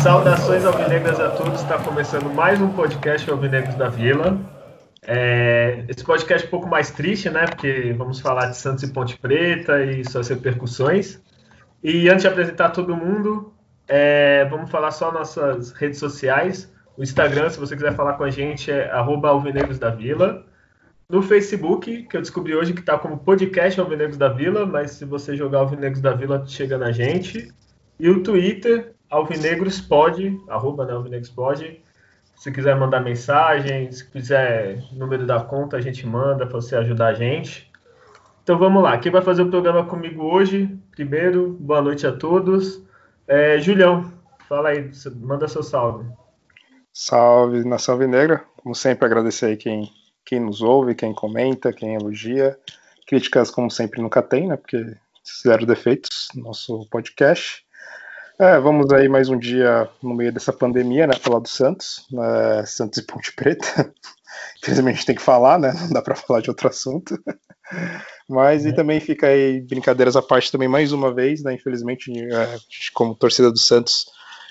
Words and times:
Saudações 0.00 0.64
alvinegras 0.64 1.18
a 1.18 1.30
todos, 1.30 1.60
está 1.60 1.78
começando 1.78 2.32
mais 2.32 2.60
um 2.60 2.68
podcast 2.68 3.28
Alvinegros 3.28 3.74
da 3.74 3.88
Vila. 3.88 4.38
É, 5.04 5.84
esse 5.88 6.04
podcast 6.04 6.44
é 6.44 6.46
um 6.46 6.50
pouco 6.50 6.68
mais 6.68 6.92
triste, 6.92 7.28
né? 7.28 7.46
Porque 7.46 7.92
vamos 7.98 8.20
falar 8.20 8.46
de 8.46 8.56
Santos 8.56 8.84
e 8.84 8.92
Ponte 8.92 9.18
Preta 9.18 9.84
e 9.84 10.08
suas 10.08 10.28
repercussões. 10.28 11.20
E 11.82 12.08
antes 12.08 12.22
de 12.22 12.28
apresentar 12.28 12.70
todo 12.70 12.96
mundo, 12.96 13.52
é, 13.88 14.44
vamos 14.46 14.70
falar 14.70 14.90
só 14.92 15.10
nossas 15.10 15.72
redes 15.72 15.98
sociais. 15.98 16.72
O 16.96 17.02
Instagram, 17.02 17.50
se 17.50 17.58
você 17.58 17.74
quiser 17.74 17.94
falar 17.94 18.14
com 18.14 18.24
a 18.24 18.30
gente, 18.30 18.70
é 18.70 18.90
Alvinegros 18.90 19.78
da 19.78 19.90
Vila. 19.90 20.46
No 21.08 21.20
Facebook, 21.22 22.04
que 22.04 22.16
eu 22.16 22.20
descobri 22.20 22.54
hoje 22.54 22.72
que 22.72 22.80
está 22.80 22.98
como 22.98 23.18
podcast 23.18 23.80
Alvinegros 23.80 24.16
da 24.16 24.28
Vila, 24.28 24.64
mas 24.64 24.92
se 24.92 25.04
você 25.04 25.36
jogar 25.36 25.58
Alvinegros 25.58 26.00
da 26.00 26.12
Vila, 26.14 26.44
chega 26.46 26.78
na 26.78 26.92
gente. 26.92 27.52
E 27.98 28.08
o 28.08 28.22
Twitter, 28.22 28.94
Alvinegros 29.10 29.80
pode, 29.80 30.40
arroba 30.48 30.86
né, 30.86 30.92
Alvinegros 30.92 31.30
pode. 31.30 31.82
Se 32.34 32.50
quiser 32.50 32.76
mandar 32.76 33.00
mensagem, 33.00 33.90
se 33.92 34.08
quiser 34.08 34.82
número 34.92 35.26
da 35.26 35.40
conta, 35.40 35.76
a 35.76 35.80
gente 35.80 36.06
manda 36.06 36.46
para 36.46 36.60
você 36.60 36.76
ajudar 36.76 37.08
a 37.08 37.14
gente. 37.14 37.70
Então 38.42 38.58
vamos 38.58 38.82
lá. 38.82 38.96
Quem 38.98 39.12
vai 39.12 39.22
fazer 39.22 39.42
o 39.42 39.50
programa 39.50 39.84
comigo 39.84 40.22
hoje? 40.24 40.76
Primeiro, 40.92 41.56
boa 41.58 41.80
noite 41.80 42.06
a 42.06 42.12
todos. 42.12 42.82
É, 43.26 43.58
Julião, 43.58 44.12
fala 44.46 44.68
aí, 44.68 44.90
manda 45.16 45.48
seu 45.48 45.62
salve. 45.62 46.06
Salve, 46.92 47.64
Nação 47.64 47.94
Alvinegra. 47.94 48.44
Como 48.58 48.74
sempre, 48.74 49.06
agradecer 49.06 49.46
aí 49.46 49.56
quem, 49.56 49.90
quem 50.22 50.38
nos 50.38 50.60
ouve, 50.60 50.94
quem 50.94 51.14
comenta, 51.14 51.72
quem 51.72 51.94
elogia. 51.94 52.58
Críticas, 53.06 53.50
como 53.50 53.70
sempre, 53.70 54.02
nunca 54.02 54.22
tem, 54.22 54.48
né? 54.48 54.56
Porque 54.58 54.94
zero 55.42 55.64
defeitos 55.64 56.28
no 56.34 56.42
nosso 56.42 56.86
podcast. 56.90 57.64
É, 58.38 58.60
vamos 58.60 58.92
aí 58.92 59.08
mais 59.08 59.30
um 59.30 59.38
dia 59.38 59.88
no 60.02 60.14
meio 60.14 60.30
dessa 60.30 60.52
pandemia, 60.52 61.06
né? 61.06 61.14
Falar 61.14 61.38
do 61.38 61.48
Santos, 61.48 62.06
né, 62.12 62.66
Santos 62.66 62.98
e 62.98 63.06
Ponte 63.06 63.32
Preta. 63.32 63.90
Infelizmente 64.62 65.06
tem 65.06 65.14
que 65.14 65.22
falar, 65.22 65.58
né? 65.58 65.72
Não 65.72 65.88
dá 65.88 66.02
para 66.02 66.14
falar 66.14 66.42
de 66.42 66.50
outro 66.50 66.68
assunto. 66.68 67.18
Mas 68.28 68.64
é. 68.64 68.70
e 68.70 68.74
também 68.74 69.00
fica 69.00 69.26
aí 69.26 69.60
brincadeiras 69.60 70.16
à 70.16 70.22
parte 70.22 70.50
também 70.50 70.68
mais 70.68 70.92
uma 70.92 71.12
vez, 71.12 71.42
né? 71.42 71.54
Infelizmente, 71.54 72.10
é, 72.12 72.58
como 72.94 73.14
torcida 73.14 73.50
do 73.50 73.58
Santos, 73.58 74.06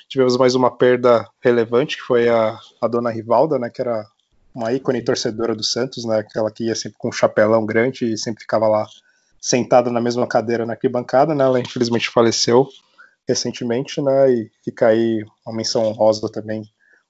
tivemos 0.08 0.38
mais 0.38 0.55
uma 0.55 0.69
perda 0.69 1.27
relevante, 1.42 1.97
que 1.97 2.03
foi 2.03 2.30
a, 2.30 2.59
a 2.81 2.88
dona 2.88 3.09
Rivalda, 3.09 3.58
né? 3.58 3.69
Que 3.69 3.81
era 3.81 4.05
uma 4.53 4.73
ícone 4.73 5.02
torcedora 5.02 5.55
do 5.55 5.64
Santos, 5.64 6.05
né? 6.05 6.19
Aquela 6.19 6.52
que 6.52 6.66
ia 6.66 6.75
sempre 6.75 6.97
com 6.97 7.09
um 7.09 7.14
chapelão 7.14 7.66
grande 7.66 8.14
e 8.14 8.17
sempre 8.17 8.42
ficava 8.42 8.67
lá 8.67 8.86
sentada 9.39 9.89
na 9.89 9.99
mesma 9.99 10.27
cadeira 10.27 10.66
na 10.66 10.73
arquibancada, 10.73 11.33
né? 11.33 11.44
Ela 11.44 11.59
infelizmente 11.59 12.09
faleceu 12.09 12.67
recentemente, 13.27 14.02
né? 14.02 14.31
E 14.31 14.52
fica 14.64 14.88
aí 14.88 15.25
uma 15.45 15.55
menção 15.55 15.86
honrosa 15.86 16.30
também, 16.30 16.64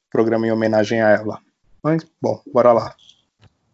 programa 0.09 0.47
em 0.47 0.51
homenagem 0.51 1.01
a 1.01 1.09
ela. 1.09 1.39
Mas, 1.83 2.05
bom, 2.21 2.39
bora 2.53 2.71
lá. 2.71 2.95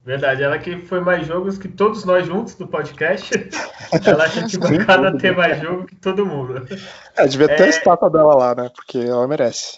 Verdade, 0.08 0.42
ela 0.42 0.58
que 0.58 0.78
foi 0.78 1.02
mais 1.02 1.28
jogos 1.28 1.58
que 1.58 1.68
todos 1.68 2.06
nós 2.06 2.26
juntos 2.26 2.56
do 2.56 2.66
podcast. 2.66 3.30
ela 4.08 4.24
acha 4.24 4.48
que 4.48 4.58
bancada 4.58 5.18
ter 5.18 5.36
mais 5.36 5.62
jogo 5.62 5.86
que 5.86 5.98
todo 5.98 6.26
mundo. 6.26 6.66
É, 7.18 7.28
devia 7.28 7.50
ter 7.50 7.64
é... 7.64 7.66
a 7.66 7.68
estátua 7.68 8.10
dela 8.10 8.34
lá, 8.34 8.56
né? 8.56 8.72
Porque 8.74 9.00
ela 9.00 9.28
merece. 9.28 9.78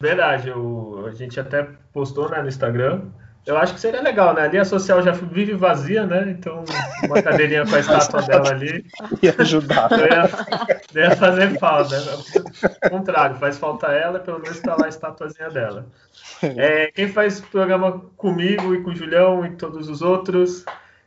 Verdade, 0.00 0.50
o, 0.50 1.04
a 1.06 1.12
gente 1.12 1.38
até 1.38 1.68
postou 1.92 2.30
né, 2.30 2.40
no 2.40 2.48
Instagram. 2.48 3.02
Eu 3.44 3.58
acho 3.58 3.74
que 3.74 3.80
seria 3.80 4.00
legal, 4.00 4.32
né? 4.32 4.44
A 4.44 4.48
linha 4.48 4.64
social 4.64 5.02
já 5.02 5.12
vive 5.12 5.52
vazia, 5.52 6.06
né? 6.06 6.24
Então, 6.30 6.64
uma 7.04 7.20
cadeirinha 7.20 7.66
com 7.66 7.74
a 7.74 7.78
estátua 7.80 8.22
dela 8.22 8.48
ali. 8.52 8.82
Ia 9.22 9.34
ajudar. 9.38 9.90
Ia, 10.96 11.04
ia 11.04 11.16
fazer 11.16 11.58
falta. 11.58 11.96
Ao 12.82 12.90
contrário, 12.90 13.36
faz 13.36 13.58
falta 13.58 13.88
ela, 13.88 14.18
pelo 14.18 14.40
menos 14.40 14.56
está 14.56 14.74
lá 14.74 14.86
a 14.86 14.88
estatuazinha 14.88 15.50
dela. 15.50 15.86
É, 16.42 16.90
quem 16.92 17.08
faz 17.08 17.40
programa 17.40 18.00
comigo 18.16 18.74
e 18.74 18.82
com 18.82 18.90
o 18.90 18.94
Julião 18.96 19.44
e 19.44 19.56
todos 19.56 19.88
os 19.88 20.02
outros? 20.02 20.64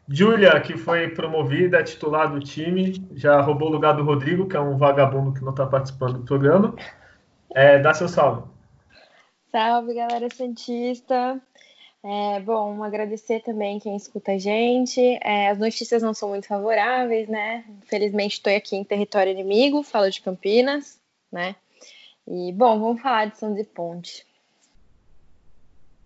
Júlia, 0.07 0.59
que 0.59 0.75
foi 0.75 1.09
promovida, 1.09 1.83
titular 1.83 2.31
do 2.31 2.39
time, 2.39 3.07
já 3.13 3.39
roubou 3.41 3.69
o 3.69 3.71
lugar 3.71 3.93
do 3.93 4.03
Rodrigo, 4.03 4.47
que 4.47 4.57
é 4.57 4.59
um 4.59 4.75
vagabundo 4.75 5.33
que 5.33 5.43
não 5.43 5.51
está 5.51 5.67
participando 5.67 6.19
do 6.19 6.25
programa. 6.25 6.75
É, 7.53 7.77
dá 7.77 7.93
seu 7.93 8.07
salve. 8.07 8.43
Salve, 9.51 9.93
galera 9.93 10.27
Santista. 10.33 11.39
É, 12.03 12.39
bom, 12.39 12.81
agradecer 12.81 13.41
também 13.41 13.79
quem 13.79 13.95
escuta 13.95 14.31
a 14.31 14.37
gente. 14.37 15.01
É, 15.21 15.49
as 15.49 15.57
notícias 15.57 16.01
não 16.01 16.13
são 16.13 16.29
muito 16.29 16.47
favoráveis, 16.47 17.27
né? 17.27 17.65
Infelizmente 17.83 18.33
estou 18.33 18.55
aqui 18.55 18.75
em 18.75 18.83
território 18.83 19.31
inimigo, 19.31 19.83
falo 19.83 20.09
de 20.09 20.21
Campinas, 20.21 20.97
né? 21.31 21.55
E, 22.25 22.53
bom, 22.53 22.79
vamos 22.79 23.01
falar 23.01 23.25
de 23.25 23.37
Santos 23.37 23.59
e 23.59 23.63
Ponte. 23.65 24.25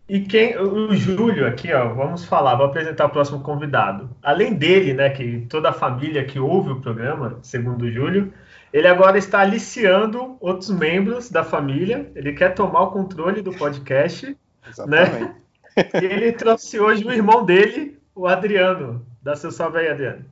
E 0.09 0.19
quem, 0.21 0.57
o 0.57 0.93
Júlio 0.95 1.47
aqui, 1.47 1.71
ó, 1.71 1.93
vamos 1.93 2.25
falar, 2.25 2.55
vou 2.55 2.65
apresentar 2.65 3.05
o 3.05 3.09
próximo 3.09 3.41
convidado. 3.41 4.09
Além 4.21 4.53
dele, 4.53 4.93
né, 4.93 5.09
que 5.09 5.45
toda 5.49 5.69
a 5.69 5.73
família 5.73 6.25
que 6.25 6.39
ouve 6.39 6.71
o 6.71 6.81
programa, 6.81 7.39
segundo 7.41 7.83
o 7.83 7.91
Júlio, 7.91 8.33
ele 8.71 8.87
agora 8.87 9.17
está 9.17 9.39
aliciando 9.39 10.37
outros 10.41 10.69
membros 10.69 11.29
da 11.29 11.43
família. 11.43 12.11
Ele 12.15 12.33
quer 12.33 12.53
tomar 12.53 12.81
o 12.81 12.91
controle 12.91 13.41
do 13.41 13.53
podcast, 13.53 14.25
né? 14.27 14.35
Exatamente. 14.67 15.21
né? 15.21 15.35
E 15.77 16.05
ele 16.05 16.31
trouxe 16.31 16.79
hoje 16.79 17.05
o 17.05 17.11
irmão 17.11 17.45
dele, 17.45 17.97
o 18.15 18.27
Adriano. 18.27 19.05
Dá 19.21 19.35
seu 19.35 19.51
salve 19.51 19.79
aí, 19.79 19.89
Adriano. 19.89 20.25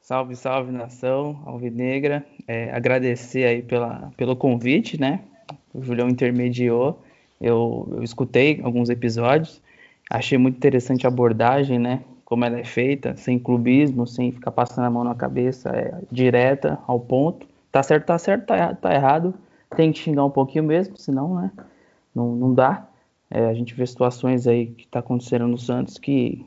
Salve, 0.00 0.36
salve, 0.36 0.70
nação 0.70 1.42
alvinegra. 1.44 2.24
É, 2.46 2.70
agradecer 2.72 3.44
aí 3.44 3.62
pela, 3.62 4.12
pelo 4.16 4.36
convite, 4.36 5.00
né? 5.00 5.20
O 5.74 5.82
Julião 5.82 6.08
intermediou. 6.08 7.02
Eu, 7.40 7.88
eu 7.96 8.02
escutei 8.02 8.60
alguns 8.62 8.88
episódios. 8.88 9.60
Achei 10.08 10.38
muito 10.38 10.56
interessante 10.56 11.06
a 11.06 11.08
abordagem, 11.08 11.78
né? 11.78 12.02
Como 12.24 12.44
ela 12.44 12.58
é 12.58 12.64
feita, 12.64 13.16
sem 13.16 13.38
clubismo, 13.38 14.06
sem 14.06 14.30
ficar 14.30 14.52
passando 14.52 14.84
a 14.84 14.90
mão 14.90 15.02
na 15.02 15.14
cabeça, 15.14 15.70
é 15.70 16.00
direta, 16.10 16.78
ao 16.86 17.00
ponto. 17.00 17.46
Tá 17.72 17.82
certo, 17.82 18.06
tá 18.06 18.18
certo, 18.18 18.46
tá, 18.46 18.74
tá 18.74 18.94
errado. 18.94 19.34
Tem 19.76 19.92
que 19.92 19.98
xingar 19.98 20.24
um 20.24 20.30
pouquinho 20.30 20.64
mesmo, 20.64 20.96
senão, 20.96 21.34
né? 21.34 21.50
Não, 22.14 22.34
não 22.34 22.54
dá. 22.54 22.86
É, 23.30 23.46
a 23.46 23.54
gente 23.54 23.74
vê 23.74 23.86
situações 23.86 24.46
aí 24.46 24.66
que 24.66 24.84
está 24.84 25.00
acontecendo 25.00 25.46
no 25.48 25.58
Santos 25.58 25.98
que, 25.98 26.44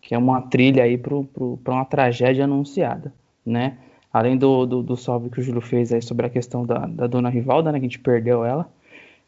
que 0.00 0.14
é 0.14 0.18
uma 0.18 0.42
trilha 0.42 0.84
aí 0.84 0.96
para 0.96 1.14
uma 1.14 1.84
tragédia 1.84 2.44
anunciada, 2.44 3.12
né? 3.44 3.78
Além 4.12 4.36
do, 4.36 4.66
do, 4.66 4.82
do, 4.82 4.96
salve 4.96 5.30
que 5.30 5.40
o 5.40 5.42
Júlio 5.42 5.62
fez 5.62 5.92
aí 5.92 6.02
sobre 6.02 6.26
a 6.26 6.30
questão 6.30 6.66
da, 6.66 6.86
da 6.86 7.06
dona 7.06 7.30
Rivalda, 7.30 7.72
né, 7.72 7.78
que 7.78 7.86
a 7.86 7.88
gente 7.88 7.98
perdeu 7.98 8.44
ela, 8.44 8.70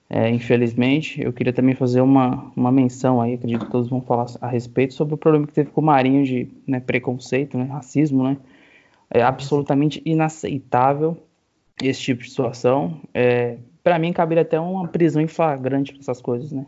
é, 0.08 0.28
infelizmente, 0.28 1.20
eu 1.22 1.32
queria 1.32 1.52
também 1.52 1.74
fazer 1.74 2.00
uma, 2.00 2.52
uma 2.54 2.70
menção 2.70 3.20
aí, 3.20 3.34
acredito 3.34 3.64
que 3.64 3.72
todos 3.72 3.88
vão 3.88 4.02
falar 4.02 4.26
a 4.40 4.46
respeito, 4.46 4.92
sobre 4.92 5.14
o 5.14 5.16
problema 5.16 5.46
que 5.46 5.52
teve 5.52 5.70
com 5.70 5.80
o 5.80 5.84
Marinho 5.84 6.24
de 6.24 6.48
né, 6.66 6.78
preconceito, 6.80 7.56
né, 7.56 7.64
racismo, 7.64 8.22
né? 8.22 8.36
É 9.10 9.22
absolutamente 9.22 10.02
inaceitável 10.04 11.16
esse 11.82 12.00
tipo 12.00 12.22
de 12.22 12.30
situação. 12.30 13.00
É, 13.12 13.58
para 13.82 13.98
mim, 13.98 14.12
caberia 14.12 14.42
até 14.42 14.58
uma 14.60 14.88
prisão 14.88 15.22
em 15.22 15.26
flagrante 15.26 15.92
para 15.92 16.00
essas 16.00 16.20
coisas, 16.20 16.52
né? 16.52 16.66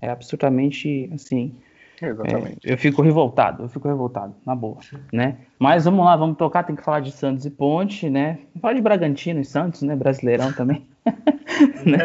É 0.00 0.08
absolutamente 0.08 1.10
assim. 1.12 1.54
Exatamente. 2.02 2.66
É, 2.66 2.72
eu 2.72 2.78
fico 2.78 3.02
revoltado, 3.02 3.64
eu 3.64 3.68
fico 3.68 3.86
revoltado, 3.86 4.34
na 4.46 4.54
boa, 4.54 4.78
né? 5.12 5.36
Mas 5.58 5.84
vamos 5.84 6.04
lá, 6.04 6.16
vamos 6.16 6.38
tocar, 6.38 6.62
tem 6.62 6.74
que 6.74 6.82
falar 6.82 7.00
de 7.00 7.12
Santos 7.12 7.44
e 7.44 7.50
Ponte, 7.50 8.08
né? 8.08 8.38
Falar 8.60 8.72
de 8.72 8.80
Bragantino 8.80 9.40
e 9.40 9.44
Santos, 9.44 9.82
né? 9.82 9.94
Brasileirão 9.94 10.50
também. 10.52 10.86
né? 11.84 11.98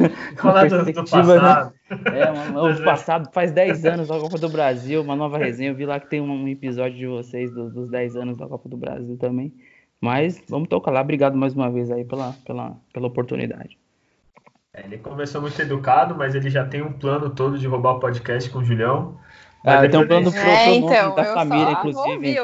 Falar 0.36 0.68
do, 0.68 0.84
do, 0.84 0.94
passado. 0.94 1.72
Né? 1.90 2.18
É, 2.18 2.30
uma, 2.30 2.70
o 2.72 2.84
passado 2.84 3.30
faz 3.32 3.52
10 3.52 3.84
anos 3.84 4.08
da 4.08 4.18
Copa 4.18 4.38
do 4.38 4.48
Brasil, 4.48 5.02
uma 5.02 5.14
nova 5.16 5.36
resenha. 5.36 5.70
Eu 5.70 5.74
vi 5.74 5.84
lá 5.84 6.00
que 6.00 6.08
tem 6.08 6.20
um 6.20 6.48
episódio 6.48 6.96
de 6.96 7.06
vocês 7.06 7.52
do, 7.52 7.70
dos 7.70 7.90
10 7.90 8.16
anos 8.16 8.38
da 8.38 8.46
Copa 8.46 8.68
do 8.68 8.76
Brasil 8.76 9.16
também. 9.18 9.52
Mas 10.00 10.42
vamos 10.48 10.68
tocar 10.68 10.90
lá. 10.90 11.00
Obrigado 11.00 11.36
mais 11.36 11.54
uma 11.54 11.70
vez 11.70 11.90
aí 11.90 12.04
pela, 12.04 12.34
pela, 12.44 12.76
pela 12.92 13.06
oportunidade. 13.06 13.78
É, 14.76 14.84
ele 14.84 14.98
começou 14.98 15.40
muito 15.40 15.60
educado, 15.60 16.14
mas 16.14 16.34
ele 16.34 16.50
já 16.50 16.64
tem 16.64 16.82
um 16.82 16.92
plano 16.92 17.30
todo 17.30 17.58
de 17.58 17.66
roubar 17.66 17.92
o 17.92 18.00
podcast 18.00 18.50
com 18.50 18.58
o 18.58 18.64
Julião. 18.64 19.18
Ah, 19.64 19.88
tem 19.88 19.98
um 19.98 20.06
plano 20.06 20.30
pro, 20.30 20.40
é, 20.40 20.74
então, 20.74 21.14
da 21.14 21.24
família, 21.24 21.72
inclusive. 21.72 22.36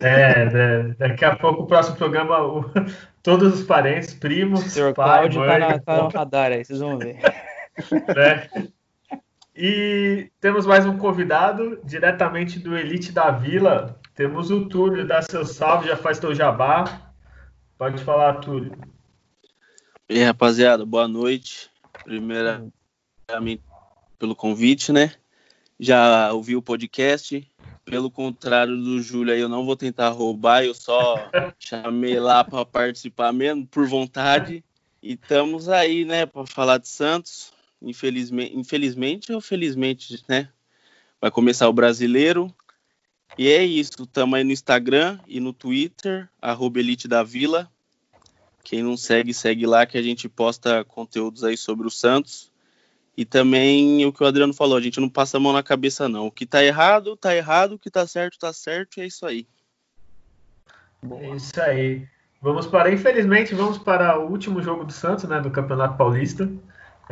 É, 0.00 0.44
né, 0.46 0.94
daqui 0.98 1.24
a 1.24 1.36
pouco 1.36 1.64
o 1.64 1.66
próximo 1.66 1.96
programa, 1.96 2.40
o, 2.40 2.64
todos 3.22 3.60
os 3.60 3.66
parentes, 3.66 4.14
primos, 4.14 4.64
o 4.64 4.70
senhor 4.70 4.94
pai, 4.94 5.28
Cláudio 5.28 5.40
mãe, 5.40 5.48
tá, 5.48 5.58
na, 5.58 5.78
tá 5.78 5.96
no 5.98 6.08
radar 6.08 6.52
aí, 6.52 6.64
vocês 6.64 6.78
vão 6.78 6.96
ver. 6.98 7.18
Né? 8.14 8.68
E 9.56 10.30
temos 10.40 10.66
mais 10.66 10.84
um 10.84 10.98
convidado, 10.98 11.80
diretamente 11.84 12.58
do 12.58 12.76
Elite 12.76 13.12
da 13.12 13.30
Vila. 13.30 13.98
Temos 14.14 14.50
o 14.50 14.66
Túlio, 14.66 15.06
dá 15.06 15.22
seu 15.22 15.44
salve, 15.44 15.88
já 15.88 15.96
faz 15.96 16.18
teu 16.18 16.34
jabá. 16.34 16.84
Pode 17.78 18.02
falar, 18.04 18.34
Túlio. 18.34 18.72
E 20.12 20.18
aí, 20.18 20.24
rapaziada, 20.24 20.84
boa 20.84 21.08
noite. 21.08 21.70
Primeiramente 22.04 22.74
pelo 24.18 24.36
convite, 24.36 24.92
né? 24.92 25.14
Já 25.80 26.30
ouvi 26.34 26.54
o 26.54 26.60
podcast. 26.60 27.48
Pelo 27.82 28.10
contrário 28.10 28.76
do 28.76 29.00
Júlio, 29.00 29.32
aí 29.32 29.40
eu 29.40 29.48
não 29.48 29.64
vou 29.64 29.74
tentar 29.74 30.10
roubar, 30.10 30.64
eu 30.64 30.74
só 30.74 31.16
chamei 31.58 32.20
lá 32.20 32.44
para 32.44 32.62
participar 32.62 33.32
mesmo, 33.32 33.66
por 33.66 33.86
vontade. 33.86 34.62
E 35.02 35.14
estamos 35.14 35.70
aí, 35.70 36.04
né, 36.04 36.26
para 36.26 36.44
falar 36.44 36.76
de 36.76 36.88
Santos. 36.88 37.50
Infelizmente, 37.80 38.54
infelizmente 38.54 39.32
ou 39.32 39.40
felizmente, 39.40 40.22
né? 40.28 40.50
Vai 41.22 41.30
começar 41.30 41.70
o 41.70 41.72
brasileiro. 41.72 42.54
E 43.38 43.48
é 43.48 43.64
isso. 43.64 44.02
Estamos 44.02 44.34
aí 44.34 44.44
no 44.44 44.52
Instagram 44.52 45.18
e 45.26 45.40
no 45.40 45.54
Twitter, 45.54 46.28
arroba 46.38 46.80
Elite 46.80 47.08
da 47.08 47.22
Vila. 47.22 47.72
Quem 48.62 48.82
não 48.82 48.96
segue, 48.96 49.34
segue 49.34 49.66
lá 49.66 49.84
que 49.84 49.98
a 49.98 50.02
gente 50.02 50.28
posta 50.28 50.84
conteúdos 50.84 51.44
aí 51.44 51.56
sobre 51.56 51.86
o 51.86 51.90
Santos. 51.90 52.50
E 53.16 53.24
também 53.24 54.06
o 54.06 54.12
que 54.12 54.22
o 54.22 54.26
Adriano 54.26 54.54
falou, 54.54 54.76
a 54.76 54.80
gente 54.80 55.00
não 55.00 55.08
passa 55.08 55.36
a 55.36 55.40
mão 55.40 55.52
na 55.52 55.62
cabeça, 55.62 56.08
não. 56.08 56.26
O 56.26 56.30
que 56.30 56.46
tá 56.46 56.64
errado, 56.64 57.16
tá 57.16 57.36
errado, 57.36 57.72
o 57.72 57.78
que 57.78 57.90
tá 57.90 58.06
certo, 58.06 58.38
tá 58.38 58.52
certo, 58.52 58.98
e 58.98 59.02
é 59.02 59.06
isso 59.06 59.26
aí. 59.26 59.46
É 61.20 61.36
isso 61.36 61.60
aí. 61.60 62.06
Vamos 62.40 62.66
para, 62.66 62.92
infelizmente, 62.92 63.54
vamos 63.54 63.78
para 63.78 64.18
o 64.18 64.30
último 64.30 64.62
jogo 64.62 64.84
do 64.84 64.92
Santos, 64.92 65.24
né, 65.24 65.40
do 65.40 65.50
Campeonato 65.50 65.96
Paulista 65.96 66.50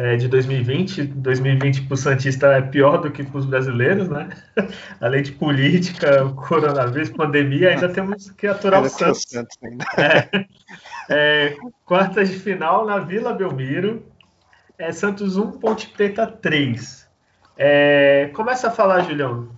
é, 0.00 0.16
de 0.16 0.28
2020. 0.28 1.02
2020 1.02 1.82
para 1.82 1.94
o 1.94 1.96
Santista 1.96 2.46
é 2.54 2.62
pior 2.62 2.96
do 3.02 3.10
que 3.10 3.22
para 3.22 3.38
os 3.38 3.44
brasileiros, 3.44 4.08
né? 4.08 4.30
Além 4.98 5.22
de 5.22 5.32
política, 5.32 6.26
coronavírus, 6.30 7.10
pandemia, 7.10 7.68
ainda 7.68 7.88
temos 7.88 8.30
que 8.30 8.46
aturar 8.46 8.82
o 8.82 8.88
Santos. 8.88 9.24
Santos 9.28 9.58
é, 9.98 10.46
é, 11.10 11.56
quartas 11.84 12.30
de 12.30 12.38
final 12.38 12.86
na 12.86 12.98
Vila 12.98 13.34
Belmiro. 13.34 14.02
É 14.78 14.90
Santos 14.90 15.36
1, 15.36 15.52
Ponte 15.58 15.88
Preta 15.88 16.26
3. 16.26 17.06
É, 17.58 18.30
começa 18.32 18.68
a 18.68 18.70
falar, 18.70 19.02
Julião. 19.02 19.50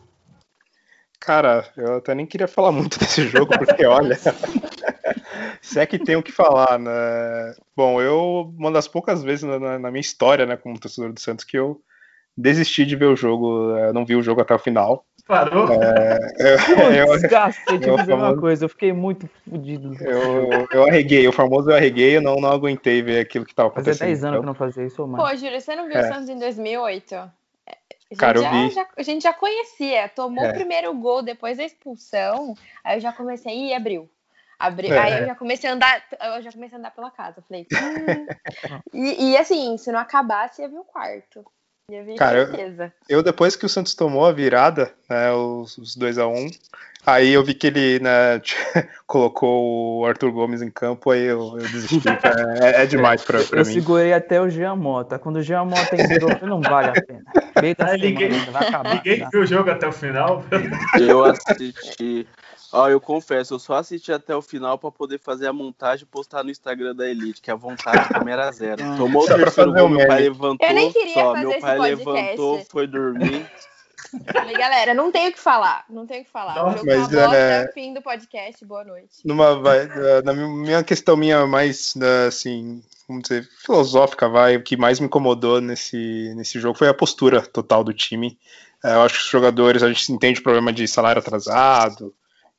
Cara, 1.21 1.65
eu 1.77 1.99
até 1.99 2.17
nem 2.17 2.27
queria 2.27 2.49
falar 2.49 2.73
muito 2.73 2.99
desse 3.01 3.29
jogo, 3.29 3.57
porque 3.57 3.87
olha. 3.87 4.19
Se 5.63 5.79
é 5.79 5.87
que 5.87 5.97
tem 5.97 6.17
o 6.17 6.23
que 6.23 6.33
falar, 6.33 6.77
né? 6.77 7.55
Bom, 7.77 8.03
eu, 8.03 8.53
uma 8.59 8.73
das 8.73 8.89
poucas 8.89 9.23
vezes 9.23 9.45
na, 9.45 9.79
na, 9.79 9.91
minha 9.93 10.01
história, 10.01 10.45
né, 10.45 10.57
como 10.57 10.79
torcedor 10.79 11.13
do 11.13 11.21
Santos, 11.21 11.45
que 11.45 11.57
eu 11.57 11.81
desisti 12.37 12.85
de 12.85 12.97
ver 12.97 13.07
o 13.07 13.17
jogo, 13.17 13.71
eu 13.71 13.77
é, 13.77 13.93
não 13.93 14.05
vi 14.05 14.17
o 14.17 14.23
jogo 14.23 14.41
até 14.41 14.53
o 14.53 14.59
final. 14.59 15.07
Parou? 15.25 15.69
É, 15.81 16.19
eu, 16.37 16.93
eu, 16.93 17.07
desgaste, 17.13 17.63
eu, 17.69 17.77
eu, 17.77 17.97
famoso, 17.97 18.15
uma 18.15 18.37
coisa, 18.37 18.65
eu 18.65 18.69
fiquei 18.69 18.93
muito 18.93 19.31
fodido. 19.49 19.95
Eu, 20.01 20.67
eu 20.73 20.85
arreguei, 20.85 21.29
o 21.29 21.33
famoso 21.33 21.71
eu 21.71 21.77
arreguei, 21.77 22.17
eu 22.17 22.23
não, 22.23 22.35
não 22.37 22.51
aguentei 22.51 23.01
ver 23.01 23.21
aquilo 23.21 23.45
que 23.45 23.53
estava 23.53 23.69
acontecendo. 23.69 23.99
Fazia 23.99 24.07
10 24.09 24.25
anos 24.25 24.35
então. 24.35 24.41
que 24.41 24.47
não 24.47 24.55
fazia 24.55 24.85
isso, 24.85 25.07
mano. 25.07 25.23
Pô, 25.23 25.37
Júlio, 25.37 25.61
você 25.61 25.77
não 25.77 25.87
viu 25.87 25.95
o 25.95 25.99
é. 25.99 26.13
Santos 26.13 26.29
em 26.29 26.39
2008? 26.41 27.15
A 27.15 27.31
Cara, 28.19 28.41
já, 28.41 28.49
eu 28.49 28.69
vi. 28.69 28.75
Já, 28.75 28.87
a 28.97 29.03
gente 29.05 29.23
já 29.23 29.33
conhecia, 29.33 30.09
tomou 30.09 30.45
é. 30.45 30.51
o 30.51 30.55
primeiro 30.55 30.93
gol 30.95 31.23
depois 31.23 31.57
da 31.57 31.65
expulsão, 31.65 32.55
aí 32.83 32.97
eu 32.97 33.01
já 33.01 33.13
comecei 33.13 33.69
e 33.69 33.73
abriu. 33.73 34.11
Abri... 34.63 34.89
É. 34.89 34.99
Aí 34.99 35.21
eu 35.21 35.27
já 35.27 35.35
comecei 35.35 35.69
a 35.69 35.73
andar, 35.73 36.03
eu 36.37 36.43
já 36.43 36.53
comecei 36.53 36.77
a 36.77 36.79
andar 36.79 36.93
pela 36.93 37.11
casa. 37.11 37.43
Falei, 37.49 37.67
hum. 37.73 38.27
e, 38.95 39.33
e, 39.33 39.37
assim, 39.37 39.77
se 39.77 39.91
não 39.91 39.99
acabasse, 39.99 40.63
ia 40.63 40.69
vir 40.69 40.79
o 40.79 40.85
quarto. 40.85 41.45
Ia 41.91 42.05
vir 42.05 42.15
Cara, 42.15 42.47
certeza. 42.47 42.93
Eu, 43.09 43.19
eu, 43.19 43.23
depois 43.25 43.57
que 43.57 43.67
o 43.67 43.69
Santos 43.69 43.95
tomou 43.97 44.25
a 44.25 44.31
virada, 44.31 44.93
né, 45.11 45.33
os, 45.33 45.77
os 45.79 45.97
2 45.97 46.17
a 46.19 46.29
1 46.29 46.33
um, 46.33 46.51
aí 47.05 47.33
eu 47.33 47.43
vi 47.43 47.55
que 47.55 47.67
ele 47.67 47.99
né, 47.99 48.41
colocou 49.05 49.99
o 49.99 50.07
Arthur 50.07 50.31
Gomes 50.31 50.63
em 50.63 50.71
campo, 50.71 51.11
aí 51.11 51.25
eu, 51.25 51.59
eu 51.59 51.69
desisti. 51.69 52.01
é, 52.63 52.83
é, 52.83 52.87
demais 52.87 53.25
pra, 53.25 53.43
pra 53.43 53.59
eu 53.59 53.65
mim. 53.65 53.71
Eu 53.71 53.75
segurei 53.75 54.13
até 54.13 54.41
o 54.41 54.49
Jean 54.49 54.77
Mota. 54.77 55.19
Quando 55.19 55.37
o 55.37 55.43
Jean 55.43 55.65
Mota 55.65 55.97
entrou, 56.01 56.31
não 56.49 56.61
vale 56.61 56.91
a 56.91 57.03
pena. 57.03 57.25
ah, 57.79 57.97
ninguém, 57.97 58.31
vai 58.31 58.69
acabar, 58.69 58.95
ninguém 58.95 59.29
viu 59.29 59.41
o 59.43 59.47
jogo 59.47 59.71
até 59.71 59.89
o 59.89 59.93
final. 59.93 60.45
Eu 61.01 61.25
assisti. 61.25 62.29
Ó, 62.73 62.89
eu 62.89 63.01
confesso, 63.01 63.53
eu 63.55 63.59
só 63.59 63.75
assisti 63.75 64.11
até 64.11 64.35
o 64.35 64.41
final 64.41 64.79
para 64.79 64.91
poder 64.91 65.19
fazer 65.19 65.47
a 65.47 65.53
montagem 65.53 66.05
e 66.05 66.07
postar 66.07 66.43
no 66.43 66.51
Instagram 66.51 66.95
da 66.95 67.09
Elite, 67.09 67.43
que 67.43 67.51
a 67.51 67.55
vontade 67.55 68.09
também 68.09 68.33
era 68.33 68.51
zero. 68.51 68.83
Tomou 68.97 69.25
o 69.25 69.27
terceiro 69.27 69.73
gol, 69.75 69.91
meu 69.91 70.07
pai 70.07 70.23
levantou. 70.23 70.67
Eu 70.67 70.75
nem 70.75 70.91
queria 70.91 71.15
só, 71.15 71.33
fazer 71.35 71.47
meu 71.47 71.61
pai 71.61 71.79
levantou, 71.79 72.65
foi 72.71 72.87
dormir. 72.87 73.47
Falei, 74.33 74.55
galera, 74.55 74.95
não 74.95 75.13
tenho 75.13 75.31
o 75.31 75.33
que 75.33 75.39
falar. 75.39 75.85
Não 75.89 76.07
tenho 76.07 76.23
o 76.23 76.25
que 76.25 76.31
falar. 76.31 76.55
Nossa, 76.55 76.83
o 76.83 76.87
mas, 76.87 77.13
é... 77.13 77.65
é 77.65 77.73
fim 77.73 77.93
do 77.93 78.01
podcast. 78.01 78.65
Boa 78.65 78.85
noite. 78.85 79.17
Numa, 79.25 79.59
vai, 79.61 79.89
na 80.25 80.33
minha 80.33 80.83
questão 80.83 81.17
minha 81.17 81.47
mais, 81.47 81.95
né, 81.95 82.27
assim, 82.27 82.83
vamos 83.07 83.25
dizer, 83.25 83.49
filosófica, 83.65 84.29
vai, 84.29 84.57
o 84.57 84.63
que 84.63 84.77
mais 84.77 84.99
me 84.99 85.07
incomodou 85.07 85.61
nesse, 85.61 86.33
nesse 86.37 86.59
jogo 86.59 86.79
foi 86.79 86.89
a 86.89 86.95
postura 86.95 87.43
total 87.43 87.85
do 87.85 87.93
time. 87.93 88.39
É, 88.83 88.95
eu 88.95 89.03
acho 89.03 89.15
que 89.17 89.25
os 89.25 89.31
jogadores, 89.31 89.83
a 89.83 89.89
gente 89.89 90.11
entende 90.11 90.41
o 90.41 90.43
problema 90.43 90.73
de 90.73 90.89
salário 90.89 91.21
atrasado, 91.21 92.15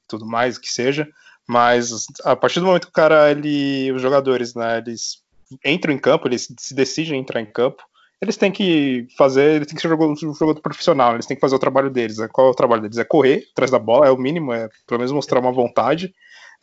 tudo 0.07 0.25
mais, 0.25 0.57
que 0.57 0.69
seja, 0.69 1.07
mas 1.47 2.05
a 2.23 2.35
partir 2.35 2.59
do 2.59 2.65
momento 2.65 2.87
que 2.87 2.91
o 2.91 2.93
cara, 2.93 3.31
ele, 3.31 3.91
os 3.91 4.01
jogadores, 4.01 4.55
né, 4.55 4.77
eles 4.77 5.21
entram 5.63 5.93
em 5.93 5.97
campo, 5.97 6.27
eles 6.27 6.47
se 6.57 6.73
decidem 6.73 7.19
entrar 7.19 7.41
em 7.41 7.45
campo, 7.45 7.83
eles 8.21 8.37
têm 8.37 8.51
que 8.51 9.05
fazer, 9.17 9.55
eles 9.55 9.67
têm 9.67 9.75
que 9.75 9.81
ser 9.81 9.89
jogador, 9.89 10.15
jogador 10.15 10.61
profissional, 10.61 11.13
eles 11.13 11.25
têm 11.25 11.35
que 11.35 11.41
fazer 11.41 11.55
o 11.55 11.59
trabalho 11.59 11.89
deles. 11.89 12.17
Né? 12.17 12.29
Qual 12.31 12.47
é 12.47 12.51
o 12.51 12.55
trabalho 12.55 12.81
deles? 12.81 12.97
É 12.97 13.03
correr 13.03 13.45
atrás 13.51 13.69
da 13.69 13.77
bola, 13.77 14.07
é 14.07 14.11
o 14.11 14.17
mínimo, 14.17 14.53
é 14.53 14.69
pelo 14.87 14.99
menos 14.99 15.11
mostrar 15.11 15.39
uma 15.39 15.51
vontade, 15.51 16.13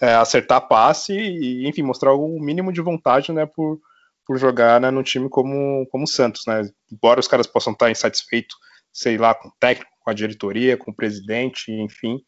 é, 0.00 0.14
acertar 0.14 0.66
passe 0.66 1.12
e, 1.12 1.68
enfim, 1.68 1.82
mostrar 1.82 2.14
o 2.14 2.40
mínimo 2.40 2.72
de 2.72 2.80
vontade, 2.80 3.30
né, 3.30 3.44
por, 3.44 3.78
por 4.26 4.38
jogar 4.38 4.80
né, 4.80 4.90
no 4.90 5.02
time 5.02 5.28
como, 5.28 5.86
como 5.90 6.04
o 6.04 6.08
Santos, 6.08 6.46
né? 6.46 6.62
Embora 6.90 7.20
os 7.20 7.28
caras 7.28 7.46
possam 7.46 7.74
estar 7.74 7.90
insatisfeitos, 7.90 8.56
sei 8.90 9.18
lá, 9.18 9.34
com 9.34 9.48
o 9.48 9.52
técnico, 9.60 9.90
com 10.00 10.10
a 10.10 10.14
diretoria, 10.14 10.78
com 10.78 10.90
o 10.90 10.94
presidente, 10.94 11.70
enfim, 11.70 12.18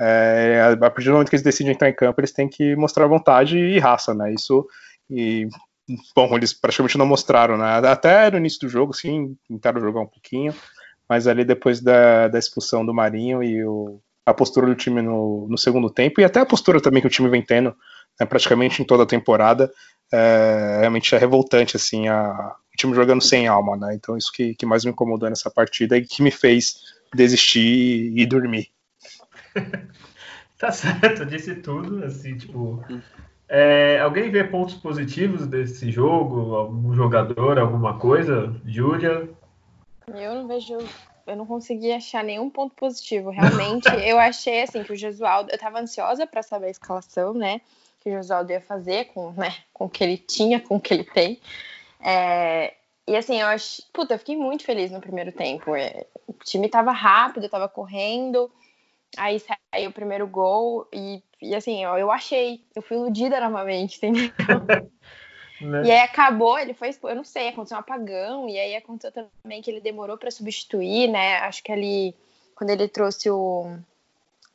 é, 0.00 0.70
a 0.72 0.76
partir 0.76 1.06
do 1.06 1.12
momento 1.12 1.28
que 1.28 1.36
eles 1.36 1.42
decidem 1.42 1.72
entrar 1.72 1.88
em 1.88 1.94
campo, 1.94 2.20
eles 2.20 2.32
têm 2.32 2.48
que 2.48 2.76
mostrar 2.76 3.06
vontade 3.06 3.58
e 3.58 3.78
raça, 3.78 4.14
né? 4.14 4.32
Isso 4.32 4.66
e 5.10 5.48
bom, 6.14 6.36
eles 6.36 6.52
praticamente 6.52 6.98
não 6.98 7.06
mostraram, 7.06 7.56
né? 7.56 7.78
Até 7.88 8.30
no 8.30 8.36
início 8.36 8.60
do 8.60 8.68
jogo, 8.68 8.92
sim, 8.92 9.36
tentaram 9.48 9.80
jogar 9.80 10.00
um 10.00 10.06
pouquinho, 10.06 10.54
mas 11.08 11.26
ali 11.26 11.44
depois 11.44 11.80
da, 11.80 12.28
da 12.28 12.38
expulsão 12.38 12.84
do 12.84 12.94
Marinho 12.94 13.42
e 13.42 13.64
o, 13.64 14.00
a 14.26 14.34
postura 14.34 14.66
do 14.66 14.74
time 14.74 15.00
no, 15.00 15.46
no, 15.48 15.56
segundo 15.56 15.88
tempo, 15.90 16.20
e 16.20 16.24
até 16.24 16.40
a 16.40 16.46
postura 16.46 16.80
também 16.80 17.00
que 17.00 17.06
o 17.06 17.10
time 17.10 17.28
vem 17.28 17.42
tendo, 17.42 17.74
né, 18.20 18.26
praticamente 18.26 18.82
em 18.82 18.84
toda 18.84 19.04
a 19.04 19.06
temporada, 19.06 19.72
é, 20.12 20.78
realmente 20.80 21.14
é 21.14 21.18
revoltante, 21.18 21.76
assim, 21.76 22.08
a, 22.08 22.54
o 22.72 22.76
time 22.76 22.94
jogando 22.94 23.22
sem 23.22 23.48
alma, 23.48 23.76
né? 23.76 23.94
Então 23.94 24.16
isso 24.16 24.30
que, 24.32 24.54
que 24.54 24.66
mais 24.66 24.84
me 24.84 24.90
incomodou 24.90 25.28
nessa 25.28 25.50
partida 25.50 25.96
e 25.96 26.04
que 26.04 26.22
me 26.22 26.30
fez 26.30 26.76
desistir 27.14 28.12
e 28.14 28.26
dormir. 28.26 28.68
tá 30.58 30.70
certo, 30.70 31.22
eu 31.22 31.26
disse 31.26 31.56
tudo, 31.56 32.04
assim, 32.04 32.36
tipo. 32.36 32.82
É, 33.48 33.98
alguém 34.00 34.30
vê 34.30 34.44
pontos 34.44 34.74
positivos 34.74 35.46
desse 35.46 35.90
jogo? 35.90 36.54
Algum 36.54 36.94
jogador, 36.94 37.58
alguma 37.58 37.98
coisa? 37.98 38.54
Júlia? 38.66 39.28
Eu 40.06 40.34
não 40.34 40.46
vejo. 40.46 40.76
Eu 41.26 41.36
não 41.36 41.46
consegui 41.46 41.92
achar 41.92 42.22
nenhum 42.22 42.50
ponto 42.50 42.74
positivo. 42.74 43.30
Realmente, 43.30 43.88
eu 44.06 44.18
achei 44.18 44.62
assim 44.62 44.82
que 44.82 44.92
o 44.92 44.96
Jesualdo. 44.96 45.50
Eu 45.50 45.58
tava 45.58 45.80
ansiosa 45.80 46.26
para 46.26 46.42
saber 46.42 46.66
a 46.66 46.70
escalação, 46.70 47.32
né? 47.32 47.60
Que 48.00 48.10
o 48.10 48.12
Jesualdo 48.12 48.52
ia 48.52 48.60
fazer 48.60 49.06
com, 49.06 49.32
né, 49.32 49.54
com 49.72 49.86
o 49.86 49.88
que 49.88 50.04
ele 50.04 50.18
tinha, 50.18 50.60
com 50.60 50.76
o 50.76 50.80
que 50.80 50.94
ele 50.94 51.04
tem. 51.04 51.40
É, 52.00 52.74
e 53.06 53.16
assim, 53.16 53.40
eu 53.40 53.46
acho. 53.46 53.82
Puta, 53.92 54.14
eu 54.14 54.18
fiquei 54.18 54.36
muito 54.36 54.62
feliz 54.62 54.90
no 54.90 55.00
primeiro 55.00 55.32
tempo. 55.32 55.74
É, 55.74 56.04
o 56.26 56.34
time 56.44 56.68
tava 56.68 56.92
rápido, 56.92 57.48
tava 57.48 57.66
correndo. 57.66 58.50
Aí 59.16 59.40
saiu 59.40 59.90
o 59.90 59.92
primeiro 59.92 60.26
gol 60.26 60.86
e, 60.92 61.22
e 61.40 61.54
assim, 61.54 61.84
ó, 61.86 61.96
eu 61.96 62.10
achei, 62.10 62.62
eu 62.74 62.82
fui 62.82 62.96
iludida 62.96 63.40
novamente, 63.40 63.96
entendeu? 63.96 64.30
né? 65.60 65.82
E 65.84 65.90
aí 65.90 66.00
acabou, 66.00 66.58
ele 66.58 66.74
foi, 66.74 66.90
eu 67.04 67.16
não 67.16 67.24
sei, 67.24 67.48
aconteceu 67.48 67.76
um 67.76 67.80
apagão, 67.80 68.48
e 68.48 68.58
aí 68.58 68.76
aconteceu 68.76 69.10
também 69.12 69.62
que 69.62 69.70
ele 69.70 69.80
demorou 69.80 70.16
para 70.16 70.30
substituir, 70.30 71.08
né? 71.08 71.36
Acho 71.38 71.62
que 71.62 71.72
ali, 71.72 72.14
quando 72.54 72.70
ele 72.70 72.88
trouxe 72.88 73.30
o. 73.30 73.76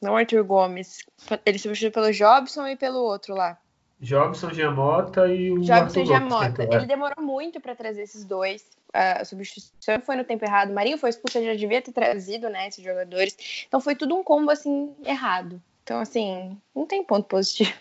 Não 0.01 0.17
Arthur 0.17 0.43
Gomes, 0.43 1.05
ele 1.45 1.57
substituiu 1.57 1.91
pelo 1.91 2.11
Jobson 2.11 2.67
e 2.67 2.75
pelo 2.75 2.99
outro 2.99 3.33
lá. 3.33 3.57
Jobson, 4.01 4.53
Giamota 4.53 5.27
e 5.27 5.49
o 5.49 5.61
Jobson 5.61 6.01
e 6.01 6.05
Giamota. 6.05 6.63
Ele 6.63 6.85
demorou 6.85 7.23
muito 7.23 7.61
para 7.61 7.73
trazer 7.73 8.01
esses 8.01 8.25
dois. 8.25 8.65
A 8.93 9.25
substituição 9.25 9.99
foi 10.05 10.15
no 10.15 10.23
tempo 10.23 10.45
errado. 10.45 10.71
Marinho 10.71 10.97
foi 10.97 11.09
expulso, 11.09 11.43
já 11.43 11.55
devia 11.55 11.81
ter 11.81 11.91
trazido, 11.91 12.47
né, 12.49 12.67
esses 12.67 12.83
jogadores. 12.83 13.65
Então 13.67 13.81
foi 13.81 13.95
tudo 13.95 14.15
um 14.15 14.23
combo 14.23 14.51
assim 14.51 14.93
errado. 15.03 15.61
Então 15.83 15.99
assim, 15.99 16.57
não 16.75 16.85
tem 16.85 17.03
ponto 17.03 17.27
positivo. 17.27 17.73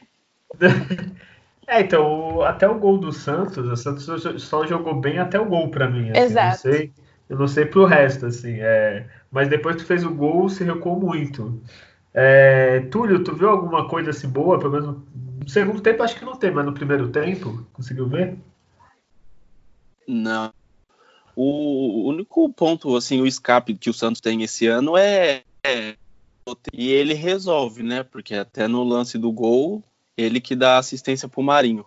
É, 1.65 1.81
então, 1.81 2.43
até 2.43 2.69
o 2.69 2.79
gol 2.79 2.99
do 2.99 3.13
Santos, 3.13 3.69
o 3.69 3.77
Santos 3.77 4.43
só 4.43 4.67
jogou 4.67 4.95
bem 4.95 5.19
até 5.21 5.39
o 5.39 5.45
gol 5.45 5.71
para 5.71 5.89
mim. 5.89 6.11
Assim, 6.11 6.21
Exato. 6.21 6.67
Eu 6.67 6.73
não 6.73 6.77
sei, 6.77 6.93
eu 7.31 7.39
não 7.39 7.49
sei 7.49 7.65
pro 7.67 7.85
resto, 7.85 8.27
assim. 8.27 8.57
É, 8.59 9.07
mas 9.31 9.49
depois 9.49 9.77
que 9.77 9.83
tu 9.83 9.87
fez 9.87 10.05
o 10.05 10.13
gol, 10.13 10.49
se 10.49 10.65
recuou 10.65 10.99
muito. 10.99 11.63
É, 12.13 12.81
Túlio, 12.91 13.25
tu 13.25 13.35
viu 13.35 13.49
alguma 13.49 13.89
coisa 13.89 14.11
assim 14.11 14.29
boa, 14.29 14.59
pelo 14.59 14.73
menos 14.73 14.87
no 15.41 15.49
segundo 15.49 15.81
tempo 15.81 16.03
acho 16.03 16.19
que 16.19 16.25
não 16.25 16.37
tem, 16.37 16.51
mas 16.51 16.67
no 16.67 16.75
primeiro 16.75 17.09
tempo, 17.09 17.67
conseguiu 17.73 18.07
ver? 18.07 18.37
Não. 20.07 20.53
O 21.35 22.09
único 22.09 22.49
ponto, 22.51 22.97
assim, 22.97 23.21
o 23.21 23.27
escape 23.27 23.75
que 23.75 23.91
o 23.91 23.95
Santos 23.95 24.21
tem 24.21 24.43
esse 24.43 24.67
ano 24.67 24.97
é, 24.97 25.43
é 25.65 25.95
e 26.73 26.91
ele 26.91 27.15
resolve, 27.15 27.83
né? 27.83 28.03
Porque 28.03 28.35
até 28.35 28.67
no 28.67 28.83
lance 28.83 29.17
do 29.17 29.31
gol, 29.31 29.83
ele 30.17 30.41
que 30.41 30.57
dá 30.57 30.79
assistência 30.79 31.29
pro 31.29 31.43
Marinho. 31.43 31.87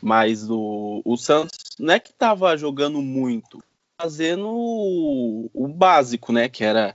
Mas 0.00 0.48
o, 0.48 1.02
o 1.04 1.16
Santos 1.16 1.58
não 1.78 1.94
é 1.94 2.00
que 2.00 2.12
tava 2.12 2.56
jogando 2.56 3.02
muito, 3.02 3.62
fazendo 4.00 4.48
o, 4.48 5.50
o 5.52 5.68
básico, 5.68 6.32
né? 6.32 6.48
Que 6.48 6.64
era 6.64 6.94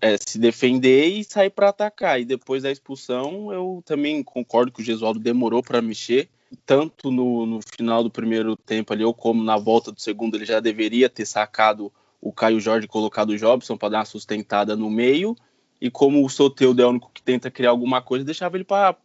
é, 0.00 0.16
se 0.16 0.38
defender 0.38 1.06
e 1.06 1.24
sair 1.24 1.50
para 1.50 1.70
atacar. 1.70 2.20
E 2.20 2.24
depois 2.24 2.62
da 2.62 2.70
expulsão, 2.70 3.52
eu 3.52 3.82
também 3.84 4.22
concordo 4.22 4.72
que 4.72 4.82
o 4.82 4.84
Gesualdo 4.84 5.20
demorou 5.20 5.62
para 5.62 5.82
mexer. 5.82 6.28
Tanto 6.66 7.10
no, 7.10 7.46
no, 7.46 7.60
final 7.76 8.02
do 8.02 8.10
primeiro 8.10 8.56
tempo 8.56 8.92
ali, 8.92 9.04
ou 9.04 9.14
como 9.14 9.42
na 9.42 9.56
volta 9.56 9.90
do 9.92 10.00
segundo, 10.00 10.36
ele 10.36 10.44
já 10.44 10.60
deveria 10.60 11.08
ter 11.08 11.26
sacado 11.26 11.92
o 12.20 12.32
Caio 12.32 12.60
Jorge 12.60 12.86
e 12.86 12.88
colocado 12.88 13.30
o 13.30 13.36
Jobson 13.36 13.76
para 13.76 13.90
dar 13.90 13.98
uma 13.98 14.04
sustentada 14.04 14.76
no 14.76 14.90
meio. 14.90 15.36
E 15.80 15.90
como 15.90 16.24
o 16.24 16.28
Soteudo 16.28 16.80
é 16.80 16.86
o 16.86 16.90
único 16.90 17.10
que 17.12 17.22
tenta 17.22 17.50
criar 17.50 17.70
alguma 17.70 18.00
coisa, 18.00 18.24
deixava 18.24 18.56
ele 18.56 18.64
para 18.64 18.96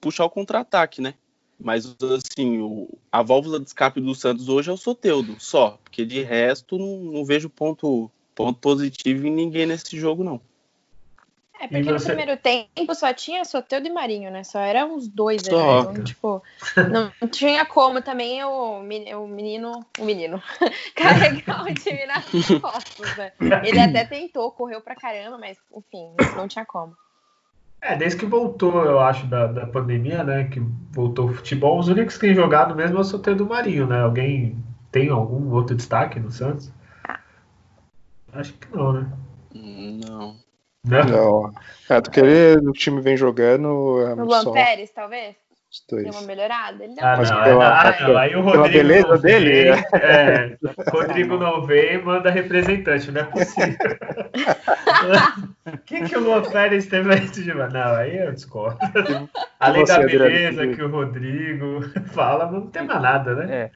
puxar 0.00 0.24
o 0.24 0.30
contra-ataque, 0.30 1.00
né? 1.00 1.14
Mas, 1.58 1.96
assim, 2.00 2.58
o, 2.60 2.88
a 3.10 3.22
válvula 3.22 3.60
de 3.60 3.66
escape 3.66 4.00
do 4.00 4.14
Santos 4.14 4.48
hoje 4.48 4.70
é 4.70 4.72
o 4.72 4.76
Soteudo, 4.76 5.36
só. 5.38 5.78
Porque 5.84 6.04
de 6.04 6.22
resto, 6.22 6.78
não, 6.78 6.98
não 6.98 7.24
vejo 7.24 7.48
ponto, 7.48 8.10
ponto 8.34 8.58
positivo 8.58 9.26
em 9.26 9.30
ninguém 9.30 9.66
nesse 9.66 9.98
jogo, 9.98 10.24
não. 10.24 10.40
É, 11.62 11.68
porque 11.68 11.84
você... 11.84 12.08
no 12.08 12.16
primeiro 12.16 12.36
tempo 12.36 12.92
só 12.92 13.14
tinha 13.14 13.44
Soteudo 13.44 13.86
e 13.86 13.90
Marinho, 13.90 14.32
né? 14.32 14.42
Só 14.42 14.58
eram 14.58 14.96
os 14.96 15.06
dois 15.06 15.46
ali. 15.46 15.56
Então, 15.56 16.02
tipo, 16.02 16.42
não 17.20 17.28
tinha 17.28 17.64
como 17.64 18.02
também 18.02 18.42
o, 18.42 18.80
o 18.80 19.28
menino, 19.28 19.86
o 19.96 20.04
menino, 20.04 20.42
carregar 20.96 21.62
o 21.62 21.72
time 21.72 22.04
nas 22.04 22.24
costas, 22.60 23.16
né? 23.16 23.32
Ele 23.62 23.78
até 23.78 24.04
tentou, 24.04 24.50
correu 24.50 24.80
pra 24.80 24.96
caramba, 24.96 25.38
mas 25.38 25.56
enfim, 25.72 26.12
não 26.36 26.48
tinha 26.48 26.66
como. 26.66 26.96
É, 27.80 27.94
desde 27.94 28.18
que 28.18 28.26
voltou, 28.26 28.84
eu 28.84 28.98
acho, 28.98 29.26
da, 29.26 29.46
da 29.46 29.66
pandemia, 29.66 30.24
né? 30.24 30.44
Que 30.44 30.60
voltou 30.90 31.28
o 31.28 31.34
futebol, 31.34 31.78
os 31.78 31.86
únicos 31.86 32.16
que 32.16 32.26
têm 32.26 32.34
jogado 32.34 32.74
mesmo 32.74 32.98
é 32.98 33.00
o 33.00 33.04
Soteudo 33.04 33.44
e 33.44 33.46
o 33.46 33.48
Marinho, 33.48 33.86
né? 33.86 34.02
Alguém 34.02 34.56
tem 34.90 35.10
algum 35.10 35.52
outro 35.52 35.76
destaque 35.76 36.18
no 36.18 36.32
Santos? 36.32 36.72
Acho 38.32 38.52
que 38.54 38.76
não, 38.76 38.92
né? 38.92 39.12
Não. 39.54 40.36
Não. 40.84 41.04
não. 41.04 41.52
É, 41.88 42.00
do 42.00 42.10
que 42.10 42.20
ele, 42.20 42.68
o 42.68 42.72
time 42.72 43.00
vem 43.00 43.16
jogando. 43.16 44.00
É 44.00 44.14
o 44.14 44.24
Luan 44.24 44.42
só... 44.42 44.52
Pérez, 44.52 44.90
talvez? 44.90 45.36
Deu 45.90 46.12
uma 46.12 46.22
melhorada? 46.22 46.84
Ele 46.84 46.94
deu 46.94 47.04
ah, 47.04 47.14
uma 47.14 47.22
não, 47.22 47.44
pela, 47.44 47.80
ah, 47.80 48.08
não. 48.08 48.18
Aí 48.18 48.36
o 48.36 48.42
Rodrigo 48.42 48.68
beleza 48.68 49.18
dele. 49.18 49.72
Vem, 49.72 49.84
é, 49.94 50.58
Rodrigo 50.90 51.38
não 51.38 51.64
vem 51.64 51.94
e 51.94 52.02
manda 52.02 52.30
representante, 52.30 53.10
não 53.10 53.22
é 53.22 53.24
possível. 53.24 53.76
O 55.66 55.78
que, 55.86 56.02
que 56.02 56.16
o 56.16 56.20
Luan 56.20 56.42
Pérez 56.42 56.86
teve 56.86 57.14
aí 57.14 57.26
de 57.26 57.54
Não, 57.54 57.94
aí 57.94 58.18
eu 58.18 58.32
discordo. 58.32 58.78
Além 59.58 59.84
da 59.84 60.00
beleza 60.00 60.66
que 60.66 60.82
o 60.82 60.90
Rodrigo 60.90 61.80
fala, 62.12 62.50
não 62.50 62.66
tem 62.66 62.84
mais 62.84 63.00
nada, 63.00 63.34
né? 63.34 63.54
É. 63.54 63.70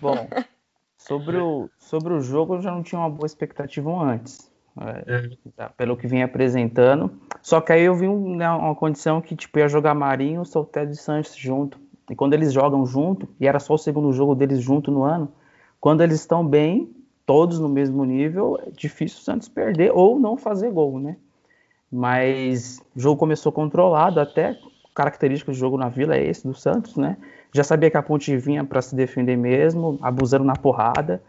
Bom, 0.00 0.28
sobre 0.96 1.36
o, 1.36 1.68
sobre 1.78 2.12
o 2.12 2.20
jogo 2.20 2.54
eu 2.54 2.62
já 2.62 2.70
não 2.70 2.84
tinha 2.84 3.00
uma 3.00 3.10
boa 3.10 3.26
expectativa 3.26 3.90
antes. 3.90 4.49
É, 4.78 5.30
tá, 5.56 5.70
pelo 5.70 5.96
que 5.96 6.06
vinha 6.06 6.24
apresentando. 6.24 7.10
Só 7.42 7.60
que 7.60 7.72
aí 7.72 7.82
eu 7.82 7.94
vi 7.94 8.08
um, 8.08 8.36
né, 8.36 8.48
uma 8.50 8.74
condição 8.74 9.20
que 9.20 9.34
tipo, 9.34 9.58
ia 9.58 9.68
jogar 9.68 9.94
Marinho, 9.94 10.44
Solteiro 10.44 10.90
e 10.90 10.96
Sanches 10.96 11.36
junto. 11.36 11.78
E 12.08 12.14
quando 12.14 12.34
eles 12.34 12.52
jogam 12.52 12.84
junto, 12.86 13.28
e 13.38 13.46
era 13.46 13.58
só 13.58 13.74
o 13.74 13.78
segundo 13.78 14.12
jogo 14.12 14.34
deles 14.34 14.60
junto 14.60 14.90
no 14.90 15.02
ano, 15.02 15.30
quando 15.80 16.02
eles 16.02 16.20
estão 16.20 16.46
bem, 16.46 16.94
todos 17.24 17.58
no 17.58 17.68
mesmo 17.68 18.04
nível, 18.04 18.58
é 18.66 18.70
difícil 18.70 19.18
o 19.18 19.22
Santos 19.22 19.48
perder 19.48 19.92
ou 19.92 20.18
não 20.18 20.36
fazer 20.36 20.70
gol, 20.70 20.98
né? 20.98 21.16
Mas 21.90 22.80
o 22.94 23.00
jogo 23.00 23.16
começou 23.16 23.52
controlado, 23.52 24.20
até 24.20 24.58
característica 24.94 25.50
do 25.52 25.56
jogo 25.56 25.76
na 25.76 25.88
Vila 25.88 26.16
é 26.16 26.26
esse 26.26 26.46
do 26.46 26.54
Santos, 26.54 26.96
né? 26.96 27.16
Já 27.52 27.64
sabia 27.64 27.90
que 27.90 27.96
a 27.96 28.02
Ponte 28.02 28.36
vinha 28.36 28.64
para 28.64 28.82
se 28.82 28.94
defender 28.94 29.36
mesmo, 29.36 29.98
abusando 30.02 30.44
na 30.44 30.54
porrada. 30.54 31.22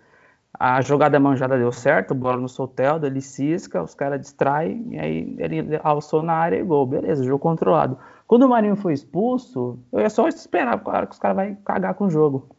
A 0.60 0.82
jogada 0.82 1.20
manjada 1.20 1.58
deu 1.58 1.72
certo, 1.72 2.14
bola 2.14 2.38
no 2.38 2.50
Soteldo, 2.50 3.08
ele 3.08 3.22
cisca, 3.22 3.82
os 3.82 3.96
caras 3.96 4.20
distraem, 4.20 4.86
e 4.92 5.00
aí 5.00 5.36
ele 5.40 5.80
alçou 5.82 6.22
na 6.22 6.34
área 6.34 6.58
e 6.58 6.64
gol. 6.64 6.86
Beleza, 6.86 7.24
jogo 7.24 7.40
controlado. 7.40 7.98
Quando 8.28 8.44
o 8.44 8.50
Marinho 8.50 8.76
foi 8.76 8.94
expulso, 8.94 9.80
eu 9.92 10.00
ia 10.00 10.10
só 10.10 10.28
esperar 10.28 10.80
que 10.80 11.14
os 11.14 11.20
caras 11.20 11.36
vão 11.36 11.56
cagar 11.66 11.94
com 11.96 12.06
o 12.06 12.10
jogo. 12.10 12.50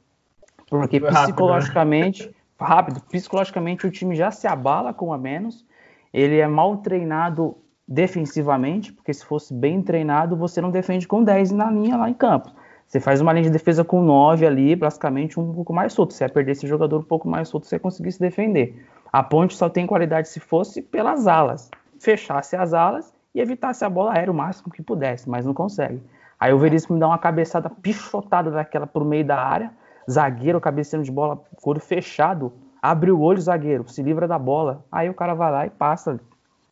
Porque 0.69 1.01
foi 1.01 1.11
psicologicamente, 1.11 2.23
rápido, 2.23 2.37
né? 2.37 2.43
rápido, 2.67 3.01
psicologicamente 3.11 3.87
o 3.87 3.91
time 3.91 4.15
já 4.15 4.31
se 4.31 4.47
abala 4.47 4.93
com 4.93 5.13
a 5.13 5.19
menos. 5.19 5.67
Ele 6.13 6.39
é 6.39 6.47
mal 6.47 6.79
treinado 6.79 7.57
defensivamente, 7.87 8.93
porque 8.93 9.13
se 9.13 9.25
fosse 9.25 9.53
bem 9.53 9.83
treinado, 9.83 10.37
você 10.37 10.61
não 10.61 10.71
defende 10.71 11.07
com 11.07 11.23
10 11.23 11.53
na 11.53 11.71
linha 11.71 11.97
lá 11.97 12.09
em 12.09 12.15
campo. 12.15 12.51
Você 12.87 13.01
faz 13.01 13.21
uma 13.21 13.33
linha 13.33 13.45
de 13.45 13.51
defesa 13.51 13.83
com 13.85 14.03
9 14.03 14.47
ali, 14.47 14.77
basicamente 14.77 15.41
um 15.41 15.53
pouco 15.53 15.73
mais 15.73 15.93
solto. 15.93 16.13
Você 16.13 16.25
ia 16.25 16.29
perder 16.29 16.53
esse 16.53 16.67
jogador 16.67 16.99
um 16.99 17.05
pouco 17.05 17.29
mais 17.29 17.49
solto, 17.49 17.67
você 17.67 17.77
ia 17.77 17.81
conseguir 17.81 18.13
se 18.13 18.21
defender. 18.21 18.87
A 19.13 19.23
ponte 19.23 19.57
só 19.57 19.69
tem 19.69 19.87
qualidade 19.87 20.29
se 20.29 20.41
fosse 20.41 20.83
pelas 20.83 21.27
alas. 21.27 21.71
Fechasse 21.99 22.57
as 22.57 22.75
alas 22.75 23.13
e 23.35 23.41
evitasse 23.41 23.85
a 23.85 23.91
bola 23.91 24.15
aérea 24.15 24.31
o 24.31 24.35
máximo 24.35 24.73
que 24.73 24.83
pudesse, 24.83 25.29
mas 25.29 25.47
não 25.47 25.55
consegue. 25.55 26.03
Aí 26.39 26.53
o 26.53 26.59
Veríssimo 26.59 26.99
dá 26.99 27.07
uma 27.07 27.19
cabeçada 27.19 27.71
pichotada 27.71 28.51
daquela 28.51 28.87
pro 28.87 29.05
meio 29.05 29.25
da 29.25 29.39
área. 29.39 29.71
Zagueiro 30.11 30.61
cabeceando 30.61 31.05
de 31.05 31.13
bola, 31.13 31.41
couro 31.57 31.79
fechado. 31.79 32.53
Abre 32.83 33.13
o 33.13 33.21
olho, 33.21 33.41
zagueiro, 33.41 33.89
se 33.89 34.03
livra 34.03 34.27
da 34.27 34.39
bola. 34.39 34.85
Aí 34.91 35.09
o 35.09 35.15
cara 35.15 35.35
vai 35.35 35.53
lá 35.53 35.67
e 35.67 35.71
passa. 35.71 36.19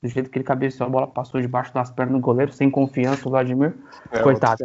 Do 0.02 0.08
jeito 0.08 0.28
que 0.28 0.38
ele 0.38 0.44
cabeceou, 0.44 0.88
a 0.88 0.90
bola 0.90 1.06
passou 1.06 1.40
debaixo 1.40 1.72
das 1.72 1.90
pernas 1.90 2.16
do 2.16 2.20
goleiro, 2.20 2.50
sem 2.52 2.70
confiança, 2.70 3.28
o 3.28 3.30
Vladimir. 3.30 3.74
É, 4.10 4.20
Coitado. 4.20 4.64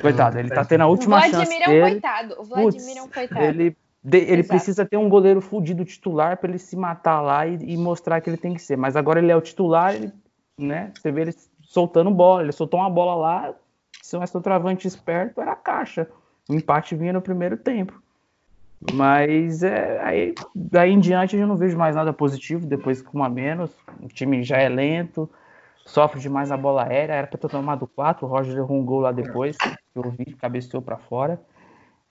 Coitado, 0.00 0.38
ele 0.38 0.50
tá 0.50 0.64
tendo 0.64 0.82
a 0.82 0.86
última 0.86 1.20
chance. 1.20 1.34
O 1.34 1.38
Vladimir 1.38 1.62
é 1.62 1.68
um 1.68 1.72
dele. 1.72 1.90
coitado. 1.90 2.34
O 2.38 2.44
Vladimir 2.44 2.72
Puts, 2.72 2.96
é 2.96 3.02
um 3.02 3.08
coitado. 3.08 3.44
Ele, 3.44 3.76
de, 4.02 4.18
ele 4.18 4.42
precisa 4.42 4.84
ter 4.84 4.96
um 4.96 5.08
goleiro 5.08 5.40
fudido 5.40 5.84
titular 5.84 6.36
para 6.36 6.50
ele 6.50 6.58
se 6.58 6.76
matar 6.76 7.20
lá 7.20 7.46
e, 7.46 7.56
e, 7.56 7.76
mostrar 7.76 8.20
que 8.20 8.28
ele 8.28 8.36
tem 8.36 8.54
que 8.54 8.62
ser. 8.62 8.76
Mas 8.76 8.96
agora 8.96 9.20
ele 9.20 9.30
é 9.30 9.36
o 9.36 9.40
titular, 9.40 9.94
ele, 9.94 10.12
né? 10.58 10.92
Você 10.94 11.12
vê 11.12 11.22
ele 11.22 11.34
soltando 11.62 12.10
bola. 12.10 12.42
Ele 12.42 12.52
soltou 12.52 12.80
uma 12.80 12.90
bola 12.90 13.14
lá. 13.14 13.54
Se 14.02 14.16
um 14.16 14.40
travante 14.40 14.86
esperto, 14.86 15.40
era 15.40 15.52
a 15.52 15.56
caixa. 15.56 16.08
O 16.48 16.54
empate 16.54 16.94
vinha 16.94 17.12
no 17.12 17.22
primeiro 17.22 17.56
tempo. 17.56 18.02
Mas 18.92 19.62
é, 19.62 20.00
aí, 20.02 20.34
daí 20.54 20.90
em 20.90 21.00
diante 21.00 21.36
eu 21.36 21.46
não 21.46 21.56
vejo 21.56 21.78
mais 21.78 21.94
nada 21.96 22.12
positivo. 22.12 22.66
Depois 22.66 23.00
com 23.00 23.16
uma 23.16 23.28
menos, 23.28 23.70
o 24.02 24.08
time 24.08 24.42
já 24.42 24.58
é 24.58 24.68
lento 24.68 25.30
sofre 25.86 26.20
demais 26.20 26.50
a 26.50 26.56
bola 26.56 26.84
aérea, 26.84 27.14
era 27.14 27.26
para 27.26 27.38
ter 27.38 27.48
tomado 27.48 27.86
quatro, 27.86 28.26
o 28.26 28.28
Roger 28.28 28.56
errou 28.56 28.78
um 28.78 28.84
gol 28.84 29.00
lá 29.00 29.12
depois, 29.12 29.56
eu 29.94 30.10
vi, 30.10 30.24
cabeceou 30.34 30.82
para 30.82 30.96
fora, 30.96 31.40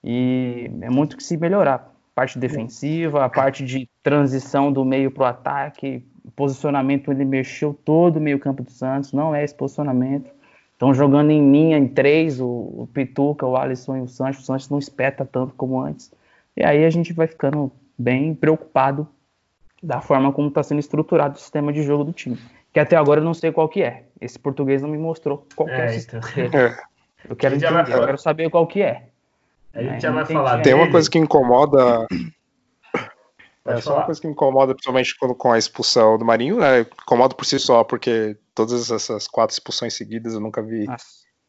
e 0.04 0.70
é 0.82 0.90
muito 0.90 1.18
que 1.18 1.24
se 1.24 1.38
melhorar. 1.38 1.92
Parte 2.16 2.38
defensiva, 2.38 3.26
a 3.26 3.30
parte 3.30 3.66
de 3.66 3.90
transição 4.04 4.72
do 4.72 4.86
meio 4.86 5.10
para 5.10 5.24
o 5.24 5.26
ataque, 5.26 6.06
posicionamento, 6.36 7.12
ele 7.12 7.26
mexeu 7.26 7.74
todo 7.74 8.18
o 8.18 8.22
meio 8.22 8.38
campo 8.40 8.64
do 8.64 8.72
Santos, 8.72 9.12
não 9.12 9.34
é 9.34 9.44
esse 9.44 9.56
posicionamento. 9.56 10.30
Estão 10.74 10.94
jogando 10.94 11.32
em 11.32 11.52
linha, 11.52 11.78
em 11.78 11.88
três, 11.88 12.40
o, 12.40 12.46
o 12.46 12.90
Pituca, 12.94 13.46
o 13.46 13.58
Alisson 13.58 13.98
e 13.98 14.02
o 14.02 14.08
Santos, 14.08 14.42
o 14.42 14.44
Santos 14.44 14.70
não 14.70 14.78
espeta 14.78 15.26
tanto 15.26 15.54
como 15.56 15.80
antes. 15.82 16.12
E 16.56 16.64
aí 16.64 16.86
a 16.86 16.90
gente 16.90 17.14
vai 17.14 17.26
ficando 17.26 17.72
bem 17.98 18.36
preocupado 18.36 19.08
da 19.82 20.02
forma 20.02 20.32
como 20.32 20.50
está 20.50 20.62
sendo 20.62 20.80
estruturado 20.80 21.36
o 21.36 21.40
sistema 21.40 21.74
de 21.74 21.82
jogo 21.82 22.04
do 22.04 22.14
time 22.14 22.38
que 22.74 22.80
até 22.80 22.96
agora 22.96 23.22
eu 23.22 23.24
não 23.24 23.36
sei 23.36 23.52
qual 23.52 23.70
que 23.70 23.84
é. 23.84 24.04
Esse 24.20 24.40
português 24.40 24.82
não 24.82 24.90
me 24.90 24.98
mostrou 24.98 25.46
qual 25.56 25.70
é, 25.70 25.96
é 25.96 25.98
então. 25.98 26.20
Eu 27.30 27.36
quero 27.36 27.56
entender, 27.56 27.94
eu 27.94 28.06
quero 28.06 28.18
saber 28.18 28.50
qual 28.50 28.68
que 28.68 28.82
é. 28.82 29.10
A 29.74 29.82
gente 29.82 29.96
é, 29.96 30.00
já 30.00 30.12
vai 30.12 30.26
falar. 30.26 30.62
Tem 30.62 30.74
uma 30.74 30.90
coisa 30.90 31.10
que 31.10 31.18
incomoda. 31.18 32.08
é 33.66 33.82
só 33.82 33.96
uma 33.96 34.06
coisa 34.06 34.22
que 34.22 34.28
incomoda, 34.28 34.74
principalmente 34.74 35.18
quando, 35.18 35.36
com 35.36 35.52
a 35.52 35.58
expulsão 35.58 36.18
do 36.18 36.26
Marinho, 36.26 36.60
né? 36.60 36.82
Incomoda 36.82 37.34
por 37.34 37.46
si 37.46 37.58
só, 37.58 37.84
porque 37.84 38.38
todas 38.54 38.92
essas 38.92 39.28
quatro 39.28 39.54
expulsões 39.54 39.96
seguidas 39.96 40.34
eu 40.34 40.40
nunca 40.40 40.62
vi 40.62 40.86
Nossa. 40.86 41.06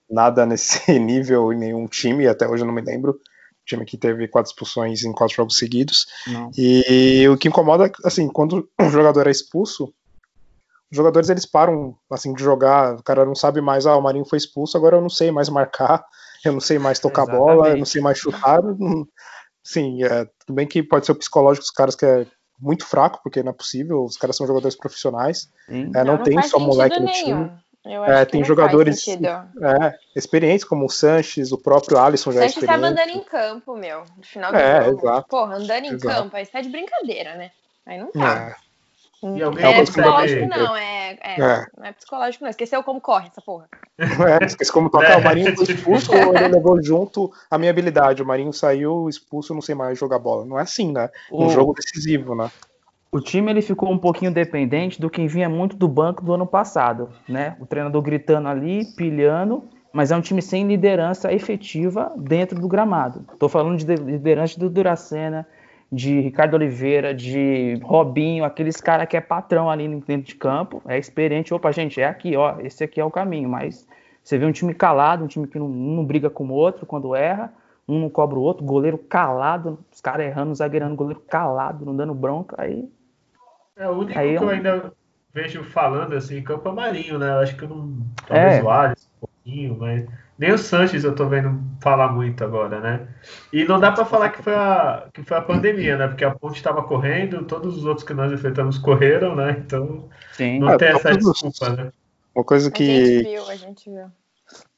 nada 0.08 0.46
nesse 0.46 0.98
nível 0.98 1.52
em 1.52 1.58
nenhum 1.58 1.86
time, 1.86 2.26
até 2.26 2.48
hoje 2.48 2.62
eu 2.62 2.66
não 2.66 2.74
me 2.74 2.82
lembro. 2.82 3.12
O 3.12 3.66
time 3.66 3.84
que 3.84 3.96
teve 3.96 4.28
quatro 4.28 4.50
expulsões 4.50 5.04
em 5.04 5.12
quatro 5.12 5.36
jogos 5.36 5.56
seguidos. 5.56 6.06
Não. 6.26 6.50
E 6.56 7.26
o 7.28 7.36
que 7.36 7.48
incomoda, 7.48 7.90
assim, 8.04 8.28
quando 8.28 8.68
um 8.78 8.90
jogador 8.90 9.26
é 9.26 9.30
expulso, 9.30 9.92
jogadores 10.94 11.28
eles 11.28 11.46
param 11.46 11.96
assim 12.10 12.32
de 12.32 12.42
jogar, 12.42 12.94
o 12.94 13.02
cara 13.02 13.24
não 13.24 13.34
sabe 13.34 13.60
mais, 13.60 13.86
ah, 13.86 13.96
o 13.96 14.02
Marinho 14.02 14.24
foi 14.24 14.38
expulso, 14.38 14.76
agora 14.76 14.96
eu 14.96 15.00
não 15.00 15.08
sei 15.08 15.30
mais 15.30 15.48
marcar, 15.48 16.04
eu 16.44 16.52
não 16.52 16.60
sei 16.60 16.78
mais 16.78 16.98
tocar 16.98 17.22
Exatamente. 17.22 17.46
bola, 17.46 17.68
eu 17.70 17.76
não 17.78 17.84
sei 17.84 18.00
mais 18.00 18.18
chutar. 18.18 18.60
Sim, 19.62 20.04
é, 20.04 20.26
tudo 20.40 20.54
bem 20.54 20.66
que 20.66 20.82
pode 20.82 21.06
ser 21.06 21.12
o 21.12 21.16
psicológico 21.16 21.64
dos 21.64 21.70
caras 21.70 21.96
que 21.96 22.04
é 22.04 22.26
muito 22.60 22.84
fraco, 22.86 23.20
porque 23.22 23.42
não 23.42 23.50
é 23.50 23.54
possível, 23.54 24.04
os 24.04 24.16
caras 24.16 24.36
são 24.36 24.46
jogadores 24.46 24.76
profissionais, 24.76 25.48
é, 25.68 26.04
não, 26.04 26.16
não, 26.16 26.22
tem 26.22 26.40
só 26.42 26.58
moleque 26.58 27.00
no 27.00 27.10
time. 27.10 27.50
é, 28.06 28.24
tem 28.26 28.44
jogadores 28.44 29.08
é, 29.08 29.94
experientes, 30.14 30.64
como 30.64 30.84
o 30.84 30.90
Sanches, 30.90 31.50
o 31.50 31.58
próprio 31.58 31.98
Alisson 31.98 32.30
já 32.30 32.40
o 32.40 32.42
é 32.42 32.48
Sanches 32.48 32.66
tava 32.66 32.86
andando 32.86 33.08
em 33.08 33.22
campo, 33.22 33.74
meu, 33.74 34.04
no 34.16 34.22
final 34.22 34.52
do 34.52 34.58
é, 34.58 34.84
jogo. 34.84 35.00
Exato. 35.00 35.28
Porra, 35.28 35.56
andando 35.56 35.84
em 35.84 35.94
exato. 35.94 36.14
campo, 36.14 36.36
aí 36.36 36.44
você 36.44 36.52
tá 36.52 36.60
de 36.60 36.68
brincadeira, 36.68 37.34
né? 37.36 37.50
Aí 37.86 37.98
não 37.98 38.12
tá. 38.12 38.56
E 39.36 39.42
alguém 39.42 39.64
é 39.64 39.74
pode 39.74 39.90
psicológico, 39.90 40.40
saber- 40.48 40.56
não, 40.56 40.76
é, 40.76 41.18
é, 41.22 41.40
É. 41.40 41.66
Não 41.78 41.84
é 41.86 41.92
psicológico, 41.92 42.44
não. 42.44 42.50
Esqueceu 42.50 42.82
como 42.82 43.00
corre 43.00 43.28
essa 43.28 43.40
porra. 43.40 43.68
É, 43.98 44.44
esqueci 44.44 44.72
como 44.72 44.90
tocar. 44.90 45.12
É, 45.12 45.16
O 45.16 45.24
Marinho 45.24 45.54
foi 45.56 45.64
expulso, 45.74 46.12
ele 46.14 46.48
levou 46.48 46.82
junto 46.82 47.32
a 47.50 47.56
minha 47.56 47.70
habilidade. 47.70 48.22
O 48.22 48.26
Marinho 48.26 48.52
saiu 48.52 49.08
expulso, 49.08 49.52
eu 49.52 49.54
não 49.54 49.62
sei 49.62 49.74
mais 49.74 49.98
jogar 49.98 50.18
bola. 50.18 50.44
Não 50.44 50.58
é 50.58 50.62
assim, 50.62 50.92
né? 50.92 51.08
Um 51.32 51.46
O- 51.46 51.50
jogo 51.50 51.72
decisivo, 51.74 52.34
né? 52.34 52.50
O 53.12 53.20
time 53.20 53.48
ele 53.52 53.62
ficou 53.62 53.90
um 53.92 53.98
pouquinho 53.98 54.32
dependente 54.34 55.00
do 55.00 55.08
que 55.08 55.26
vinha 55.28 55.48
muito 55.48 55.76
do 55.76 55.86
banco 55.86 56.24
do 56.24 56.34
ano 56.34 56.46
passado, 56.46 57.10
né? 57.28 57.56
O 57.60 57.66
treinador 57.66 58.02
gritando 58.02 58.48
ali, 58.48 58.84
pilhando, 58.96 59.68
mas 59.92 60.10
é 60.10 60.16
um 60.16 60.20
time 60.20 60.42
sem 60.42 60.66
liderança 60.66 61.32
efetiva 61.32 62.12
dentro 62.16 62.60
do 62.60 62.66
gramado. 62.66 63.24
Tô 63.38 63.48
falando 63.48 63.76
de 63.78 63.86
liderança 63.86 64.58
do 64.58 64.68
Duracena, 64.68 65.46
de 65.90 66.20
Ricardo 66.20 66.54
Oliveira, 66.54 67.14
de 67.14 67.78
Robinho, 67.82 68.44
aqueles 68.44 68.80
caras 68.80 69.08
que 69.08 69.16
é 69.16 69.20
patrão 69.20 69.70
ali 69.70 69.88
dentro 70.06 70.26
de 70.26 70.34
campo, 70.34 70.82
é 70.86 70.98
experiente. 70.98 71.54
Opa, 71.54 71.70
gente, 71.70 72.00
é 72.00 72.06
aqui, 72.06 72.36
ó, 72.36 72.58
esse 72.60 72.82
aqui 72.82 73.00
é 73.00 73.04
o 73.04 73.10
caminho. 73.10 73.48
Mas 73.48 73.86
você 74.22 74.38
vê 74.38 74.46
um 74.46 74.52
time 74.52 74.74
calado, 74.74 75.24
um 75.24 75.28
time 75.28 75.46
que 75.46 75.58
não, 75.58 75.66
um 75.66 75.96
não 75.96 76.04
briga 76.04 76.28
com 76.28 76.44
o 76.46 76.52
outro 76.52 76.86
quando 76.86 77.14
erra, 77.14 77.52
um 77.86 78.00
não 78.00 78.08
cobra 78.08 78.38
o 78.38 78.42
outro, 78.42 78.64
goleiro 78.64 78.98
calado, 78.98 79.78
os 79.92 80.00
caras 80.00 80.26
errando, 80.26 80.54
zagueirando, 80.54 80.96
goleiro 80.96 81.20
calado, 81.28 81.84
não 81.84 81.94
dando 81.94 82.14
bronca, 82.14 82.56
aí 82.58 82.88
É 83.76 83.88
o 83.88 83.92
único 83.92 84.18
Aí 84.18 84.38
que 84.38 84.42
eu 84.42 84.48
ainda 84.48 84.92
vejo 85.32 85.64
falando 85.64 86.14
assim, 86.14 86.42
Campo 86.42 86.72
Marinho, 86.72 87.18
né? 87.18 87.28
Eu 87.30 87.38
acho 87.38 87.56
que 87.56 87.64
eu 87.64 87.68
não. 87.68 87.98
Talvez 88.26 88.54
É. 88.54 88.62
o 88.62 88.70
Alisson 88.70 89.08
um 89.16 89.26
pouquinho, 89.26 89.76
mas. 89.78 90.06
Nem 90.38 90.52
o 90.52 90.58
Sanches 90.58 91.04
eu 91.04 91.14
tô 91.14 91.28
vendo 91.28 91.60
falar 91.80 92.08
muito 92.12 92.42
agora, 92.42 92.80
né? 92.80 93.08
E 93.52 93.64
não 93.64 93.78
dá 93.78 93.92
pra 93.92 94.04
falar 94.04 94.30
que 94.30 94.42
foi 94.42 94.54
a, 94.54 95.08
que 95.12 95.22
foi 95.22 95.36
a 95.36 95.42
pandemia, 95.42 95.96
né? 95.96 96.08
Porque 96.08 96.24
a 96.24 96.34
ponte 96.34 96.56
estava 96.56 96.82
correndo, 96.82 97.44
todos 97.44 97.78
os 97.78 97.84
outros 97.84 98.06
que 98.06 98.12
nós 98.14 98.32
enfrentamos 98.32 98.76
correram, 98.78 99.36
né? 99.36 99.62
Então 99.64 100.08
sim. 100.32 100.58
não 100.58 100.70
É, 100.70 100.76
tem 100.76 100.88
essa 100.88 101.16
desculpa, 101.16 101.70
né? 101.70 101.92
Uma 102.34 102.44
coisa 102.44 102.66
A 102.66 102.76
gente 102.76 102.76
que. 102.76 103.22
viu, 103.22 103.48
a 103.48 103.56
gente 103.56 103.90
viu. 103.90 104.06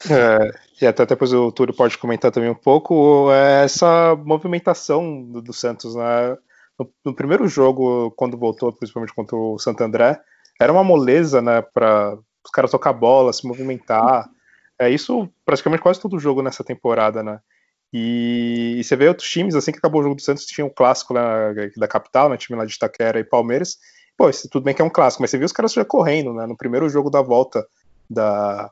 É, 0.09 0.51
e 0.81 0.87
até 0.87 1.05
depois 1.05 1.33
o 1.33 1.51
Túlio 1.51 1.75
pode 1.75 1.97
comentar 1.97 2.31
também 2.31 2.49
um 2.49 2.55
pouco, 2.55 3.31
é 3.31 3.63
essa 3.65 4.15
movimentação 4.15 5.23
do, 5.23 5.41
do 5.41 5.53
Santos, 5.53 5.95
né? 5.95 6.37
No, 6.79 6.89
no 7.05 7.15
primeiro 7.15 7.47
jogo, 7.47 8.11
quando 8.11 8.37
voltou, 8.37 8.71
principalmente 8.71 9.13
contra 9.13 9.35
o 9.35 9.57
Santo 9.57 9.83
André, 9.83 10.19
era 10.59 10.71
uma 10.71 10.83
moleza, 10.83 11.41
né, 11.41 11.61
para 11.61 12.15
os 12.45 12.51
caras 12.51 12.71
tocar 12.71 12.93
bola, 12.93 13.33
se 13.33 13.47
movimentar. 13.47 14.29
É 14.79 14.89
isso 14.89 15.27
praticamente 15.45 15.81
quase 15.81 15.99
todo 15.99 16.19
jogo 16.19 16.41
nessa 16.41 16.63
temporada, 16.63 17.23
né? 17.23 17.39
E, 17.91 18.75
e 18.77 18.83
você 18.83 18.95
vê 18.95 19.07
outros 19.07 19.29
times, 19.29 19.55
assim 19.55 19.71
que 19.71 19.77
acabou 19.77 20.01
o 20.01 20.03
jogo 20.03 20.15
do 20.15 20.21
Santos, 20.21 20.45
tinha 20.45 20.65
um 20.65 20.69
clássico 20.69 21.13
lá 21.13 21.53
da 21.77 21.87
capital, 21.87 22.29
né, 22.29 22.37
time 22.37 22.57
lá 22.57 22.65
de 22.65 22.73
Itaquera 22.73 23.19
e 23.19 23.23
Palmeiras. 23.23 23.77
Pô, 24.17 24.29
isso 24.29 24.49
tudo 24.49 24.63
bem 24.63 24.73
que 24.73 24.81
é 24.81 24.85
um 24.85 24.89
clássico, 24.89 25.21
mas 25.21 25.31
você 25.31 25.37
viu 25.37 25.45
os 25.45 25.51
caras 25.51 25.73
já 25.73 25.85
correndo, 25.85 26.33
né? 26.33 26.45
No 26.45 26.57
primeiro 26.57 26.89
jogo 26.89 27.09
da 27.09 27.21
volta 27.21 27.65
da, 28.09 28.71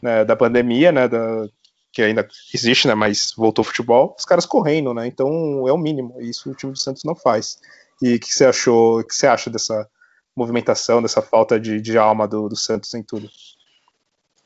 né, 0.00 0.24
da 0.24 0.36
pandemia, 0.36 0.92
né, 0.92 1.08
da, 1.08 1.48
que 1.92 2.02
ainda 2.02 2.28
existe, 2.52 2.86
né, 2.88 2.94
mas 2.94 3.32
voltou 3.36 3.62
o 3.62 3.66
futebol, 3.66 4.14
os 4.18 4.24
caras 4.24 4.44
correndo, 4.44 4.92
né, 4.92 5.06
então 5.06 5.66
é 5.66 5.72
o 5.72 5.78
mínimo, 5.78 6.20
e 6.20 6.28
isso 6.28 6.50
o 6.50 6.54
time 6.54 6.72
do 6.72 6.78
Santos 6.78 7.04
não 7.04 7.14
faz. 7.14 7.58
E 8.02 8.16
o 8.16 8.20
que 8.20 8.32
você 8.32 8.44
achou, 8.44 9.00
o 9.00 9.04
que 9.04 9.14
você 9.14 9.26
acha 9.26 9.48
dessa 9.48 9.88
movimentação, 10.36 11.00
dessa 11.00 11.22
falta 11.22 11.58
de, 11.58 11.80
de 11.80 11.96
alma 11.96 12.26
do, 12.26 12.48
do 12.48 12.56
Santos 12.56 12.92
em 12.94 13.02
tudo? 13.02 13.30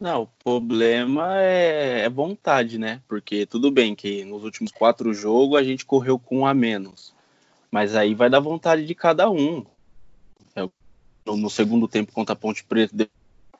Não, 0.00 0.22
o 0.22 0.26
problema 0.44 1.36
é, 1.42 2.02
é 2.02 2.08
vontade, 2.08 2.78
né? 2.78 3.02
Porque 3.08 3.44
tudo 3.44 3.68
bem 3.68 3.96
que 3.96 4.24
nos 4.24 4.44
últimos 4.44 4.70
quatro 4.70 5.12
jogos 5.12 5.58
a 5.58 5.62
gente 5.64 5.84
correu 5.84 6.18
com 6.18 6.40
um 6.40 6.46
a 6.46 6.54
menos. 6.54 7.12
Mas 7.70 7.96
aí 7.96 8.14
vai 8.14 8.30
dar 8.30 8.38
vontade 8.38 8.86
de 8.86 8.94
cada 8.94 9.28
um. 9.28 9.66
É, 10.54 10.68
no, 11.26 11.50
segundo 11.50 11.88
tempo 11.88 12.12
contra 12.12 12.32
a 12.32 12.36
Ponte 12.36 12.62
Preta, 12.62 12.96
de 12.96 13.08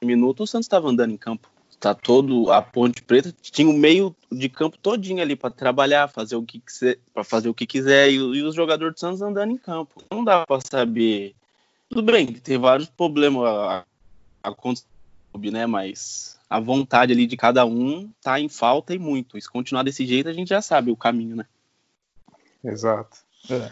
minuto, 0.01 0.45
o 0.45 0.47
Santos 0.47 0.67
estava 0.67 0.89
andando 0.89 1.13
em 1.13 1.17
campo. 1.17 1.51
Tá 1.81 1.93
todo 1.93 2.53
a 2.53 2.63
Ponte 2.63 3.03
Preta 3.03 3.35
tinha 3.41 3.69
o 3.69 3.73
meio 3.73 4.15
de 4.31 4.49
campo 4.49 4.79
todinho 4.79 5.21
ali 5.21 5.35
para 5.35 5.51
trabalhar, 5.51 6.09
fazer 6.09 6.37
o 6.37 6.43
que 6.45 6.61
quiser, 6.61 6.99
para 7.13 7.25
fazer 7.25 7.49
o 7.49 7.55
que 7.55 7.67
quiser 7.67 8.11
e, 8.11 8.15
e 8.15 8.43
os 8.43 8.55
jogadores 8.55 8.95
do 8.95 9.01
Santos 9.01 9.23
andando 9.23 9.53
em 9.53 9.59
campo. 9.59 10.03
Não 10.11 10.23
dá 10.23 10.47
para 10.47 10.61
saber. 10.61 11.35
Tudo 11.89 12.03
bem, 12.03 12.27
tem 12.33 12.59
vários 12.59 12.89
problemas 12.89 13.45
a- 13.45 13.85
acontecendo, 15.39 15.53
né? 15.53 15.67
Mas 15.67 16.39
a 16.49 16.61
vontade 16.61 17.13
ali 17.13 17.27
de 17.27 17.37
cada 17.37 17.65
um 17.65 18.11
tá 18.23 18.41
em 18.41 18.49
falta 18.49 18.95
e 18.95 18.99
muito. 18.99 19.39
E 19.39 19.43
se 19.43 19.51
continuar 19.51 19.83
desse 19.83 20.07
jeito, 20.07 20.29
a 20.29 20.33
gente 20.33 20.49
já 20.49 20.61
sabe 20.61 20.91
o 20.91 20.97
caminho, 20.97 21.37
né? 21.37 21.47
Exato. 22.65 23.19
É. 23.51 23.71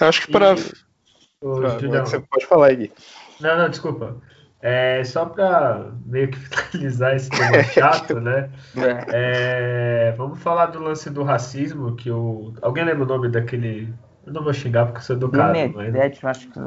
Eu 0.00 0.08
acho 0.08 0.26
que 0.26 0.32
para. 0.32 0.54
Você 0.56 2.20
pode 2.20 2.46
falar 2.46 2.68
aí, 2.68 2.76
Gui. 2.76 2.92
Não, 3.40 3.56
não, 3.56 3.68
desculpa. 3.68 4.20
É, 4.62 5.02
só 5.04 5.24
para 5.24 5.90
meio 6.04 6.30
que 6.30 6.36
finalizar 6.70 7.16
esse 7.16 7.30
tema 7.30 7.62
chato, 7.64 8.20
né? 8.20 8.50
É, 9.12 10.12
vamos 10.16 10.38
falar 10.40 10.66
do 10.66 10.80
lance 10.80 11.08
do 11.08 11.22
racismo, 11.22 11.96
que 11.96 12.10
o. 12.10 12.52
Alguém 12.60 12.84
lembra 12.84 13.04
o 13.04 13.08
nome 13.08 13.28
daquele. 13.28 13.92
Eu 14.30 14.34
não 14.34 14.44
vou 14.44 14.54
xingar 14.54 14.86
porque 14.86 14.98
eu 14.98 15.02
sou 15.02 15.16
educado, 15.16 15.52
mas. 15.52 15.72
Benedete, 15.72 16.22
eu 16.22 16.30
acho 16.30 16.48
que 16.48 16.60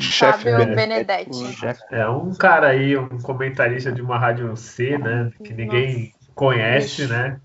Chefe 0.00 0.44
Fábio 0.44 0.58
Benedetti. 0.58 1.28
Benedetti. 1.28 1.52
chefe. 1.56 1.82
É 1.90 2.08
um 2.08 2.32
cara 2.34 2.68
aí, 2.68 2.96
um 2.96 3.18
comentarista 3.20 3.90
de 3.90 4.00
uma 4.00 4.16
rádio 4.16 4.56
C, 4.56 4.96
né? 4.96 5.32
Que 5.42 5.52
ninguém 5.52 6.14
conhece, 6.36 7.08
né? 7.08 7.40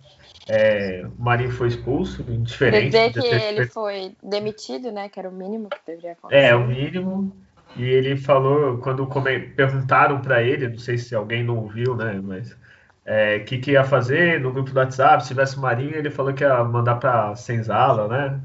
É, 0.47 1.04
o 1.17 1.23
Marinho 1.23 1.49
foi 1.49 1.69
expulso, 1.69 2.23
Quer 2.23 2.34
indiferente. 2.34 2.86
dizer 2.86 3.12
que 3.12 3.21
ter 3.21 3.41
ele 3.41 3.65
foi 3.65 4.15
demitido, 4.21 4.91
né? 4.91 5.10
Que 5.10 5.19
era 5.19 5.28
o 5.28 5.34
mínimo 5.34 5.67
que 5.67 5.80
deveria 5.88 6.12
acontecer. 6.12 6.43
É, 6.43 6.56
o 6.56 6.67
mínimo. 6.67 7.36
E 7.75 7.84
ele 7.84 8.15
falou, 8.15 8.78
quando 8.78 9.08
come- 9.08 9.39
perguntaram 9.39 10.21
para 10.21 10.43
ele, 10.43 10.69
não 10.69 10.78
sei 10.78 10.99
se 10.99 11.15
alguém 11.15 11.43
não 11.43 11.58
ouviu, 11.58 11.95
né? 11.95 12.21
Mas 12.23 12.56
é, 13.04 13.38
o 13.38 13.45
que, 13.45 13.58
que 13.58 13.71
ia 13.71 13.84
fazer 13.84 14.39
no 14.39 14.51
grupo 14.54 14.69
do 14.69 14.78
WhatsApp, 14.80 15.23
se 15.23 15.30
tivesse 15.30 15.60
Marinho, 15.60 15.95
ele 15.95 16.12
falou 16.12 16.32
que 16.34 16.43
ia 16.43 16.63
mandar 16.63 16.95
para 16.97 17.36
Senzala, 17.36 18.08
né? 18.08 18.39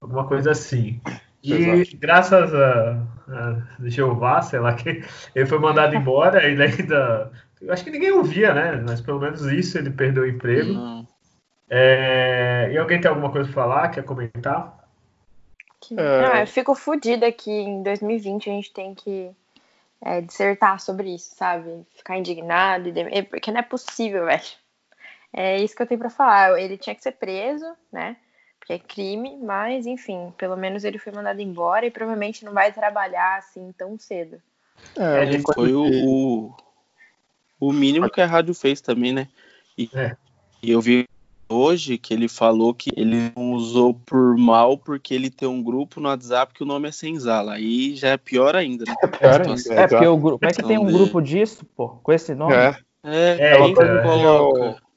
Alguma 0.00 0.26
coisa 0.26 0.50
assim. 0.52 1.00
E 1.42 1.52
Exato. 1.52 1.96
graças 1.98 2.54
a, 2.54 3.06
a 3.28 3.88
Jeová, 3.88 4.42
sei 4.42 4.60
lá, 4.60 4.72
que 4.74 5.02
ele 5.34 5.46
foi 5.46 5.58
mandado 5.58 5.94
embora, 5.94 6.44
ele 6.44 6.62
ainda. 6.62 7.30
Eu 7.60 7.72
acho 7.72 7.84
que 7.84 7.90
ninguém 7.90 8.10
ouvia, 8.12 8.54
né? 8.54 8.82
Mas 8.86 9.00
pelo 9.00 9.20
menos 9.20 9.42
isso 9.42 9.76
ele 9.76 9.90
perdeu 9.90 10.22
o 10.22 10.28
emprego. 10.28 10.72
Não. 10.72 11.06
É, 11.68 12.70
e 12.72 12.78
alguém 12.78 13.00
tem 13.00 13.08
alguma 13.08 13.30
coisa 13.30 13.50
para 13.50 13.62
falar? 13.62 13.88
Quer 13.90 14.02
comentar? 14.02 14.80
É. 15.96 16.22
Não, 16.22 16.36
eu 16.36 16.46
fico 16.46 16.74
fodida 16.74 17.30
que 17.30 17.50
em 17.50 17.82
2020 17.82 18.50
a 18.50 18.52
gente 18.52 18.72
tem 18.72 18.94
que 18.94 19.30
é, 20.00 20.20
dissertar 20.20 20.80
sobre 20.80 21.14
isso, 21.14 21.34
sabe? 21.34 21.86
Ficar 21.94 22.16
indignado, 22.16 22.88
e 22.88 22.92
dem- 22.92 23.08
é, 23.10 23.22
porque 23.22 23.50
não 23.50 23.60
é 23.60 23.62
possível, 23.62 24.26
velho. 24.26 24.42
É 25.32 25.58
isso 25.58 25.76
que 25.76 25.82
eu 25.82 25.86
tenho 25.86 26.00
pra 26.00 26.10
falar. 26.10 26.60
Ele 26.60 26.76
tinha 26.76 26.94
que 26.94 27.02
ser 27.02 27.12
preso, 27.12 27.66
né? 27.92 28.16
Porque 28.60 28.74
é 28.74 28.78
crime, 28.78 29.38
mas 29.42 29.86
enfim, 29.86 30.32
pelo 30.36 30.56
menos 30.56 30.84
ele 30.84 30.98
foi 30.98 31.12
mandado 31.12 31.40
embora 31.40 31.86
e 31.86 31.90
provavelmente 31.90 32.44
não 32.44 32.52
vai 32.52 32.72
trabalhar 32.72 33.38
assim 33.38 33.72
tão 33.76 33.98
cedo. 33.98 34.40
É, 34.96 35.22
ele 35.22 35.42
coisa 35.42 35.54
Foi 35.54 35.72
o, 35.72 35.86
o, 36.04 36.56
o 37.58 37.72
mínimo 37.72 38.10
que 38.10 38.20
a 38.20 38.26
rádio 38.26 38.54
fez 38.54 38.80
também, 38.80 39.12
né? 39.12 39.28
E, 39.76 39.90
É. 39.94 40.14
e 40.62 40.70
eu 40.70 40.80
vi 40.80 41.04
hoje 41.48 41.98
que 41.98 42.14
ele 42.14 42.28
falou 42.28 42.72
que 42.72 42.90
ele 42.96 43.32
não 43.34 43.52
usou 43.52 43.92
por 43.94 44.36
mal 44.36 44.78
porque 44.78 45.12
ele 45.14 45.30
tem 45.30 45.48
um 45.48 45.62
grupo 45.62 46.00
no 46.00 46.08
WhatsApp 46.08 46.54
que 46.54 46.62
o 46.62 46.66
nome 46.66 46.88
é 46.88 46.92
Senzala. 46.92 47.54
Aí 47.54 47.96
já 47.96 48.08
é 48.08 48.16
pior 48.16 48.54
ainda, 48.54 48.84
né? 48.86 48.94
pior 49.18 49.40
ainda. 49.40 49.74
É, 49.74 49.88
porque 49.88 50.06
o 50.06 50.16
grupo. 50.16 50.38
Como 50.38 50.50
é 50.50 50.54
que 50.54 50.62
tem 50.62 50.78
um 50.78 50.82
Então, 50.82 50.92
grupo 50.92 51.20
disso, 51.20 51.64
pô, 51.74 51.88
com 51.88 52.12
esse 52.12 52.34
nome? 52.34 52.54
É, 52.54 52.76
É, 53.02 53.38
É, 53.38 53.68
então, 53.68 53.74
que 53.74 53.82
é. 53.82 54.02
coloca? 54.02 54.89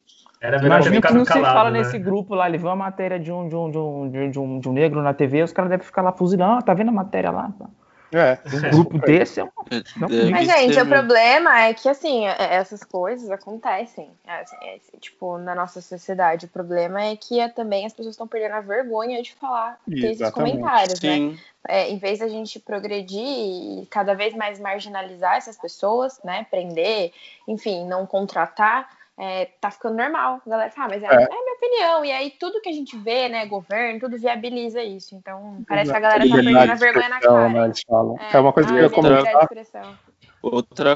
Era 0.43 0.57
Imagina 0.57 1.01
que 1.01 1.13
não 1.13 1.23
se 1.23 1.31
fala 1.31 1.71
né? 1.71 1.79
nesse 1.79 1.97
grupo 1.97 2.35
lá, 2.35 2.49
ele 2.49 2.57
viu 2.57 2.67
a 2.67 2.75
matéria 2.75 3.17
de 3.17 3.31
um, 3.31 3.47
de 3.47 3.55
um, 3.55 3.71
de 3.71 3.77
um, 3.77 4.09
de 4.09 4.19
um, 4.19 4.29
de 4.29 4.39
um, 4.39 4.59
de 4.59 4.69
um 4.69 4.73
negro 4.73 5.01
na 5.01 5.13
TV, 5.13 5.41
os 5.41 5.53
caras 5.53 5.71
devem 5.71 5.85
ficar 5.85 6.01
lá 6.01 6.11
fuzilando, 6.11 6.59
ah, 6.59 6.61
tá 6.61 6.73
vendo 6.73 6.89
a 6.89 6.91
matéria 6.91 7.31
lá? 7.31 7.49
é. 8.11 8.37
Um 8.53 8.69
grupo 8.71 8.99
desse 8.99 9.39
é 9.39 9.45
um. 9.45 9.49
Não, 9.95 10.09
Deve 10.09 10.31
Mas, 10.31 10.45
ser 10.45 10.57
gente, 10.57 10.81
o 10.81 10.85
problema 10.85 11.61
é 11.61 11.73
que, 11.73 11.87
assim, 11.87 12.27
é- 12.27 12.55
essas 12.55 12.83
coisas 12.83 13.31
acontecem, 13.31 14.11
é, 14.27 14.41
assim, 14.41 14.57
é, 14.63 14.79
tipo, 14.99 15.37
na 15.37 15.55
nossa 15.55 15.79
sociedade. 15.79 16.45
O 16.45 16.49
problema 16.49 17.01
é 17.01 17.15
que 17.15 17.39
é, 17.39 17.47
também 17.47 17.85
as 17.85 17.93
pessoas 17.93 18.13
estão 18.13 18.27
perdendo 18.27 18.55
a 18.55 18.61
vergonha 18.61 19.21
de 19.23 19.33
falar, 19.33 19.79
ter 19.89 20.11
esses 20.11 20.29
comentários, 20.31 21.01
né? 21.01 21.15
Sim, 21.15 21.39
É, 21.65 21.89
em 21.89 21.97
vez 21.97 22.19
da 22.19 22.27
gente 22.27 22.59
progredir 22.59 23.23
e 23.23 23.87
cada 23.89 24.13
vez 24.13 24.35
mais 24.35 24.59
marginalizar 24.59 25.37
essas 25.37 25.57
pessoas, 25.57 26.19
né? 26.21 26.45
Prender, 26.51 27.13
enfim, 27.47 27.87
não 27.87 28.05
contratar, 28.05 28.89
é, 29.17 29.45
tá 29.59 29.69
ficando 29.69 29.97
normal. 29.97 30.41
A 30.45 30.49
galera 30.49 30.71
fala, 30.71 30.87
ah, 30.87 30.89
mas 30.89 31.03
é, 31.03 31.05
É. 31.05 31.09
é 31.09 31.25
a 31.25 31.29
minha 31.29 31.55
opinião. 31.55 32.05
E 32.05 32.11
aí 32.11 32.31
tudo 32.39 32.61
que 32.61 32.69
a 32.69 32.73
gente 32.73 32.97
vê, 32.97 33.29
né, 33.29 33.45
governo, 33.45 33.99
tudo 33.99 34.17
viabiliza 34.17 34.83
isso. 34.83 35.15
Então, 35.15 35.63
parece 35.67 35.91
que 35.91 35.97
a 35.97 35.99
galera 35.99 36.27
tá 36.27 36.35
perdendo 36.35 36.57
a 36.57 36.75
vergonha 36.75 37.09
na 37.09 37.19
cara. 37.19 37.49
né, 37.49 37.65
eles 37.65 37.81
falam. 37.87 38.17
É 38.19 38.39
uma 38.39 38.53
coisa 38.53 38.69
ah, 38.69 38.71
que 38.71 38.77
eu 38.77 38.81
ia 38.81 38.85
outra- 38.85 39.01
comentar. 39.01 39.33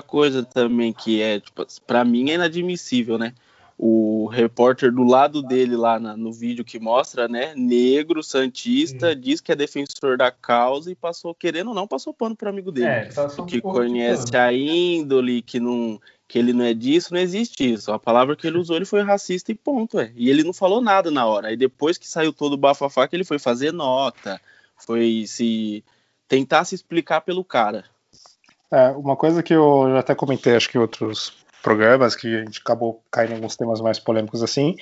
coisa 0.02 0.44
também 0.44 0.92
que 0.92 1.22
é, 1.22 1.40
tipo, 1.40 1.66
para 1.86 2.04
mim 2.04 2.30
é 2.32 2.34
inadmissível, 2.34 3.18
né? 3.18 3.34
o 3.80 4.26
repórter 4.26 4.92
do 4.92 5.04
lado 5.04 5.44
dele 5.44 5.76
lá 5.76 6.00
na, 6.00 6.18
no 6.18 6.34
vídeo 6.34 6.66
que 6.66 6.80
mostra, 6.80 7.28
né? 7.28 7.54
Negro, 7.56 8.24
santista, 8.24 9.14
Sim. 9.14 9.20
diz 9.20 9.40
que 9.40 9.52
é 9.52 9.56
defensor 9.56 10.18
da 10.18 10.32
causa 10.32 10.92
e 10.92 10.96
passou, 10.96 11.36
querendo 11.36 11.68
ou 11.68 11.76
não, 11.76 11.88
passou 11.88 12.12
pano 12.12 12.36
pro 12.36 12.50
amigo 12.50 12.72
dele. 12.72 12.88
É, 12.88 13.10
que 13.48 13.62
conhece 13.62 14.36
a 14.36 14.52
índole, 14.52 15.44
que 15.44 15.60
não 15.60 16.02
que 16.28 16.38
ele 16.38 16.52
não 16.52 16.66
é 16.66 16.74
disso, 16.74 17.14
não 17.14 17.22
existe 17.22 17.74
isso. 17.74 17.92
A 17.92 17.98
palavra 17.98 18.36
que 18.36 18.46
ele 18.46 18.58
usou, 18.58 18.76
ele 18.76 18.86
foi 18.86 19.02
racista 19.02 19.52
e 19.52 19.56
ponto, 19.56 20.00
é. 20.00 20.12
E 20.16 20.30
ele 20.30 20.44
não 20.44 20.54
falou 20.54 20.82
nada 20.82 21.10
na 21.10 21.26
hora. 21.26 21.48
Aí 21.48 21.58
depois 21.58 21.98
que 21.98 22.08
saiu 22.08 22.34
todo 22.34 22.54
o 22.54 22.58
bafafá, 22.58 23.08
que 23.08 23.16
ele 23.16 23.24
foi 23.24 23.40
fazer 23.40 23.72
nota, 23.72 24.40
foi 24.76 25.24
se 25.26 25.84
tentar 26.28 26.66
se 26.66 26.76
explicar 26.76 27.22
pelo 27.22 27.44
cara. 27.44 27.86
É, 28.70 28.90
uma 28.90 29.16
coisa 29.16 29.42
que 29.42 29.54
eu 29.54 29.90
já 29.90 30.00
até 30.00 30.14
comentei, 30.14 30.56
acho 30.56 30.70
que 30.70 30.78
outros 30.78 31.32
programas, 31.64 32.16
que 32.16 32.36
a 32.36 32.40
gente 32.44 32.62
acabou 32.62 33.04
caindo 33.12 33.32
em 33.32 33.36
alguns 33.36 33.56
temas 33.56 33.82
mais 33.82 34.00
polêmicos 34.00 34.44
assim, 34.44 34.76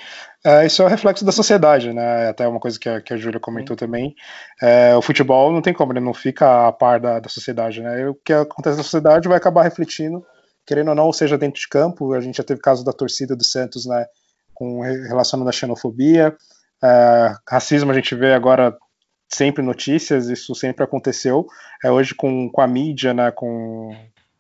é, 0.43 0.65
isso 0.65 0.81
é 0.81 0.86
o 0.86 0.88
reflexo 0.88 1.23
da 1.23 1.31
sociedade, 1.31 1.93
né? 1.93 2.29
Até 2.29 2.47
uma 2.47 2.60
coisa 2.60 2.79
que 2.79 2.89
a, 2.89 3.01
que 3.01 3.13
a 3.13 3.17
Júlia 3.17 3.39
comentou 3.39 3.75
Sim. 3.75 3.86
também. 3.86 4.15
É, 4.62 4.95
o 4.95 5.01
futebol 5.01 5.51
não 5.51 5.62
tem 5.62 5.73
como, 5.73 5.93
ele 5.93 5.99
não 5.99 6.13
fica 6.13 6.67
a 6.67 6.71
par 6.71 6.99
da, 6.99 7.19
da 7.19 7.29
sociedade, 7.29 7.81
né? 7.81 8.01
E 8.01 8.08
o 8.08 8.15
que 8.15 8.34
acontece 8.34 8.77
na 8.77 8.84
sociedade 8.84 9.27
vai 9.27 9.38
acabar 9.38 9.63
refletindo, 9.63 10.25
querendo 10.65 10.89
ou 10.89 10.95
não, 10.95 11.12
seja 11.13 11.38
dentro 11.38 11.60
de 11.60 11.67
campo. 11.67 12.13
A 12.13 12.21
gente 12.21 12.38
já 12.38 12.43
teve 12.43 12.62
caso 12.62 12.84
da 12.84 12.91
torcida 12.91 13.36
do 13.36 13.43
Santos, 13.43 13.86
né? 13.86 14.06
Com 14.54 14.82
relacionado 14.82 15.47
à 15.47 15.51
xenofobia. 15.51 16.36
É, 16.84 17.36
racismo 17.47 17.91
a 17.91 17.93
gente 17.93 18.13
vê 18.15 18.34
agora 18.34 18.75
sempre 19.28 19.63
notícias, 19.63 20.28
isso 20.28 20.54
sempre 20.56 20.84
aconteceu. 20.84 21.45
É, 21.84 21.91
hoje 21.91 22.15
com, 22.15 22.49
com 22.49 22.62
a 22.62 22.67
mídia, 22.67 23.13
né? 23.13 23.32
Com, 23.32 23.91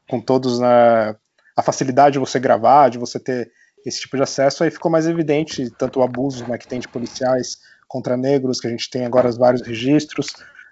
com 0.09 0.21
todos 0.21 0.59
né, 0.59 1.15
a 1.55 1.61
facilidade 1.61 2.13
de 2.13 2.19
você 2.19 2.39
gravar, 2.39 2.89
de 2.89 2.97
você 2.97 3.19
ter 3.19 3.51
esse 3.85 4.01
tipo 4.01 4.17
de 4.17 4.23
acesso, 4.23 4.63
aí 4.63 4.71
ficou 4.71 4.91
mais 4.91 5.05
evidente 5.05 5.69
tanto 5.77 5.99
o 5.99 6.03
abuso 6.03 6.47
né, 6.47 6.57
que 6.57 6.67
tem 6.67 6.79
de 6.79 6.87
policiais 6.87 7.59
contra 7.87 8.17
negros, 8.17 8.59
que 8.59 8.67
a 8.67 8.69
gente 8.69 8.89
tem 8.89 9.05
agora 9.05 9.31
vários 9.31 9.61
registros, 9.61 10.27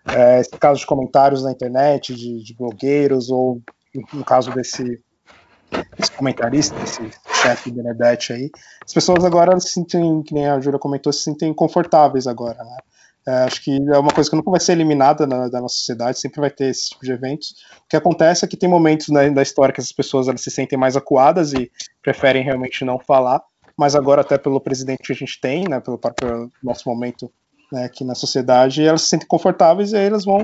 é, 0.06 0.40
esse 0.40 0.50
caso 0.52 0.80
de 0.80 0.86
comentários 0.86 1.44
na 1.44 1.52
internet, 1.52 2.14
de, 2.14 2.44
de 2.44 2.56
blogueiros, 2.56 3.30
ou 3.30 3.62
no 4.12 4.26
caso 4.26 4.52
desse, 4.52 5.00
desse 5.98 6.12
comentarista, 6.12 6.78
desse 6.80 7.10
chefe 7.42 7.72
Benedetti 7.72 8.34
aí, 8.34 8.52
as 8.86 8.94
pessoas 8.94 9.24
agora 9.26 9.60
se 9.60 9.70
sentem, 9.70 10.24
que 10.24 10.34
nem 10.34 10.48
a 10.48 10.60
Júlia 10.60 10.80
comentou, 10.80 11.12
se 11.12 11.22
sentem 11.22 11.54
confortáveis 11.54 12.28
agora, 12.28 12.64
né? 12.64 12.78
É, 13.26 13.32
acho 13.44 13.64
que 13.64 13.72
é 13.72 13.98
uma 13.98 14.12
coisa 14.12 14.30
que 14.30 14.36
nunca 14.36 14.52
vai 14.52 14.60
ser 14.60 14.74
eliminada 14.74 15.26
na, 15.26 15.48
da 15.48 15.62
nossa 15.62 15.76
sociedade, 15.76 16.20
sempre 16.20 16.42
vai 16.42 16.50
ter 16.50 16.66
esse 16.66 16.90
tipo 16.90 17.06
de 17.06 17.12
eventos. 17.14 17.52
O 17.86 17.88
que 17.90 17.96
acontece 17.96 18.44
é 18.44 18.48
que 18.48 18.58
tem 18.58 18.68
momentos 18.68 19.08
né, 19.08 19.30
da 19.30 19.42
história 19.42 19.74
que 19.74 19.80
as 19.80 19.94
pessoas 19.94 20.28
elas 20.28 20.42
se 20.42 20.52
sentem 20.52 20.78
mais 20.78 20.98
acuadas 20.98 21.54
e 21.54 21.72
preferem 22.02 22.44
realmente 22.44 22.84
não 22.84 23.00
falar, 23.00 23.42
mas 23.78 23.96
agora, 23.96 24.22
até 24.22 24.38
pelo 24.38 24.60
presidente 24.60 25.04
que 25.04 25.14
a 25.14 25.16
gente 25.16 25.40
tem, 25.40 25.68
né, 25.68 25.80
pelo 25.80 25.98
próprio 25.98 26.52
nosso 26.62 26.88
momento 26.88 27.32
né, 27.72 27.86
aqui 27.86 28.04
na 28.04 28.14
sociedade, 28.14 28.86
elas 28.86 29.04
se 29.04 29.08
sentem 29.08 29.28
confortáveis 29.28 29.94
e 29.94 29.98
aí 29.98 30.06
elas 30.06 30.26
vão 30.26 30.40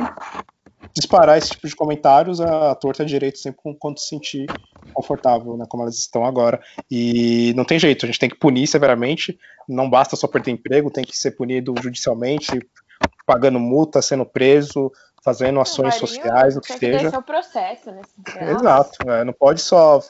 disparar 0.93 1.37
esse 1.37 1.51
tipo 1.51 1.67
de 1.67 1.75
comentários 1.75 2.39
a, 2.39 2.71
a 2.71 2.75
torta 2.75 3.05
direito 3.05 3.39
sempre 3.39 3.59
quando 3.79 3.99
se 3.99 4.07
sentir 4.07 4.47
confortável, 4.93 5.57
né, 5.57 5.65
como 5.67 5.83
elas 5.83 5.97
estão 5.97 6.25
agora. 6.25 6.61
E 6.89 7.53
não 7.55 7.65
tem 7.65 7.79
jeito, 7.79 8.05
a 8.05 8.07
gente 8.07 8.19
tem 8.19 8.29
que 8.29 8.37
punir 8.37 8.67
severamente, 8.67 9.37
não 9.67 9.89
basta 9.89 10.15
só 10.15 10.27
perder 10.27 10.51
emprego, 10.51 10.91
tem 10.91 11.03
que 11.03 11.17
ser 11.17 11.31
punido 11.31 11.73
judicialmente, 11.81 12.59
pagando 13.25 13.59
multa, 13.59 14.01
sendo 14.01 14.25
preso, 14.25 14.91
fazendo 15.23 15.59
ações 15.59 15.95
Marinho, 15.95 16.07
sociais, 16.07 16.57
o 16.57 16.61
que 16.61 16.73
seja. 16.73 17.11
Que 17.11 17.17
o 17.17 17.21
processo, 17.21 17.91
né? 17.91 18.01
Exato, 18.49 19.05
né, 19.05 19.23
não 19.23 19.33
pode 19.33 19.61
só 19.61 20.01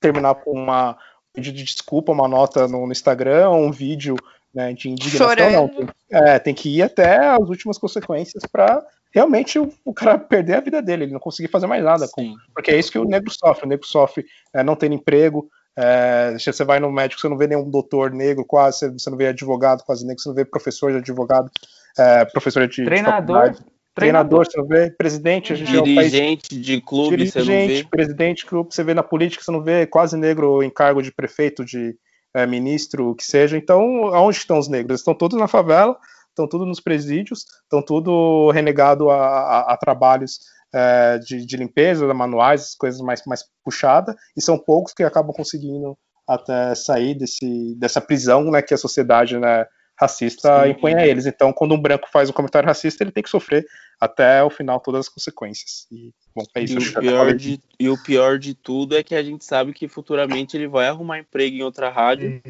terminar 0.00 0.34
com 0.36 0.52
uma 0.52 0.96
pedido 1.32 1.56
de 1.56 1.64
desculpa, 1.64 2.12
uma 2.12 2.26
nota 2.26 2.66
no, 2.66 2.86
no 2.86 2.92
Instagram, 2.92 3.50
ou 3.50 3.64
um 3.64 3.70
vídeo 3.70 4.16
né, 4.52 4.72
de 4.72 4.88
indignação, 4.88 5.28
Chorando. 5.28 5.52
não. 5.52 5.68
Tem, 5.68 5.88
é, 6.10 6.38
tem 6.38 6.54
que 6.54 6.76
ir 6.76 6.82
até 6.82 7.28
as 7.28 7.48
últimas 7.48 7.78
consequências 7.78 8.42
para 8.50 8.84
realmente 9.10 9.58
o, 9.58 9.72
o, 9.84 9.94
cara 9.94 10.18
perder 10.18 10.54
a 10.54 10.60
vida 10.60 10.82
dele, 10.82 11.04
ele 11.04 11.12
não 11.12 11.20
conseguir 11.20 11.48
fazer 11.48 11.66
mais 11.66 11.82
nada. 11.82 12.08
Com, 12.12 12.34
porque 12.54 12.70
é 12.70 12.78
isso 12.78 12.92
que 12.92 12.98
o 12.98 13.04
negro 13.04 13.30
sofre. 13.30 13.66
O 13.66 13.68
negro 13.68 13.86
sofre 13.86 14.24
é, 14.54 14.62
não 14.62 14.76
tendo 14.76 14.94
emprego. 14.94 15.48
É, 15.76 16.36
você 16.36 16.64
vai 16.64 16.80
no 16.80 16.90
médico, 16.90 17.20
você 17.20 17.28
não 17.28 17.38
vê 17.38 17.46
nenhum 17.46 17.70
doutor 17.70 18.10
negro, 18.10 18.44
quase, 18.44 18.90
você 18.90 19.08
não 19.08 19.16
vê 19.16 19.28
advogado 19.28 19.84
quase 19.84 20.04
negro, 20.04 20.20
você 20.20 20.28
não 20.28 20.34
vê 20.34 20.44
professor 20.44 20.90
de 20.90 20.98
advogado, 20.98 21.48
é, 21.96 22.24
professor 22.24 22.66
de 22.66 22.84
treinador. 22.84 23.52
De 23.52 23.60
treinador, 23.94 24.44
você 24.44 24.58
não 24.58 24.66
vê 24.66 24.90
presidente, 24.90 25.52
a 25.52 25.56
gente 25.56 25.70
dirigente 25.70 26.54
é 26.54 26.58
um 26.58 26.60
de 26.60 26.80
clube, 26.80 27.16
dirigente, 27.16 27.44
você 27.44 27.52
não 27.52 27.68
vê. 27.68 27.84
presidente 27.84 28.38
de 28.38 28.46
clube, 28.46 28.74
você 28.74 28.82
vê 28.82 28.92
na 28.92 29.04
política, 29.04 29.42
você 29.44 29.52
não 29.52 29.62
vê 29.62 29.86
quase 29.86 30.16
negro 30.16 30.64
em 30.64 30.70
cargo 30.70 31.00
de 31.00 31.12
prefeito, 31.12 31.64
de 31.64 31.96
é, 32.34 32.44
ministro, 32.44 33.10
o 33.10 33.14
que 33.14 33.24
seja. 33.24 33.56
Então, 33.56 34.06
aonde 34.14 34.36
estão 34.36 34.58
os 34.58 34.68
negros? 34.68 34.90
Eles 34.90 35.00
estão 35.00 35.14
todos 35.14 35.38
na 35.38 35.46
favela, 35.46 35.96
estão 36.38 36.46
tudo 36.46 36.64
nos 36.64 36.80
presídios, 36.80 37.44
estão 37.62 37.82
tudo 37.82 38.50
renegado 38.50 39.10
a, 39.10 39.16
a, 39.16 39.72
a 39.72 39.76
trabalhos 39.76 40.38
é, 40.72 41.18
de, 41.18 41.44
de, 41.44 41.56
limpeza, 41.56 42.12
manuais, 42.14 42.74
coisas 42.76 43.00
mais, 43.00 43.22
mais 43.26 43.44
puxadas, 43.64 44.14
e 44.36 44.40
são 44.40 44.58
poucos 44.58 44.94
que 44.94 45.02
acabam 45.02 45.34
conseguindo 45.34 45.98
até 46.26 46.74
sair 46.74 47.14
desse, 47.14 47.74
dessa 47.76 48.00
prisão 48.00 48.50
né, 48.50 48.62
que 48.62 48.74
a 48.74 48.78
sociedade 48.78 49.38
né, 49.38 49.66
racista 49.98 50.64
Sim. 50.64 50.70
impõe 50.70 50.94
a 50.94 51.06
eles. 51.06 51.26
Então, 51.26 51.52
quando 51.52 51.74
um 51.74 51.80
branco 51.80 52.08
faz 52.12 52.28
um 52.28 52.34
comentário 52.34 52.66
racista, 52.66 53.02
ele 53.02 53.10
tem 53.10 53.22
que 53.22 53.30
sofrer 53.30 53.66
até 53.98 54.42
o 54.44 54.50
final 54.50 54.78
todas 54.78 55.00
as 55.00 55.08
consequências. 55.08 55.86
E, 55.90 56.12
bom, 56.36 56.44
é 56.54 56.62
isso, 56.62 56.78
e, 56.78 56.86
o 56.86 57.00
pior 57.00 57.34
de, 57.34 57.60
e 57.80 57.88
o 57.88 58.02
pior 58.02 58.38
de 58.38 58.54
tudo 58.54 58.96
é 58.96 59.02
que 59.02 59.14
a 59.14 59.22
gente 59.22 59.44
sabe 59.44 59.72
que 59.72 59.88
futuramente 59.88 60.56
ele 60.56 60.68
vai 60.68 60.86
arrumar 60.86 61.18
emprego 61.18 61.56
em 61.56 61.62
outra 61.62 61.88
rádio. 61.88 62.40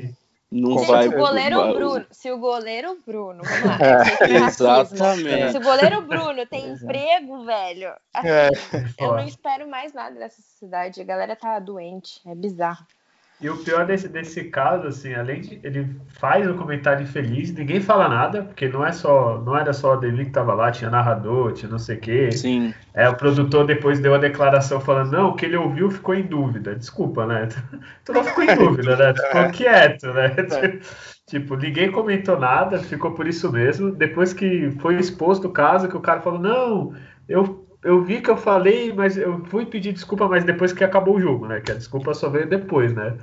Não 0.51 0.79
Gente, 0.79 0.87
vai. 0.87 1.09
O 1.09 1.13
goleiro 1.13 1.57
vai... 1.57 1.75
Bruno, 1.75 2.07
se 2.11 2.33
o 2.33 2.39
goleiro 2.39 2.99
Bruno, 3.07 3.43
vamos 3.45 3.65
lá, 3.65 3.79
é, 4.21 4.37
exatamente. 4.47 5.53
Se 5.53 5.59
o 5.59 5.63
goleiro 5.63 6.03
Bruno 6.03 6.47
tem 6.47 6.71
emprego, 6.71 7.45
velho, 7.45 7.95
assim, 8.15 8.29
é. 8.29 8.51
eu 8.99 9.13
não 9.13 9.25
espero 9.27 9.69
mais 9.69 9.93
nada 9.93 10.19
dessa 10.19 10.41
sociedade. 10.41 11.03
A 11.03 11.05
galera 11.05 11.37
tá 11.37 11.59
doente, 11.59 12.21
é 12.27 12.35
bizarro. 12.35 12.87
E 13.41 13.49
o 13.49 13.57
pior 13.57 13.87
desse, 13.87 14.09
desse 14.09 14.45
caso, 14.45 14.89
assim, 14.89 15.15
além 15.15 15.41
de 15.41 15.61
ele 15.63 15.89
faz 16.19 16.45
o 16.45 16.53
um 16.53 16.57
comentário 16.57 17.05
infeliz, 17.05 17.53
ninguém 17.53 17.81
fala 17.81 18.09
nada, 18.09 18.43
porque 18.43 18.69
não 18.69 18.85
é 18.85 18.91
só, 18.91 19.41
não 19.41 19.57
era 19.57 19.73
só 19.73 19.95
o 19.95 19.97
Deli 19.97 20.25
que 20.25 20.33
tava 20.33 20.55
lá, 20.55 20.73
tinha 20.73 20.91
narrador, 20.91 21.53
tinha 21.53 21.71
não 21.71 21.79
sei 21.79 21.97
o 21.97 22.01
quê. 22.01 22.33
Sim. 22.33 22.75
É, 22.93 23.09
o 23.09 23.15
produtor 23.15 23.65
depois 23.65 24.01
deu 24.01 24.13
a 24.13 24.19
declaração 24.19 24.81
falando, 24.81 25.13
não, 25.13 25.29
o 25.29 25.37
que 25.37 25.47
ele 25.47 25.57
ouviu 25.57 25.89
ficou 25.89 26.17
em 26.17 26.25
dúvida. 26.25 26.75
Desculpa, 26.75 27.27
né? 27.27 27.49
Tu 28.05 28.13
não 28.13 28.25
ficou 28.25 28.43
em 28.43 28.57
dúvida, 28.57 28.97
né? 28.97 29.13
Tu 29.13 29.23
ficou 29.23 29.51
quieto, 29.51 30.13
né? 30.13 30.35
É. 30.37 30.79
Tipo, 31.29 31.57
ninguém 31.57 31.93
comentou 31.93 32.41
nada, 32.41 32.79
ficou 32.79 33.13
por 33.13 33.29
isso 33.29 33.53
mesmo. 33.53 33.91
Depois 33.91 34.33
que 34.33 34.71
foi 34.81 34.97
exposto 34.97 35.47
o 35.47 35.53
caso, 35.53 35.87
que 35.87 35.97
o 35.97 36.01
cara 36.01 36.23
falou, 36.23 36.41
não, 36.41 36.95
eu 37.29 37.68
eu 37.83 38.03
vi 38.03 38.21
que 38.21 38.31
eu 38.31 38.37
falei, 38.37 38.93
mas 38.93 39.17
eu 39.17 39.45
fui 39.47 39.65
pedir 39.67 39.93
desculpa, 39.93 40.29
mas 40.29 40.45
depois 40.45 40.73
que 40.73 40.85
acabou 40.85 41.17
o 41.17 41.21
jogo, 41.21 41.47
né? 41.47 41.61
Que 41.61 41.73
a 41.73 41.75
desculpa 41.75 42.15
só 42.15 42.29
veio 42.29 42.49
depois, 42.49 42.93
né? 42.93 43.17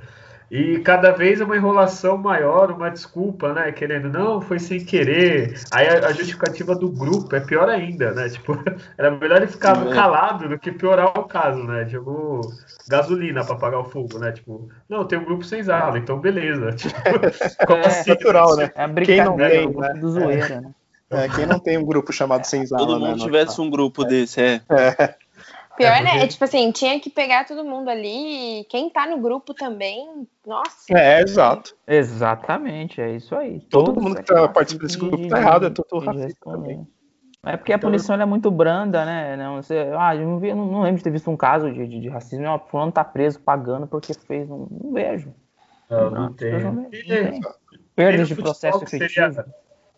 E 0.50 0.78
cada 0.78 1.10
vez 1.10 1.40
é 1.40 1.44
uma 1.44 1.56
enrolação 1.56 2.16
maior, 2.16 2.70
uma 2.70 2.88
desculpa, 2.88 3.52
né? 3.52 3.72
Querendo, 3.72 4.08
não, 4.08 4.40
foi 4.40 4.60
sem 4.60 4.84
querer. 4.84 5.58
Aí 5.72 5.88
a, 5.88 6.06
a 6.06 6.12
justificativa 6.12 6.74
do 6.74 6.88
grupo 6.88 7.34
é 7.34 7.40
pior 7.40 7.68
ainda, 7.68 8.12
né? 8.12 8.28
Tipo, 8.36 8.56
era 8.96 9.10
melhor 9.10 9.38
ele 9.38 9.48
ficar 9.48 9.86
é. 9.86 9.92
calado 9.92 10.48
do 10.48 10.58
que 10.58 10.70
piorar 10.70 11.18
o 11.18 11.24
caso, 11.24 11.64
né? 11.64 11.84
Jogou 11.86 12.40
gasolina 12.88 13.44
para 13.44 13.56
apagar 13.56 13.80
o 13.80 13.84
fogo, 13.84 14.18
né? 14.18 14.30
Tipo, 14.30 14.68
não, 14.88 15.04
tem 15.04 15.18
um 15.18 15.24
grupo 15.24 15.44
sem 15.44 15.62
zala, 15.62 15.98
então 15.98 16.20
beleza. 16.20 16.70
Tipo, 16.78 17.66
como 17.66 17.80
é, 17.80 17.86
assim? 17.86 18.10
Natural, 18.10 18.56
né? 18.56 18.70
É 18.74 18.84
a 18.84 18.88
brincadeira, 18.88 19.24
Quem 19.24 19.66
não 19.66 19.72
tem, 19.72 19.94
né? 19.94 20.00
do 20.00 20.10
zoeira, 20.10 20.60
né? 20.60 20.74
É, 21.10 21.28
quem 21.28 21.46
não 21.46 21.58
tem 21.58 21.78
um 21.78 21.84
grupo 21.84 22.12
chamado 22.12 22.44
Senzala, 22.44 22.86
Todo 22.86 23.00
né, 23.00 23.10
mundo 23.10 23.22
tivesse 23.22 23.60
um 23.60 23.70
grupo 23.70 24.04
é. 24.04 24.08
desse, 24.08 24.40
é. 24.40 24.60
é. 24.70 25.14
Pior, 25.76 25.92
é, 25.92 26.02
né? 26.02 26.22
É 26.22 26.26
tipo 26.26 26.42
assim, 26.42 26.72
tinha 26.72 26.98
que 26.98 27.10
pegar 27.10 27.46
todo 27.46 27.64
mundo 27.64 27.90
ali. 27.90 28.64
Quem 28.70 28.88
tá 28.88 29.06
no 29.06 29.18
grupo 29.20 29.52
também, 29.52 30.26
nossa. 30.44 30.86
É, 30.90 31.20
exato. 31.20 31.76
Exatamente, 31.86 33.00
é 33.00 33.14
isso 33.14 33.34
aí. 33.36 33.60
Todo, 33.60 33.92
todo 33.92 34.02
mundo 34.02 34.16
que 34.16 34.22
tá 34.22 34.48
participando 34.48 34.86
desse 34.86 34.98
grupo 34.98 35.28
tá 35.28 35.38
errado, 35.38 35.66
é 35.66 35.70
todo 35.70 35.98
racista 35.98 36.50
também. 36.50 36.86
É 37.44 37.56
porque 37.56 37.72
a 37.72 37.76
então, 37.76 37.90
punição 37.90 38.20
é 38.20 38.24
muito 38.24 38.50
branda, 38.50 39.04
né? 39.04 39.36
Não, 39.36 39.62
você, 39.62 39.92
ah, 39.96 40.16
eu 40.16 40.26
não, 40.26 40.40
vi, 40.40 40.52
não, 40.52 40.66
não, 40.66 40.82
lembro 40.82 40.98
de 40.98 41.04
ter 41.04 41.10
visto 41.10 41.30
um 41.30 41.36
caso 41.36 41.70
de, 41.70 41.86
de, 41.86 42.00
de 42.00 42.08
racismo. 42.08 42.44
Ó, 42.46 42.58
fulano 42.58 42.90
tá 42.90 43.04
preso 43.04 43.38
pagando 43.38 43.86
porque 43.86 44.14
fez. 44.14 44.48
Não, 44.48 44.66
não 44.68 44.92
vejo. 44.92 45.32
Não, 45.88 46.10
não, 46.10 46.22
não 46.22 46.32
tem. 46.32 46.60
Não 46.60 46.90
tem. 46.90 47.40
Perda 47.94 48.24
de 48.24 48.34
processo 48.34 48.82
efetivo. 48.82 49.08
Seria 49.08 49.46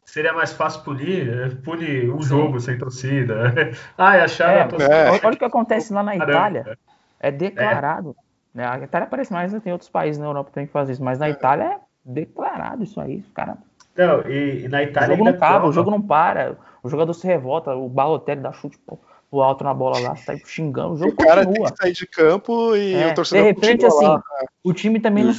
seria 0.08 0.32
mais 0.32 0.52
fácil 0.52 0.82
punir, 0.82 1.28
é, 1.28 1.48
punir 1.62 2.10
um 2.10 2.22
Sim. 2.22 2.28
jogo 2.28 2.60
sem 2.60 2.78
torcida. 2.78 3.52
ah, 3.96 4.24
acharam 4.24 4.76
é, 4.78 4.84
é. 4.84 5.20
Olha 5.22 5.34
o 5.34 5.36
que 5.36 5.44
acontece 5.44 5.92
lá 5.92 6.02
na 6.02 6.16
Itália. 6.16 6.78
É 7.20 7.30
declarado. 7.30 8.16
É. 8.56 8.64
A 8.64 8.78
Itália 8.78 9.06
parece 9.06 9.32
mais, 9.32 9.52
tem 9.62 9.72
outros 9.72 9.90
países 9.90 10.18
na 10.18 10.26
Europa 10.26 10.48
que 10.48 10.54
tem 10.54 10.66
que 10.66 10.72
fazer 10.72 10.92
isso, 10.92 11.04
mas 11.04 11.18
na 11.18 11.26
é. 11.26 11.30
Itália 11.30 11.64
é 11.64 11.78
declarado 12.04 12.82
isso 12.82 12.98
aí, 13.00 13.22
cara. 13.34 13.58
Não, 13.96 14.22
e, 14.22 14.64
e 14.64 14.68
na 14.68 14.82
Itália. 14.82 15.14
O 15.14 15.18
jogo 15.18 15.24
não 15.24 15.32
acaba, 15.36 15.66
o 15.66 15.72
jogo 15.72 15.90
não 15.90 16.00
para, 16.00 16.56
o 16.82 16.88
jogador 16.88 17.12
se 17.12 17.26
revolta, 17.26 17.74
o 17.74 17.88
Balotelli 17.88 18.40
dá 18.40 18.52
chute 18.52 18.78
pro, 18.78 18.98
pro 19.30 19.42
alto 19.42 19.62
na 19.62 19.74
bola 19.74 19.98
lá, 20.00 20.16
sai 20.16 20.38
xingando, 20.38 20.94
o 20.94 20.96
jogo 20.96 21.12
O 21.12 21.16
cara 21.16 21.42
tem 21.44 21.48
continua. 21.48 21.70
que 21.72 21.76
sair 21.76 21.92
de 21.92 22.06
campo 22.06 22.74
e 22.74 22.94
É, 22.94 23.08
o 23.08 23.14
torcedor 23.14 23.42
de 23.44 23.48
repente, 23.50 23.84
continua 23.84 24.08
lá. 24.08 24.16
assim, 24.16 24.46
O 24.64 24.72
time 24.72 25.00
também 25.00 25.24
não, 25.24 25.32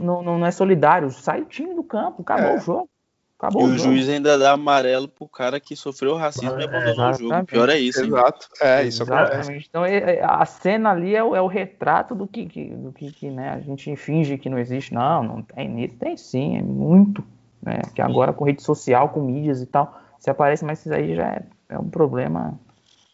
não, 0.00 0.22
não, 0.22 0.38
não 0.40 0.46
é 0.46 0.50
solidário, 0.50 1.10
sai 1.10 1.40
o 1.40 1.46
time 1.46 1.74
do 1.74 1.82
campo, 1.82 2.20
acabou 2.22 2.50
É. 2.50 2.56
o 2.56 2.60
jogo. 2.60 2.88
E 3.34 3.46
Acabou 3.46 3.62
o 3.64 3.66
o 3.66 3.68
jogo. 3.76 3.90
juiz 3.90 4.08
ainda 4.08 4.38
dá 4.38 4.52
amarelo 4.52 5.08
pro 5.08 5.28
cara 5.28 5.60
que 5.60 5.74
sofreu 5.76 6.14
racismo 6.16 6.58
e 6.58 6.62
É, 6.62 6.64
abandonou 6.64 7.10
o 7.10 7.12
jogo. 7.12 7.24
exatamente. 7.24 7.46
Pior 7.50 7.68
é 7.68 7.78
isso, 7.78 8.00
hein? 8.00 8.06
Exato. 8.06 8.48
É, 8.60 8.84
isso 8.84 9.02
acontece. 9.02 9.32
Exatamente. 9.34 9.66
Então 9.68 9.84
é- 9.84 10.16
é- 10.16 10.24
a 10.24 10.44
cena 10.46 10.90
ali 10.92 11.14
é 11.14 11.22
o, 11.22 11.34
é 11.34 11.42
o 11.42 11.46
retrato 11.46 12.14
do 12.14 12.26
que, 12.26 12.46
que- 12.46 12.70
do 12.70 12.92
que, 12.92 13.10
que, 13.10 13.30
né, 13.30 13.50
a 13.50 13.60
gente 13.60 13.94
finge 13.96 14.38
que 14.38 14.48
não 14.48 14.58
existe. 14.58 14.94
Não, 14.94 15.22
não 15.22 15.42
tem 15.42 15.68
nisso, 15.68 15.96
tem 15.98 16.16
sim, 16.16 16.56
é 16.58 16.62
muito. 16.62 17.22
Né? 17.62 17.80
Que 17.94 18.00
agora 18.00 18.32
com 18.32 18.44
rede 18.44 18.62
social, 18.62 19.08
com 19.08 19.20
mídias 19.20 19.60
e 19.60 19.66
tal, 19.66 19.98
se 20.18 20.30
aparece, 20.30 20.64
mas 20.64 20.78
isso 20.80 20.94
aí 20.94 21.14
já 21.14 21.26
é, 21.28 21.42
é 21.70 21.78
um 21.78 21.88
problema 21.90 22.58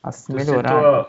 a 0.03 0.13
se 0.13 0.27
Tu 0.27 0.35
melhorar. 0.35 0.69
citou, 0.69 1.07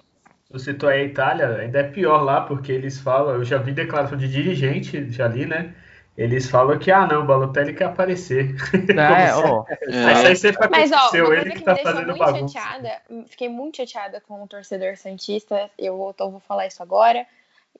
tu 0.51 0.59
citou 0.59 0.89
aí 0.89 1.01
a 1.01 1.03
Itália, 1.05 1.47
ainda 1.57 1.79
é 1.79 1.83
pior 1.83 2.21
lá, 2.21 2.41
porque 2.41 2.71
eles 2.71 2.99
falam, 2.99 3.35
eu 3.35 3.43
já 3.43 3.57
vi 3.57 3.71
declaração 3.73 4.17
de 4.17 4.27
dirigente, 4.27 5.09
já 5.11 5.27
li, 5.27 5.45
né? 5.45 5.73
Eles 6.21 6.47
falam 6.47 6.77
que, 6.77 6.91
ah, 6.91 7.07
não, 7.07 7.23
o 7.23 7.25
Balotelli 7.25 7.73
quer 7.73 7.85
aparecer. 7.85 8.55
É, 8.91 9.33
Como 9.33 9.47
ó, 9.47 9.65
É. 9.67 9.77
Mas 10.05 10.25
aí 10.25 10.35
sempre 10.35 10.67
Mas, 10.69 10.91
ó, 10.91 10.95
aconteceu, 10.95 11.25
uma 11.25 11.35
ele 11.35 11.41
coisa 11.41 11.55
que 11.55 11.59
que 11.59 11.65
tá 11.65 11.71
me 11.71 11.75
deixou 11.75 11.93
fazendo 11.93 12.07
muito 12.09 12.19
bagunça. 12.19 12.53
chateada, 12.53 13.01
fiquei 13.27 13.49
muito 13.49 13.77
chateada 13.77 14.21
com 14.21 14.43
o 14.43 14.47
torcedor 14.47 14.95
Santista, 14.97 15.71
eu 15.79 15.97
vou, 15.97 16.11
então 16.11 16.29
vou 16.29 16.39
falar 16.39 16.67
isso 16.67 16.83
agora, 16.83 17.25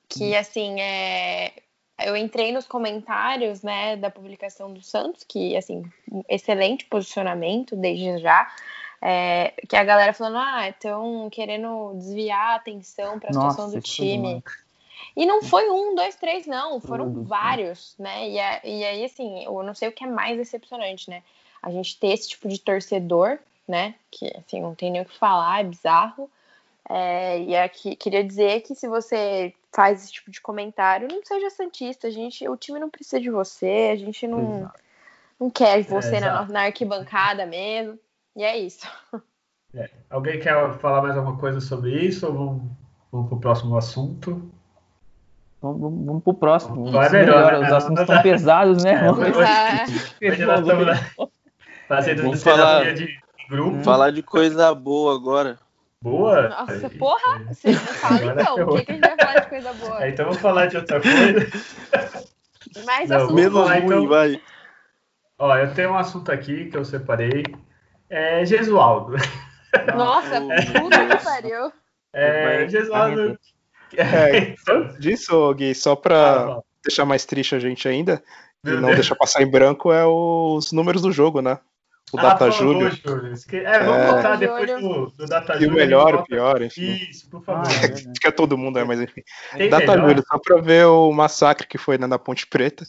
que, 0.08 0.34
assim, 0.34 0.80
é... 0.80 1.52
Eu 2.04 2.16
entrei 2.16 2.50
nos 2.50 2.66
comentários, 2.66 3.62
né, 3.62 3.96
da 3.96 4.10
publicação 4.10 4.72
do 4.72 4.82
Santos, 4.82 5.22
que, 5.22 5.56
assim, 5.56 5.84
um 6.10 6.24
excelente 6.28 6.84
posicionamento 6.86 7.76
desde 7.76 8.18
já, 8.18 8.50
é, 9.00 9.52
que 9.68 9.76
a 9.76 9.84
galera 9.84 10.12
falando, 10.12 10.38
ah, 10.38 10.68
estão 10.68 11.28
querendo 11.30 11.92
desviar 11.94 12.52
a 12.52 12.54
atenção 12.56 13.20
para 13.20 13.30
a 13.30 13.32
situação 13.32 13.70
do 13.70 13.80
time. 13.80 14.42
E 15.16 15.26
não 15.26 15.42
foi 15.42 15.70
um, 15.70 15.94
dois, 15.94 16.16
três, 16.16 16.46
não. 16.46 16.80
Foram 16.80 17.12
Tudo. 17.12 17.24
vários, 17.24 17.94
né? 17.98 18.28
E, 18.30 18.40
a- 18.40 18.60
e 18.64 18.84
aí, 18.84 19.04
assim, 19.04 19.44
eu 19.44 19.62
não 19.62 19.74
sei 19.74 19.88
o 19.88 19.92
que 19.92 20.04
é 20.04 20.06
mais 20.06 20.36
decepcionante, 20.36 21.10
né? 21.10 21.22
A 21.62 21.70
gente 21.70 21.98
ter 21.98 22.08
esse 22.08 22.28
tipo 22.30 22.48
de 22.48 22.58
torcedor, 22.58 23.38
né? 23.68 23.94
Que, 24.10 24.32
assim, 24.36 24.60
não 24.60 24.74
tem 24.74 24.90
nem 24.90 25.02
o 25.02 25.04
que 25.04 25.16
falar, 25.16 25.60
é 25.60 25.64
bizarro. 25.64 26.30
É, 26.88 27.40
e 27.40 27.56
aqui 27.56 27.94
queria 27.94 28.24
dizer 28.24 28.62
que 28.62 28.74
se 28.74 28.88
você 28.88 29.54
faz 29.72 30.02
esse 30.02 30.12
tipo 30.12 30.30
de 30.30 30.40
comentário, 30.40 31.08
não 31.10 31.24
seja 31.24 31.50
santista. 31.50 32.08
A 32.08 32.10
gente, 32.10 32.46
o 32.48 32.56
time 32.56 32.78
não 32.80 32.90
precisa 32.90 33.20
de 33.20 33.30
você, 33.30 33.90
a 33.92 33.96
gente 33.96 34.26
não, 34.26 34.70
não 35.38 35.50
quer 35.50 35.82
você 35.84 36.20
na, 36.20 36.26
exato. 36.26 36.52
na 36.52 36.60
arquibancada 36.62 37.46
mesmo. 37.46 37.98
E 38.34 38.42
é 38.42 38.56
isso. 38.56 38.86
Alguém 40.10 40.38
quer 40.40 40.78
falar 40.78 41.02
mais 41.02 41.16
alguma 41.16 41.38
coisa 41.38 41.60
sobre 41.60 41.92
isso 42.04 42.26
ou 42.26 42.32
vamos, 42.32 42.62
vamos 43.10 43.28
pro 43.28 43.40
próximo 43.40 43.76
assunto? 43.76 44.50
Vamos, 45.62 45.80
vamos, 45.80 46.06
vamos 46.06 46.22
pro 46.24 46.34
próximo. 46.34 46.90
Vai 46.90 47.08
melhor, 47.10 47.36
melhora, 47.36 47.58
né? 47.60 47.66
Os 47.68 47.72
assuntos 47.72 48.00
estão 48.02 48.22
pesados, 48.22 48.82
né? 48.84 48.92
É, 48.92 49.04
Vamos- 49.04 49.28
hoje- 49.28 50.32
Hoje 50.32 50.44
nós 50.44 50.60
estamos 50.60 50.98
fazendo 51.88 52.22
Vamos 52.22 52.42
terapia 52.42 52.64
falar- 52.64 52.94
de 52.94 53.18
grupo. 53.48 53.84
Falar 53.84 54.10
de 54.10 54.22
coisa 54.22 54.74
boa 54.74 55.14
agora. 55.14 55.58
Boa? 56.00 56.48
Nossa, 56.48 56.86
Aí- 56.88 56.98
porra! 56.98 57.44
Você 57.48 57.68
me 57.68 57.74
fala 57.76 58.16
Agora 58.16 58.42
então, 58.42 58.56
o 58.68 58.76
que, 58.76 58.84
que 58.84 58.90
a 58.90 58.94
gente 58.94 59.06
vai 59.08 59.16
falar 59.18 59.40
de 59.40 59.48
coisa 59.48 59.72
boa? 59.74 60.08
Então 60.08 60.24
vamos 60.26 60.40
falar 60.40 60.66
de 60.66 60.76
outra 60.76 61.00
coisa. 61.00 61.50
Mais 62.84 63.08
Não, 63.08 63.16
assunto. 63.18 63.34
Menos 63.34 63.52
falar, 63.52 63.74
ruim, 63.76 63.84
então. 63.84 64.08
vai. 64.08 64.40
Ó, 65.38 65.56
eu 65.56 65.74
tenho 65.74 65.90
um 65.90 65.96
assunto 65.98 66.32
aqui 66.32 66.66
que 66.66 66.76
eu 66.76 66.84
separei. 66.84 67.44
É 68.10 68.44
Gesualdo. 68.44 69.14
Nossa, 69.96 70.40
puta 70.78 71.06
que 71.16 71.24
pariu. 71.24 71.72
É, 72.12 72.68
Gesualdo. 72.68 73.38
É, 73.98 74.54
disso, 74.98 75.52
Gui, 75.54 75.74
só 75.74 75.94
pra 75.96 76.54
Ah, 76.56 76.60
deixar 76.84 77.04
mais 77.04 77.24
triste 77.24 77.54
a 77.54 77.58
gente 77.58 77.86
ainda, 77.88 78.22
e 78.64 78.68
Meu 78.70 78.76
não 78.80 78.88
Deus. 78.88 78.96
deixar 79.00 79.14
passar 79.16 79.42
em 79.42 79.50
branco, 79.50 79.92
é 79.92 80.04
os 80.06 80.72
números 80.72 81.02
do 81.02 81.12
jogo, 81.12 81.40
né? 81.42 81.58
O 82.12 82.18
Ah, 82.18 82.22
Data 82.22 82.50
Júlio. 82.50 82.90
Júlio. 82.90 83.32
É, 83.52 83.84
vamos 83.84 84.02
É. 84.02 84.12
botar 84.12 84.36
depois 84.36 84.68
Júlio. 84.70 85.06
do, 85.06 85.10
do 85.16 85.26
Data 85.26 85.54
E 85.54 85.56
o 85.56 85.60
Júlio. 85.60 85.74
melhor, 85.76 86.14
o 86.16 86.24
pior, 86.24 86.60
enfim. 86.62 86.92
Isso, 87.10 87.30
por 87.30 87.42
favor. 87.42 87.64
Ah, 87.66 87.72
é 87.72 87.80
verdade. 87.88 88.20
Que 88.20 88.28
é 88.28 88.30
todo 88.30 88.58
mundo, 88.58 88.78
é, 88.78 88.84
mas 88.84 89.00
enfim. 89.00 89.22
Tem 89.56 89.70
Data 89.70 89.92
melhor? 89.92 90.08
Júlio, 90.08 90.24
só 90.30 90.38
pra 90.38 90.60
ver 90.60 90.84
o 90.86 91.10
massacre 91.12 91.66
que 91.66 91.78
foi 91.78 91.96
né, 91.96 92.06
na 92.06 92.18
Ponte 92.18 92.46
Preta. 92.46 92.84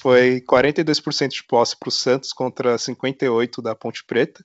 Foi 0.00 0.40
42% 0.50 1.28
de 1.28 1.44
posse 1.44 1.76
pro 1.78 1.90
Santos 1.90 2.32
contra 2.32 2.76
58% 2.76 3.60
da 3.62 3.74
Ponte 3.74 4.02
Preta. 4.06 4.42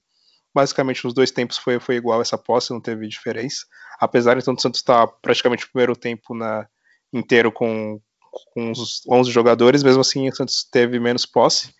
Basicamente, 0.53 1.05
nos 1.05 1.13
dois 1.13 1.31
tempos 1.31 1.57
foi, 1.57 1.79
foi 1.79 1.95
igual 1.95 2.21
essa 2.21 2.37
posse, 2.37 2.71
não 2.71 2.81
teve 2.81 3.07
diferença. 3.07 3.65
Apesar 3.99 4.37
então 4.37 4.53
do 4.53 4.61
Santos 4.61 4.79
estar 4.79 5.07
praticamente 5.21 5.65
o 5.65 5.69
primeiro 5.69 5.95
tempo 5.95 6.33
na, 6.33 6.67
inteiro 7.11 7.51
com, 7.51 7.99
com 8.53 8.71
os 8.71 9.01
11 9.07 9.31
jogadores, 9.31 9.83
mesmo 9.83 10.01
assim 10.01 10.29
o 10.29 10.35
Santos 10.35 10.63
teve 10.63 10.99
menos 10.99 11.25
posse. 11.25 11.73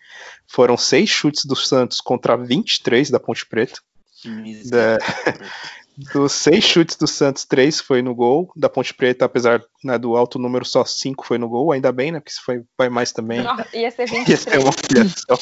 Foram 0.46 0.76
seis 0.76 1.08
chutes 1.08 1.44
do 1.44 1.54
Santos 1.54 2.00
contra 2.00 2.36
23 2.36 3.10
da 3.10 3.20
Ponte 3.20 3.46
Preta. 3.46 3.80
Miséria. 4.24 4.98
Dos 6.12 6.30
seis 6.30 6.62
chutes 6.62 6.94
do 6.94 7.08
Santos, 7.08 7.44
três 7.44 7.80
foi 7.80 8.02
no 8.02 8.14
gol. 8.14 8.52
Da 8.54 8.68
Ponte 8.68 8.94
Preta, 8.94 9.24
apesar 9.24 9.60
né, 9.82 9.98
do 9.98 10.16
alto 10.16 10.38
número, 10.38 10.64
só 10.64 10.84
cinco 10.84 11.26
foi 11.26 11.38
no 11.38 11.48
gol. 11.48 11.72
Ainda 11.72 11.90
bem, 11.90 12.12
né? 12.12 12.20
Porque 12.20 12.30
se 12.30 12.40
foi, 12.40 12.62
vai 12.78 12.88
mais 12.88 13.10
também. 13.10 13.42
Nossa, 13.42 13.66
ia 13.76 13.90
ser 13.90 14.06
Ia 14.14 14.36
ser 14.36 14.60
23. 14.60 14.62
uma 14.62 14.70
humilhação. 14.70 15.38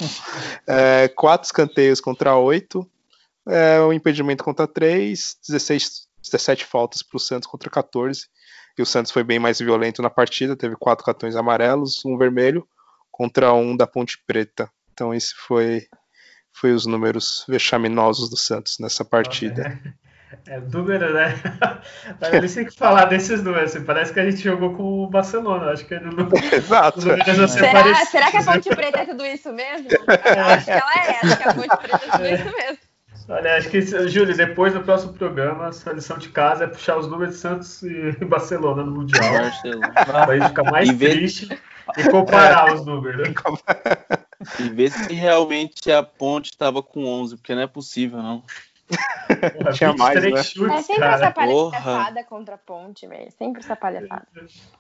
É, 0.67 1.09
quatro 1.09 1.45
escanteios 1.45 2.01
contra 2.01 2.39
oito. 2.39 2.91
É, 3.47 3.83
um 3.83 3.93
impedimento 3.93 4.43
contra 4.43 4.67
três. 4.67 5.37
16, 5.47 6.06
17 6.31 6.65
faltas 6.65 7.03
para 7.03 7.17
o 7.17 7.21
Santos 7.21 7.49
contra 7.49 7.71
14. 7.71 8.27
E 8.79 8.83
o 8.83 8.87
Santos 8.87 9.11
foi 9.11 9.25
bem 9.25 9.39
mais 9.39 9.59
violento 9.59 10.03
na 10.03 10.11
partida. 10.11 10.57
Teve 10.57 10.77
quatro 10.77 11.05
cartões 11.05 11.35
amarelos, 11.35 12.05
um 12.05 12.19
vermelho 12.19 12.67
contra 13.11 13.53
um 13.53 13.77
da 13.77 13.87
Ponte 13.87 14.19
Preta. 14.27 14.71
Então 14.93 15.15
esse 15.15 15.35
foi, 15.35 15.87
foi 16.53 16.73
os 16.73 16.85
números 16.87 17.45
vexaminosos 17.49 18.29
do 18.29 18.37
Santos 18.37 18.79
nessa 18.79 19.05
partida. 19.05 19.81
É 20.47 20.61
número, 20.61 21.13
né? 21.15 21.35
Mas 22.21 22.35
eles 22.35 22.55
têm 22.55 22.65
que 22.67 22.75
falar 22.75 23.07
desses 23.07 23.43
números. 23.43 23.75
assim, 23.75 23.85
Parece 23.85 24.13
que 24.13 24.21
a 24.21 24.31
gente 24.31 24.43
jogou 24.43 24.75
com 24.75 25.05
o 25.05 25.09
Barcelona. 25.09 25.71
Acho 25.71 25.85
que 25.85 25.95
ele 25.95 26.07
não. 26.07 26.29
Exato. 26.53 27.01
Será, 27.01 27.95
será 28.07 28.31
que 28.31 28.37
a 28.37 28.45
Ponte 28.45 28.69
Preta 28.69 29.01
é 29.01 29.07
tudo 29.07 29.25
isso 29.25 29.53
mesmo? 29.53 29.89
Eu 29.97 30.45
acho 30.45 30.65
que 30.67 30.71
ela 30.71 30.95
é, 30.95 31.21
acho 31.23 31.37
que 31.39 31.49
a 31.49 31.55
Ponte 31.55 31.77
Preta 31.77 32.05
é 32.05 32.11
tudo 32.11 32.27
isso 32.27 32.57
mesmo. 32.57 32.79
Olha, 33.29 33.57
acho 33.57 33.69
que, 33.71 33.81
Júlio, 34.09 34.37
depois 34.37 34.73
do 34.73 34.81
próximo 34.83 35.13
programa, 35.13 35.67
a 35.69 35.73
sua 35.73 35.93
lição 35.93 36.17
de 36.17 36.29
casa 36.29 36.65
é 36.65 36.67
puxar 36.69 36.97
os 36.97 37.09
números 37.09 37.35
de 37.35 37.41
Santos 37.41 37.83
e 37.83 38.13
Barcelona 38.25 38.85
no 38.85 38.93
Mundial. 38.93 39.33
Barcelona. 39.33 39.93
Pra 39.93 40.39
gente 40.39 40.49
ficar 40.49 40.65
mais 40.71 40.89
E 40.89 40.93
ver- 40.93 41.11
triste 41.11 41.61
e 41.97 42.09
comparar 42.11 42.73
os 42.75 42.87
números. 42.87 43.29
E 44.61 44.69
ver 44.69 44.91
se 44.93 45.13
realmente 45.13 45.91
a 45.91 46.03
ponte 46.05 46.51
estava 46.53 46.83
com 46.83 47.05
11, 47.05 47.37
porque 47.37 47.55
não 47.55 47.63
é 47.63 47.67
possível, 47.67 48.23
não. 48.23 48.43
Porra, 49.59 49.73
Tinha 49.73 49.93
mais, 49.95 50.21
23 50.23 50.33
né? 50.35 50.39
É 50.41 50.43
chutes, 50.45 50.87
sempre 50.87 51.03
cara. 51.03 51.15
essa 51.17 51.31
palhaçada 51.33 52.23
contra 52.25 52.55
a 52.55 52.59
Ponte, 52.59 53.09
velho. 53.09 53.29
Sempre 53.37 53.61
essa 53.61 53.75
palhaçada. 53.75 54.27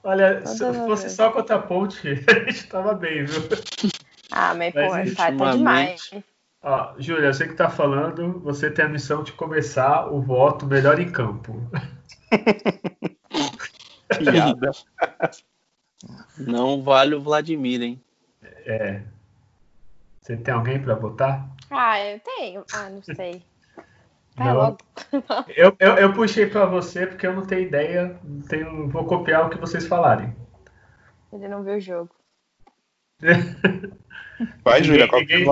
Olha, 0.04 0.46
se 0.46 0.58
Todas 0.58 0.76
as 0.76 0.86
fosse 0.86 1.02
vezes. 1.02 1.16
só 1.16 1.30
contra 1.32 1.56
a 1.56 1.58
ponte, 1.58 2.00
a 2.30 2.50
gente 2.50 2.66
tava 2.68 2.94
bem, 2.94 3.24
viu? 3.24 3.42
Ah, 4.30 4.54
mas, 4.54 4.72
Mas, 4.72 5.14
pô, 5.14 5.44
ultimamente- 5.44 5.56
demais. 5.58 6.10
Ó, 6.68 6.94
Júlia, 6.98 7.32
você 7.32 7.46
que 7.46 7.54
tá 7.54 7.70
falando, 7.70 8.40
você 8.40 8.68
tem 8.68 8.86
a 8.86 8.88
missão 8.88 9.22
de 9.22 9.30
começar 9.30 10.12
o 10.12 10.20
voto 10.20 10.66
melhor 10.66 10.98
em 10.98 11.08
campo. 11.08 11.62
Piada. 14.18 14.72
Não 16.36 16.82
vale 16.82 17.14
o 17.14 17.20
Vladimir, 17.20 17.82
hein? 17.82 18.02
É. 18.42 19.00
Você 20.20 20.36
tem 20.36 20.52
alguém 20.52 20.82
pra 20.82 20.96
votar? 20.96 21.48
Ah, 21.70 22.00
eu 22.00 22.18
tenho. 22.18 22.64
Ah, 22.72 22.90
não 22.90 23.00
sei. 23.00 23.44
Vai 24.34 24.48
Não. 24.48 24.56
logo. 24.56 24.78
Eu, 25.56 25.74
eu, 25.78 25.98
eu 25.98 26.12
puxei 26.12 26.46
pra 26.46 26.66
você 26.66 27.06
porque 27.06 27.26
eu 27.26 27.32
não 27.32 27.46
tenho 27.46 27.62
ideia, 27.62 28.18
não 28.24 28.42
tenho, 28.42 28.88
vou 28.88 29.04
copiar 29.04 29.46
o 29.46 29.50
que 29.50 29.56
vocês 29.56 29.86
falarem. 29.86 30.34
Ele 31.32 31.46
não 31.46 31.62
viu 31.62 31.76
o 31.76 31.80
jogo. 31.80 32.10
Vai, 34.62 34.82
Júlia, 34.82 35.08
qual 35.08 35.24
que 35.24 35.38
Ninguém 35.38 35.46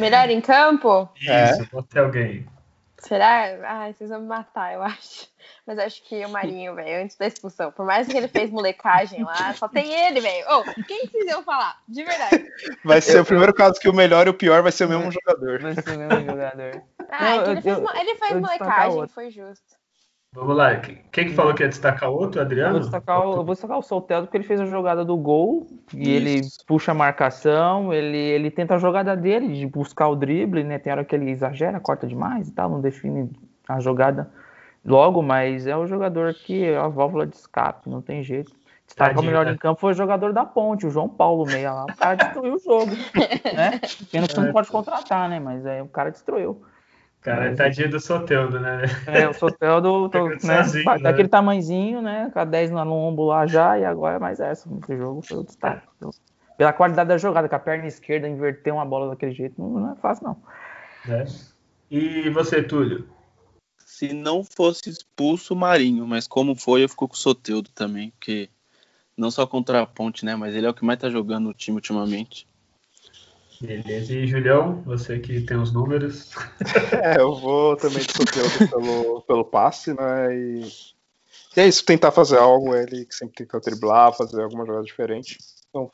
Melhor 0.00 0.28
em 0.30 0.40
campo? 0.40 1.08
É. 1.28 1.50
Isso, 1.52 1.68
vou 1.70 1.82
ter 1.82 2.00
alguém. 2.00 2.46
Será? 2.98 3.56
Ai, 3.64 3.92
vocês 3.94 4.10
vão 4.10 4.20
me 4.20 4.26
matar, 4.26 4.74
eu 4.74 4.82
acho. 4.82 5.28
Mas 5.66 5.78
acho 5.78 6.02
que 6.02 6.24
o 6.24 6.28
Marinho, 6.28 6.74
velho, 6.74 7.02
antes 7.02 7.16
da 7.16 7.26
expulsão. 7.26 7.70
Por 7.72 7.86
mais 7.86 8.06
que 8.06 8.16
ele 8.16 8.28
fez 8.28 8.50
molecagem 8.50 9.22
lá, 9.24 9.54
só 9.54 9.68
tem 9.68 9.90
ele, 9.92 10.20
velho. 10.20 10.44
Ô, 10.50 10.64
quem 10.84 11.06
vocês 11.06 11.26
iam 11.26 11.42
falar? 11.42 11.78
De 11.88 12.02
verdade. 12.04 12.44
Vai 12.84 13.00
ser 13.00 13.20
o 13.20 13.24
primeiro 13.24 13.54
caso 13.54 13.78
que 13.80 13.88
o 13.88 13.92
melhor 13.94 14.26
e 14.26 14.30
o 14.30 14.34
pior 14.34 14.62
vai 14.62 14.72
ser 14.72 14.84
o 14.84 14.88
mesmo 14.88 15.10
jogador. 15.10 15.60
Vai 15.62 15.74
ser 15.74 15.96
o 15.96 15.98
mesmo 15.98 16.26
jogador. 16.26 16.82
Ah, 17.10 17.24
Não, 17.24 17.28
é 17.28 17.38
que 17.44 17.48
eu- 17.48 17.52
ele 17.52 17.62
fez, 17.62 17.76
eu- 17.78 17.82
mo- 17.82 17.90
ele 17.94 18.14
fez 18.16 18.32
eu 18.32 18.40
molecagem, 18.40 19.08
foi 19.08 19.30
justo. 19.30 19.79
Vamos 20.32 20.56
lá, 20.56 20.76
quem 20.76 21.26
que 21.26 21.34
falou 21.34 21.52
que 21.52 21.64
ia 21.64 21.68
destacar 21.68 22.08
outro, 22.08 22.38
Eu 22.38 22.44
Adriano? 22.44 22.74
vou 22.74 22.80
destacar 22.80 23.18
o, 23.18 23.32
eu 23.32 23.44
vou 23.44 23.52
destacar 23.52 23.76
o 23.76 23.82
Soltero 23.82 24.22
porque 24.22 24.36
ele 24.36 24.44
fez 24.44 24.60
a 24.60 24.64
jogada 24.64 25.04
do 25.04 25.16
gol 25.16 25.66
e 25.92 26.08
ele 26.08 26.38
Isso. 26.38 26.64
puxa 26.64 26.92
a 26.92 26.94
marcação, 26.94 27.92
ele, 27.92 28.16
ele 28.16 28.48
tenta 28.48 28.76
a 28.76 28.78
jogada 28.78 29.16
dele 29.16 29.52
de 29.52 29.66
buscar 29.66 30.06
o 30.06 30.14
drible, 30.14 30.62
né? 30.62 30.78
Tem 30.78 30.92
hora 30.92 31.04
que 31.04 31.16
ele 31.16 31.32
exagera, 31.32 31.80
corta 31.80 32.06
demais 32.06 32.46
e 32.46 32.52
tal, 32.52 32.70
não 32.70 32.80
define 32.80 33.28
a 33.68 33.80
jogada 33.80 34.30
logo, 34.84 35.20
mas 35.20 35.66
é 35.66 35.76
o 35.76 35.84
jogador 35.84 36.32
que 36.32 36.64
é 36.64 36.76
a 36.76 36.86
válvula 36.86 37.26
de 37.26 37.34
escape, 37.34 37.90
não 37.90 38.00
tem 38.00 38.22
jeito. 38.22 38.52
Destaca 38.86 39.18
o 39.18 39.24
melhor 39.24 39.48
em 39.48 39.56
campo 39.56 39.80
foi 39.80 39.90
o 39.90 39.96
jogador 39.96 40.32
da 40.32 40.44
ponte, 40.44 40.86
o 40.86 40.90
João 40.90 41.08
Paulo 41.08 41.44
meia 41.44 41.72
lá. 41.72 41.86
O 41.86 41.96
cara 41.96 42.14
destruiu 42.14 42.54
o 42.54 42.58
jogo. 42.58 42.92
né? 43.54 43.80
Pena 44.12 44.28
que 44.28 44.34
você 44.34 44.40
não 44.40 44.52
pode 44.52 44.68
contratar, 44.68 45.28
né? 45.28 45.40
Mas 45.40 45.66
é, 45.66 45.82
o 45.82 45.88
cara 45.88 46.10
destruiu. 46.10 46.62
Cara, 47.20 47.46
é 47.46 47.54
tadinho 47.54 47.90
do 47.90 48.00
Soteudo, 48.00 48.58
né? 48.58 48.82
É, 49.06 49.28
o 49.28 49.34
Soteudo 49.34 50.08
tô, 50.10 50.28
né, 50.28 50.38
sozinho, 50.38 50.84
né? 50.84 50.98
daquele 50.98 51.28
tamanzinho, 51.28 52.00
né? 52.00 52.30
Com 52.32 52.38
a 52.38 52.44
10 52.44 52.70
no 52.70 52.82
lombo 52.82 53.26
lá 53.26 53.46
já, 53.46 53.78
e 53.78 53.84
agora 53.84 54.16
é 54.16 54.18
mais 54.18 54.40
essa. 54.40 54.68
Esse 54.82 54.96
jogo 54.96 55.20
foi 55.20 55.38
o 55.38 55.44
destaque. 55.44 55.86
Pela 56.56 56.72
qualidade 56.72 57.08
da 57.08 57.18
jogada, 57.18 57.48
com 57.48 57.56
a 57.56 57.58
perna 57.58 57.86
esquerda, 57.86 58.28
inverter 58.28 58.72
uma 58.72 58.84
bola 58.84 59.10
daquele 59.10 59.32
jeito, 59.32 59.60
não, 59.60 59.68
não 59.68 59.92
é 59.92 59.96
fácil, 59.96 60.24
não. 60.24 60.42
É. 61.14 61.26
E 61.90 62.30
você, 62.30 62.62
Túlio? 62.62 63.06
Se 63.78 64.14
não 64.14 64.42
fosse 64.42 64.88
expulso 64.88 65.52
o 65.52 65.56
Marinho, 65.56 66.06
mas 66.06 66.26
como 66.26 66.54
foi, 66.54 66.84
eu 66.84 66.88
fico 66.88 67.08
com 67.08 67.14
o 67.14 67.18
Soteudo 67.18 67.70
também, 67.70 68.10
porque 68.10 68.48
não 69.16 69.30
só 69.30 69.46
contra 69.46 69.82
a 69.82 69.86
Ponte, 69.86 70.24
né? 70.24 70.34
Mas 70.36 70.54
ele 70.54 70.66
é 70.66 70.70
o 70.70 70.74
que 70.74 70.84
mais 70.84 70.98
tá 70.98 71.10
jogando 71.10 71.44
no 71.44 71.54
time 71.54 71.76
ultimamente. 71.76 72.46
Beleza. 73.60 74.14
E 74.14 74.26
Julião, 74.26 74.80
você 74.82 75.18
que 75.18 75.42
tem 75.42 75.56
os 75.56 75.72
números. 75.72 76.30
É, 77.02 77.20
eu 77.20 77.34
vou 77.34 77.76
também 77.76 78.00
de 78.00 78.68
pelo, 78.68 79.22
pelo 79.22 79.44
passe, 79.44 79.92
né? 79.92 80.34
E... 80.34 80.66
e 81.56 81.60
é 81.60 81.68
isso, 81.68 81.84
tentar 81.84 82.10
fazer 82.10 82.38
algo, 82.38 82.74
ele 82.74 83.04
que 83.04 83.14
sempre 83.14 83.36
tenta 83.36 83.60
driblar, 83.60 84.16
fazer 84.16 84.42
alguma 84.42 84.64
jogada 84.64 84.84
diferente. 84.84 85.38
Então, 85.68 85.90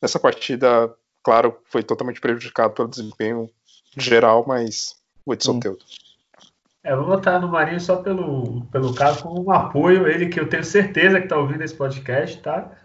nessa 0.00 0.18
partida, 0.18 0.94
claro, 1.22 1.58
foi 1.66 1.82
totalmente 1.82 2.20
prejudicado 2.20 2.74
pelo 2.74 2.88
desempenho 2.88 3.50
geral, 3.96 4.44
mas 4.46 4.96
vou 5.24 5.36
de 5.36 5.44
Soteldo. 5.44 5.78
É, 6.82 6.94
vou 6.94 7.06
votar 7.06 7.40
no 7.40 7.48
Marinho 7.48 7.80
só 7.80 7.96
pelo, 7.96 8.66
pelo 8.66 8.94
caso, 8.94 9.22
como 9.22 9.46
um 9.46 9.50
apoio, 9.50 10.06
ele 10.06 10.28
que 10.28 10.38
eu 10.38 10.48
tenho 10.48 10.64
certeza 10.64 11.18
que 11.18 11.24
está 11.24 11.38
ouvindo 11.38 11.62
esse 11.62 11.74
podcast, 11.74 12.40
tá? 12.40 12.70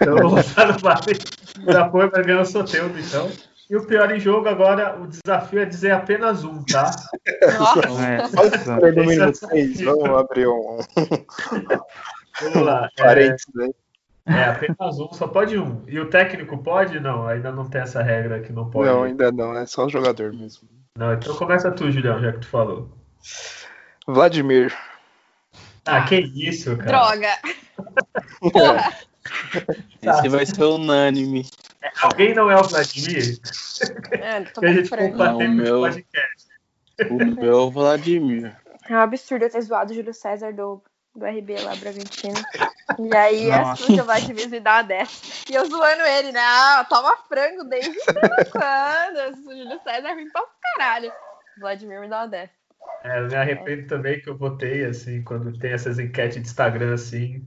Então 0.00 0.16
eu 0.16 0.28
vou 0.28 0.42
votar 0.42 0.66
no 0.66 0.82
Marinho 0.82 1.20
por 1.64 1.76
apoio 1.76 2.10
para 2.10 2.22
ganhar 2.22 2.40
o 2.40 2.46
Soteudo, 2.46 2.98
então. 2.98 3.30
E 3.70 3.76
o 3.76 3.86
pior 3.86 4.10
em 4.12 4.20
jogo 4.20 4.48
agora, 4.48 5.00
o 5.00 5.06
desafio 5.06 5.60
é 5.60 5.64
dizer 5.64 5.92
apenas 5.92 6.44
um, 6.44 6.62
tá? 6.62 6.90
Nossa. 7.58 7.80
É, 8.04 8.18
vamos 9.84 10.18
abrir 10.18 10.46
um. 10.46 10.78
Vamos 12.40 12.66
lá. 12.66 12.88
É, 12.98 13.36
é, 14.26 14.44
apenas 14.44 14.98
um, 14.98 15.12
só 15.12 15.26
pode 15.26 15.58
um. 15.58 15.82
E 15.86 15.98
o 15.98 16.10
técnico 16.10 16.58
pode? 16.58 17.00
Não, 17.00 17.26
ainda 17.26 17.50
não 17.50 17.68
tem 17.68 17.80
essa 17.80 18.02
regra 18.02 18.40
que 18.40 18.52
não 18.52 18.68
pode. 18.68 18.90
Não, 18.90 19.04
ainda 19.04 19.32
não, 19.32 19.56
é 19.56 19.64
só 19.66 19.86
o 19.86 19.90
jogador 19.90 20.32
mesmo. 20.32 20.68
Não, 20.96 21.14
então 21.14 21.34
começa 21.36 21.70
tu, 21.70 21.90
Julião, 21.90 22.20
já 22.20 22.32
que 22.32 22.40
tu 22.40 22.48
falou. 22.48 22.90
Vladimir. 24.06 24.76
Ah, 25.86 26.02
que 26.02 26.16
isso, 26.16 26.76
cara. 26.76 26.90
Droga. 26.90 27.38
Porra. 28.52 28.92
Esse 30.02 30.28
vai 30.28 30.46
ser 30.46 30.64
unânime. 30.64 31.46
É, 31.82 31.90
alguém 32.02 32.34
não 32.34 32.50
é 32.50 32.56
o 32.56 32.62
Vladimir? 32.62 33.38
É, 34.12 34.42
que 34.42 34.66
a 34.66 34.72
gente 34.72 34.90
compartilha 34.90 35.48
no 35.48 35.54
meu... 35.54 35.80
podcast. 35.80 36.52
O 37.10 37.16
meu 37.16 37.52
é 37.52 37.56
o 37.56 37.70
Vladimir. 37.70 38.56
É 38.88 38.94
um 38.94 39.00
absurdo 39.00 39.44
eu 39.44 39.50
ter 39.50 39.60
zoado 39.62 39.92
o 39.92 39.94
Júlio 39.94 40.14
César 40.14 40.52
do, 40.52 40.82
do 41.14 41.24
RB 41.24 41.56
lá, 41.60 41.74
Bragantino. 41.76 42.40
E 42.98 43.16
aí, 43.16 43.50
assim, 43.50 44.00
o 44.00 44.04
Vladimir 44.04 44.48
me 44.48 44.60
dá 44.60 44.76
uma 44.76 44.82
dessa. 44.82 45.50
E 45.50 45.54
eu 45.54 45.64
zoando 45.66 46.02
ele, 46.02 46.32
né? 46.32 46.40
Ah, 46.40 46.86
toma 46.88 47.16
frango 47.28 47.64
desde 47.64 47.96
quando? 48.50 49.36
O 49.48 49.56
Júlio 49.56 49.80
César 49.82 50.14
vem 50.14 50.30
pra 50.30 50.42
caralho. 50.76 51.12
Vladimir 51.58 52.00
me 52.00 52.08
dá 52.08 52.20
uma 52.20 52.28
dessa. 52.28 52.52
É, 53.04 53.18
eu 53.18 53.28
me 53.28 53.34
arrependo 53.34 53.86
também 53.86 54.20
que 54.20 54.28
eu 54.28 54.36
votei, 54.36 54.84
assim, 54.84 55.22
quando 55.22 55.56
tem 55.58 55.72
essas 55.72 55.98
enquetes 55.98 56.36
de 56.36 56.42
Instagram, 56.42 56.94
assim. 56.94 57.46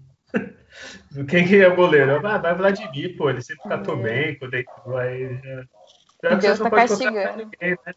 Do 1.11 1.25
quem 1.25 1.47
que 1.47 1.61
é 1.61 1.67
o 1.67 1.75
goleiro? 1.75 2.25
Ah, 2.27 2.37
vai 2.37 2.53
Vladimir, 2.53 3.15
pô, 3.15 3.29
ele 3.29 3.41
sempre 3.41 3.69
catou 3.69 3.97
é. 3.99 4.03
bem 4.03 4.39
quando 4.39 4.53
ele 4.53 4.65
aí 4.97 5.39
já. 5.41 6.35
Deus 6.35 6.59
tá 6.59 6.69
castigando. 6.69 7.37
Ninguém, 7.37 7.77
né? 7.85 7.93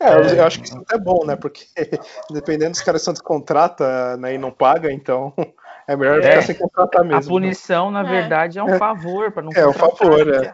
É, 0.00 0.14
eu, 0.14 0.22
eu, 0.22 0.44
acho 0.44 0.60
que 0.60 0.66
isso 0.66 0.84
é 0.90 0.98
bom, 0.98 1.26
né? 1.26 1.36
Porque 1.36 1.66
dependendo 2.32 2.70
dos 2.70 2.80
caras 2.80 3.02
são 3.02 3.12
descontrata 3.12 4.16
né, 4.16 4.34
e 4.34 4.38
não 4.38 4.50
paga, 4.50 4.90
então 4.90 5.32
é 5.86 5.94
melhor 5.94 6.20
é, 6.20 6.22
ficar 6.22 6.42
sem 6.42 6.54
contratar 6.54 7.04
mesmo. 7.04 7.16
A 7.16 7.20
né? 7.20 7.28
punição, 7.28 7.90
né? 7.90 8.02
na 8.02 8.08
verdade, 8.08 8.58
é 8.58 8.64
um 8.64 8.78
favor 8.78 9.30
para 9.30 9.42
não 9.42 9.52
É 9.54 9.66
um 9.66 9.72
favor, 9.72 10.26
é. 10.34 10.52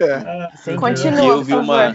É. 0.00 0.76
Continua. 0.76 1.26
Eu 1.26 1.42
vi 1.42 1.54
uma, 1.54 1.92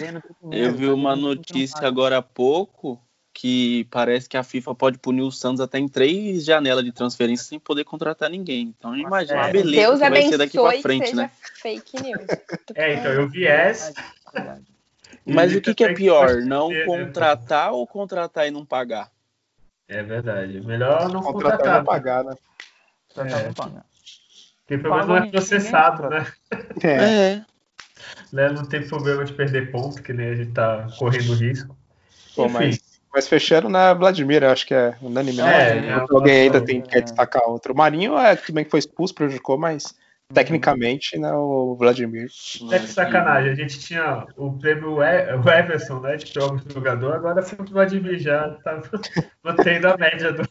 eu 0.51 0.73
vi 0.73 0.87
uma 0.87 1.15
notícia 1.15 1.87
agora 1.87 2.17
há 2.17 2.21
pouco 2.21 3.01
que 3.39 3.83
parece 3.91 4.27
que 4.27 4.35
a 4.35 4.41
FIFA 4.41 4.73
pode 4.73 4.97
punir 4.97 5.21
o 5.21 5.31
Santos 5.31 5.61
até 5.61 5.77
em 5.77 5.87
três 5.87 6.43
janelas 6.43 6.83
de 6.83 6.91
transferência 6.91 7.45
sem 7.45 7.59
poder 7.59 7.83
contratar 7.83 8.31
ninguém. 8.31 8.73
Então 8.75 8.97
imagina 8.97 9.45
a 9.45 9.51
beleza 9.51 9.79
Deus 9.79 9.99
que 9.99 10.09
vai 10.09 10.21
ser 10.23 10.37
daqui 10.39 10.57
para 10.57 10.81
frente, 10.81 11.15
né? 11.15 11.29
Fake 11.61 12.01
news. 12.01 12.25
É, 12.73 12.95
então 12.95 13.11
eu 13.11 13.29
vi 13.29 13.45
essa. 13.45 13.93
Mas 15.23 15.55
o 15.55 15.61
que, 15.61 15.75
que 15.75 15.83
é 15.83 15.93
pior, 15.93 16.37
não 16.37 16.69
né? 16.69 16.83
contratar 16.85 17.73
ou 17.73 17.85
contratar 17.85 18.47
e 18.47 18.51
não 18.51 18.65
pagar? 18.65 19.11
É 19.87 20.01
verdade. 20.01 20.59
Melhor 20.61 21.07
não 21.07 21.21
contratar. 21.21 21.59
contratar. 21.59 21.75
E 21.75 21.77
não 21.77 21.85
pagar, 21.85 22.23
né? 22.23 22.35
É. 23.17 23.53
Porque 24.65 24.77
pelo 24.79 24.95
menos 24.95 25.07
não 25.07 25.17
é 25.17 25.29
processado, 25.29 26.09
né? 26.09 26.25
É. 26.81 27.33
é 27.33 27.45
né? 28.33 28.49
Não 28.49 28.65
tem 28.65 28.87
problema 28.87 29.23
de 29.23 29.33
perder 29.33 29.71
ponto, 29.71 30.01
que 30.01 30.11
nem 30.11 30.29
a 30.29 30.35
gente 30.35 30.53
tá 30.53 30.87
correndo 30.97 31.35
risco. 31.35 31.77
Pô, 32.35 32.47
mas, 32.47 32.79
mas 33.17 33.27
fechando 33.27 33.67
na 33.67 33.95
Vladimir, 33.95 34.43
acho 34.43 34.67
que 34.67 34.75
é 34.75 34.93
unânime, 35.01 35.37
né? 35.37 35.71
É, 35.71 35.89
é 35.89 36.05
alguém 36.07 36.41
ainda 36.41 36.61
tem, 36.63 36.79
quer 36.83 37.01
destacar 37.01 37.41
outro. 37.49 37.73
O 37.73 37.75
Marinho 37.75 38.15
é 38.15 38.35
tudo 38.35 38.53
bem 38.53 38.63
que 38.63 38.69
foi 38.69 38.77
expulso, 38.77 39.15
prejudicou, 39.15 39.57
mas 39.57 39.95
tecnicamente, 40.31 41.17
né, 41.17 41.33
o 41.33 41.75
Vladimir. 41.75 42.27
É 42.71 42.77
que 42.77 42.87
sacanagem, 42.87 43.53
a 43.53 43.55
gente 43.55 43.79
tinha 43.79 44.27
o 44.35 44.51
prêmio 44.59 44.97
o 44.97 45.03
Everson, 45.03 45.99
né, 45.99 46.15
de 46.17 46.31
pior 46.31 46.61
jogador, 46.71 47.15
agora 47.15 47.41
foi 47.41 47.57
o 47.65 47.67
Vladimir 47.67 48.19
já 48.19 48.51
tá 48.63 48.83
mantendo 49.43 49.87
a 49.87 49.97
média 49.97 50.31
do. 50.31 50.43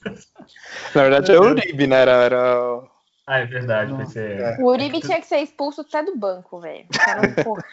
Na 0.93 1.03
verdade 1.03 1.31
é 1.31 1.39
o 1.39 1.45
Uribe, 1.45 1.87
né, 1.87 2.01
era, 2.01 2.25
era 2.25 2.83
ah, 3.29 3.41
é 3.41 3.45
verdade. 3.45 4.09
Ser... 4.09 4.41
É. 4.41 4.57
O 4.61 4.67
Uribe 4.67 5.01
tinha 5.01 5.21
que 5.21 5.27
ser 5.27 5.39
expulso 5.39 5.81
até 5.81 6.01
do 6.01 6.17
banco, 6.17 6.61
velho. 6.61 6.87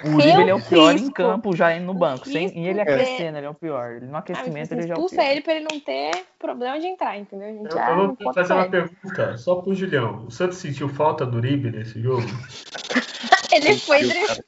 O 0.03 0.09
Uribe 0.17 0.41
ele 0.41 0.49
é 0.49 0.55
o 0.55 0.61
pior 0.61 0.95
em 0.95 1.11
campo 1.11 1.55
já 1.55 1.75
indo 1.75 1.85
no 1.85 1.93
banco. 1.93 2.27
Sem, 2.27 2.57
e 2.57 2.67
ele 2.67 2.81
aquecendo, 2.81 3.37
ele 3.37 3.45
é 3.45 3.49
o 3.49 3.53
pior. 3.53 4.01
No 4.01 4.17
aquecimento 4.17 4.73
ah, 4.73 4.77
ele 4.77 4.87
já 4.87 4.95
é 4.95 4.97
o. 4.97 5.05
Expulsa 5.05 5.23
ele 5.23 5.41
pra 5.41 5.53
ele 5.53 5.67
não 5.69 5.79
ter 5.79 6.25
problema 6.39 6.79
de 6.79 6.87
entrar, 6.87 7.19
entendeu? 7.19 7.47
A 7.47 7.51
gente 7.51 7.71
eu, 7.71 7.79
eu 7.79 8.17
vou 8.19 8.33
fazer 8.33 8.53
uma 8.53 8.67
pergunta 8.67 9.37
só 9.37 9.55
pro 9.61 9.75
Julião. 9.75 10.25
O 10.25 10.31
Santos 10.31 10.57
sentiu 10.57 10.89
falta 10.89 11.23
do 11.23 11.37
Uribe 11.37 11.69
nesse 11.69 12.01
jogo? 12.01 12.23
ele 13.53 13.77
foi 13.77 13.99
driblado. 13.99 14.43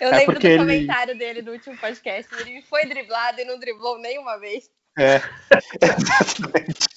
Eu 0.00 0.08
é 0.08 0.16
lembro 0.16 0.38
do 0.40 0.46
ele... 0.46 0.58
comentário 0.58 1.16
dele 1.16 1.42
no 1.42 1.52
último 1.52 1.76
podcast. 1.78 2.28
Ele 2.40 2.60
foi 2.62 2.86
driblado 2.86 3.40
e 3.40 3.44
não 3.44 3.58
driblou 3.58 3.98
nenhuma 3.98 4.38
vez. 4.38 4.68
É, 4.98 5.22
exatamente. 5.80 6.88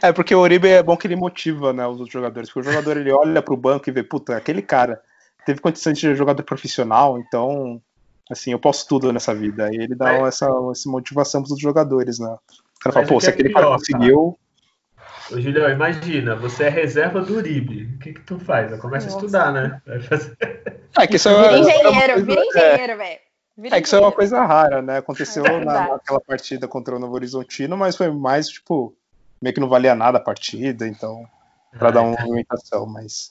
É 0.00 0.12
porque 0.12 0.34
o 0.34 0.40
Oribe 0.40 0.68
é 0.68 0.82
bom 0.82 0.96
que 0.96 1.06
ele 1.06 1.16
motiva 1.16 1.72
né, 1.72 1.86
os 1.86 1.98
outros 1.98 2.12
jogadores. 2.12 2.50
Porque 2.50 2.68
o 2.68 2.72
jogador 2.72 2.96
ele 2.96 3.12
olha 3.12 3.42
pro 3.42 3.56
banco 3.56 3.88
e 3.88 3.92
vê, 3.92 4.02
puta, 4.02 4.36
aquele 4.36 4.62
cara 4.62 5.00
teve 5.44 5.60
condição 5.60 5.92
de 5.92 6.00
ser 6.00 6.16
jogador 6.16 6.42
profissional, 6.44 7.18
então, 7.18 7.80
assim, 8.30 8.52
eu 8.52 8.58
posso 8.58 8.86
tudo 8.88 9.12
nessa 9.12 9.34
vida. 9.34 9.68
E 9.72 9.76
ele 9.76 9.94
dá 9.94 10.14
é. 10.14 10.20
essa, 10.22 10.48
essa 10.70 10.90
motivação 10.90 11.42
pros 11.42 11.58
jogadores, 11.58 12.18
né? 12.18 12.28
O 12.28 12.80
cara 12.80 12.94
fala, 12.94 13.06
pô, 13.06 13.20
se 13.20 13.26
é 13.26 13.30
aquele 13.30 13.48
pior, 13.50 13.60
cara 13.60 13.72
conseguiu. 13.74 14.38
Ô, 15.30 15.40
Julião, 15.40 15.70
imagina, 15.70 16.34
você 16.34 16.64
é 16.64 16.68
reserva 16.68 17.20
do 17.20 17.36
Uribe. 17.36 17.84
O 17.94 17.98
que 17.98 18.12
que 18.14 18.20
tu 18.22 18.38
faz? 18.38 18.78
Começa 18.80 19.06
Nossa. 19.06 19.18
a 19.18 19.20
estudar, 19.20 19.52
né? 19.52 19.80
Vai 19.86 20.00
fazer... 20.00 20.36
É 20.98 21.06
que 21.06 21.16
isso 21.16 21.28
é, 21.28 21.34
vira 21.34 21.58
engenheiro, 21.58 22.12
é 22.12 22.22
vira 22.22 22.44
engenheiro, 22.44 22.98
velho. 22.98 23.31
É 23.70 23.80
que 23.80 23.86
isso 23.86 23.96
é 23.96 24.00
uma 24.00 24.12
coisa 24.12 24.44
rara, 24.44 24.82
né? 24.82 24.98
Aconteceu 24.98 25.44
é 25.46 25.64
na, 25.64 25.88
naquela 25.88 26.20
partida 26.20 26.66
contra 26.66 26.96
o 26.96 26.98
Novo 26.98 27.14
Horizontino, 27.14 27.76
mas 27.76 27.96
foi 27.96 28.10
mais, 28.10 28.48
tipo, 28.48 28.94
meio 29.40 29.54
que 29.54 29.60
não 29.60 29.68
valia 29.68 29.94
nada 29.94 30.18
a 30.18 30.20
partida, 30.20 30.86
então, 30.86 31.26
para 31.78 31.90
dar 31.90 32.02
uma 32.02 32.18
movimentação, 32.18 32.86
mas 32.86 33.30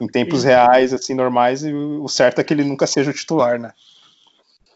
em 0.00 0.06
tempos 0.06 0.44
reais, 0.44 0.94
assim, 0.94 1.14
normais, 1.14 1.62
o 1.64 2.08
certo 2.08 2.40
é 2.40 2.44
que 2.44 2.54
ele 2.54 2.64
nunca 2.64 2.86
seja 2.86 3.10
o 3.10 3.14
titular, 3.14 3.58
né? 3.58 3.72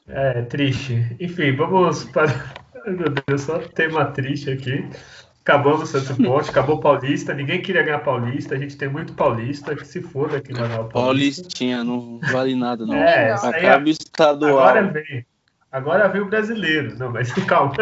É, 0.07 0.43
triste. 0.43 1.17
Enfim, 1.19 1.57
vamos 1.57 2.05
para. 2.05 2.27
Meu 2.87 3.09
Deus, 3.27 3.41
só 3.43 3.59
tema 3.61 4.05
triste 4.07 4.51
aqui. 4.51 4.87
Acabamos 5.45 5.83
o 5.83 5.87
Santos 5.87 6.17
Ponte, 6.17 6.49
acabou 6.49 6.77
o 6.77 6.81
Paulista, 6.81 7.35
ninguém 7.35 7.61
queria 7.61 7.83
ganhar 7.83 7.99
Paulista, 7.99 8.55
a 8.55 8.59
gente 8.59 8.79
tem 8.79 8.89
muito 8.89 9.13
Paulista, 9.13 9.77
que 9.77 9.87
se 9.87 10.01
foda 10.01 10.39
aqui 10.39 10.55
no 10.55 10.59
Paulista. 10.59 10.89
Paulistinha, 10.89 11.85
não 11.85 12.19
vale 12.33 12.55
nada, 12.55 12.87
não. 12.87 12.95
É, 12.95 13.33
Acaba 13.33 13.91
estadual. 13.91 14.59
Agora 14.59 14.83
vem. 14.91 15.27
Agora 15.71 16.09
vem 16.09 16.23
o 16.23 16.31
brasileiro. 16.31 16.97
Não, 16.97 17.11
mas 17.13 17.31
calma. 17.45 17.75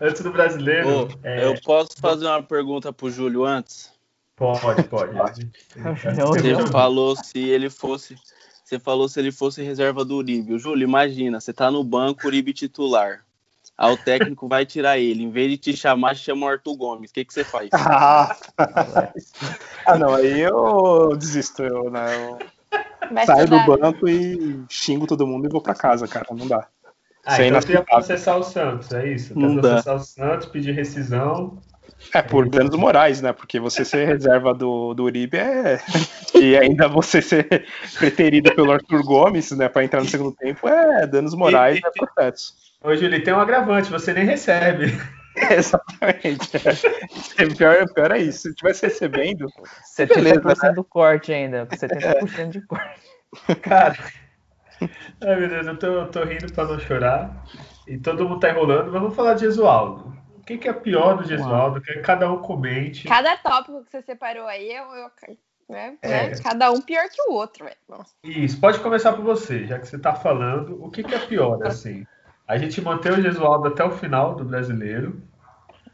Antes 0.00 0.22
do 0.22 0.30
brasileiro. 0.30 1.08
é... 1.24 1.44
Eu 1.44 1.60
posso 1.62 1.98
fazer 1.98 2.26
uma 2.26 2.44
pergunta 2.44 2.92
pro 2.92 3.10
Júlio 3.10 3.44
antes? 3.44 3.90
Pode, 4.36 4.84
pode. 4.84 5.50
Você 5.74 6.66
falou 6.70 7.16
se 7.16 7.40
ele 7.40 7.68
fosse. 7.68 8.14
Você 8.62 8.78
falou 8.78 9.08
se 9.08 9.18
ele 9.18 9.32
fosse 9.32 9.64
reserva 9.64 10.04
do 10.04 10.14
Uribe. 10.14 10.56
Júlio, 10.60 10.84
imagina, 10.84 11.40
você 11.40 11.52
tá 11.52 11.72
no 11.72 11.82
banco, 11.82 12.28
Uribe 12.28 12.52
titular. 12.52 13.24
Aí 13.80 13.94
o 13.94 13.96
técnico 13.96 14.46
vai 14.46 14.66
tirar 14.66 14.98
ele. 14.98 15.22
Em 15.22 15.30
vez 15.30 15.50
de 15.52 15.56
te 15.56 15.74
chamar, 15.74 16.14
chama 16.14 16.44
o 16.44 16.48
Arthur 16.50 16.76
Gomes. 16.76 17.10
O 17.10 17.14
que, 17.14 17.24
que 17.24 17.32
você 17.32 17.42
faz? 17.42 17.70
Ah, 17.82 18.36
ah, 19.86 19.98
não, 19.98 20.14
aí 20.14 20.40
eu 20.40 21.16
desisto. 21.16 21.62
Eu, 21.62 21.90
né, 21.90 22.04
eu 22.14 22.38
saio 23.24 23.48
do 23.48 23.58
banco 23.64 24.06
e 24.06 24.62
xingo 24.68 25.06
todo 25.06 25.26
mundo 25.26 25.46
e 25.46 25.48
vou 25.48 25.62
pra 25.62 25.74
casa, 25.74 26.06
cara. 26.06 26.26
Não 26.30 26.46
dá. 26.46 26.68
Ah, 27.24 27.36
Sem 27.36 27.48
então 27.48 27.60
tu 27.62 27.72
ia 27.72 27.82
processar 27.82 28.36
o 28.36 28.42
Santos, 28.42 28.92
é 28.92 29.08
isso? 29.08 29.38
Não 29.38 29.56
dá. 29.56 29.62
processar 29.62 29.94
o 29.94 30.00
Santos, 30.00 30.46
pedir 30.48 30.72
rescisão. 30.72 31.58
É 32.14 32.20
por 32.20 32.48
danos 32.48 32.76
morais, 32.76 33.22
né? 33.22 33.32
Porque 33.32 33.58
você 33.58 33.84
ser 33.84 34.06
reserva 34.06 34.52
do, 34.52 34.92
do 34.92 35.04
Uribe 35.04 35.38
é. 35.38 35.80
E 36.40 36.56
ainda 36.56 36.86
você 36.86 37.20
ser 37.20 37.66
preterido 37.98 38.54
pelo 38.54 38.72
Arthur 38.72 39.02
Gomes, 39.02 39.50
né? 39.52 39.68
Pra 39.68 39.84
entrar 39.84 40.00
no 40.00 40.08
segundo 40.08 40.32
tempo 40.32 40.68
é 40.68 41.06
danos 41.06 41.34
morais 41.34 41.78
e 41.78 41.86
é 41.86 41.90
processo. 41.90 42.69
Ô, 42.82 42.94
Júlio, 42.94 43.22
tem 43.22 43.34
um 43.34 43.40
agravante, 43.40 43.90
você 43.90 44.12
nem 44.12 44.24
recebe. 44.24 44.86
Exatamente. 45.50 46.50
É. 47.38 47.46
Pior, 47.54 47.84
pior 47.94 48.12
é 48.12 48.18
isso. 48.18 48.42
Se 48.42 48.48
estivesse 48.50 48.86
recebendo, 48.86 49.46
70% 49.96 50.14
Beleza, 50.14 50.72
do 50.72 50.82
corte 50.84 51.32
ainda, 51.32 51.66
70% 51.66 52.50
de 52.50 52.60
corte. 52.62 53.00
Cara. 53.62 53.96
Ai, 55.22 55.36
meu 55.36 55.48
Deus, 55.48 55.66
eu 55.66 55.78
tô, 55.78 55.86
eu 55.86 56.08
tô 56.08 56.24
rindo 56.24 56.52
pra 56.52 56.64
não 56.64 56.78
chorar. 56.80 57.44
E 57.86 57.98
todo 57.98 58.26
mundo 58.28 58.40
tá 58.40 58.50
enrolando, 58.50 58.90
mas 58.90 59.00
vamos 59.00 59.14
falar 59.16 59.34
de 59.34 59.40
Gesualdo. 59.40 60.16
O 60.38 60.42
que, 60.42 60.56
que 60.58 60.68
é 60.68 60.72
pior 60.72 61.16
do 61.18 61.24
Gesualdo? 61.28 61.80
Que 61.80 62.00
cada 62.00 62.30
um 62.32 62.38
comente. 62.38 63.06
Cada 63.06 63.36
tópico 63.36 63.84
que 63.84 63.90
você 63.90 64.02
separou 64.02 64.46
aí, 64.46 64.72
eu, 64.72 64.84
eu- 64.84 65.10
né, 65.68 65.96
É. 66.02 66.08
né, 66.28 66.32
cada 66.42 66.72
um 66.72 66.80
pior 66.80 67.04
que 67.08 67.22
o 67.28 67.34
outro, 67.34 67.64
velho. 67.64 68.04
Isso, 68.24 68.58
pode 68.58 68.80
começar 68.80 69.12
por 69.12 69.22
você, 69.24 69.66
já 69.66 69.78
que 69.78 69.86
você 69.86 69.98
tá 69.98 70.14
falando. 70.14 70.82
O 70.82 70.90
que, 70.90 71.04
que 71.04 71.14
é 71.14 71.18
pior, 71.18 71.64
assim? 71.64 72.04
A 72.50 72.58
gente 72.58 72.80
manteve 72.80 73.20
o 73.20 73.22
Gesualdo 73.22 73.68
até 73.68 73.84
o 73.84 73.92
final 73.92 74.34
do 74.34 74.44
brasileiro, 74.44 75.22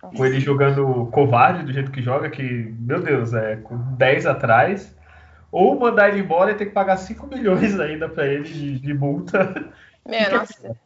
com 0.01 0.25
ele 0.25 0.41
jogando 0.41 1.07
covarde 1.13 1.65
do 1.65 1.73
jeito 1.73 1.91
que 1.91 2.01
joga, 2.01 2.31
que, 2.31 2.43
meu 2.43 2.99
Deus, 3.03 3.35
é 3.35 3.57
com 3.57 3.77
10 3.97 4.25
atrás. 4.27 4.97
Ou 5.53 5.79
mandar 5.79 6.09
ele 6.09 6.21
embora 6.21 6.53
e 6.53 6.55
ter 6.55 6.65
que 6.67 6.73
pagar 6.73 6.97
5 6.97 7.27
milhões 7.35 7.79
ainda 7.79 8.09
pra 8.09 8.27
ele 8.27 8.45
de, 8.45 8.79
de 8.79 8.95
multa. 8.95 9.71
Meu, 10.07 10.19
que 10.19 10.25
é 10.25 10.31
nossa. 10.33 10.77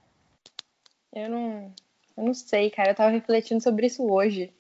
Eu 1.15 1.29
não, 1.31 1.73
eu 2.17 2.25
não 2.25 2.35
sei, 2.35 2.69
cara. 2.71 2.91
Eu 2.91 2.95
tava 2.97 3.11
refletindo 3.11 3.63
sobre 3.63 3.87
isso 3.87 4.03
hoje. 4.11 4.53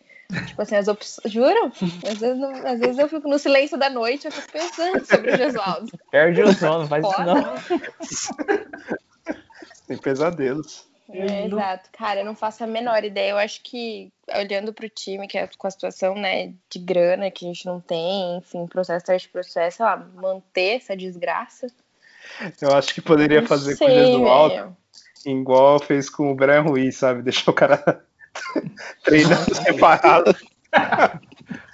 Tipo 0.47 0.63
assim, 0.63 0.77
as 0.77 0.87
opções. 0.87 1.33
Juro? 1.33 1.73
Às 2.09 2.19
vezes, 2.19 2.39
não- 2.39 2.53
às 2.67 2.79
vezes 2.79 2.99
eu 2.99 3.09
fico 3.09 3.29
no 3.29 3.37
silêncio 3.37 3.77
da 3.77 3.91
noite, 3.91 4.27
eu 4.27 4.33
fico 4.33 4.53
pensando 4.53 5.05
sobre 5.05 5.33
o 5.33 5.37
Gesualdo. 5.37 5.91
Perde 6.09 6.41
o 6.43 6.53
sono, 6.53 6.87
faz 6.87 7.05
isso 7.05 7.23
não. 7.25 7.55
tem 9.89 9.99
pesadelos. 9.99 10.89
É, 11.13 11.49
Não- 11.49 11.59
exato, 11.59 11.89
cara, 11.93 12.21
eu 12.21 12.25
não 12.25 12.35
faço 12.35 12.63
a 12.63 12.67
menor 12.67 13.03
ideia. 13.05 13.31
Eu 13.31 13.39
acho 13.39 13.61
que, 13.63 14.13
olhando 14.37 14.73
pro 14.73 14.89
time, 14.89 15.27
que 15.27 15.37
é 15.39 15.49
com 15.59 15.67
a 15.67 15.71
situação, 15.71 16.15
né, 16.15 16.53
de 16.71 16.79
grana 16.79 17.31
que 17.31 17.45
a 17.45 17.49
gente 17.49 17.67
não 17.67 17.81
tem, 17.81 18.37
enfim, 18.39 18.67
processo 18.67 19.03
atrás 19.03 19.23
de 19.23 19.29
processo, 19.29 19.79
sei 19.79 19.87
lá, 19.87 19.97
manter 20.15 20.77
essa 20.77 20.97
desgraça. 20.97 21.67
Eu 22.61 22.73
acho 22.75 22.95
que 22.95 23.01
poderia 23.01 23.41
Não 23.41 23.49
fazer 23.49 23.77
com 23.77 23.85
o 23.85 23.89
sei, 23.89 24.05
Gesualdo 24.07 24.55
velho. 24.55 24.77
igual 25.27 25.79
fez 25.81 26.09
com 26.09 26.31
o 26.31 26.35
Brian 26.35 26.63
Ruiz, 26.63 26.97
sabe? 26.97 27.23
Deixar 27.23 27.51
o 27.51 27.55
cara 27.55 28.05
treinando 29.05 29.55
separado. 29.55 30.37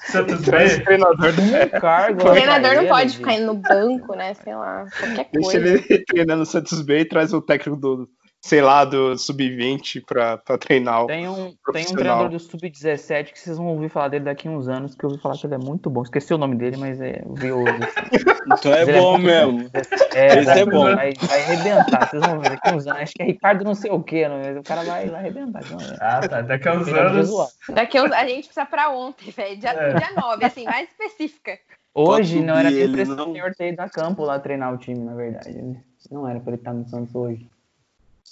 Santos 0.07 0.43
Traz 0.43 0.74
o 0.74 0.78
B. 0.78 0.84
treinador 0.84 1.30
Um 1.41 1.80
cargo. 1.80 2.28
O 2.28 2.32
treinador 2.32 2.74
não 2.76 2.87
pode 2.87 3.11
de- 3.11 3.16
ficar 3.18 3.34
indo 3.34 3.47
no 3.47 3.55
banco, 3.55 4.14
né? 4.14 4.34
Sei 4.34 4.55
lá, 4.55 4.87
qualquer 4.99 5.28
Deixa 5.32 5.51
coisa. 5.61 5.68
ele 5.68 5.99
treinando 6.07 6.43
o 6.43 6.47
Santos 6.47 6.80
B 6.80 7.01
e 7.01 7.05
traz 7.05 7.32
o 7.34 7.43
técnico 7.43 7.76
do, 7.78 8.09
sei 8.47 8.62
lá, 8.62 8.84
do 8.84 9.16
Sub-20 9.18 10.05
pra, 10.07 10.38
pra 10.38 10.57
treinar 10.57 11.03
o. 11.05 11.07
Tem 11.07 11.28
um, 11.28 11.55
tem 11.72 11.84
um 11.84 11.94
treinador 11.94 12.28
do 12.28 12.38
Sub-17 12.38 13.32
que 13.32 13.38
vocês 13.38 13.57
vão 13.59 13.66
ouvir 13.68 13.88
falar 13.88 14.09
dele 14.09 14.24
daqui 14.24 14.47
a 14.49 14.51
uns 14.51 14.68
anos, 14.68 14.94
que 14.94 15.05
eu 15.05 15.11
ouvi 15.11 15.20
falar 15.20 15.36
que 15.36 15.47
ele 15.47 15.55
é 15.55 15.59
muito 15.59 15.90
bom. 15.90 16.03
Esqueci 16.03 16.32
o 16.32 16.38
nome 16.38 16.57
dele, 16.57 16.76
mas 16.76 17.01
é, 17.01 17.22
eu 17.24 17.34
vi 17.34 17.53
hoje. 17.53 17.72
Então 18.47 18.72
é 18.72 18.84
Mas 18.86 18.94
bom 18.97 19.11
muito 19.18 19.24
mesmo. 19.26 19.70
É, 20.14 20.38
Esse 20.38 20.51
é 20.61 20.64
bom. 20.64 20.84
Vai, 20.94 21.12
vai 21.14 21.42
arrebentar, 21.42 22.09
vocês 22.09 22.24
vão 22.24 22.38
ver 22.38 22.51
daqui 22.51 22.68
a 22.68 22.76
uns 22.76 22.86
anos. 22.86 23.03
Acho 23.03 23.12
que 23.14 23.22
é 23.24 23.26
Ricardo 23.26 23.64
não 23.64 23.74
sei 23.74 23.90
o 23.90 24.01
que, 24.01 24.24
o 24.24 24.62
cara 24.62 24.84
vai, 24.84 25.09
vai 25.09 25.18
arrebentar. 25.18 25.64
vão 25.64 25.78
ver. 25.78 25.97
Ah, 26.01 26.20
tá. 26.20 26.42
Daqui 26.42 26.68
a 26.68 26.74
uns 26.74 26.84
Treinador 26.84 27.11
anos. 27.16 27.30
Daqui 27.70 27.99
a, 27.99 28.05
uns- 28.05 28.12
a 28.12 28.24
gente 28.24 28.44
precisa 28.44 28.64
pra 28.64 28.90
ontem, 28.90 29.32
velho. 29.32 29.57
Dia, 29.59 29.70
É. 29.70 29.94
dia 29.94 30.09
9, 30.14 30.44
assim, 30.44 30.64
mais 30.64 30.88
específica. 30.88 31.59
Hoje 31.92 32.40
não 32.40 32.55
era 32.55 32.70
pra 32.70 32.78
ele, 32.78 33.05
não. 33.05 33.32
senhor 33.32 33.53
ter 33.57 33.72
ido 33.72 33.80
a 33.80 33.88
campo 33.88 34.22
lá 34.22 34.38
treinar 34.38 34.72
o 34.72 34.78
time, 34.78 35.01
na 35.01 35.14
verdade. 35.16 35.51
né? 35.61 35.82
Não 36.09 36.28
era 36.28 36.38
pra 36.38 36.53
ele 36.53 36.61
estar 36.61 36.72
no 36.72 36.86
Santos 36.88 37.12
hoje. 37.16 37.49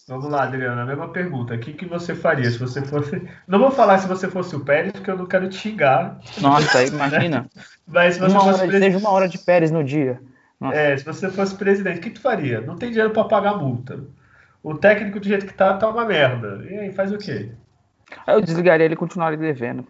Vamos 0.07 0.29
lá, 0.31 0.43
Adriana, 0.45 0.83
a 0.83 0.87
mesma 0.87 1.09
pergunta. 1.09 1.55
O 1.55 1.59
que, 1.59 1.73
que 1.73 1.87
você 1.87 2.15
faria 2.15 2.51
se 2.51 2.59
você 2.59 2.83
fosse. 2.83 3.23
Não 3.49 3.59
vou 3.59 3.71
falar 3.71 3.99
se 3.99 4.07
você 4.07 4.29
fosse 4.29 4.55
o 4.55 4.61
Pérez, 4.61 4.93
porque 4.93 5.11
eu 5.11 5.17
não 5.17 5.25
quero 5.27 5.49
te 5.49 5.57
xingar. 5.57 6.19
Nossa, 6.41 6.85
imagina. 6.87 7.49
Mas 7.87 8.15
se 8.15 8.21
você 8.21 8.33
Uma 8.33 8.41
fosse 8.45 8.59
hora, 8.61 8.69
presidente. 8.69 8.97
uma 8.97 9.11
hora 9.11 9.29
de 9.29 9.39
Pérez 9.39 9.71
no 9.71 9.83
dia. 9.83 10.21
Nossa. 10.61 10.77
É, 10.77 10.97
se 10.97 11.05
você 11.05 11.31
fosse 11.31 11.55
presidente, 11.55 11.99
o 11.99 12.01
que 12.03 12.11
tu 12.11 12.21
faria? 12.21 12.61
Não 12.61 12.77
tem 12.77 12.91
dinheiro 12.91 13.13
pra 13.13 13.25
pagar 13.25 13.57
multa. 13.57 14.05
O 14.63 14.75
técnico 14.75 15.19
do 15.19 15.27
jeito 15.27 15.47
que 15.47 15.55
tá, 15.55 15.75
tá 15.77 15.89
uma 15.89 16.05
merda. 16.05 16.63
E 16.71 16.77
aí, 16.79 16.93
faz 16.93 17.11
o 17.11 17.19
quê? 17.19 17.53
Eu 18.27 18.43
desligaria 18.43 18.85
ele 18.85 18.95
e 18.95 18.99
continuaria 18.99 19.39
devendo. 19.39 19.87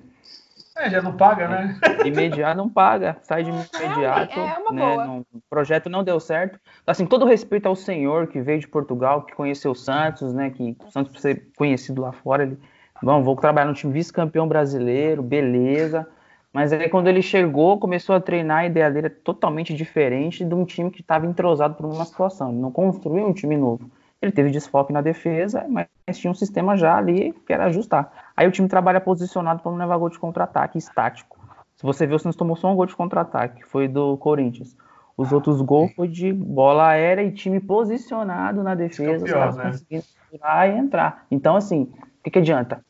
É, 0.77 0.91
já 0.91 1.01
não 1.01 1.17
paga, 1.17 1.47
né? 1.47 1.79
Imediato 2.05 2.57
não 2.57 2.69
paga, 2.69 3.17
sai 3.23 3.45
de 3.45 3.51
imediato. 3.51 4.41
É 4.41 4.59
uma 4.59 4.73
né? 4.73 4.83
boa. 4.83 5.05
Não- 5.07 5.19
o 5.33 5.41
projeto 5.49 5.89
não 5.89 6.03
deu 6.03 6.19
certo. 6.19 6.59
Assim, 6.85 7.07
todo 7.07 7.25
respeito 7.25 7.67
ao 7.67 7.77
senhor 7.77 8.27
que 8.27 8.41
veio 8.41 8.59
de 8.59 8.67
Portugal, 8.67 9.23
que 9.23 9.35
conheceu 9.35 9.71
o 9.71 9.75
Santos, 9.77 10.35
né? 10.35 10.51
Que 10.51 10.77
o 10.85 10.91
Santos 10.91 11.13
precisa 11.13 11.35
ser 11.35 11.49
conhecido 11.57 12.03
lá 12.03 12.13
fora. 12.13 12.43
Ele, 12.43 12.59
bom, 13.01 13.23
vou 13.23 13.37
trabalhar 13.37 13.67
no 13.67 13.75
time 13.75 13.93
vice-campeão 13.93 14.49
brasileiro, 14.49 15.23
beleza. 15.23 16.09
Mas 16.53 16.73
aí 16.73 16.89
quando 16.89 17.07
ele 17.07 17.23
chegou, 17.23 17.79
começou 17.79 18.17
a 18.17 18.21
treinar, 18.21 18.59
a 18.59 18.67
ideia 18.67 18.91
dele 18.91 19.07
é 19.07 19.11
totalmente 19.11 19.75
diferente 19.75 20.45
de 20.45 20.55
um 20.55 20.65
time 20.65 20.91
que 20.91 21.01
estava 21.01 21.25
entrosado 21.27 21.75
por 21.75 21.87
uma 21.87 22.05
situação. 22.05 22.51
Ele 22.51 22.61
não 22.61 22.73
construiu 22.73 23.27
um 23.27 23.33
time 23.33 23.57
novo. 23.57 23.91
Ele 24.21 24.33
teve 24.33 24.51
desfoque 24.51 24.93
na 24.93 25.01
defesa, 25.01 25.67
mas 25.69 25.87
tinha 26.13 26.31
um 26.31 26.35
sistema 26.35 26.77
já 26.77 26.97
ali 26.97 27.33
que 27.47 27.53
era 27.53 27.67
ajustar. 27.67 28.24
Aí 28.37 28.47
o 28.47 28.51
time 28.51 28.69
trabalha 28.69 29.01
posicionado 29.01 29.63
para 29.63 29.71
não 29.71 29.79
levar 29.79 29.97
gol 29.97 30.11
de 30.11 30.19
contra-ataque 30.19 30.79
estático. 30.79 31.39
Se 31.77 31.83
você 31.83 32.07
ver, 32.07 32.15
o 32.15 32.19
Santos 32.19 32.37
tomou 32.37 32.57
só 32.57 32.71
um 32.73 32.77
gol 32.77 32.87
de 32.87 32.97
contra-ataque, 32.97 33.63
que 33.63 33.67
foi 33.67 33.89
do 33.89 34.17
Corinthians. 34.17 34.77
Os 35.17 35.33
outros 35.33 35.61
gols 35.61 35.93
foi 35.95 36.09
de 36.09 36.33
bola 36.33 36.89
aérea 36.89 37.23
e 37.23 37.31
time 37.31 37.61
posicionado 37.61 38.63
na 38.63 38.75
defesa, 38.75 39.25
os 39.25 39.31
pior, 39.31 39.39
caras 39.39 39.57
né? 39.57 39.65
conseguindo 39.65 40.05
tirar 40.31 40.69
e 40.69 40.77
entrar. 40.77 41.27
Então, 41.31 41.57
assim, 41.57 41.83
o 42.19 42.23
que, 42.25 42.31
que 42.31 42.39
adianta? 42.41 42.85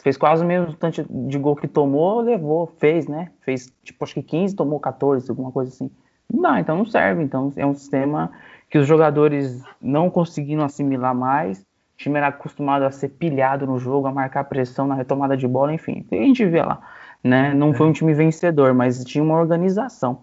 Fez 0.00 0.16
quase 0.16 0.44
o 0.44 0.46
mesmo 0.46 0.72
tanto 0.74 1.04
de 1.08 1.38
gol 1.38 1.56
que 1.56 1.66
tomou, 1.66 2.20
levou, 2.20 2.68
fez, 2.78 3.08
né? 3.08 3.32
Fez, 3.40 3.72
tipo, 3.82 4.04
acho 4.04 4.14
que 4.14 4.22
15, 4.22 4.54
tomou 4.54 4.78
14, 4.78 5.28
alguma 5.28 5.50
coisa 5.50 5.72
assim. 5.72 5.90
Não 6.32 6.42
dá, 6.42 6.60
então 6.60 6.76
não 6.76 6.86
serve. 6.86 7.24
Então 7.24 7.52
é 7.56 7.66
um 7.66 7.74
sistema 7.74 8.30
que 8.70 8.78
os 8.78 8.86
jogadores 8.86 9.60
não 9.80 10.08
conseguiram 10.08 10.62
assimilar 10.62 11.14
mais. 11.14 11.66
O 11.98 12.00
time 12.00 12.16
era 12.16 12.28
acostumado 12.28 12.84
a 12.84 12.92
ser 12.92 13.08
pilhado 13.08 13.66
no 13.66 13.76
jogo, 13.76 14.06
a 14.06 14.12
marcar 14.12 14.44
pressão 14.44 14.86
na 14.86 14.94
retomada 14.94 15.36
de 15.36 15.48
bola, 15.48 15.74
enfim. 15.74 16.06
A 16.12 16.14
gente 16.14 16.44
vê 16.44 16.62
lá, 16.62 16.80
né? 17.24 17.52
Não 17.52 17.74
foi 17.74 17.88
um 17.88 17.92
time 17.92 18.14
vencedor, 18.14 18.72
mas 18.72 19.04
tinha 19.04 19.24
uma 19.24 19.34
organização, 19.34 20.20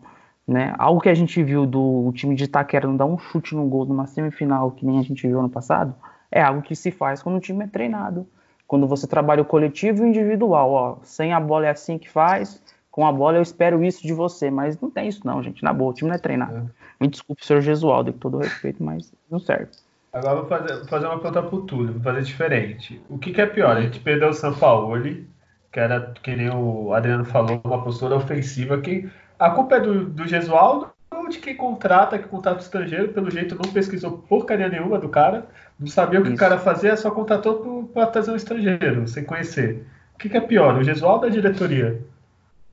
né? 0.47 0.73
Algo 0.77 1.01
que 1.01 1.09
a 1.09 1.13
gente 1.13 1.43
viu 1.43 1.65
do 1.65 2.13
time 2.13 2.33
de 2.33 2.45
Itaquera 2.45 2.87
não 2.87 2.95
dar 2.95 3.05
um 3.05 3.17
chute 3.17 3.53
no 3.53 3.67
gol 3.67 3.85
numa 3.85 4.07
semifinal, 4.07 4.71
que 4.71 4.85
nem 4.85 4.99
a 4.99 5.01
gente 5.01 5.27
viu 5.27 5.37
ano 5.37 5.49
passado, 5.49 5.93
é 6.31 6.41
algo 6.41 6.61
que 6.61 6.77
se 6.77 6.91
faz 6.91 7.21
quando 7.21 7.35
o 7.35 7.41
time 7.41 7.65
é 7.65 7.67
treinado. 7.67 8.25
Quando 8.65 8.87
você 8.87 9.05
trabalha 9.05 9.41
o 9.41 9.45
coletivo 9.45 9.99
e 9.99 10.05
o 10.05 10.07
individual, 10.07 10.71
ó, 10.71 10.97
sem 11.03 11.33
a 11.33 11.41
bola 11.41 11.65
é 11.65 11.71
assim 11.71 11.97
que 11.97 12.09
faz, 12.09 12.63
com 12.89 13.05
a 13.05 13.11
bola 13.11 13.37
eu 13.37 13.41
espero 13.41 13.83
isso 13.83 14.01
de 14.01 14.13
você, 14.13 14.49
mas 14.49 14.79
não 14.79 14.89
tem 14.89 15.09
isso 15.09 15.27
não, 15.27 15.43
gente, 15.43 15.61
na 15.61 15.73
boa, 15.73 15.91
o 15.91 15.93
time 15.93 16.07
não 16.07 16.15
é 16.15 16.19
treinado. 16.19 16.71
Me 17.01 17.09
desculpe, 17.09 17.45
senhor 17.45 17.59
Gesualdo, 17.59 18.13
com 18.13 18.19
todo 18.19 18.37
respeito, 18.37 18.81
mas 18.81 19.13
não 19.29 19.39
serve. 19.39 19.71
Agora 20.15 20.35
vou 20.35 20.45
fazer, 20.47 20.85
fazer 20.85 21.07
uma 21.07 21.19
pergunta 21.19 21.43
pro 21.43 21.61
Túlio, 21.63 21.91
vou 21.91 22.01
fazer 22.01 22.21
diferente. 22.21 23.01
O 23.09 23.19
que, 23.19 23.33
que 23.33 23.41
é 23.41 23.45
pior? 23.45 23.75
A 23.75 23.81
gente 23.81 23.99
perdeu 23.99 24.29
o 24.29 24.33
Sampaoli, 24.33 25.27
que 25.69 25.77
era, 25.77 26.13
que 26.23 26.33
nem 26.33 26.49
o 26.49 26.93
Adriano 26.93 27.25
falou, 27.25 27.59
uma 27.65 27.83
postura 27.83 28.15
ofensiva, 28.15 28.79
que 28.79 29.09
a 29.37 29.49
culpa 29.49 29.75
é 29.75 29.81
do, 29.81 30.05
do 30.05 30.25
Gesualdo 30.25 30.89
ou 31.13 31.27
de 31.27 31.39
quem 31.39 31.57
contrata, 31.57 32.17
que 32.17 32.29
contrata 32.29 32.59
o 32.59 32.63
estrangeiro, 32.63 33.11
pelo 33.11 33.29
jeito 33.29 33.55
não 33.61 33.73
pesquisou 33.73 34.19
porcaria 34.19 34.69
nenhuma 34.69 34.97
do 34.97 35.09
cara, 35.09 35.49
não 35.77 35.87
sabia 35.87 36.21
o 36.21 36.23
que 36.23 36.29
Isso. 36.29 36.37
o 36.37 36.39
cara 36.39 36.59
fazia, 36.59 36.95
só 36.95 37.11
contratou 37.11 37.83
para 37.93 38.07
trazer 38.07 38.31
um 38.31 38.37
estrangeiro, 38.37 39.05
sem 39.09 39.25
conhecer. 39.25 39.85
O 40.13 40.17
que, 40.17 40.29
que 40.29 40.37
é 40.37 40.41
pior, 40.41 40.77
o 40.77 40.83
Gesualdo 40.83 41.25
ou 41.25 41.29
a 41.29 41.33
diretoria? 41.33 42.01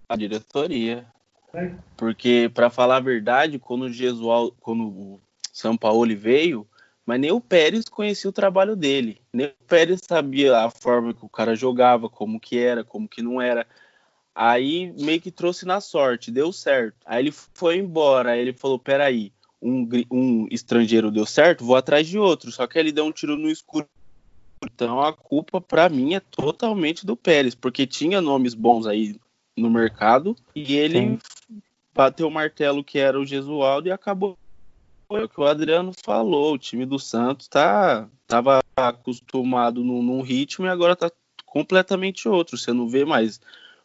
A 0.08 0.14
diretoria. 0.14 1.04
É. 1.52 1.72
Porque, 1.96 2.48
para 2.54 2.70
falar 2.70 2.98
a 2.98 3.00
verdade, 3.00 3.58
quando 3.58 3.82
o 3.82 3.92
Jesual, 3.92 4.52
quando 4.60 4.84
o 4.84 5.20
São 5.52 5.76
Paulo 5.76 6.16
veio, 6.16 6.64
mas 7.04 7.20
nem 7.20 7.32
o 7.32 7.40
Pérez 7.40 7.88
conhecia 7.88 8.30
o 8.30 8.32
trabalho 8.32 8.76
dele. 8.76 9.20
Nem 9.32 9.46
o 9.46 9.64
Pérez 9.66 10.00
sabia 10.06 10.58
a 10.58 10.70
forma 10.70 11.12
que 11.12 11.24
o 11.24 11.28
cara 11.28 11.54
jogava, 11.54 12.08
como 12.08 12.38
que 12.38 12.58
era, 12.58 12.84
como 12.84 13.08
que 13.08 13.22
não 13.22 13.40
era. 13.40 13.66
Aí 14.34 14.92
meio 14.98 15.20
que 15.20 15.30
trouxe 15.30 15.66
na 15.66 15.80
sorte, 15.80 16.30
deu 16.30 16.52
certo. 16.52 16.96
Aí 17.04 17.22
ele 17.22 17.32
foi 17.32 17.76
embora, 17.76 18.30
aí 18.30 18.40
ele 18.40 18.52
falou: 18.52 18.78
peraí, 18.78 19.32
um, 19.60 19.88
um 20.10 20.46
estrangeiro 20.50 21.10
deu 21.10 21.26
certo, 21.26 21.64
vou 21.64 21.76
atrás 21.76 22.06
de 22.06 22.18
outro. 22.18 22.50
Só 22.52 22.66
que 22.66 22.78
ele 22.78 22.92
deu 22.92 23.04
um 23.04 23.12
tiro 23.12 23.36
no 23.36 23.50
escuro 23.50 23.86
Então 24.64 25.02
a 25.02 25.12
culpa 25.12 25.60
para 25.60 25.88
mim 25.88 26.14
é 26.14 26.20
totalmente 26.20 27.04
do 27.04 27.16
Pérez, 27.16 27.54
porque 27.54 27.86
tinha 27.86 28.20
nomes 28.20 28.54
bons 28.54 28.86
aí 28.86 29.20
no 29.56 29.68
mercado 29.68 30.36
e 30.54 30.76
ele 30.76 30.98
Sim. 30.98 31.18
bateu 31.92 32.26
o 32.28 32.30
martelo 32.30 32.82
que 32.82 32.98
era 32.98 33.20
o 33.20 33.26
Gesualdo 33.26 33.88
e 33.88 33.92
acabou 33.92 34.38
foi 35.12 35.24
o 35.24 35.28
que 35.28 35.38
o 35.38 35.44
Adriano 35.44 35.92
falou, 36.02 36.54
o 36.54 36.58
time 36.58 36.86
do 36.86 36.98
Santos 36.98 37.46
tá 37.46 38.08
tava 38.26 38.60
acostumado 38.74 39.84
num, 39.84 40.02
num 40.02 40.22
ritmo 40.22 40.64
e 40.64 40.70
agora 40.70 40.96
tá 40.96 41.10
completamente 41.44 42.26
outro. 42.26 42.56
Você 42.56 42.72
não 42.72 42.88
vê 42.88 43.04
mais 43.04 43.38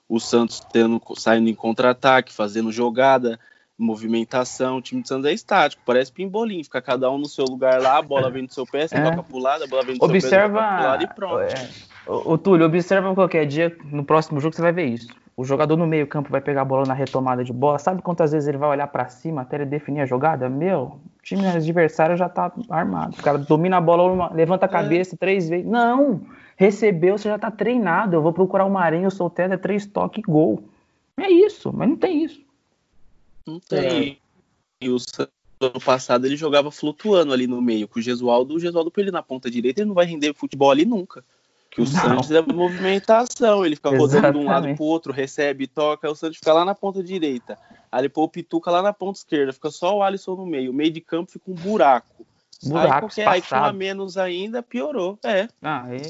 o 0.08 0.22
Santos 0.22 0.62
tendo 0.72 1.02
saindo 1.18 1.50
em 1.50 1.54
contra-ataque, 1.54 2.32
fazendo 2.32 2.72
jogada, 2.72 3.38
movimentação. 3.78 4.78
O 4.78 4.82
time 4.82 5.02
do 5.02 5.08
Santos 5.10 5.26
é 5.26 5.34
estático, 5.34 5.84
parece 5.86 6.14
pimbolim, 6.14 6.64
fica 6.64 6.82
cada 6.82 7.12
um 7.12 7.18
no 7.18 7.26
seu 7.26 7.44
lugar 7.44 7.82
lá, 7.82 7.98
a 7.98 8.02
bola 8.02 8.32
vem 8.32 8.46
do 8.46 8.54
seu 8.54 8.66
pé, 8.66 8.88
você 8.88 8.96
é. 8.96 9.04
toca 9.04 9.22
pro 9.22 9.38
lado, 9.38 9.66
a 9.66 9.68
bola 9.68 9.84
vem 9.84 9.98
do 9.98 10.06
observa, 10.06 10.60
seu 10.60 10.78
pé, 10.78 10.88
lado 10.88 11.04
e 11.04 11.08
pronto. 11.08 11.42
É. 11.42 12.38
Túlio, 12.42 12.66
observa 12.66 13.14
qualquer 13.14 13.46
dia, 13.46 13.76
no 13.92 14.06
próximo 14.06 14.40
jogo 14.40 14.56
você 14.56 14.62
vai 14.62 14.72
ver 14.72 14.86
isso. 14.86 15.14
O 15.36 15.44
jogador 15.44 15.76
no 15.76 15.86
meio 15.86 16.08
campo 16.08 16.32
vai 16.32 16.42
pegar 16.42 16.62
a 16.62 16.66
bola 16.66 16.86
na 16.86 16.94
retomada 16.94 17.44
de 17.44 17.52
bola, 17.52 17.78
sabe 17.78 18.02
quantas 18.02 18.32
vezes 18.32 18.48
ele 18.48 18.58
vai 18.58 18.70
olhar 18.70 18.88
para 18.88 19.10
cima 19.10 19.42
até 19.42 19.58
ele 19.58 19.66
definir 19.66 20.00
a 20.00 20.06
jogada? 20.06 20.50
Meu, 20.50 21.02
time 21.28 21.46
adversário 21.46 22.16
já 22.16 22.30
tá 22.30 22.52
armado. 22.70 23.16
O 23.20 23.22
cara 23.22 23.38
domina 23.38 23.78
a 23.78 23.82
bola, 23.82 24.32
levanta 24.34 24.66
a 24.66 24.70
é. 24.70 24.72
cabeça 24.72 25.16
é. 25.16 25.18
três 25.18 25.50
vezes. 25.50 25.66
Não! 25.66 26.22
Recebeu, 26.56 27.18
você 27.18 27.28
já 27.28 27.38
tá 27.38 27.52
treinado. 27.52 28.16
Eu 28.16 28.22
vou 28.22 28.32
procurar 28.32 28.66
o 28.66 28.72
Marinho, 28.72 29.06
eu 29.06 29.12
sou 29.12 29.32
é 29.38 29.58
três 29.58 29.86
toques 29.86 30.24
gol. 30.24 30.64
É 31.18 31.30
isso, 31.30 31.72
mas 31.74 31.90
não 31.90 31.98
tem 31.98 32.24
isso. 32.24 32.42
Não 33.46 33.60
tem. 33.60 34.12
É. 34.82 34.86
E 34.86 34.90
o 34.90 34.98
ano 35.60 35.82
passado 35.84 36.26
ele 36.26 36.38
jogava 36.38 36.72
flutuando 36.72 37.34
ali 37.34 37.46
no 37.46 37.62
meio, 37.62 37.88
com 37.88 38.00
o 38.00 38.02
Gesualdo, 38.02 38.56
o 38.56 38.60
Gesualdo 38.60 38.92
pra 38.92 39.02
ele 39.02 39.12
na 39.12 39.24
ponta 39.24 39.52
direita, 39.52 39.82
ele 39.82 39.88
não 39.88 39.96
vai 39.96 40.06
render 40.06 40.34
futebol 40.34 40.72
ali 40.72 40.86
nunca. 40.86 41.24
Que 41.70 41.82
o 41.82 41.86
não. 41.86 41.92
Santos 41.92 42.32
é 42.32 42.42
movimentação, 42.42 43.66
ele 43.66 43.76
fica 43.76 43.90
rodando 43.98 44.32
de 44.32 44.38
um 44.38 44.46
lado 44.46 44.74
pro 44.76 44.86
outro, 44.86 45.12
recebe, 45.12 45.68
toca, 45.68 46.10
o 46.10 46.16
Santos 46.16 46.38
fica 46.38 46.54
lá 46.54 46.64
na 46.64 46.76
ponta 46.76 47.04
direita. 47.04 47.58
Aí 47.92 48.02
ele 48.02 48.10
põe 48.10 48.24
o 48.24 48.30
Pituca 48.30 48.72
lá 48.72 48.82
na 48.82 48.94
ponta 48.94 49.20
esquerda, 49.20 49.54
fica 49.54 49.70
só 49.70 49.98
o 49.98 50.04
Alisson 50.04 50.36
no 50.36 50.46
meio. 50.46 50.72
O 50.72 50.74
meio 50.74 50.92
de 50.92 51.02
campo 51.02 51.32
fica 51.32 51.50
um 51.50 51.54
buraco. 51.54 52.26
Buraco, 52.64 53.08
aí, 53.18 53.26
aí 53.26 53.42
com 53.42 53.56
a 53.56 53.72
menos 53.72 54.18
ainda, 54.18 54.64
piorou. 54.64 55.18
É. 55.24 55.48
Ah, 55.62 55.84
aí 55.84 56.02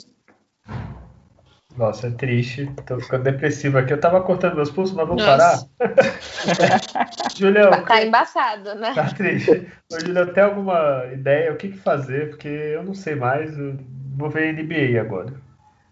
nossa, 1.77 2.07
é 2.07 2.11
triste. 2.11 2.65
Tô 2.87 2.99
ficando 2.99 3.23
depressivo 3.23 3.77
aqui. 3.77 3.93
Eu 3.93 3.99
tava 3.99 4.19
cortando 4.21 4.55
meus 4.55 4.71
pulsos, 4.71 4.95
mas 4.95 5.07
vamos 5.07 5.23
parar. 5.23 5.59
Julião. 7.37 7.69
Tá, 7.69 7.81
tá 7.83 8.03
embaçado, 8.03 8.75
né? 8.75 8.93
Tá 8.95 9.13
triste. 9.13 9.71
Ô, 9.91 9.99
Julião, 9.99 10.33
tem 10.33 10.43
alguma 10.43 11.05
ideia? 11.13 11.53
O 11.53 11.55
que, 11.55 11.69
que 11.69 11.77
fazer? 11.77 12.31
Porque 12.31 12.47
eu 12.47 12.83
não 12.83 12.95
sei 12.95 13.13
mais. 13.13 13.55
Eu 13.55 13.77
vou 14.15 14.29
ver 14.29 14.53
NBA 14.53 14.99
agora. 14.99 15.31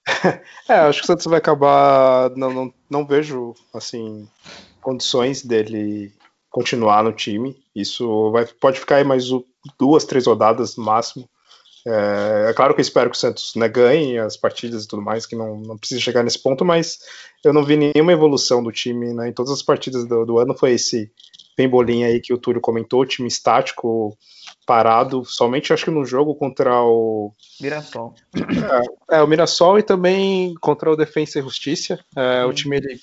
é, 0.68 0.74
acho 0.74 1.00
que 1.00 1.04
o 1.04 1.08
Santos 1.08 1.26
vai 1.28 1.38
acabar. 1.38 2.32
Não, 2.32 2.52
não, 2.52 2.74
não 2.90 3.06
vejo, 3.06 3.54
assim, 3.72 4.28
condições 4.86 5.44
dele 5.44 6.14
continuar 6.52 7.04
no 7.04 7.12
time. 7.12 7.58
Isso 7.76 8.30
vai, 8.32 8.46
pode 8.46 8.80
ficar 8.80 8.98
aí 8.98 9.04
mais 9.04 9.26
duas, 9.80 10.06
três 10.06 10.28
rodadas 10.28 10.78
no 10.78 10.84
máximo. 10.84 11.28
É, 11.88 12.50
é, 12.50 12.54
claro 12.54 12.76
que 12.76 12.82
eu 12.82 12.84
espero 12.84 13.10
que 13.10 13.18
o 13.18 13.20
Santos 13.20 13.56
né, 13.56 13.68
ganhe 13.68 14.20
as 14.20 14.38
partidas 14.38 14.84
e 14.84 14.88
tudo 14.88 15.02
mais, 15.02 15.26
que 15.26 15.36
não, 15.36 15.58
não 15.58 15.78
precisa 15.78 16.00
chegar 16.00 16.24
nesse 16.24 16.42
ponto, 16.42 16.64
mas 16.64 17.00
eu 17.44 17.52
não 17.52 17.64
vi 17.64 17.76
nenhuma 17.76 18.14
evolução 18.14 18.64
do 18.64 18.72
time 18.72 19.12
né, 19.12 19.30
em 19.30 19.34
todas 19.34 19.52
as 19.52 19.64
partidas 19.64 20.08
do, 20.08 20.24
do 20.24 20.38
ano. 20.38 20.56
Foi 20.56 20.72
esse 20.74 21.12
pembolim 21.56 22.04
aí 22.04 22.20
que 22.20 22.34
o 22.34 22.38
Túlio 22.38 22.62
comentou, 22.62 23.06
time 23.06 23.28
estático, 23.28 24.16
parado, 24.68 25.26
somente 25.26 25.74
acho 25.74 25.86
que 25.86 25.92
no 25.92 26.06
jogo 26.06 26.36
contra 26.36 26.80
o 26.84 27.32
Mirassol. 27.60 28.14
É, 29.12 29.18
é 29.18 29.22
o 29.22 29.28
Mirassol 29.28 29.80
e 29.80 29.84
também 29.84 30.54
contra 30.62 30.92
o 30.92 30.96
Defensa 30.96 31.40
e 31.40 31.42
Justiça. 31.42 32.00
É, 32.16 32.46
o 32.46 32.54
time 32.54 32.78
ele 32.78 33.00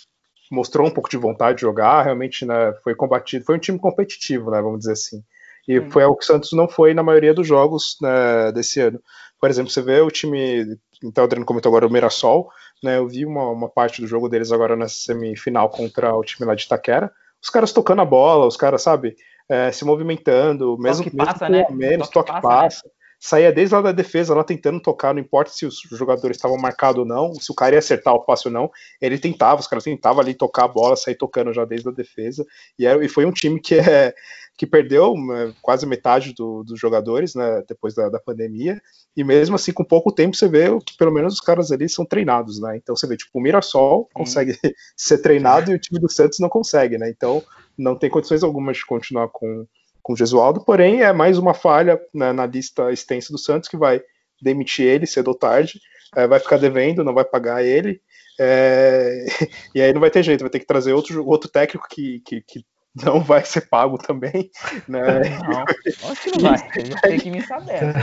mostrou 0.52 0.86
um 0.86 0.90
pouco 0.90 1.08
de 1.08 1.16
vontade 1.16 1.56
de 1.56 1.62
jogar, 1.62 2.02
realmente 2.02 2.44
né, 2.44 2.74
foi 2.84 2.94
combatido, 2.94 3.44
foi 3.44 3.56
um 3.56 3.58
time 3.58 3.78
competitivo, 3.78 4.50
né, 4.50 4.60
vamos 4.60 4.80
dizer 4.80 4.92
assim. 4.92 5.24
E 5.66 5.80
hum. 5.80 5.90
foi 5.90 6.02
algo 6.02 6.16
que 6.18 6.24
o 6.24 6.26
Santos 6.26 6.52
não 6.52 6.68
foi 6.68 6.92
na 6.92 7.02
maioria 7.02 7.32
dos 7.32 7.46
jogos 7.46 7.96
né, 8.02 8.52
desse 8.52 8.80
ano. 8.80 9.00
Por 9.40 9.48
exemplo, 9.48 9.70
você 9.70 9.80
vê 9.80 10.00
o 10.00 10.10
time, 10.10 10.78
então 11.02 11.24
o 11.24 11.26
Adriano 11.26 11.46
comentou 11.46 11.70
agora 11.70 11.86
o 11.86 11.90
Mirassol, 11.90 12.50
né, 12.82 12.98
eu 12.98 13.08
vi 13.08 13.24
uma, 13.24 13.48
uma 13.48 13.68
parte 13.68 14.02
do 14.02 14.06
jogo 14.06 14.28
deles 14.28 14.52
agora 14.52 14.76
nessa 14.76 14.94
semifinal 14.94 15.70
contra 15.70 16.14
o 16.14 16.22
time 16.22 16.46
lá 16.46 16.54
de 16.54 16.64
Itaquera, 16.64 17.10
os 17.42 17.48
caras 17.48 17.72
tocando 17.72 18.02
a 18.02 18.04
bola, 18.04 18.46
os 18.46 18.56
caras, 18.56 18.82
sabe, 18.82 19.16
é, 19.48 19.72
se 19.72 19.84
movimentando, 19.84 20.76
mesmo, 20.78 21.04
toque 21.04 21.16
mesmo 21.16 21.32
passa, 21.32 21.48
né? 21.48 21.66
menos, 21.70 22.08
toque, 22.08 22.30
toque 22.30 22.42
passa, 22.42 22.82
passa. 22.82 22.82
Né? 22.84 22.92
Saía 23.22 23.52
desde 23.52 23.72
lá 23.76 23.80
da 23.80 23.92
defesa, 23.92 24.34
lá 24.34 24.42
tentando 24.42 24.82
tocar, 24.82 25.14
não 25.14 25.20
importa 25.20 25.52
se 25.52 25.64
os 25.64 25.78
jogadores 25.92 26.36
estavam 26.36 26.58
marcados 26.58 26.98
ou 26.98 27.04
não, 27.04 27.32
se 27.34 27.52
o 27.52 27.54
cara 27.54 27.76
ia 27.76 27.78
acertar 27.78 28.12
o 28.12 28.24
passe 28.24 28.48
ou 28.48 28.52
não, 28.52 28.68
ele 29.00 29.16
tentava, 29.16 29.60
os 29.60 29.68
caras 29.68 29.84
tentavam 29.84 30.20
ali 30.20 30.34
tocar 30.34 30.64
a 30.64 30.68
bola, 30.68 30.96
sair 30.96 31.14
tocando 31.14 31.52
já 31.52 31.64
desde 31.64 31.88
a 31.88 31.92
defesa, 31.92 32.44
e, 32.76 32.84
era, 32.84 33.02
e 33.04 33.08
foi 33.08 33.24
um 33.24 33.30
time 33.30 33.60
que, 33.60 33.76
é, 33.76 34.12
que 34.58 34.66
perdeu 34.66 35.14
né, 35.14 35.54
quase 35.62 35.86
metade 35.86 36.34
do, 36.34 36.64
dos 36.64 36.80
jogadores, 36.80 37.36
né, 37.36 37.62
depois 37.68 37.94
da, 37.94 38.08
da, 38.08 38.18
pandemia, 38.18 38.82
e 39.16 39.22
mesmo 39.22 39.54
assim, 39.54 39.72
com 39.72 39.84
pouco 39.84 40.10
tempo, 40.10 40.34
você 40.34 40.48
vê 40.48 40.76
que 40.84 40.96
pelo 40.96 41.12
menos 41.12 41.34
os 41.34 41.40
caras 41.40 41.70
ali 41.70 41.88
são 41.88 42.04
treinados, 42.04 42.60
né, 42.60 42.76
então 42.76 42.96
você 42.96 43.06
vê, 43.06 43.16
tipo, 43.16 43.38
o 43.38 43.40
Mirassol 43.40 44.08
consegue 44.12 44.58
ser 44.96 45.18
treinado 45.18 45.70
e 45.70 45.76
o 45.76 45.78
time 45.78 46.00
do 46.00 46.10
Santos 46.10 46.40
não 46.40 46.48
consegue, 46.48 46.98
né, 46.98 47.08
então 47.08 47.40
não 47.78 47.96
tem 47.96 48.10
condições 48.10 48.42
algumas 48.42 48.78
de 48.78 48.84
continuar 48.84 49.28
com 49.28 49.64
com 50.02 50.12
o 50.12 50.16
Gesualdo, 50.16 50.64
porém 50.64 51.02
é 51.02 51.12
mais 51.12 51.38
uma 51.38 51.54
falha 51.54 52.00
né, 52.12 52.32
na 52.32 52.46
lista 52.46 52.92
extensa 52.92 53.32
do 53.32 53.38
Santos 53.38 53.68
que 53.68 53.76
vai 53.76 54.02
demitir 54.40 54.86
ele 54.86 55.06
cedo 55.06 55.28
ou 55.28 55.34
tarde, 55.34 55.80
é, 56.16 56.26
vai 56.26 56.40
ficar 56.40 56.56
devendo, 56.56 57.04
não 57.04 57.14
vai 57.14 57.24
pagar 57.24 57.64
ele, 57.64 58.00
é, 58.38 59.24
e 59.74 59.80
aí 59.80 59.92
não 59.92 60.00
vai 60.00 60.10
ter 60.10 60.22
jeito, 60.22 60.40
vai 60.40 60.50
ter 60.50 60.60
que 60.60 60.66
trazer 60.66 60.92
outro, 60.92 61.26
outro 61.26 61.48
técnico 61.48 61.86
que, 61.88 62.20
que, 62.20 62.40
que 62.42 62.64
não 62.94 63.22
vai 63.22 63.44
ser 63.44 63.62
pago 63.62 63.96
também, 63.96 64.50
né? 64.86 65.38
Não, 65.48 66.10
acho 66.10 66.22
que 66.22 66.30
não 66.32 66.50
vai, 66.50 66.58
tem 67.02 67.18
que 67.18 67.30
me 67.30 67.42
saber. 67.42 67.94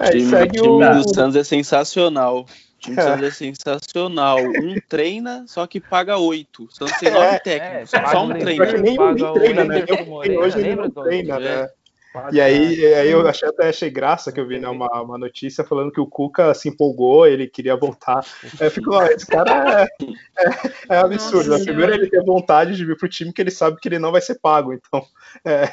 É, 0.00 0.08
o 0.08 0.10
time, 0.10 0.50
time 0.50 0.68
o... 0.68 0.78
do 0.78 1.14
Santos 1.14 1.36
é 1.36 1.44
sensacional 1.44 2.46
time 2.84 2.96
do 2.96 3.02
Santos 3.02 3.26
é 3.26 3.30
sensacional. 3.30 4.38
Um 4.38 4.74
treina, 4.88 5.44
só 5.46 5.66
que 5.66 5.80
paga 5.80 6.18
oito. 6.18 6.68
Santos 6.70 6.96
tem 6.98 7.10
nove 7.10 7.26
é, 7.26 7.38
técnicos. 7.38 7.94
É, 7.94 8.06
só 8.06 8.24
um 8.24 8.38
treina. 8.38 8.72
Nem 8.72 9.00
um 9.00 9.32
treina, 9.32 9.64
né? 9.64 9.84
Eu, 9.88 10.40
hoje 10.40 10.58
ele 10.58 10.76
não 10.76 10.90
treina, 10.90 11.38
né? 11.38 11.68
E 12.30 12.40
aí, 12.40 12.94
aí 12.94 13.10
eu 13.10 13.26
achei, 13.26 13.48
até 13.48 13.68
achei 13.68 13.90
graça 13.90 14.30
que 14.30 14.38
eu 14.38 14.46
vi 14.46 14.60
né, 14.60 14.68
uma, 14.68 14.86
uma 15.02 15.18
notícia 15.18 15.64
falando 15.64 15.90
que 15.90 16.00
o 16.00 16.06
Cuca 16.06 16.54
se 16.54 16.68
empolgou, 16.68 17.26
ele 17.26 17.48
queria 17.48 17.74
voltar. 17.74 18.24
É, 18.60 18.70
ficou, 18.70 19.02
esse 19.02 19.26
cara 19.26 19.82
é, 19.82 19.88
é, 20.38 20.94
é 20.94 20.96
absurdo. 20.98 21.50
Nossa, 21.50 21.64
Primeiro 21.64 21.92
ele 21.92 22.08
tem 22.08 22.24
vontade 22.24 22.76
de 22.76 22.84
vir 22.84 22.96
pro 22.96 23.08
time 23.08 23.32
que 23.32 23.42
ele 23.42 23.50
sabe 23.50 23.78
que 23.80 23.88
ele 23.88 23.98
não 23.98 24.12
vai 24.12 24.20
ser 24.20 24.38
pago. 24.38 24.72
Então, 24.72 25.04
é, 25.44 25.64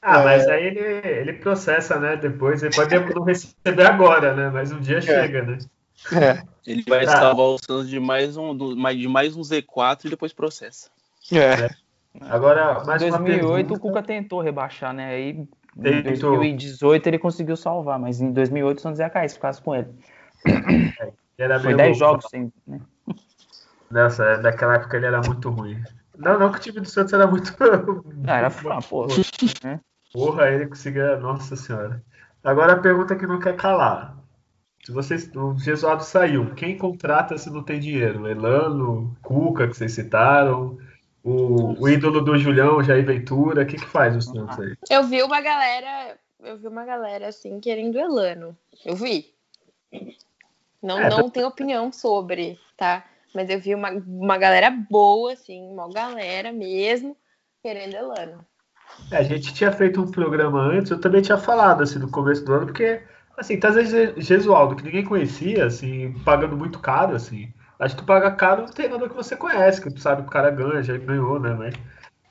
ah, 0.00 0.20
é. 0.20 0.24
mas 0.24 0.48
aí 0.48 0.66
ele, 0.68 0.80
ele 0.80 1.32
processa, 1.34 1.98
né? 1.98 2.16
Depois, 2.16 2.62
ele 2.62 2.74
pode 2.74 3.14
não 3.14 3.24
receber 3.24 3.84
agora, 3.84 4.34
né? 4.34 4.48
Mas 4.48 4.72
um 4.72 4.80
dia 4.80 4.98
chega, 4.98 5.42
né? 5.42 5.58
É. 6.10 6.42
Ele 6.66 6.84
vai 6.88 7.04
tá. 7.04 7.18
salvar 7.18 7.46
o 7.46 7.58
Santos 7.58 7.88
de 7.88 7.98
mais 7.98 8.36
um, 8.36 8.56
de 8.56 9.08
mais 9.08 9.36
um 9.36 9.40
Z4 9.40 10.04
e 10.04 10.10
depois 10.10 10.32
processa. 10.32 10.90
É. 11.32 11.68
Agora, 12.20 12.84
mais 12.84 13.02
em 13.02 13.10
2008 13.10 13.74
o 13.74 13.80
Cuca 13.80 14.02
tentou 14.02 14.40
rebaixar, 14.40 14.92
né? 14.92 15.10
Aí 15.10 15.48
em 15.76 16.02
2018 16.02 17.06
ele 17.06 17.18
conseguiu 17.18 17.56
salvar, 17.56 17.98
mas 17.98 18.20
em 18.20 18.32
2008 18.32 18.78
o 18.78 18.80
Santos 18.80 19.00
ia 19.00 19.08
cair 19.08 19.28
se 19.28 19.36
ficasse 19.36 19.62
com 19.62 19.74
ele. 19.74 19.88
Era 21.38 21.58
Foi 21.58 21.74
10 21.74 21.98
jogos 21.98 22.26
sem. 22.28 22.52
Né? 22.66 22.80
Nossa, 23.90 24.38
naquela 24.38 24.74
época 24.74 24.96
ele 24.96 25.06
era 25.06 25.20
muito 25.20 25.50
ruim. 25.50 25.82
Não, 26.16 26.38
não 26.38 26.52
que 26.52 26.58
o 26.58 26.60
time 26.60 26.80
do 26.80 26.88
Santos 26.88 27.12
era 27.12 27.26
muito. 27.26 27.54
Ah, 28.26 28.38
era 28.38 28.50
fã, 28.50 28.78
porra. 28.80 29.08
Porra, 30.12 30.50
ele 30.50 30.66
conseguia. 30.66 31.16
Nossa 31.16 31.56
senhora. 31.56 32.02
Agora 32.44 32.74
a 32.74 32.78
pergunta 32.78 33.16
que 33.16 33.26
não 33.26 33.38
quer 33.38 33.56
calar. 33.56 34.14
Se 34.84 34.90
vocês, 34.90 35.30
o 35.34 35.56
Gesualdo 35.58 36.02
saiu, 36.02 36.54
quem 36.54 36.76
contrata 36.76 37.38
se 37.38 37.48
não 37.50 37.62
tem 37.62 37.78
dinheiro? 37.78 38.26
Elano, 38.26 39.16
Cuca, 39.22 39.68
que 39.68 39.76
vocês 39.76 39.92
citaram, 39.92 40.76
o, 41.22 41.80
o 41.80 41.88
ídolo 41.88 42.20
do 42.20 42.36
Julião, 42.36 42.82
Jair 42.82 43.06
Ventura, 43.06 43.62
o 43.62 43.66
que, 43.66 43.76
que 43.76 43.86
faz 43.86 44.16
os 44.16 44.24
Santos 44.24 44.58
aí? 44.58 44.74
Eu 44.90 45.04
vi 45.04 45.22
uma 45.22 45.40
galera, 45.40 46.16
eu 46.42 46.58
vi 46.58 46.66
uma 46.66 46.84
galera 46.84 47.28
assim 47.28 47.60
querendo 47.60 47.96
Elano. 47.96 48.56
Eu 48.84 48.96
vi. 48.96 49.32
Não, 50.82 50.98
é, 50.98 51.08
não 51.08 51.30
tenho 51.30 51.46
opinião 51.46 51.92
sobre, 51.92 52.58
tá? 52.76 53.04
Mas 53.32 53.48
eu 53.48 53.60
vi 53.60 53.76
uma, 53.76 53.90
uma 53.90 54.36
galera 54.36 54.68
boa, 54.68 55.32
assim, 55.32 55.62
uma 55.62 55.88
galera 55.88 56.52
mesmo, 56.52 57.16
querendo 57.62 57.94
Elano. 57.94 58.44
É, 59.12 59.18
a 59.18 59.22
gente 59.22 59.54
tinha 59.54 59.70
feito 59.70 60.02
um 60.02 60.10
programa 60.10 60.60
antes, 60.60 60.90
eu 60.90 61.00
também 61.00 61.22
tinha 61.22 61.38
falado 61.38 61.84
assim 61.84 62.00
no 62.00 62.10
começo 62.10 62.44
do 62.44 62.52
ano, 62.52 62.66
porque 62.66 63.00
Assim, 63.36 63.58
tá 63.58 63.70
Gesualdo, 64.16 64.76
que 64.76 64.84
ninguém 64.84 65.04
conhecia, 65.04 65.66
assim, 65.66 66.12
pagando 66.24 66.56
muito 66.56 66.78
caro, 66.78 67.14
assim. 67.16 67.52
Acho 67.78 67.96
que 67.96 68.02
tu 68.02 68.06
paga 68.06 68.30
caro 68.30 68.62
no 68.62 68.70
treinador 68.70 69.08
que 69.08 69.16
você 69.16 69.34
conhece, 69.34 69.80
que 69.80 69.90
tu 69.90 70.00
sabe 70.00 70.22
que 70.22 70.28
o 70.28 70.30
cara 70.30 70.50
ganha, 70.50 70.82
já 70.82 70.96
ganhou, 70.96 71.40
né? 71.40 71.54
Mas, 71.58 71.74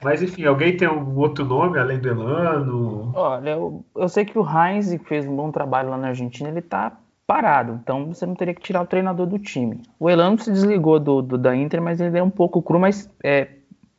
mas 0.01 0.23
enfim, 0.23 0.45
alguém 0.45 0.77
tem 0.77 0.87
um 0.87 1.17
outro 1.17 1.43
nome 1.43 1.77
além 1.77 1.99
do 1.99 2.07
Elano? 2.07 3.11
Olha, 3.15 3.49
eu, 3.49 3.83
eu 3.95 4.07
sei 4.07 4.23
que 4.23 4.37
o 4.37 4.45
Heinz 4.45 4.95
fez 5.05 5.27
um 5.27 5.35
bom 5.35 5.51
trabalho 5.51 5.89
lá 5.89 5.97
na 5.97 6.09
Argentina, 6.09 6.49
ele 6.49 6.61
tá 6.61 6.97
parado. 7.27 7.79
Então 7.81 8.13
você 8.13 8.25
não 8.25 8.35
teria 8.35 8.53
que 8.53 8.61
tirar 8.61 8.81
o 8.81 8.87
treinador 8.87 9.25
do 9.25 9.39
time. 9.39 9.81
O 9.99 10.09
Elano 10.09 10.37
se 10.39 10.51
desligou 10.51 10.99
do, 10.99 11.21
do 11.21 11.37
da 11.37 11.55
Inter, 11.55 11.81
mas 11.81 11.99
ele 11.99 12.17
é 12.17 12.23
um 12.23 12.29
pouco 12.29 12.61
cru, 12.61 12.79
mas 12.79 13.09
é, 13.23 13.47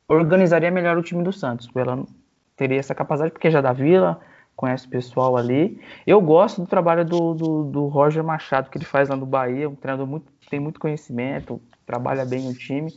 organizaria 0.08 0.70
melhor 0.70 0.96
o 0.96 1.02
time 1.02 1.22
do 1.22 1.32
Santos. 1.32 1.68
O 1.74 1.78
Elano 1.78 2.06
teria 2.56 2.78
essa 2.78 2.94
capacidade, 2.94 3.32
porque 3.32 3.50
já 3.50 3.60
da 3.60 3.72
Vila, 3.72 4.20
conhece 4.56 4.86
o 4.86 4.90
pessoal 4.90 5.36
ali. 5.36 5.80
Eu 6.06 6.20
gosto 6.20 6.60
do 6.60 6.66
trabalho 6.66 7.04
do, 7.04 7.34
do, 7.34 7.64
do 7.64 7.86
Roger 7.86 8.22
Machado, 8.22 8.70
que 8.70 8.78
ele 8.78 8.84
faz 8.84 9.08
lá 9.08 9.16
no 9.16 9.26
Bahia, 9.26 9.68
um 9.68 9.74
treinador 9.74 10.06
muito, 10.06 10.26
tem 10.48 10.60
muito 10.60 10.78
conhecimento, 10.78 11.60
trabalha 11.86 12.24
bem 12.24 12.48
o 12.48 12.54
time. 12.54 12.92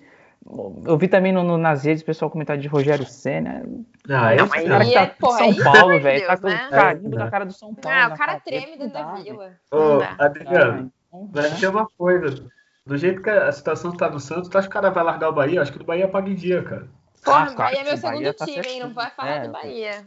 Eu 0.86 0.96
vi 0.96 1.08
também 1.08 1.32
no, 1.32 1.42
no, 1.42 1.58
nas 1.58 1.84
redes 1.84 2.04
o 2.04 2.06
pessoal 2.06 2.30
comentar 2.30 2.56
de 2.56 2.68
Rogério 2.68 3.06
Senna. 3.06 3.64
Ah, 4.08 4.36
Não, 4.36 4.46
esse 4.46 4.50
mas 4.50 4.68
cara 4.68 4.84
aí 4.84 4.94
tá 4.94 5.02
é, 5.02 5.06
porra, 5.08 5.38
São 5.40 5.48
aí, 5.48 5.64
Paulo, 5.64 6.00
velho. 6.00 6.28
Tá 6.28 6.38
com 6.38 6.48
né? 6.48 6.68
o 6.68 6.70
carinho 6.70 7.10
da 7.10 7.32
cara 7.32 7.46
do 7.46 7.54
São 7.54 7.74
Paulo. 7.74 7.98
Ah, 7.98 8.10
na 8.10 8.14
o 8.14 8.18
cara 8.18 8.34
cara 8.34 8.42
treme 8.42 8.78
dentro 8.78 8.94
da 8.94 9.14
vila. 9.16 9.54
Ô. 9.72 10.02
Adriano, 10.20 10.92
vai 11.32 11.50
ter 11.50 11.68
uma 11.68 11.88
coisa. 11.98 12.46
Do 12.86 12.96
jeito 12.96 13.24
que 13.24 13.30
a 13.32 13.52
situação 13.52 13.92
tá 13.92 14.08
no 14.08 14.20
Santos, 14.20 14.48
tu 14.48 14.58
acha 14.60 14.68
que 14.68 14.72
o 14.72 14.80
cara 14.80 14.92
vai 14.92 15.04
largar 15.04 15.30
o 15.30 15.34
Bahia? 15.34 15.64
Acho 15.64 15.74
que 15.74 15.82
o 15.82 15.86
Bahia 15.86 16.08
paga 16.08 16.30
em 16.30 16.36
dia, 16.36 16.62
cara. 16.62 16.88
Porra, 17.26 17.48
Ah, 17.52 17.56
Bahia 17.56 17.80
é 17.80 17.84
meu 17.84 17.94
o 17.96 17.98
Bahia 17.98 18.18
segundo 18.20 18.34
tá 18.36 18.46
time, 18.46 18.58
hein? 18.58 18.64
certinho. 18.64 18.88
Não 18.88 18.94
vai 18.94 19.10
falar 19.10 19.30
É, 19.32 19.40
do 19.40 19.52
Bahia. 19.52 20.06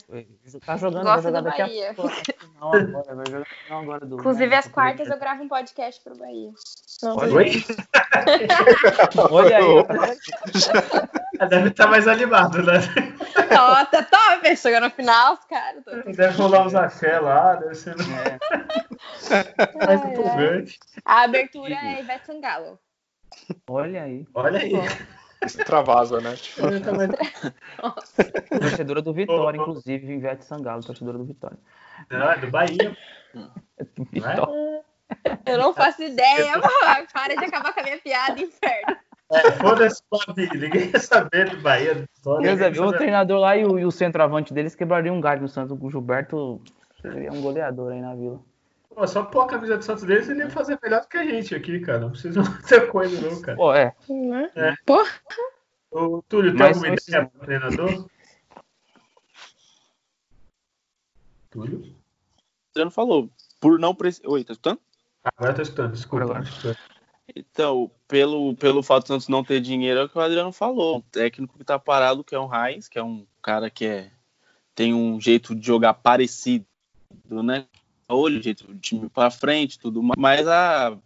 Tá 0.64 0.76
jogando, 0.76 1.02
Gosto 1.04 1.14
vai 1.14 1.22
jogar 1.22 1.40
do 1.40 1.44
daqui 1.46 1.60
Bahia. 1.62 1.94
Não, 2.60 2.72
agora, 2.72 3.14
vai 3.16 3.26
jogar 3.26 3.46
não 3.68 3.78
agora 3.80 4.06
do. 4.06 4.14
Inclusive, 4.16 4.46
né, 4.46 4.56
às 4.56 4.68
quartas 4.68 5.08
eu 5.08 5.18
gravo 5.18 5.42
um 5.42 5.48
podcast 5.48 6.00
pro 6.02 6.16
Bahia. 6.16 6.50
Não, 7.02 7.16
Oi? 7.16 7.64
Olha 9.30 9.56
aí. 9.58 9.64
Deve 11.48 11.68
estar 11.68 11.86
mais 11.86 12.08
animado, 12.08 12.62
né? 12.62 12.74
Ó, 13.58 13.84
tá 13.84 14.02
top, 14.02 14.56
chegou 14.56 14.80
no 14.80 14.90
final, 14.90 15.34
os 15.34 15.44
caras. 15.44 15.84
tô- 15.84 16.12
Deve 16.12 16.36
rolar 16.36 16.66
uns 16.66 16.74
axé 16.74 17.18
lá, 17.20 17.54
deve 17.56 17.74
ser 17.76 17.94
É, 18.00 18.38
mais 19.86 20.04
empolgante. 20.04 20.78
A 21.04 21.22
abertura 21.22 21.74
é 21.74 22.00
Ivete 22.00 22.26
Sangalo. 22.26 22.78
olha 23.68 24.02
aí. 24.02 24.26
Olha 24.34 24.58
aí. 24.60 24.72
Extravasa, 25.42 26.20
né? 26.20 26.34
Tipo, 26.36 26.62
Torcedora 28.60 29.02
do 29.02 29.12
Vitória, 29.12 29.58
inclusive, 29.58 30.14
Ivete 30.14 30.44
Sangalo, 30.44 30.82
torcedora 30.82 31.18
do 31.18 31.24
Vitória. 31.24 31.58
Não, 32.10 32.32
é 32.32 32.38
do 32.38 32.50
Bahia. 32.50 32.96
Vitória. 34.12 34.82
Eu 35.46 35.58
não 35.58 35.72
faço 35.72 36.02
ideia, 36.02 36.52
mano. 36.58 37.06
Para 37.12 37.34
de 37.34 37.44
acabar 37.44 37.72
com 37.72 37.80
a 37.80 37.82
minha 37.82 37.98
piada, 37.98 38.38
inferno. 38.40 38.96
É, 39.32 39.52
foda-se. 39.52 40.02
Ninguém 40.36 40.90
quer 40.90 41.00
saber 41.00 41.50
do 41.50 41.60
Bahia. 41.60 41.94
Do 41.94 42.00
Vitória, 42.14 42.56
Deus 42.56 42.60
é, 42.60 42.70
o 42.70 42.84
saber. 42.86 42.98
treinador 42.98 43.40
lá 43.40 43.56
e 43.56 43.64
o, 43.64 43.78
e 43.78 43.84
o 43.84 43.90
centroavante 43.90 44.52
deles 44.52 44.74
quebrariam 44.74 45.16
um 45.16 45.20
galho 45.20 45.42
no 45.42 45.48
Santos. 45.48 45.76
O 45.80 45.90
Gilberto 45.90 46.60
seria 47.00 47.32
um 47.32 47.40
goleador 47.40 47.92
aí 47.92 48.00
na 48.00 48.14
vila. 48.14 48.40
Pô, 48.98 49.06
só 49.06 49.22
pôr 49.22 49.42
a 49.42 49.46
camisa 49.46 49.78
do 49.78 49.84
Santos 49.84 50.02
deles, 50.02 50.28
ele 50.28 50.40
ia 50.40 50.50
fazer 50.50 50.76
melhor 50.82 51.02
do 51.02 51.06
que 51.06 51.16
a 51.16 51.24
gente 51.24 51.54
aqui, 51.54 51.78
cara. 51.78 52.00
Não 52.00 52.10
precisa 52.10 52.42
muita 52.42 52.84
coisa, 52.88 53.30
não, 53.30 53.40
cara. 53.40 53.56
Pô, 53.56 53.72
é. 53.72 53.94
É. 54.56 54.74
Porra. 54.84 55.08
Ô, 55.88 56.20
Túlio, 56.28 56.50
tem 56.50 56.58
Mas 56.58 56.76
alguma 56.76 56.86
ideia 56.88 56.96
esses- 56.96 57.30
pro 57.30 57.40
treinador? 57.40 58.08
Túlio? 61.48 61.78
O 61.78 62.70
Adriano 62.72 62.90
falou, 62.90 63.30
por 63.60 63.78
não 63.78 63.94
precisar. 63.94 64.28
Oi, 64.28 64.42
tá 64.42 64.52
escutando? 64.52 64.80
Agora 65.22 65.52
eu 65.52 65.54
tô 65.56 65.62
escutando, 65.62 65.92
desculpa. 65.92 66.24
Agora. 66.24 66.42
escutando. 66.42 66.76
Então, 67.36 67.88
pelo, 68.08 68.56
pelo 68.56 68.82
fato 68.82 69.04
do 69.04 69.06
Santos 69.06 69.28
não 69.28 69.44
ter 69.44 69.60
dinheiro, 69.60 70.00
é 70.00 70.04
o 70.06 70.08
que 70.08 70.18
o 70.18 70.20
Adriano 70.20 70.50
falou. 70.50 70.96
Um 70.96 71.02
técnico 71.02 71.56
que 71.56 71.62
tá 71.62 71.78
parado, 71.78 72.24
que 72.24 72.34
é 72.34 72.40
um 72.40 72.48
Reis, 72.48 72.88
que 72.88 72.98
é 72.98 73.02
um 73.04 73.24
cara 73.40 73.70
que 73.70 73.86
é, 73.86 74.10
tem 74.74 74.92
um 74.92 75.20
jeito 75.20 75.54
de 75.54 75.64
jogar 75.64 75.94
parecido, 75.94 76.66
né? 77.30 77.64
Olho, 78.08 78.42
jeito 78.42 78.66
do 78.66 78.74
time 78.78 79.08
pra 79.08 79.30
frente, 79.30 79.78
tudo 79.78 80.02
mais. 80.02 80.16
Mas 80.16 80.48
a, 80.48 80.96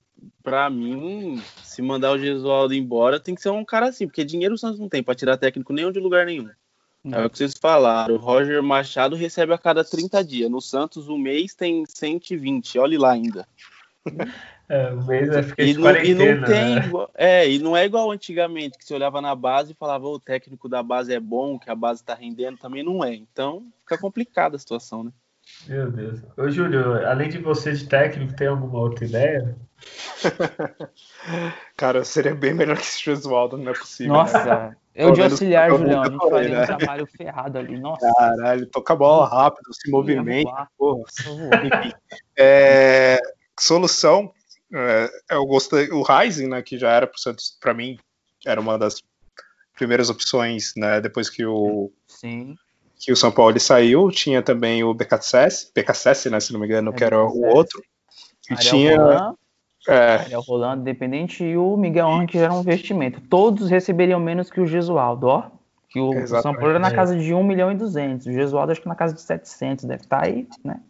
pra 0.43 0.71
mim, 0.71 1.43
se 1.63 1.83
mandar 1.83 2.13
o 2.13 2.19
Gesualdo 2.19 2.75
embora, 2.75 3.19
tem 3.19 3.35
que 3.35 3.43
ser 3.43 3.51
um 3.51 3.65
cara 3.65 3.89
assim, 3.89 4.07
porque 4.07 4.25
dinheiro 4.25 4.55
o 4.55 4.59
Santos 4.59 4.79
não 4.79 4.89
tem 4.89 5.03
pra 5.03 5.15
tirar 5.15 5.37
técnico 5.37 5.73
nenhum 5.73 5.91
de 5.91 5.99
lugar 5.99 6.27
nenhum. 6.27 6.49
É 7.11 7.25
o 7.25 7.29
que 7.29 7.37
vocês 7.37 7.55
falaram. 7.61 8.15
O 8.15 8.19
Roger 8.19 8.63
Machado 8.63 9.17
recebe 9.17 9.53
a 9.53 9.59
cada 9.59 9.83
30 9.83 10.23
dias. 10.23 10.49
No 10.49 10.61
Santos, 10.61 11.09
o 11.09 11.19
mês 11.19 11.53
tem 11.53 11.85
120. 11.85 12.79
Olhe 12.79 12.97
lá 12.97 13.11
ainda. 13.11 13.47
É, 14.69 14.91
o 14.93 15.05
mês 15.05 15.29
vai 15.29 15.43
ficar 15.43 15.65
E 15.65 15.75
não, 15.75 15.97
e 15.97 16.15
não 16.15 16.45
tem 16.47 16.77
né? 16.77 16.87
igual, 16.87 17.11
é, 17.15 17.51
e 17.51 17.59
não 17.59 17.77
é 17.77 17.85
igual 17.85 18.11
antigamente, 18.11 18.79
que 18.79 18.85
você 18.85 18.95
olhava 18.95 19.21
na 19.21 19.35
base 19.35 19.73
e 19.73 19.75
falava, 19.75 20.07
"Ô, 20.07 20.15
o 20.15 20.21
técnico 20.21 20.69
da 20.69 20.83
base 20.83 21.13
é 21.13 21.21
bom, 21.21 21.59
que 21.59 21.69
a 21.69 21.75
base 21.75 22.03
tá 22.03 22.15
rendendo, 22.15 22.57
também 22.57 22.83
não 22.83 23.05
é. 23.05 23.15
Então, 23.15 23.67
fica 23.81 23.99
complicada 23.99 24.57
a 24.57 24.59
situação, 24.59 25.05
né? 25.05 25.13
Meu 25.69 25.91
Deus. 25.91 26.21
Ô, 26.37 26.51
Júlio, 26.51 27.07
além 27.07 27.29
de 27.29 27.39
você 27.39 27.73
de 27.73 27.87
técnico, 27.87 28.35
tem 28.35 28.49
alguma 28.49 28.79
outra 28.79 29.05
ideia? 29.05 29.57
cara, 31.77 32.05
seria 32.05 32.35
bem 32.35 32.55
melhor 32.55 32.77
que 32.77 32.83
esse 32.83 33.03
Josualdo, 33.03 33.57
não 33.57 33.73
é 33.73 33.75
possível. 33.75 34.13
né? 34.13 34.19
Nossa, 34.19 34.77
eu 34.95 35.11
de 35.11 35.21
Pelo 35.21 35.31
auxiliar, 35.33 35.71
Julião. 35.71 36.05
Gente 36.05 36.19
falei, 36.19 36.31
faria 36.31 36.57
um 36.57 36.61
né? 36.61 36.67
trabalho 36.67 37.07
ferrado 37.07 37.59
ali. 37.59 37.79
Nossa. 37.79 38.13
Caralho, 38.15 38.67
toca 38.67 38.93
a 38.93 38.97
bola 38.97 39.29
rápido, 39.29 39.73
se 39.73 39.91
movimenta. 39.91 40.69
Porra. 40.77 41.05
É, 42.39 43.21
solução, 43.61 44.33
é, 44.75 45.11
eu 45.31 45.45
gostei. 45.45 45.91
O 45.91 46.03
Rising, 46.03 46.49
né, 46.49 46.63
que 46.63 46.79
já 46.79 46.91
era 46.91 47.07
pro 47.07 47.21
Santos, 47.21 47.57
pra 47.61 47.75
mim, 47.75 47.99
era 48.45 48.61
uma 48.61 48.79
das 48.79 49.03
primeiras 49.75 50.09
opções, 50.09 50.73
né, 50.77 51.01
depois 51.01 51.29
que 51.29 51.45
o, 51.45 51.93
Sim. 52.09 52.57
Que 53.03 53.13
o 53.13 53.17
São 53.17 53.33
Paulo 53.33 53.59
saiu. 53.59 54.11
Tinha 54.11 54.41
também 54.43 54.85
o 54.85 54.95
BKSS, 54.95 55.73
BKSS, 55.75 56.31
né, 56.31 56.39
se 56.41 56.53
não 56.53 56.61
me 56.61 56.67
engano, 56.67 56.91
É, 56.91 56.93
que 56.95 57.05
era 57.05 57.23
o 57.23 57.45
outro. 57.45 57.83
E 58.49 58.55
Ariel 58.55 58.71
tinha. 58.71 58.97
Roland, 58.97 59.35
É, 59.89 60.15
Ariel 60.15 60.41
Rolando, 60.41 60.81
Independente, 60.83 61.43
e 61.43 61.57
o 61.57 61.77
Miguel 61.77 62.09
Angel, 62.09 62.27
que 62.29 62.39
era 62.39 62.53
um 62.53 62.61
investimento. 62.61 63.21
Todos 63.23 63.69
receberiam 63.69 64.21
menos 64.21 64.49
que 64.49 64.61
o 64.61 64.67
Gesualdo, 64.67 65.27
ó. 65.27 65.45
Que 65.91 65.99
o, 65.99 66.11
o 66.11 66.13
São 66.13 66.23
Exatamente. 66.23 66.59
Paulo 66.61 66.71
era 66.71 66.79
na 66.79 66.93
casa 66.93 67.17
de 67.19 67.35
1 67.35 67.43
milhão 67.43 67.73
e 67.73 67.75
200. 67.75 68.27
O 68.27 68.33
Gesualdo 68.33 68.71
acho 68.73 68.81
que 68.81 68.89
na 68.89 68.95
casa 68.95 69.13
de 69.13 69.21
700. 69.21 69.85
Deve 69.85 70.03
estar 70.03 70.25
aí, 70.25 70.47
né? 70.65 70.81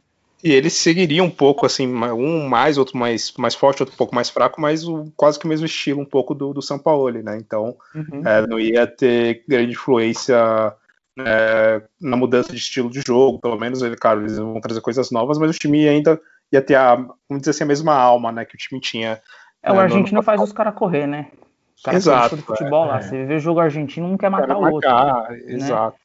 E 0.45 0.53
eles 0.53 0.73
seguiriam 0.75 1.27
um 1.27 1.31
pouco, 1.31 1.65
assim, 1.65 1.87
um 1.87 2.49
mais, 2.49 2.77
outro 2.77 2.97
mais, 2.99 3.33
mais 3.39 3.55
forte, 3.55 3.81
outro 3.81 3.95
um 3.95 3.97
pouco 3.97 4.15
mais 4.15 4.29
fraco, 4.29 4.61
mas 4.61 4.87
o, 4.87 5.07
quase 5.17 5.39
que 5.39 5.45
o 5.45 5.49
mesmo 5.49 5.65
estilo 5.67 6.01
um 6.01 6.05
pouco 6.05 6.35
do, 6.35 6.53
do 6.53 6.61
São 6.61 6.79
Paulo, 6.79 7.11
né? 7.23 7.39
Então, 7.39 7.77
Uhum. 7.95 8.27
é, 8.27 8.45
não 8.47 8.59
ia 8.59 8.85
ter 8.87 9.45
grande 9.49 9.73
influência 9.73 10.37
é, 11.19 11.83
na 12.01 12.17
mudança 12.17 12.51
de 12.53 12.59
estilo 12.59 12.91
de 12.91 13.01
jogo, 13.07 13.39
pelo 13.41 13.59
menos, 13.59 13.83
ele, 13.83 13.97
claro, 13.97 14.21
eles 14.23 14.39
vão 14.39 14.61
trazer 14.61 14.81
coisas 14.81 15.11
novas, 15.11 15.39
mas 15.39 15.55
o 15.55 15.59
time 15.59 15.87
ainda 15.89 16.21
ia 16.51 16.63
ter 16.63 16.75
a, 16.75 16.97
vamos 16.97 17.41
dizer 17.41 17.51
assim, 17.51 17.65
a 17.65 17.67
mesma 17.67 17.95
alma, 17.95 18.31
né, 18.33 18.45
que 18.45 18.55
o 18.55 18.59
time 18.59 18.81
tinha. 18.81 19.21
É, 19.63 19.71
o 19.71 19.75
no- 19.75 19.81
argentino 19.81 20.23
faz 20.23 20.41
os 20.41 20.53
caras 20.53 20.75
correr, 20.75 21.07
né? 21.07 21.31
O 21.79 21.83
cara 21.85 21.97
Exato, 21.97 22.37
do 22.37 22.43
futebol 22.43 22.85
lá. 22.87 22.99
é. 22.99 23.03
Você 23.03 23.25
vê 23.25 23.35
o 23.37 23.41
jogo 23.41 23.61
argentino, 23.61 24.07
um 24.07 24.17
quer 24.17 24.31
matar 24.31 24.57
o 24.57 24.61
outro. 24.61 24.89
marcar, 24.91 25.33
exato. 25.49 25.97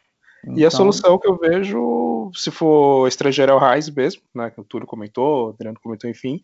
E 0.45 0.49
a 0.63 0.67
Então, 0.67 0.71
solução 0.71 1.17
que 1.19 1.27
eu 1.27 1.37
vejo, 1.37 2.31
se 2.33 2.49
for 2.51 3.07
estrangeiro, 3.07 3.51
é 3.51 3.55
o 3.55 3.59
Raiz 3.59 3.89
mesmo, 3.89 4.21
né? 4.33 4.49
Que 4.49 4.61
o 4.61 4.63
Túlio 4.63 4.87
comentou, 4.87 5.47
o 5.47 5.49
Adriano 5.49 5.79
comentou, 5.81 6.09
enfim. 6.09 6.41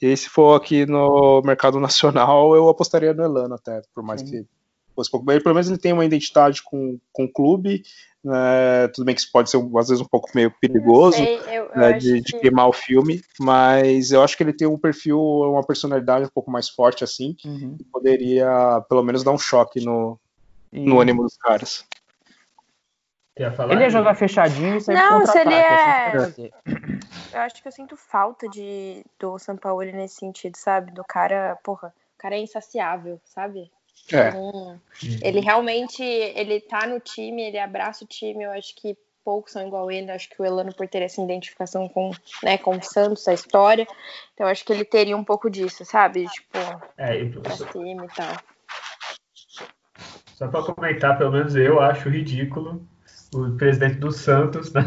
E 0.00 0.14
se 0.16 0.28
for 0.28 0.54
aqui 0.54 0.84
no 0.84 1.40
mercado 1.42 1.80
nacional, 1.80 2.54
eu 2.54 2.68
apostaria 2.68 3.14
no 3.14 3.22
Elano 3.24 3.54
até, 3.54 3.80
por 3.94 4.02
mais 4.04 4.20
Sim. 4.20 4.26
que 4.30 4.46
fosse 4.94 5.10
pouco. 5.10 5.30
Ele, 5.32 5.40
pelo 5.40 5.54
menos 5.54 5.68
ele 5.68 5.78
tem 5.78 5.92
uma 5.92 6.04
identidade 6.04 6.62
com, 6.62 6.98
com 7.12 7.24
o 7.24 7.32
clube, 7.32 7.82
né? 8.24 8.88
Tudo 8.88 9.04
bem 9.04 9.14
que 9.14 9.20
isso 9.20 9.30
pode 9.32 9.50
ser 9.50 9.56
às 9.56 9.88
vezes 9.88 10.00
um 10.00 10.08
pouco 10.08 10.30
meio 10.34 10.50
perigoso. 10.60 11.18
Sei, 11.18 11.38
eu, 11.46 11.64
eu 11.66 11.76
né, 11.76 11.92
de, 11.92 12.20
de 12.20 12.32
que- 12.32 12.40
queimar 12.40 12.68
o 12.68 12.72
filme, 12.72 13.22
mas 13.40 14.10
eu 14.12 14.22
acho 14.22 14.36
que 14.36 14.42
ele 14.42 14.52
tem 14.52 14.66
um 14.66 14.78
perfil, 14.78 15.18
uma 15.20 15.64
personalidade 15.64 16.26
um 16.26 16.30
pouco 16.32 16.50
mais 16.50 16.68
forte 16.68 17.04
assim, 17.04 17.36
uhum. 17.44 17.76
que 17.76 17.84
poderia 17.84 18.84
pelo 18.88 19.02
menos 19.02 19.22
dar 19.22 19.32
um 19.32 19.38
choque 19.38 19.84
no, 19.84 20.18
E 20.72 20.80
no 20.80 21.00
ânimo 21.00 21.22
dos 21.22 21.36
caras. 21.36 21.84
Ele 23.70 23.82
ia 23.82 23.90
jogar 23.90 24.14
fechadinho 24.14 24.76
e 24.76 24.80
sair 24.80 24.96
Não, 24.96 25.26
se 25.26 25.38
ele 25.38 25.52
é- 25.52 25.74
assim 25.74 26.10
fazer. 26.10 26.54
Eu 27.32 27.40
acho 27.40 27.60
que 27.60 27.68
eu 27.68 27.72
sinto 27.72 27.96
falta 27.96 28.48
de, 28.48 29.04
do 29.18 29.38
São 29.38 29.56
Paulo 29.58 29.82
nesse 29.84 30.16
sentido, 30.16 30.56
sabe? 30.56 30.90
Do 30.92 31.04
cara, 31.04 31.58
porra, 31.62 31.88
o 31.88 32.18
cara 32.18 32.34
é 32.34 32.38
insaciável, 32.38 33.20
sabe? 33.26 33.70
É, 34.12 34.28
Então, 34.28 34.80
ele 35.22 35.40
realmente, 35.40 36.02
ele 36.02 36.60
tá 36.60 36.86
no 36.86 37.00
time, 37.00 37.42
ele 37.42 37.58
abraça 37.58 38.04
o 38.04 38.06
time, 38.06 38.44
eu 38.44 38.52
acho 38.52 38.74
que 38.76 38.96
poucos 39.24 39.52
são 39.52 39.66
igual 39.66 39.90
ele, 39.90 40.10
acho 40.10 40.30
que 40.30 40.40
o 40.40 40.44
Elano 40.44 40.72
por 40.72 40.86
ter 40.86 41.02
essa 41.02 41.20
identificação 41.20 41.88
com, 41.88 42.12
né, 42.44 42.56
com 42.56 42.76
o 42.76 42.82
Santos, 42.82 43.26
a 43.26 43.34
história, 43.34 43.84
então 44.32 44.46
eu 44.46 44.50
acho 44.52 44.64
que 44.64 44.72
ele 44.72 44.84
teria 44.84 45.16
um 45.16 45.24
pouco 45.24 45.50
disso, 45.50 45.84
sabe? 45.84 46.26
Tipo, 46.26 46.58
É, 46.96 47.22
e 47.22 47.30
pra 47.30 47.50
cima 47.50 48.04
e 48.04 48.08
tal. 48.14 48.36
só 50.34 50.46
para 50.46 50.62
comentar, 50.62 51.18
pelo 51.18 51.32
menos 51.32 51.56
eu 51.56 51.80
acho 51.80 52.08
ridículo 52.08 52.86
o 53.34 53.56
presidente 53.56 53.96
do 53.96 54.12
Santos, 54.12 54.72
né? 54.72 54.82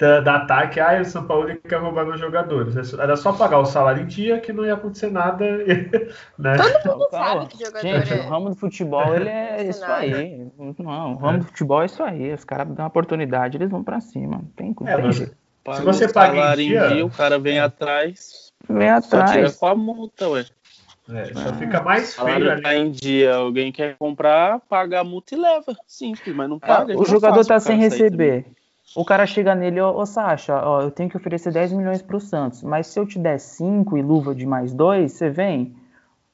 Da, 0.00 0.20
da 0.20 0.36
ataque, 0.36 0.80
ah, 0.80 0.98
o 0.98 1.04
São 1.04 1.26
Paulo 1.26 1.54
quer 1.68 1.76
roubar 1.76 2.06
meus 2.06 2.18
jogadores. 2.18 2.94
Era 2.94 3.16
só 3.16 3.34
pagar 3.34 3.58
o 3.58 3.66
salário 3.66 4.02
em 4.04 4.06
dia 4.06 4.40
que 4.40 4.50
não 4.50 4.64
ia 4.64 4.72
acontecer 4.72 5.10
nada, 5.10 5.44
né? 6.38 6.56
mundo 6.86 7.06
Cara, 7.10 7.40
sabe 7.40 7.46
que 7.48 7.58
jogador 7.62 7.80
Gente, 7.82 8.12
é- 8.14 8.16
o 8.16 8.28
ramo 8.30 8.48
do 8.48 8.56
futebol, 8.56 9.14
ele 9.14 9.28
é 9.28 9.62
isso 9.68 9.84
aí. 9.84 10.48
Não, 10.78 11.12
o 11.12 11.16
ramo 11.16 11.38
do 11.40 11.44
futebol 11.44 11.82
é 11.82 11.84
isso 11.84 12.02
aí. 12.02 12.32
Os 12.32 12.44
caras 12.44 12.68
dão 12.68 12.76
uma 12.84 12.88
oportunidade, 12.88 13.58
eles 13.58 13.68
vão 13.70 13.84
pra 13.84 14.00
cima. 14.00 14.38
Não 14.38 14.44
tem, 14.56 14.74
É, 14.86 14.96
tem 14.96 15.12
jeito. 15.12 15.36
Paga 15.62 15.82
você 15.84 16.06
o 16.06 16.12
paga 16.14 16.32
em 16.32 16.36
salário 16.36 16.64
dia- 16.64 17.04
o 17.06 17.10
cara 17.10 17.38
vem 17.38 17.58
atrás, 17.60 18.50
vem 18.66 18.88
atrás. 18.88 19.28
Só 19.30 19.34
tira 19.36 19.52
com 19.52 19.66
a 19.66 19.74
multa, 19.74 20.28
ué. 20.30 20.46
É, 21.12 21.34
só 21.34 21.52
fica 21.54 21.82
mais 21.82 22.14
feio 22.14 22.50
ali. 22.52 22.62
Tá 22.62 22.74
em 22.74 22.90
dia, 22.90 23.34
alguém 23.34 23.70
quer 23.70 23.96
comprar, 23.98 24.60
paga 24.60 25.00
a 25.00 25.04
multa 25.04 25.34
e 25.34 25.38
leva. 25.38 25.76
Simples, 25.86 26.34
mas 26.34 26.48
não 26.48 26.56
é, 26.56 26.66
paga. 26.66 26.96
o 26.98 27.04
jogador 27.04 27.44
tá 27.44 27.60
sem 27.60 27.76
receber. 27.76 28.46
O 28.94 29.04
cara 29.04 29.24
chega 29.24 29.54
nele, 29.54 29.80
ô, 29.80 29.96
ô 29.96 30.04
Sacha, 30.04 30.60
ó, 30.64 30.82
eu 30.82 30.90
tenho 30.90 31.08
que 31.08 31.16
oferecer 31.16 31.52
10 31.52 31.72
milhões 31.72 32.02
pro 32.02 32.18
Santos, 32.18 32.62
mas 32.62 32.88
se 32.88 32.98
eu 32.98 33.06
te 33.06 33.18
der 33.18 33.38
5 33.38 33.96
e 33.96 34.02
luva 34.02 34.34
de 34.34 34.44
mais 34.44 34.72
2, 34.72 35.12
você 35.12 35.30
vem? 35.30 35.76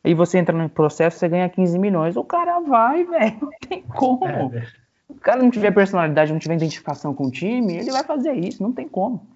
Aí 0.02 0.14
você 0.14 0.38
entra 0.38 0.56
no 0.56 0.68
processo, 0.68 1.18
você 1.18 1.28
ganha 1.28 1.48
15 1.48 1.78
milhões. 1.78 2.16
O 2.16 2.24
cara 2.24 2.60
vai, 2.60 3.04
velho, 3.04 3.38
não 3.42 3.50
tem 3.68 3.82
como. 3.82 4.26
É, 4.26 4.66
o 5.08 5.14
cara 5.16 5.42
não 5.42 5.50
tiver 5.50 5.72
personalidade, 5.72 6.32
não 6.32 6.38
tiver 6.38 6.54
identificação 6.54 7.14
com 7.14 7.26
o 7.26 7.30
time, 7.30 7.76
ele 7.76 7.90
vai 7.90 8.04
fazer 8.04 8.32
isso, 8.32 8.62
não 8.62 8.72
tem 8.72 8.88
como. 8.88 9.26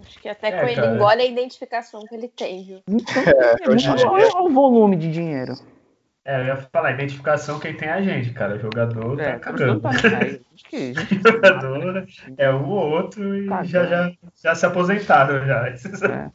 Acho 0.00 0.18
que 0.20 0.28
até 0.28 0.48
é, 0.48 0.60
com 0.60 0.66
ele 0.66 0.86
engole 0.86 1.22
a 1.22 1.26
identificação 1.26 2.04
que 2.06 2.14
ele 2.14 2.28
tem, 2.28 2.64
viu? 2.64 2.80
Então, 2.88 3.22
é, 3.22 3.68
olha 4.08 4.42
o 4.42 4.48
volume 4.48 4.96
de 4.96 5.10
dinheiro. 5.10 5.54
É, 6.24 6.40
eu 6.40 6.44
ia 6.46 6.56
falar, 6.56 6.92
identificação 6.92 7.58
quem 7.58 7.74
tem 7.74 7.88
é 7.88 7.92
a 7.92 8.02
gente, 8.02 8.32
cara. 8.32 8.58
Jogador 8.58 9.18
é, 9.20 9.32
tá 9.32 9.38
cagando. 9.52 9.80
Tá 9.80 9.90
que, 10.68 10.92
jogador 10.94 12.06
é 12.36 12.50
um 12.52 12.68
ou 12.68 12.90
outro 12.90 13.36
e 13.36 13.46
já, 13.64 13.84
já, 13.86 14.12
já 14.42 14.54
se 14.54 14.66
aposentaram 14.66 15.44
já. 15.46 15.68
É. 15.68 15.74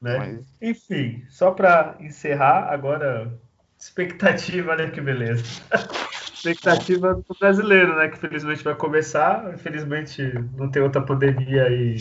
né? 0.00 0.18
Mas... 0.18 0.56
Enfim, 0.62 1.24
só 1.28 1.50
para 1.50 1.96
encerrar, 2.00 2.72
agora 2.72 3.32
expectativa, 3.78 4.70
olha 4.70 4.90
que 4.90 5.00
beleza. 5.00 5.44
expectativa 6.32 7.14
do 7.14 7.36
brasileiro, 7.38 7.96
né? 7.96 8.08
Que 8.08 8.18
felizmente 8.18 8.62
vai 8.62 8.74
começar. 8.74 9.52
Infelizmente 9.52 10.22
não 10.56 10.70
tem 10.70 10.82
outra 10.82 11.02
pandemia 11.02 11.64
aí 11.64 11.96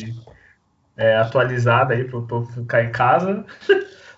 é, 0.96 1.18
atualizada 1.18 1.94
aí 1.94 2.04
para 2.04 2.20
o 2.20 2.28
povo 2.28 2.52
ficar 2.52 2.84
em 2.84 2.92
casa. 2.92 3.46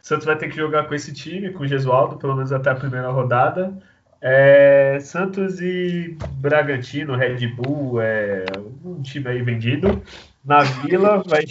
Santos 0.06 0.28
vai 0.28 0.38
ter 0.38 0.50
que 0.50 0.56
jogar 0.56 0.88
com 0.88 0.94
esse 0.94 1.12
time, 1.12 1.52
com 1.52 1.64
o 1.64 1.68
Gesualdo, 1.68 2.18
pelo 2.18 2.36
menos 2.36 2.52
até 2.52 2.70
a 2.70 2.76
primeira 2.76 3.10
rodada. 3.10 3.76
É, 4.22 5.00
Santos 5.02 5.60
e 5.60 6.16
Bragantino, 6.34 7.16
Red 7.16 7.48
Bull, 7.48 8.00
é, 8.00 8.46
um 8.84 9.02
time 9.02 9.28
aí 9.28 9.42
vendido. 9.42 10.00
Na 10.46 10.62
Vila, 10.62 11.24
vai, 11.26 11.44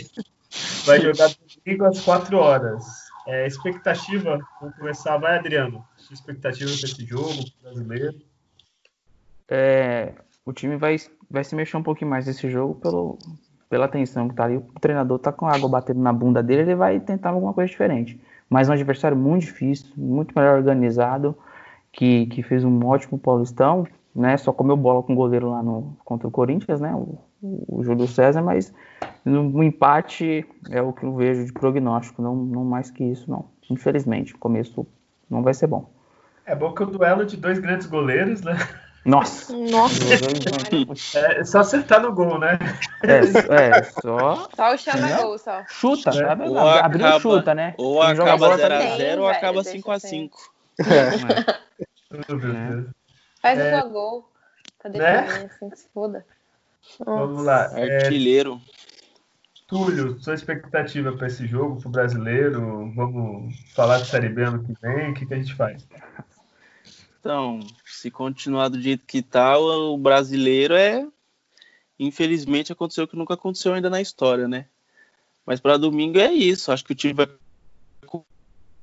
vai 0.87 1.01
jogar 1.01 1.35
domingo 1.65 1.85
às 1.85 2.01
4 2.03 2.39
horas. 2.39 2.85
É, 3.27 3.45
expectativa, 3.45 4.39
vamos 4.61 4.77
começar, 4.77 5.17
vai 5.17 5.37
Adriano. 5.37 5.85
Expectativa 6.13 6.71
para 6.71 6.89
esse 6.89 7.05
jogo, 7.05 7.45
brasileiro? 7.61 8.15
É, 9.49 10.13
o 10.47 10.53
time 10.53 10.77
vai, 10.77 10.95
vai 11.29 11.43
se 11.43 11.57
mexer 11.57 11.77
um 11.77 11.83
pouquinho 11.83 12.09
mais 12.09 12.25
nesse 12.29 12.49
jogo 12.49 12.77
pelo, 12.77 13.19
pela 13.69 13.89
tensão 13.89 14.29
que 14.29 14.37
tá 14.37 14.45
ali. 14.45 14.59
O 14.59 14.81
treinador 14.81 15.19
tá 15.19 15.33
com 15.33 15.49
água 15.49 15.69
batendo 15.69 16.01
na 16.01 16.13
bunda 16.13 16.41
dele, 16.41 16.63
ele 16.63 16.77
vai 16.77 17.01
tentar 17.01 17.31
alguma 17.31 17.53
coisa 17.53 17.69
diferente 17.69 18.17
mas 18.49 18.69
um 18.69 18.73
adversário 18.73 19.17
muito 19.17 19.43
difícil, 19.43 19.93
muito 19.97 20.33
melhor 20.37 20.59
organizado, 20.59 21.37
que, 21.93 22.27
que 22.27 22.43
fez 22.43 22.65
um 22.65 22.87
ótimo 22.87 23.19
Paulistão, 23.19 23.87
né? 24.15 24.37
Só 24.37 24.53
comeu 24.53 24.77
bola 24.77 25.03
com 25.03 25.13
o 25.13 25.17
goleiro 25.17 25.51
lá 25.51 25.63
no, 25.63 25.97
contra 26.05 26.29
o 26.29 26.31
Corinthians, 26.31 26.81
né? 26.81 26.95
O, 26.95 27.19
o 27.43 27.83
Júlio 27.83 28.07
César, 28.07 28.43
mas 28.43 28.73
no, 29.25 29.63
empate 29.63 30.47
é 30.71 30.83
o 30.83 30.93
que 30.93 31.05
eu 31.05 31.15
vejo 31.15 31.45
de 31.45 31.53
prognóstico, 31.53 32.23
não, 32.23 32.35
não 32.35 32.65
mais 32.65 32.91
que 32.91 33.05
isso, 33.05 33.31
não. 33.31 33.47
Infelizmente, 33.71 34.35
o 34.35 34.39
começo 34.39 34.87
não 35.29 35.43
vai 35.43 35.55
ser 35.55 35.67
bom. 35.67 35.91
É 36.47 36.55
bom 36.55 36.73
que 36.73 36.83
o 36.83 36.87
duelo 36.87 37.25
de 37.25 37.37
dois 37.37 37.59
grandes 37.59 37.87
goleiros, 37.87 38.43
né? 38.43 38.57
Nossa! 39.05 39.55
Nossa! 39.55 40.05
é 41.19 41.45
só 41.45 41.61
acertar 41.61 42.01
no 42.01 42.15
gol, 42.15 42.39
né? 42.39 42.59
É, 43.03 43.19
é 43.79 43.83
só. 43.83 44.49
Só 44.55 44.75
o 44.75 44.79
chama 44.79 45.17
gol, 45.17 45.39
só. 45.39 45.63
Chuta, 45.69 46.11
é. 46.11 46.13
sabe? 46.13 46.49
Ou 46.49 46.59
Abriu 46.59 47.07
acaba, 47.07 47.21
chuta, 47.21 47.55
né? 47.55 47.75
Ou 47.77 48.01
Quem 48.01 48.11
acaba 48.11 48.57
0x0 48.57 49.19
ou 49.19 49.29
acaba 49.29 49.61
5x5. 49.61 50.31
É. 50.81 51.11
Faz 53.43 53.59
é. 53.59 53.77
o 53.77 53.81
seu 53.81 53.91
gol. 53.91 54.31
Pra 54.79 54.91
né? 54.91 55.19
assim 55.21 55.71
que 55.71 55.77
se 55.77 55.89
foda. 55.93 56.25
Vamos 57.05 57.45
lá. 57.45 57.71
Artilheiro. 57.75 58.61
É... 58.71 58.75
Túlio, 59.67 60.19
sua 60.21 60.35
expectativa 60.35 61.13
para 61.13 61.27
esse 61.27 61.47
jogo, 61.47 61.81
para 61.81 61.89
o 61.89 61.93
brasileiro? 61.93 62.93
Vamos 62.95 63.55
falar 63.75 63.99
de 63.99 64.07
Série 64.07 64.29
B 64.29 64.43
ano 64.43 64.63
que 64.63 64.75
vem? 64.81 65.11
O 65.11 65.15
que, 65.15 65.27
que 65.27 65.35
a 65.35 65.37
gente 65.39 65.55
faz? 65.55 65.87
Então, 67.25 67.59
se 67.87 68.11
continuar 68.11 68.69
do 68.69 68.79
jeito 68.79 69.07
que 69.07 69.23
tá, 69.23 69.59
o 69.59 69.97
brasileiro 69.97 70.75
é. 70.75 71.09
Infelizmente 71.99 72.71
aconteceu 72.71 73.05
o 73.05 73.09
que 73.09 73.17
nunca 73.17 73.33
aconteceu 73.33 73.73
ainda 73.73 73.89
na 73.89 73.99
história, 73.99 74.47
né? 74.47 74.67
Mas 75.47 75.59
para 75.59 75.79
domingo 75.79 76.19
é 76.19 76.31
isso. 76.31 76.71
Acho 76.71 76.85
que 76.85 76.93
o 76.93 76.95
time 76.95 77.15
vai 77.15 77.27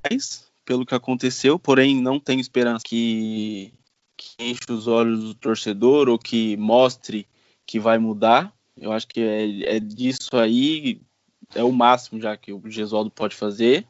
mais 0.03 0.51
pelo 0.65 0.87
que 0.87 0.95
aconteceu, 0.95 1.59
porém 1.59 2.01
não 2.01 2.19
tenho 2.19 2.41
esperança 2.41 2.83
que, 2.83 3.71
que 4.17 4.33
enche 4.39 4.71
os 4.71 4.87
olhos 4.87 5.23
do 5.23 5.35
torcedor 5.35 6.09
ou 6.09 6.17
que 6.17 6.57
mostre 6.57 7.27
que 7.63 7.79
vai 7.79 7.99
mudar. 7.99 8.51
Eu 8.75 8.91
acho 8.91 9.07
que 9.07 9.21
é, 9.21 9.75
é 9.75 9.79
disso 9.79 10.35
aí, 10.35 10.99
é 11.53 11.63
o 11.63 11.71
máximo 11.71 12.19
já 12.19 12.35
que 12.35 12.51
o 12.51 12.61
Gesualdo 12.65 13.11
pode 13.11 13.35
fazer. 13.35 13.85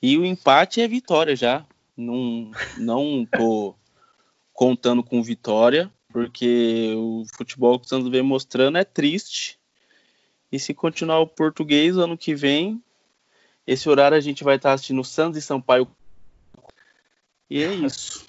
E 0.00 0.16
o 0.16 0.24
empate 0.24 0.80
é 0.80 0.88
vitória 0.88 1.36
já. 1.36 1.66
Não, 1.96 2.50
não 2.76 3.26
tô 3.26 3.74
contando 4.52 5.02
com 5.02 5.22
vitória, 5.22 5.90
porque 6.12 6.94
o 6.96 7.24
futebol 7.34 7.78
que 7.78 7.86
o 7.86 7.88
Santos 7.88 8.08
vem 8.08 8.22
mostrando 8.22 8.78
é 8.78 8.84
triste. 8.84 9.58
E 10.50 10.58
se 10.58 10.72
continuar 10.72 11.20
o 11.20 11.26
português 11.26 11.96
ano 11.96 12.16
que 12.16 12.34
vem, 12.34 12.82
esse 13.66 13.88
horário 13.88 14.16
a 14.16 14.20
gente 14.20 14.44
vai 14.44 14.56
estar 14.56 14.72
assistindo 14.72 15.02
Santos 15.02 15.38
e 15.38 15.42
Sampaio. 15.42 15.88
E 17.50 17.62
é 17.62 17.72
isso. 17.72 18.24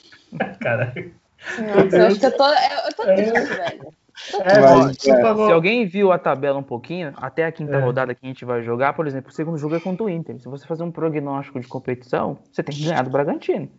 Caralho. 0.60 1.14
Nossa, 1.60 1.98
eu 1.98 2.08
acho 2.08 2.20
que 2.20 2.26
eu 2.26 2.38
tô, 2.38 2.48
eu 2.48 2.94
tô 2.96 3.04
triste, 3.04 3.38
é. 3.38 3.44
velho. 3.44 3.94
É, 4.34 4.60
mas, 4.60 4.92
é. 4.92 4.94
Se 4.94 5.52
alguém 5.52 5.86
viu 5.86 6.12
a 6.12 6.18
tabela 6.18 6.58
um 6.58 6.64
pouquinho, 6.64 7.14
até 7.18 7.46
a 7.46 7.52
quinta 7.52 7.76
é. 7.76 7.80
rodada 7.80 8.16
que 8.16 8.26
a 8.26 8.28
gente 8.28 8.46
vai 8.46 8.64
jogar, 8.64 8.94
por 8.94 9.08
exemplo, 9.08 9.30
o 9.30 9.34
segundo 9.34 9.58
jogo 9.58 9.76
é 9.76 9.80
contra 9.80 10.04
o 10.06 10.10
Inter. 10.10 10.40
Se 10.40 10.48
você 10.48 10.66
fazer 10.66 10.84
um 10.84 10.92
prognóstico 10.92 11.60
de 11.60 11.68
competição, 11.68 12.38
você 12.52 12.64
tem 12.64 12.76
que 12.76 12.86
ganhar 12.86 13.04
do 13.04 13.10
Bragantino. 13.10 13.70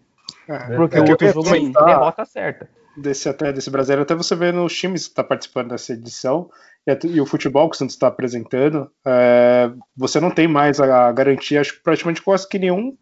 É, 0.49 0.77
Porque 0.77 0.97
é 0.97 1.01
o 1.01 1.09
outro 1.09 1.29
jogo 1.33 1.49
é 1.49 1.85
derrota 1.85 2.25
certa. 2.25 2.69
Desse, 2.97 3.29
até, 3.29 3.53
desse 3.53 3.71
brasileiro, 3.71 4.03
até 4.03 4.15
você 4.15 4.35
vê 4.35 4.53
nos 4.53 4.75
times 4.75 5.05
que 5.05 5.11
está 5.11 5.23
participando 5.23 5.69
dessa 5.69 5.93
edição 5.93 6.49
e, 6.87 7.07
e, 7.07 7.21
o 7.21 7.27
futebol 7.27 7.69
que 7.69 7.77
o 7.77 7.79
Santos 7.79 7.95
está 7.95 8.07
apresentando, 8.07 8.91
é, 9.07 9.71
você 9.95 10.19
não 10.19 10.31
tem 10.31 10.49
mais 10.49 10.81
a, 10.81 11.09
a 11.09 11.13
garantia, 11.13 11.61
acho 11.61 11.75
que 11.75 11.83
praticamente 11.83 12.23
quase 12.23 12.49
que 12.49 12.59
nenhum 12.59 12.97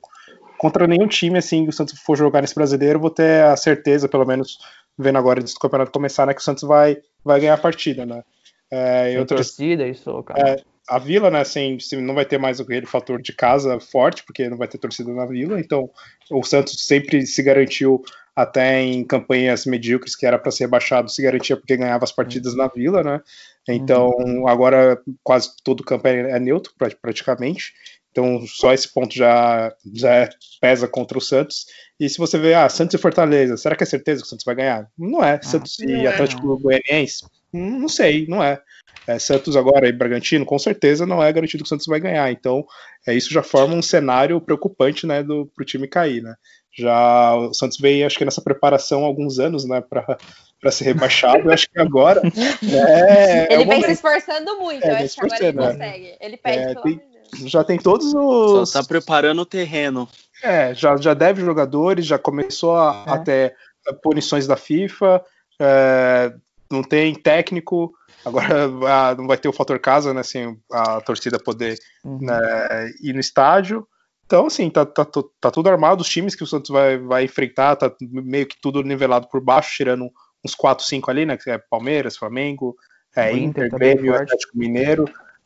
contra 0.59 0.87
nenhum 0.87 1.07
time 1.07 1.39
assim 1.39 1.65
que 1.65 1.71
o 1.71 1.73
Santos 1.73 1.99
for 2.01 2.17
jogar 2.17 2.41
nesse 2.41 2.55
brasileiro, 2.55 2.99
vou 2.99 3.11
ter 3.11 3.45
a 3.45 3.57
certeza, 3.57 4.09
pelo 4.09 4.25
menos 4.25 4.59
vendo 4.99 5.19
agora 5.19 5.41
antes 5.41 5.55
do 5.55 5.61
campeonato 5.61 5.93
começar, 5.93 6.27
né, 6.27 6.35
que 6.35 6.41
o 6.41 6.45
Santos 6.45 6.65
vai, 6.65 6.99
vai 7.25 7.41
ganhar 7.41 7.55
a 7.55 7.59
partida, 7.59 8.05
né? 8.07 8.23
É, 8.71 9.11
Sem 9.11 9.19
outras, 9.19 9.47
torcida, 9.49 9.87
isso, 9.87 10.23
cara. 10.23 10.51
É, 10.51 10.63
a 10.89 10.99
Vila, 10.99 11.31
né, 11.31 11.45
sem, 11.45 11.79
não 11.95 12.15
vai 12.15 12.25
ter 12.25 12.39
mais 12.39 12.61
aquele 12.61 12.87
fator 12.87 13.21
de 13.21 13.33
casa 13.33 13.79
forte, 13.81 14.25
porque 14.25 14.49
não 14.49 14.57
vai 14.57 14.69
ter 14.69 14.79
torcida 14.79 15.13
na 15.13 15.27
Vila, 15.27 15.59
então 15.59 15.89
o 16.31 16.43
Santos 16.43 16.87
sempre 16.87 17.27
se 17.27 17.43
garantiu 17.43 18.03
até 18.37 18.81
em 18.81 19.05
campanhas 19.05 19.65
medíocres 19.65 20.17
que 20.17 20.27
era 20.27 20.39
para 20.39 20.51
ser 20.51 20.65
rebaixado, 20.65 21.09
se 21.09 21.23
garantia 21.23 21.57
porque 21.57 21.77
ganhava 21.77 22.05
as 22.05 22.11
partidas 22.13 22.55
na 22.55 22.67
Vila, 22.67 23.03
né? 23.03 23.21
Então 23.69 24.11
uhum. 24.19 24.49
agora 24.49 25.01
quase 25.23 25.53
todo 25.63 25.81
o 25.81 25.85
campo 25.85 26.09
é, 26.09 26.33
é 26.33 26.41
neutro 26.41 26.73
praticamente. 27.01 27.73
Então, 28.15 28.47
só 28.47 28.73
esse 28.73 28.89
ponto 28.95 29.13
já, 29.13 29.75
já 29.93 30.31
pesa 30.61 30.87
contra 30.87 31.19
o 31.19 31.21
Santos. 31.21 31.67
E 31.99 32.09
se 32.09 32.17
você 32.17 32.39
vê, 32.39 32.55
ah, 32.55 32.69
Santos 32.69 32.95
e 32.95 32.99
Fortaleza, 32.99 33.57
será 33.57 33.75
que 33.75 33.83
é 33.83 33.87
certeza 33.87 34.23
que 34.23 34.27
o 34.27 34.31
Santos 34.31 34.45
vai 34.45 34.55
ganhar? 34.55 34.89
Não 34.97 35.23
é. 35.23 35.33
Ah, 35.33 35.43
Santos 35.43 35.77
não 35.81 35.89
e 35.89 36.07
é, 36.07 36.09
Atlético 36.09 36.47
não. 36.47 36.57
Goianiense? 36.57 37.25
Hum, 37.53 37.81
não 37.81 37.89
sei, 37.89 38.25
não 38.29 38.41
é. 38.41 38.63
é. 39.09 39.19
Santos 39.19 39.57
agora 39.57 39.89
e 39.89 39.93
Bragantino, 39.93 40.47
com 40.47 40.57
certeza 40.61 41.05
não 41.05 41.21
é 41.21 41.33
garantido 41.33 41.65
que 41.65 41.67
o 41.67 41.69
Santos 41.69 41.87
vai 41.87 41.99
ganhar. 41.99 42.31
Então, 42.31 42.65
é, 43.05 43.13
isso 43.13 43.33
já 43.33 43.43
forma 43.43 43.75
um 43.75 43.83
cenário 43.83 44.41
preocupante, 44.41 45.09
né, 45.09 45.21
do, 45.21 45.47
pro 45.47 45.65
time 45.65 45.89
cair, 45.89 46.23
né. 46.23 46.37
Já 46.77 47.35
o 47.35 47.53
Santos 47.53 47.79
vem, 47.79 48.05
acho 48.05 48.17
que 48.17 48.25
nessa 48.25 48.43
preparação 48.43 49.03
há 49.03 49.07
alguns 49.07 49.41
anos, 49.41 49.65
né, 49.65 49.81
para 49.81 50.71
ser 50.71 50.85
rebaixado. 50.85 51.51
acho 51.51 51.69
que 51.69 51.81
agora. 51.81 52.23
É, 52.63 53.53
ele 53.53 53.63
é 53.65 53.67
vem 53.67 53.83
se 53.83 53.93
esforçando 53.93 54.57
muito, 54.59 54.85
é, 54.85 54.91
eu 54.91 55.05
acho 55.05 55.15
que 55.17 55.21
agora 55.21 55.47
ele 55.47 55.59
consegue. 55.59 56.17
Ele 56.21 56.37
pede 56.37 56.59
é, 56.59 56.75
tem, 56.75 57.01
já 57.47 57.65
tem 57.65 57.79
todos 57.79 58.15
os. 58.15 58.71
Só 58.71 58.81
tá 58.81 58.87
preparando 58.87 59.43
o 59.43 59.47
terreno. 59.47 60.09
É, 60.43 60.75
já, 60.75 60.97
já 60.97 61.15
deve 61.15 61.43
jogadores, 61.43 62.07
já 62.07 62.19
começou 62.19 62.77
a, 62.77 63.05
é. 63.07 63.11
até 63.11 63.55
punições 64.03 64.47
da 64.47 64.57
FIFA, 64.57 65.23
é, 65.61 66.35
não 66.71 66.83
tem 66.83 67.15
técnico, 67.15 67.93
agora 68.25 68.65
a, 68.89 69.15
não 69.15 69.27
vai 69.27 69.37
ter 69.37 69.49
o 69.49 69.53
fator 69.53 69.79
casa, 69.79 70.13
né? 70.13 70.21
Assim, 70.21 70.57
a 70.71 71.01
torcida 71.01 71.39
poder 71.39 71.79
uhum. 72.05 72.19
né, 72.21 72.91
ir 73.03 73.13
no 73.13 73.21
estádio. 73.21 73.87
Então, 74.27 74.47
assim, 74.47 74.71
tá, 74.71 74.87
tá, 74.87 75.05
tá, 75.05 75.51
tudo 75.51 75.69
armado, 75.69 76.01
os 76.01 76.09
times 76.09 76.35
que 76.35 76.43
o 76.43 76.47
Santos 76.47 76.71
vai, 76.71 76.97
vai 76.97 77.25
enfrentar, 77.25 77.77
tá 77.77 77.95
meio 78.01 78.47
que 78.47 78.57
tudo 78.61 78.83
nivelado 78.83 79.29
por 79.29 79.41
baixo, 79.41 79.75
tirando 79.77 80.11
uns 80.43 80.55
4, 80.55 80.85
5 80.85 81.11
ali, 81.11 81.27
né? 81.27 81.37
Que 81.37 81.51
é 81.51 81.59
Palmeiras, 81.59 82.17
Flamengo, 82.17 82.75
é, 83.15 83.33
Inter, 83.33 83.67
Inter 83.67 83.71
Grêmio, 83.71 84.15
Atlético 84.15 84.57
Mineiro. 84.57 85.05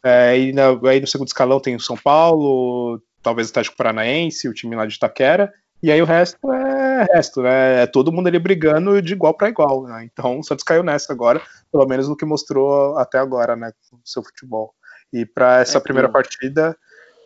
É, 0.08 0.38
e 0.38 0.52
na, 0.52 0.68
aí 0.88 1.00
no 1.00 1.06
segundo 1.06 1.28
escalão 1.28 1.60
tem 1.60 1.76
o 1.76 1.80
São 1.80 1.96
Paulo, 1.96 3.02
talvez 3.22 3.48
o 3.48 3.50
Atlético 3.50 3.76
Paranaense, 3.76 4.48
o 4.48 4.54
time 4.54 4.74
lá 4.74 4.86
de 4.86 4.94
Itaquera, 4.94 5.52
e 5.82 5.92
aí 5.92 6.00
o 6.00 6.06
resto 6.06 6.52
é 6.52 7.06
resto, 7.12 7.42
né? 7.42 7.82
É 7.82 7.86
todo 7.86 8.12
mundo 8.12 8.26
ali 8.26 8.38
brigando 8.38 9.00
de 9.00 9.12
igual 9.12 9.34
para 9.34 9.48
igual, 9.48 9.84
né? 9.84 10.08
Então 10.10 10.38
o 10.38 10.42
Santos 10.42 10.64
caiu 10.64 10.82
nessa 10.82 11.12
agora, 11.12 11.40
pelo 11.70 11.86
menos 11.86 12.08
no 12.08 12.16
que 12.16 12.24
mostrou 12.24 12.96
até 12.98 13.18
agora, 13.18 13.54
né? 13.54 13.72
Com 13.88 13.96
o 13.96 14.00
seu 14.04 14.22
futebol. 14.22 14.74
E 15.12 15.24
para 15.24 15.60
essa 15.60 15.78
é 15.78 15.80
primeira 15.80 16.08
partida, 16.08 16.76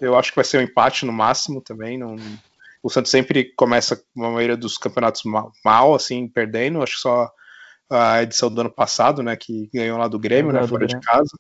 eu 0.01 0.17
acho 0.17 0.31
que 0.31 0.37
vai 0.37 0.45
ser 0.45 0.59
um 0.59 0.63
empate 0.63 1.07
no 1.07 1.13
máximo 1.13 1.61
também. 1.61 1.99
Não... 1.99 2.17
O 2.83 2.91
Santos 2.91 3.11
sempre 3.11 3.53
começa 3.57 3.95
a 3.95 4.21
maioria 4.21 4.57
dos 4.57 4.77
campeonatos 4.77 5.23
mal, 5.25 5.53
mal, 5.65 5.95
assim, 5.95 6.29
perdendo. 6.29 6.83
Acho 6.83 6.97
que 6.97 7.03
só 7.03 7.31
a 7.91 8.23
edição 8.23 8.53
do 8.53 8.61
ano 8.61 8.71
passado, 8.71 9.23
né? 9.23 9.37
Que 9.37 9.71
ganhou 9.73 9.99
lá 9.99 10.09
do 10.09 10.19
Grêmio, 10.19 10.53
né? 10.53 10.67
Fora 10.67 10.87
de 10.87 10.99
casa. 11.01 11.31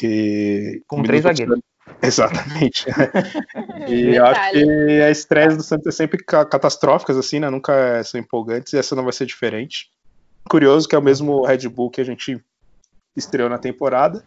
Que 0.00 0.82
com 0.86 1.02
três 1.02 1.24
zagueiros. 1.24 1.60
Exatamente. 2.00 2.86
e 3.86 4.16
eu 4.16 4.24
acho 4.24 4.52
que 4.52 5.02
a 5.02 5.10
estreia 5.10 5.54
do 5.54 5.62
Santos 5.62 5.86
é 5.88 5.90
sempre 5.90 6.24
catastróficas, 6.24 7.18
assim, 7.18 7.38
né? 7.38 7.50
Nunca 7.50 8.02
são 8.02 8.18
empolgantes, 8.18 8.72
e 8.72 8.78
essa 8.78 8.96
não 8.96 9.04
vai 9.04 9.12
ser 9.12 9.26
diferente. 9.26 9.90
Curioso 10.48 10.88
que 10.88 10.94
é 10.94 10.98
o 10.98 11.02
mesmo 11.02 11.44
Red 11.44 11.68
Bull 11.68 11.90
que 11.90 12.00
a 12.00 12.04
gente 12.04 12.42
estreou 13.14 13.50
na 13.50 13.58
temporada. 13.58 14.24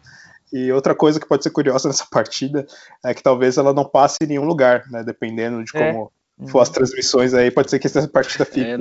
E 0.52 0.70
outra 0.70 0.94
coisa 0.94 1.18
que 1.18 1.26
pode 1.26 1.42
ser 1.42 1.50
curiosa 1.50 1.88
nessa 1.90 2.06
partida 2.08 2.64
é 3.04 3.12
que 3.12 3.22
talvez 3.22 3.58
ela 3.58 3.72
não 3.72 3.84
passe 3.84 4.18
em 4.22 4.26
nenhum 4.28 4.44
lugar, 4.44 4.84
né? 4.92 5.02
Dependendo 5.02 5.64
de 5.64 5.72
como 5.72 6.12
é. 6.40 6.46
for 6.46 6.60
as 6.60 6.68
transmissões 6.68 7.34
aí, 7.34 7.50
pode 7.50 7.68
ser 7.68 7.80
que 7.80 7.88
essa 7.88 8.06
partida 8.06 8.44
fique 8.44 8.60
é, 8.60 8.76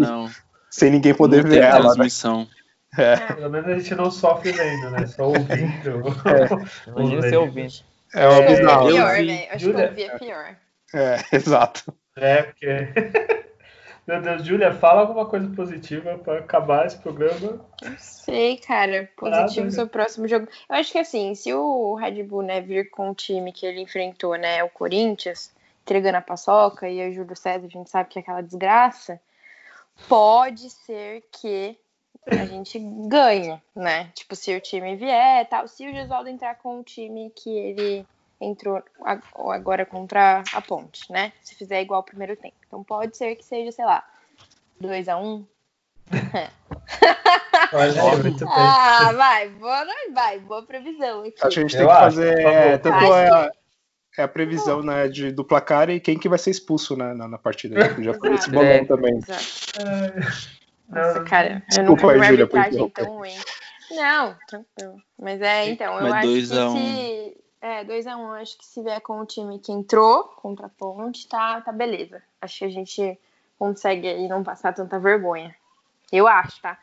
sem 0.70 0.92
ninguém 0.92 1.16
poder 1.16 1.44
não 1.44 1.50
ver 1.50 1.64
ela. 1.64 1.80
Né? 1.80 1.82
Transmissão. 1.86 2.42
Né? 2.42 2.48
É. 2.98 3.34
Pelo 3.34 3.50
menos 3.50 3.68
a 3.68 3.78
gente 3.78 3.96
não 3.96 4.12
sofre 4.12 4.52
vendo, 4.52 4.92
né? 4.92 5.06
Só 5.08 5.28
ouvindo. 5.28 6.04
É. 6.28 6.90
Imagina 6.90 7.22
você 7.22 7.36
ouvindo. 7.36 7.74
É 8.14 8.28
uma 8.28 8.44
é, 8.44 8.48
bizarro. 8.48 8.90
É 8.90 8.92
pior, 8.92 9.24
né? 9.24 9.48
Acho 9.50 9.66
Julia... 9.66 9.88
que 9.88 9.90
ouvir 9.90 10.04
é 10.04 10.18
pior. 10.20 10.56
É, 10.94 11.18
exato. 11.36 11.94
É, 12.16 12.44
porque. 12.44 12.68
Meu 14.06 14.22
Deus, 14.22 14.44
Júlia, 14.44 14.74
fala 14.74 15.00
alguma 15.00 15.26
coisa 15.26 15.48
positiva 15.56 16.18
para 16.18 16.40
acabar 16.40 16.86
esse 16.86 16.98
programa. 16.98 17.66
Não 17.82 17.98
sei, 17.98 18.58
cara. 18.58 19.10
Positivo 19.16 19.82
o 19.82 19.88
próximo 19.88 20.28
jogo. 20.28 20.46
Eu 20.70 20.76
acho 20.76 20.92
que 20.92 21.00
assim, 21.00 21.34
se 21.36 21.54
o 21.54 21.96
Red 21.96 22.22
Bull, 22.24 22.44
né, 22.44 22.60
vir 22.60 22.90
com 22.90 23.12
o 23.12 23.16
time 23.16 23.54
que 23.54 23.66
ele 23.66 23.80
enfrentou, 23.80 24.36
né, 24.36 24.62
o 24.62 24.68
Corinthians, 24.68 25.54
entregando 25.84 26.18
a 26.18 26.22
paçoca, 26.22 26.90
e 26.90 27.10
o 27.10 27.14
Júlio 27.14 27.34
César, 27.34 27.66
a 27.66 27.70
gente 27.70 27.90
sabe 27.90 28.10
que 28.10 28.20
é 28.20 28.22
aquela 28.22 28.42
desgraça, 28.42 29.22
pode 30.10 30.70
ser 30.70 31.24
que 31.32 31.78
a 32.26 32.46
gente 32.46 32.80
ganha, 33.08 33.62
né? 33.76 34.10
Tipo, 34.14 34.36
se 34.36 34.56
o 34.56 34.62
time 34.62 34.96
vier 34.96 35.48
tal. 35.50 35.68
Se 35.68 35.88
o 35.88 35.94
Gesualdo 35.94 36.30
entrar 36.30 36.56
com 36.56 36.80
o 36.80 36.84
time 36.84 37.32
que 37.36 37.50
ele 37.50 38.06
entrou 38.40 38.82
agora 39.50 39.86
contra 39.86 40.44
a 40.54 40.62
Ponte, 40.62 41.12
né? 41.12 41.34
Se 41.42 41.56
fizer 41.56 41.82
igual 41.82 42.02
o 42.02 42.06
primeiro 42.06 42.36
tempo. 42.36 42.56
Então 42.68 42.84
pode 42.84 43.18
ser 43.18 43.36
que 43.36 43.46
seja, 43.46 43.72
sei 43.72 43.86
lá, 43.86 44.04
2 44.80 45.10
a 45.10 45.18
1 45.18 45.26
um. 45.26 45.46
ah, 48.48 49.14
vai, 49.14 49.50
boa, 49.50 49.86
vai, 50.14 50.40
boa 50.40 50.64
previsão. 50.64 51.22
Aqui. 51.22 51.36
Acho 51.42 51.54
que 51.54 51.60
a 51.60 51.62
gente 51.62 51.78
tem 51.78 51.88
que 51.88 51.94
fazer 51.94 52.40
é, 52.40 52.78
tanto 52.78 53.14
é 53.14 53.30
a, 53.30 53.52
é 54.18 54.24
a 54.24 54.28
previsão 54.28 54.84
né, 54.84 55.08
de, 55.08 55.32
do 55.32 55.46
placar 55.46 55.90
e 55.90 56.00
quem 56.00 56.20
que 56.20 56.28
vai 56.28 56.38
ser 56.38 56.52
expulso 56.52 56.96
né, 56.98 57.14
na, 57.14 57.28
na 57.28 57.38
partida. 57.38 57.76
Já 58.02 58.14
foi 58.14 58.34
esse 58.34 58.50
bolão 58.50 58.68
é, 58.68 58.86
também. 58.86 59.18
Exato. 59.18 60.63
Nossa, 60.90 61.24
cara, 61.24 61.64
eu 61.76 61.84
nunca 61.84 62.08
vi 62.08 62.16
uma 62.16 62.26
arbitragem 62.26 62.90
tão 62.90 63.18
ruim. 63.18 63.36
Não, 63.92 64.36
tranquilo. 64.48 65.02
Mas 65.20 65.42
é, 65.42 65.70
então, 65.70 65.96
eu 66.00 66.10
Mas 66.10 66.14
acho 66.14 66.50
que 66.50 66.60
um. 66.60 66.76
se. 66.76 67.38
É, 67.62 67.86
2x1, 67.86 68.18
um, 68.18 68.32
acho 68.34 68.58
que 68.58 68.66
se 68.66 68.84
vier 68.84 69.00
com 69.00 69.20
o 69.20 69.26
time 69.26 69.58
que 69.58 69.72
entrou 69.72 70.26
contra 70.26 70.66
a 70.66 70.70
ponte, 70.70 71.28
tá, 71.30 71.62
tá 71.62 71.72
beleza. 71.72 72.22
Acho 72.42 72.60
que 72.60 72.66
a 72.66 72.70
gente 72.70 73.18
consegue 73.58 74.06
aí 74.06 74.28
não 74.28 74.44
passar 74.44 74.74
tanta 74.74 75.00
vergonha. 75.00 75.56
Eu 76.12 76.28
acho, 76.28 76.62
tá? 76.62 76.78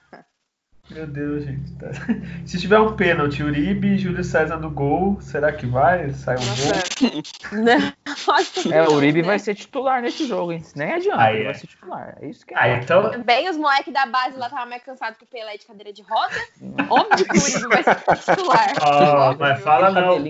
Meu 0.90 1.06
Deus, 1.06 1.44
gente. 1.44 1.72
Tá... 1.74 1.88
Se 2.44 2.58
tiver 2.58 2.78
um 2.78 2.96
pênalti, 2.96 3.42
Uribe 3.42 3.94
e 3.94 3.98
Júlio 3.98 4.24
César 4.24 4.56
no 4.56 4.70
gol, 4.70 5.20
será 5.20 5.52
que 5.52 5.66
vai? 5.66 6.10
Sai 6.12 6.36
um 6.36 6.40
gol? 6.40 7.22
Não, 7.62 8.72
é, 8.72 8.88
o 8.88 8.94
Uribe 8.94 9.22
vai 9.22 9.38
ser 9.38 9.54
titular 9.54 10.02
nesse 10.02 10.26
jogo, 10.26 10.52
hein? 10.52 10.62
Nem 10.74 10.92
adianta, 10.92 11.22
Aí, 11.22 11.36
ele 11.36 11.42
é. 11.42 11.46
vai 11.46 11.54
ser 11.54 11.66
titular. 11.68 12.16
É 12.20 12.26
isso 12.26 12.44
que 12.44 12.54
é. 12.54 12.58
Aí, 12.58 12.72
então... 12.80 13.22
Bem, 13.22 13.48
os 13.48 13.56
moleques 13.56 13.92
da 13.92 14.06
base 14.06 14.36
lá 14.36 14.46
estavam 14.46 14.68
mais 14.68 14.82
cansados 14.82 15.18
que 15.18 15.24
o 15.24 15.28
Pelé 15.28 15.56
de 15.56 15.66
cadeira 15.66 15.92
de 15.92 16.02
roda. 16.02 16.34
Óbvio 16.90 17.26
que 17.26 17.38
o 17.38 17.42
Uribe 17.42 17.68
vai 17.68 17.82
ser 17.84 18.34
titular. 18.34 18.72
Oh, 18.82 19.34
mas 19.38 19.62
fala 19.62 19.90
não. 19.90 20.24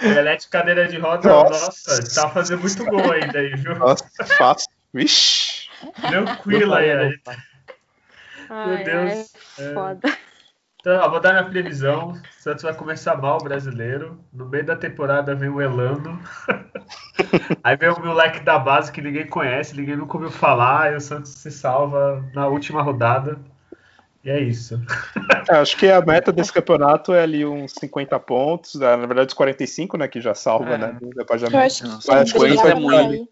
Pelé 0.00 0.36
de 0.36 0.48
cadeira 0.48 0.88
de 0.88 0.98
roda, 0.98 1.28
nossa, 1.28 1.66
nossa 1.66 2.22
tá 2.22 2.28
fazendo 2.30 2.60
muito 2.60 2.84
gol 2.84 3.12
ainda 3.12 3.38
aí, 3.38 3.54
viu? 3.54 3.76
Nossa, 3.76 4.06
fácil. 4.38 4.68
Vixe. 4.92 5.68
Tranquilo 6.00 6.74
aí, 6.74 6.90
a 6.90 7.53
gente... 8.48 8.84
Meu 8.84 8.84
Deus. 8.84 9.32
É 9.58 9.74
foda. 9.74 10.18
Então, 10.84 11.00
ó, 11.00 11.08
vou 11.08 11.18
dar 11.18 11.32
minha 11.32 11.44
previsão. 11.44 12.10
O 12.10 12.42
Santos 12.42 12.62
vai 12.62 12.74
começar 12.74 13.16
mal 13.16 13.38
o 13.40 13.42
brasileiro. 13.42 14.20
No 14.30 14.46
meio 14.46 14.66
da 14.66 14.76
temporada 14.76 15.34
vem 15.34 15.48
o 15.48 15.58
Elano. 15.58 16.20
Aí 17.64 17.74
vem 17.74 17.88
o 17.88 18.04
moleque 18.04 18.40
da 18.40 18.58
base 18.58 18.92
que 18.92 19.00
ninguém 19.00 19.26
conhece, 19.26 19.74
ninguém 19.74 19.96
nunca 19.96 20.18
ouviu 20.18 20.30
falar. 20.30 20.92
E 20.92 20.96
o 20.96 21.00
Santos 21.00 21.32
se 21.32 21.50
salva 21.50 22.22
na 22.34 22.48
última 22.48 22.82
rodada. 22.82 23.38
E 24.22 24.28
é 24.28 24.38
isso. 24.38 24.78
É, 25.48 25.56
acho 25.56 25.74
que 25.78 25.90
a 25.90 26.02
meta 26.02 26.30
desse 26.30 26.52
campeonato 26.52 27.14
é 27.14 27.22
ali 27.22 27.46
uns 27.46 27.72
50 27.80 28.20
pontos. 28.20 28.74
Né? 28.74 28.94
Na 28.94 29.06
verdade, 29.06 29.28
os 29.28 29.34
45, 29.34 29.96
né? 29.96 30.06
Que 30.06 30.20
já 30.20 30.34
salva, 30.34 30.74
é. 30.74 30.78
né? 30.78 30.98
Depois 31.16 31.40
já... 31.40 31.46
Eu 31.46 31.58
acho 31.60 31.82
que, 31.82 31.88
Mas, 31.88 32.08
acho 32.08 32.34
que 32.34 32.54
vai, 32.56 32.74
muito. 32.74 33.28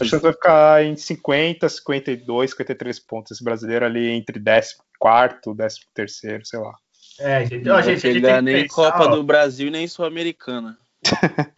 Acho 0.00 0.10
que 0.10 0.22
vai 0.22 0.32
ficar 0.32 0.84
em 0.84 0.96
50, 0.96 1.68
52, 1.68 2.50
53 2.50 2.98
pontos. 3.00 3.32
Esse 3.32 3.44
brasileiro 3.44 3.84
ali 3.84 4.08
entre 4.08 4.40
14, 5.00 5.80
13, 5.94 6.40
sei 6.44 6.58
lá. 6.58 6.74
É, 7.18 7.46
gente, 7.46 7.68
ó, 7.68 7.80
gente, 7.80 8.06
a 8.06 8.12
gente 8.12 8.22
tem 8.22 8.42
nem 8.42 8.62
pensar, 8.62 8.74
Copa 8.74 9.04
ó. 9.04 9.08
do 9.08 9.22
Brasil 9.22 9.70
nem 9.70 9.88
Sul-Americana. 9.88 10.78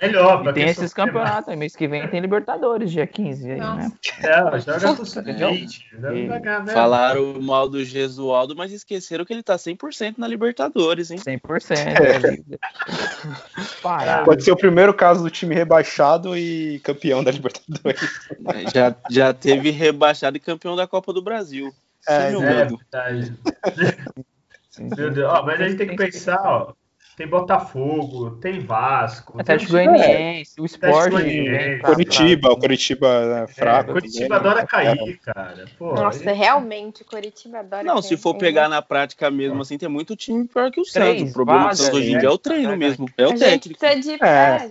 Melhor, 0.01 0.47
e 0.47 0.53
tem 0.53 0.69
esses 0.69 0.93
campeonatos. 0.93 1.55
Mês 1.57 1.75
que 1.75 1.89
vem 1.89 2.07
tem 2.09 2.21
Libertadores, 2.21 2.91
dia 2.91 3.07
15 3.07 3.51
aí, 3.51 3.59
né? 3.59 3.93
É, 4.23 4.59
joga 4.61 4.95
pro 4.95 5.07
sub-20. 5.07 6.73
Falaram 6.73 7.41
mal 7.41 7.69
do 7.69 7.85
Gesualdo, 7.85 8.55
mas 8.55 8.73
esqueceram 8.73 9.25
que 9.25 9.33
ele 9.33 9.43
tá 9.43 9.57
100% 9.57 10.15
na 10.19 10.29
Libertadores, 10.29 11.11
hein? 11.11 11.19
100%. 11.19 12.59
É. 14.07 14.25
Pode 14.25 14.45
ser 14.45 14.53
o 14.53 14.57
primeiro 14.57 14.93
caso 14.93 15.23
do 15.23 15.31
time 15.31 15.55
rebaixado 15.55 16.37
e 16.37 16.79
campeão 16.81 17.25
da 17.25 17.31
Libertadores. 17.31 18.03
É, 18.47 18.71
já, 18.75 18.95
já 19.11 19.33
teve 19.33 19.71
rebaixado 19.71 20.37
e 20.37 20.41
campeão 20.41 20.77
da 20.77 20.87
Copa 20.87 21.13
do 21.13 21.23
Brasil. 21.23 21.73
É, 22.07 22.33
é 22.33 22.65
verdade. 22.65 23.35
Meu 24.79 25.11
Deus, 25.11 25.33
ó, 25.33 25.43
mas 25.43 25.61
a 25.61 25.69
gente 25.69 25.79
tem 25.79 25.89
que 25.89 25.97
pensar, 25.97 26.41
ó 26.45 26.73
tem 27.19 27.27
Botafogo, 27.27 28.31
tem 28.37 28.61
Vasco. 28.61 29.41
Atlético 29.41 29.73
Goianiense, 29.73 30.61
o 30.61 30.65
Sport. 30.65 31.13
Curitiba, 31.85 32.53
o 32.53 32.57
Curitiba 32.57 33.09
é 33.43 33.47
fraco. 33.49 33.91
É, 33.91 33.93
Curitiba 33.95 34.37
adora 34.37 34.65
cair, 34.65 35.19
cara. 35.19 35.65
Pô, 35.77 35.95
Nossa, 35.97 36.31
aí... 36.31 36.37
realmente, 36.37 37.03
Curitiba 37.03 37.59
adora 37.59 37.83
Não, 37.83 37.95
cair. 37.95 38.05
se 38.05 38.17
for 38.17 38.37
pegar 38.37 38.69
na 38.69 38.81
prática 38.81 39.29
mesmo, 39.33 39.61
assim, 39.61 39.77
tem 39.77 39.89
muito 39.89 40.15
time 40.15 40.47
pior 40.47 40.71
que 40.71 40.81
o 40.81 40.85
Santos. 40.85 41.31
O 41.31 41.33
problema 41.33 41.71
do 41.71 41.77
Santos 41.77 41.99
hoje 41.99 42.13
em 42.13 42.19
dia 42.21 42.29
é 42.29 42.33
o 42.33 42.39
treino 42.39 42.77
mesmo, 42.77 43.11
é 43.19 43.27
o 43.27 43.37
técnico. 43.37 43.81
De 43.81 44.13
é. 44.23 44.71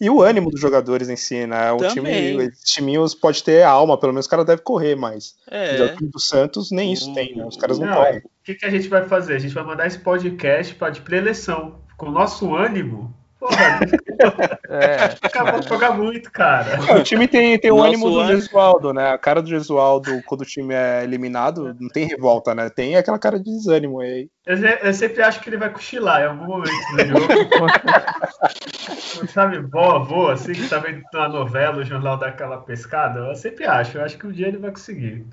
E 0.00 0.08
o 0.08 0.22
ânimo 0.22 0.50
dos 0.50 0.60
jogadores 0.60 1.08
em 1.08 1.16
si, 1.16 1.44
né? 1.46 1.72
O 1.72 1.78
time, 1.88 2.36
os 2.36 2.62
timinhos 2.62 3.14
pode 3.14 3.42
ter 3.42 3.64
alma, 3.64 3.98
pelo 3.98 4.12
menos 4.12 4.26
o 4.26 4.30
cara 4.30 4.44
deve 4.44 4.62
correr, 4.62 4.94
mas 4.94 5.34
é. 5.50 5.82
o 5.82 5.96
time 5.96 6.10
do 6.10 6.20
Santos 6.20 6.70
nem 6.70 6.92
isso 6.92 7.12
tem, 7.14 7.34
né? 7.34 7.44
Os 7.44 7.56
caras 7.56 7.78
não, 7.78 7.86
não 7.86 7.94
correm. 7.94 8.18
O 8.18 8.22
que, 8.44 8.54
que 8.54 8.64
a 8.64 8.70
gente 8.70 8.88
vai 8.88 9.08
fazer? 9.08 9.34
A 9.34 9.38
gente 9.38 9.54
vai 9.54 9.64
mandar 9.64 9.86
esse 9.86 9.98
podcast 9.98 10.74
para 10.76 10.90
de 10.90 11.00
pré-eleição. 11.00 11.80
Com 11.96 12.06
o 12.06 12.12
nosso 12.12 12.54
ânimo, 12.54 13.12
Porra, 13.38 13.80
é. 14.68 14.96
acabou 15.22 15.60
de 15.60 15.68
jogar 15.68 15.92
muito, 15.92 16.30
cara. 16.30 16.78
O 16.98 17.02
time 17.04 17.28
tem, 17.28 17.56
tem 17.58 17.70
o 17.70 17.80
ânimo 17.80 18.10
do 18.10 18.26
Gesualdo, 18.26 18.92
né? 18.92 19.12
A 19.12 19.18
cara 19.18 19.40
do 19.40 19.48
Gesualdo, 19.48 20.20
quando 20.26 20.40
o 20.40 20.44
time 20.44 20.74
é 20.74 21.04
eliminado, 21.04 21.76
não 21.78 21.88
tem 21.88 22.06
revolta, 22.06 22.52
né? 22.52 22.68
Tem 22.68 22.96
aquela 22.96 23.18
cara 23.18 23.38
de 23.38 23.44
desânimo 23.44 24.00
aí. 24.00 24.28
Eu, 24.44 24.56
eu 24.56 24.92
sempre 24.92 25.22
acho 25.22 25.40
que 25.40 25.48
ele 25.48 25.56
vai 25.56 25.70
cochilar 25.70 26.22
em 26.22 26.26
algum 26.26 26.46
momento 26.46 26.72
do 26.96 27.06
jogo. 27.06 27.26
Sabe, 29.28 29.60
voa, 29.60 30.00
voa, 30.00 30.32
assim, 30.32 30.52
que 30.52 30.68
tá 30.68 30.78
vendo 30.78 31.02
na 31.12 31.28
novela, 31.28 31.78
o 31.78 31.84
jornal 31.84 32.16
daquela 32.16 32.58
pescada. 32.58 33.20
Eu 33.20 33.36
sempre 33.36 33.66
acho, 33.66 33.98
eu 33.98 34.04
acho 34.04 34.18
que 34.18 34.26
um 34.26 34.32
dia 34.32 34.48
ele 34.48 34.58
vai 34.58 34.70
conseguir. 34.70 35.24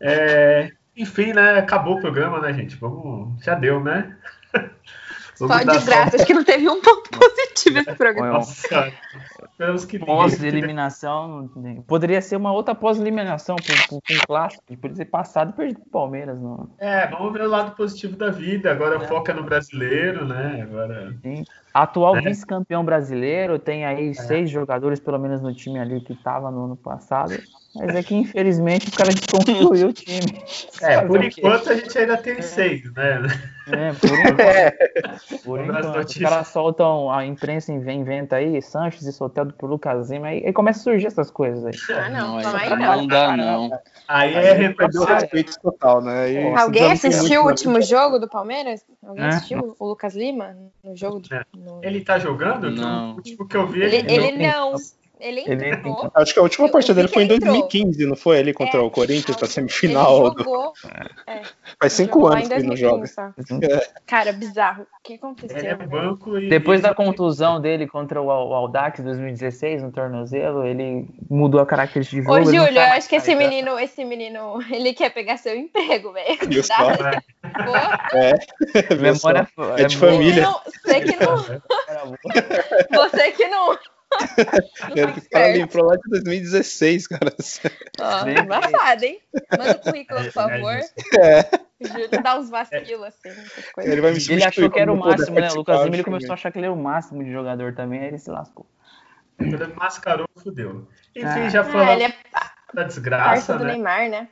É, 0.00 0.72
enfim, 0.96 1.32
né? 1.32 1.58
Acabou 1.58 1.98
o 1.98 2.00
programa, 2.00 2.40
né, 2.40 2.52
gente? 2.52 2.74
Vamos. 2.76 3.42
Já 3.44 3.54
deu, 3.54 3.82
né? 3.82 4.16
Só 5.34 5.46
desgraça, 5.64 6.16
acho 6.16 6.26
que 6.26 6.34
não 6.34 6.44
teve 6.44 6.68
um 6.68 6.80
ponto 6.80 7.10
positivo 7.10 7.78
esse 7.78 7.94
programa. 7.94 8.32
Nossa, 8.34 8.92
Pós-eliminação. 10.04 11.50
Poderia 11.86 12.20
ser 12.20 12.36
uma 12.36 12.52
outra 12.52 12.74
pós-eliminação 12.74 13.56
para 13.56 13.96
um 13.96 14.00
clássico. 14.26 14.62
Poderia 14.66 14.96
ser 14.96 15.04
passado 15.06 15.50
e 15.50 15.52
perdido 15.52 15.80
pro 15.80 15.90
Palmeiras. 15.90 16.40
Não. 16.40 16.68
É, 16.78 17.06
vamos 17.06 17.32
ver 17.32 17.42
o 17.42 17.48
lado 17.48 17.74
positivo 17.74 18.16
da 18.16 18.30
vida. 18.30 18.70
Agora 18.70 19.02
é. 19.02 19.08
foca 19.08 19.32
no 19.32 19.42
brasileiro, 19.42 20.26
né? 20.26 20.62
Agora. 20.62 21.14
Sim. 21.22 21.44
Atual 21.72 22.16
é. 22.16 22.20
vice-campeão 22.20 22.84
brasileiro, 22.84 23.58
tem 23.58 23.84
aí 23.86 24.10
é. 24.10 24.14
seis 24.14 24.50
jogadores, 24.50 25.00
pelo 25.00 25.18
menos, 25.18 25.40
no 25.40 25.54
time 25.54 25.78
ali 25.78 26.00
que 26.00 26.12
estava 26.12 26.50
no 26.50 26.66
ano 26.66 26.76
passado. 26.76 27.34
Mas 27.74 27.94
é 27.96 28.02
que, 28.02 28.14
infelizmente, 28.14 28.88
o 28.88 28.92
cara 28.92 29.10
desconstruiu 29.10 29.88
o 29.88 29.92
time. 29.92 30.44
É, 30.82 31.00
por 31.00 31.24
enquanto 31.24 31.70
a 31.70 31.74
gente 31.74 31.98
ainda 31.98 32.18
tem 32.18 32.34
é. 32.34 32.42
seis, 32.42 32.92
né? 32.92 33.22
É, 33.68 33.92
por 33.92 34.10
enquanto. 34.10 34.40
É. 34.40 34.70
Por 35.42 35.60
enquanto. 35.60 36.06
Os 36.06 36.18
caras 36.18 36.48
soltam, 36.48 37.10
a 37.10 37.24
imprensa 37.24 37.72
inventa 37.72 38.36
aí, 38.36 38.60
Sanches 38.60 39.06
e 39.06 39.12
Soteldo 39.12 39.54
por 39.54 39.70
Lucas 39.70 40.10
Lima, 40.10 40.26
aí, 40.26 40.44
aí 40.44 40.52
começa 40.52 40.80
a 40.80 40.82
surgir 40.82 41.06
essas 41.06 41.30
coisas 41.30 41.64
aí. 41.64 41.96
Ah, 41.96 42.10
não, 42.10 42.40
não, 42.40 42.56
aí, 42.56 42.70
não. 42.70 42.96
não 42.96 43.06
dá, 43.06 43.36
não. 43.36 43.70
Aí, 44.06 44.36
aí 44.36 44.64
é 44.64 44.68
perdeu 44.70 45.04
respeito 45.04 45.58
total, 45.60 46.02
né? 46.02 46.24
Aí, 46.24 46.54
Alguém 46.54 46.92
assistiu 46.92 47.42
o 47.42 47.46
último 47.46 47.80
jogo 47.80 48.18
do 48.18 48.28
Palmeiras? 48.28 48.84
Alguém 49.02 49.24
assistiu 49.24 49.74
o 49.78 49.86
Lucas 49.86 50.14
Lima 50.14 50.56
no 50.84 50.94
jogo? 50.94 51.20
Do, 51.20 51.28
no... 51.56 51.80
Ele 51.82 52.02
tá 52.02 52.18
jogando? 52.18 52.70
Não. 52.70 53.12
O 53.12 53.16
último 53.16 53.48
que 53.48 53.56
eu 53.56 53.66
vi, 53.66 53.82
ele, 53.82 53.96
ele, 53.96 54.12
ele 54.12 54.46
não. 54.46 54.74
Ele 55.22 55.44
entrou. 55.70 56.10
Acho 56.14 56.34
que 56.34 56.40
a 56.40 56.42
última 56.42 56.68
partida 56.68 56.94
dele 56.94 57.06
foi 57.06 57.22
em 57.22 57.28
2015, 57.28 58.06
não 58.06 58.16
foi? 58.16 58.40
Ali 58.40 58.52
contra 58.52 58.80
é, 58.80 58.82
o 58.82 58.90
Corinthians, 58.90 59.36
pra 59.36 59.46
semifinal. 59.46 60.26
Ele 60.26 60.34
jogou. 60.42 60.72
É, 61.28 61.42
Faz 61.80 61.92
cinco 61.92 62.26
anos 62.26 62.48
que 62.48 62.54
ele 62.54 62.66
não 62.66 62.76
joga. 62.76 63.04
É. 63.62 63.88
Cara, 64.04 64.32
bizarro. 64.32 64.82
O 64.82 65.02
que 65.04 65.14
aconteceu? 65.14 65.58
É 65.58 65.74
banco 65.76 66.38
e... 66.38 66.48
Depois 66.48 66.80
da 66.80 66.92
contusão 66.92 67.60
dele 67.60 67.86
contra 67.86 68.20
o 68.20 68.30
Aldax 68.30 68.98
em 68.98 69.04
2016 69.04 69.82
no 69.82 69.92
tornozelo, 69.92 70.66
ele 70.66 71.08
mudou 71.30 71.60
a 71.60 71.66
característica 71.66 72.20
de 72.20 72.26
jogo. 72.26 72.40
Ô, 72.40 72.44
Júlio, 72.44 72.78
eu 72.78 72.92
acho 72.92 73.08
que 73.08 73.16
esse 73.16 73.34
menino, 73.34 73.78
esse 73.78 74.04
menino, 74.04 74.58
ele 74.70 74.92
quer 74.92 75.10
pegar 75.10 75.36
seu 75.36 75.56
emprego, 75.56 76.12
velho. 76.12 76.38
É. 78.12 78.94
Memória 78.96 79.48
é 79.76 79.84
de 79.84 79.96
família. 79.96 80.48
Você 80.84 81.00
que 81.00 81.24
não. 81.24 81.36
Você 82.90 83.32
que 83.32 83.46
não. 83.46 83.78
Ele 84.94 85.20
cara 85.30 85.46
lembrou 85.52 85.86
lá 85.86 85.96
de 85.96 86.10
2016, 86.10 87.06
cara. 87.06 87.34
Ó, 88.00 88.28
embaçado, 88.28 89.04
hein? 89.04 89.20
Manda 89.56 89.72
o 89.72 89.78
currículo, 89.80 90.20
por 90.20 90.26
é, 90.26 90.30
favor. 90.30 90.80
É. 91.20 91.50
Júlio 91.80 92.08
dá 92.22 92.38
uns 92.38 92.50
vacilos, 92.50 93.06
assim. 93.06 93.30
Ele, 93.78 94.00
vai 94.00 94.12
me 94.12 94.18
ele 94.28 94.44
achou 94.44 94.70
que 94.70 94.78
era 94.78 94.92
o 94.92 94.96
máximo, 94.96 95.38
né? 95.38 95.50
O 95.50 95.56
Lucas 95.56 95.82
Lima 95.82 95.96
ele 95.96 96.04
começou 96.04 96.30
a 96.30 96.34
achar 96.34 96.52
que 96.52 96.58
ele 96.58 96.66
era 96.66 96.74
o 96.74 96.80
máximo 96.80 97.24
de 97.24 97.32
jogador 97.32 97.74
também, 97.74 98.00
aí 98.00 98.08
ele 98.08 98.18
se 98.18 98.30
lascou. 98.30 98.66
Ele 99.38 99.56
mascarou, 99.74 100.28
fudeu. 100.36 100.88
Enfim, 101.16 101.26
ah. 101.26 101.48
já 101.48 101.64
falou 101.64 101.86
é, 101.86 102.04
é 102.04 102.14
da 102.72 102.84
desgraça, 102.84 103.24
parça 103.24 103.52
né? 103.54 103.58
do 103.58 103.64
Neymar, 103.64 104.08
né? 104.08 104.28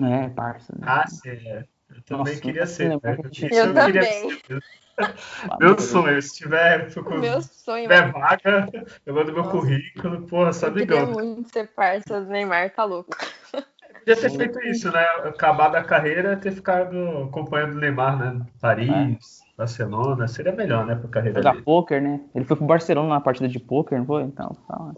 É, 0.00 0.28
parça. 0.30 0.72
Né? 0.76 0.84
Ah, 0.86 1.06
sim, 1.06 1.30
é. 1.30 1.64
Eu 1.94 2.02
também 2.02 2.24
Nossa, 2.24 2.40
queria 2.40 2.66
ser. 2.66 2.88
Né? 2.88 3.00
Eu, 3.02 3.66
eu 3.66 3.74
também. 3.74 4.02
Ser. 4.02 4.62
Meu 5.58 5.78
sonho, 5.78 6.20
se 6.20 6.36
tiver, 6.36 6.90
meu 7.18 7.40
sonho, 7.40 7.82
tiver 7.82 8.12
vaga, 8.12 8.68
eu 9.06 9.14
mando 9.14 9.32
meu 9.32 9.44
currículo, 9.44 10.26
porra, 10.26 10.52
só 10.52 10.68
ligando. 10.68 10.92
Eu 10.92 11.06
queria 11.06 11.24
muito 11.24 11.50
ser 11.50 11.68
parça 11.68 12.20
do 12.20 12.30
Neymar, 12.30 12.70
tá 12.70 12.84
louco. 12.84 13.16
Podia 13.50 14.16
ter 14.16 14.30
feito 14.30 14.60
isso, 14.66 14.92
né? 14.92 15.02
Acabado 15.24 15.76
a 15.76 15.84
carreira, 15.84 16.36
ter 16.36 16.52
ficado 16.52 17.24
acompanhando 17.24 17.76
o 17.76 17.80
Neymar, 17.80 18.18
né? 18.18 18.46
Paris, 18.60 18.90
é. 18.90 19.56
Barcelona, 19.56 20.28
seria 20.28 20.52
melhor, 20.52 20.84
né, 20.84 20.94
pra 20.94 21.08
carreira 21.08 21.38
Jogar 21.38 21.52
dele. 21.52 21.64
poker, 21.64 22.02
né? 22.02 22.20
Ele 22.34 22.44
foi 22.44 22.56
pro 22.56 22.66
Barcelona 22.66 23.08
na 23.08 23.20
partida 23.20 23.48
de 23.48 23.58
poker, 23.58 23.98
não 23.98 24.06
foi? 24.06 24.24
Então, 24.24 24.56
tá. 24.68 24.92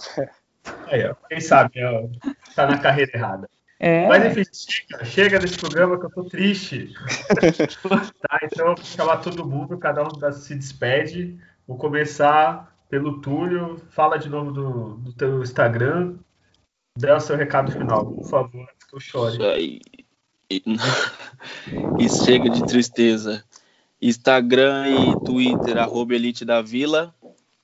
Aí, 0.87 1.07
ó, 1.07 1.15
quem 1.29 1.41
sabe, 1.41 1.85
ó, 1.85 2.09
tá 2.55 2.67
na 2.67 2.79
carreira 2.79 3.13
errada. 3.15 3.49
É. 3.85 4.09
Mas 4.09 4.25
enfim, 4.25 4.45
chega, 4.51 5.05
chega 5.05 5.39
desse 5.39 5.59
programa 5.59 6.01
que 6.01 6.07
eu 6.07 6.11
tô 6.11 6.25
triste. 6.25 6.95
tá, 8.27 8.41
então 8.43 8.69
eu 8.69 8.75
vou 8.77 8.83
chamar 8.83 9.19
todo 9.19 9.47
mundo, 9.47 9.77
cada 9.77 10.03
um 10.03 10.33
se 10.33 10.55
despede. 10.55 11.39
Vou 11.69 11.77
começar 11.77 12.75
pelo 12.89 13.21
Túlio. 13.21 13.79
Fala 13.91 14.17
de 14.17 14.31
novo 14.31 14.51
do, 14.53 14.95
do 14.95 15.13
teu 15.13 15.43
Instagram. 15.43 16.15
Dê 16.97 17.13
o 17.13 17.21
seu 17.21 17.37
recado 17.37 17.73
final, 17.73 18.07
por 18.07 18.25
favor, 18.27 18.67
que 18.89 18.97
eu 18.97 19.01
chore. 19.01 19.35
Isso 19.35 19.45
aí. 19.45 19.81
E 21.99 22.09
chega 22.09 22.49
de 22.49 22.65
tristeza. 22.65 23.45
Instagram 24.01 24.89
e 24.89 25.25
Twitter, 25.25 25.77
arroba 25.77 26.15
Elite 26.15 26.45
da 26.45 26.63
Vila. 26.63 27.15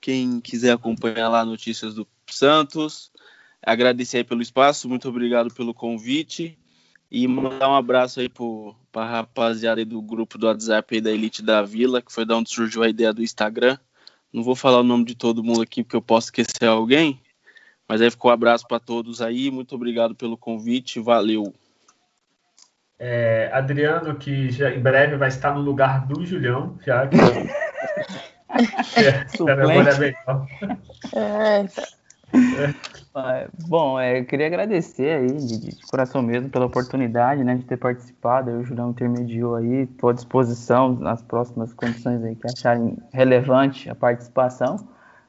Quem 0.01 0.39
quiser 0.39 0.73
acompanhar 0.73 1.29
lá 1.31 1.45
notícias 1.47 1.95
do 1.95 2.07
Santos, 2.27 3.11
agradecer 3.63 4.19
aí 4.19 4.25
pelo 4.25 4.43
espaço, 4.43 4.89
muito 4.89 5.09
obrigado 5.09 5.53
pelo 5.53 5.75
convite 5.75 6.59
e 7.11 7.27
mandar 7.27 7.69
um 7.69 7.75
abraço 7.75 8.21
aí 8.21 8.29
para 8.29 9.03
a 9.03 9.11
rapaziada 9.11 9.81
aí 9.81 9.85
do 9.85 10.01
grupo 10.01 10.39
do 10.39 10.47
WhatsApp 10.47 10.95
aí 10.95 11.01
da 11.01 11.11
Elite 11.11 11.43
da 11.43 11.63
Vila, 11.63 12.01
que 12.01 12.13
foi 12.13 12.25
da 12.25 12.37
onde 12.37 12.51
surgiu 12.51 12.83
a 12.83 12.89
ideia 12.89 13.13
do 13.13 13.23
Instagram. 13.23 13.77
Não 14.33 14.43
vou 14.43 14.55
falar 14.55 14.81
o 14.81 14.85
nome 14.85 15.05
de 15.05 15.17
todo 15.17 15.43
mundo 15.43 15.63
aqui 15.63 15.83
porque 15.83 15.97
eu 15.97 16.03
posso 16.03 16.29
esquecer 16.29 16.67
alguém, 16.67 17.21
mas 17.89 18.01
aí 18.01 18.11
ficou 18.11 18.31
um 18.31 18.35
abraço 18.35 18.67
para 18.67 18.79
todos 18.79 19.21
aí, 19.21 19.51
muito 19.51 19.75
obrigado 19.75 20.15
pelo 20.15 20.37
convite, 20.37 21.01
valeu. 21.01 21.53
É, 22.99 23.51
Adriano, 23.53 24.15
que 24.17 24.51
já, 24.51 24.71
em 24.71 24.81
breve 24.81 25.17
vai 25.17 25.29
estar 25.29 25.55
no 25.55 25.61
lugar 25.61 26.07
do 26.07 26.25
Julião, 26.25 26.79
já 26.85 27.07
que. 27.09 27.17
é, 28.97 29.25
é, 31.15 31.65
é, 31.65 31.67
bom, 33.69 33.99
é, 33.99 34.21
eu 34.21 34.25
queria 34.25 34.47
agradecer 34.47 35.19
aí, 35.19 35.33
de, 35.33 35.59
de, 35.59 35.87
coração 35.87 36.23
mesmo, 36.23 36.49
pela 36.49 36.67
oportunidade, 36.67 37.43
né, 37.43 37.57
de 37.57 37.65
ter 37.65 37.77
participado. 37.77 38.51
Eu, 38.51 38.61
o 38.61 38.65
Julião 38.65 38.91
intermediou 38.91 39.57
aí, 39.57 39.83
estou 39.83 40.11
à 40.11 40.13
disposição 40.13 40.95
nas 40.95 41.23
próximas 41.23 41.73
condições 41.73 42.23
aí 42.23 42.37
que 42.37 42.47
acharem 42.47 42.97
relevante 43.13 43.91
a 43.91 43.95
participação, 43.95 44.77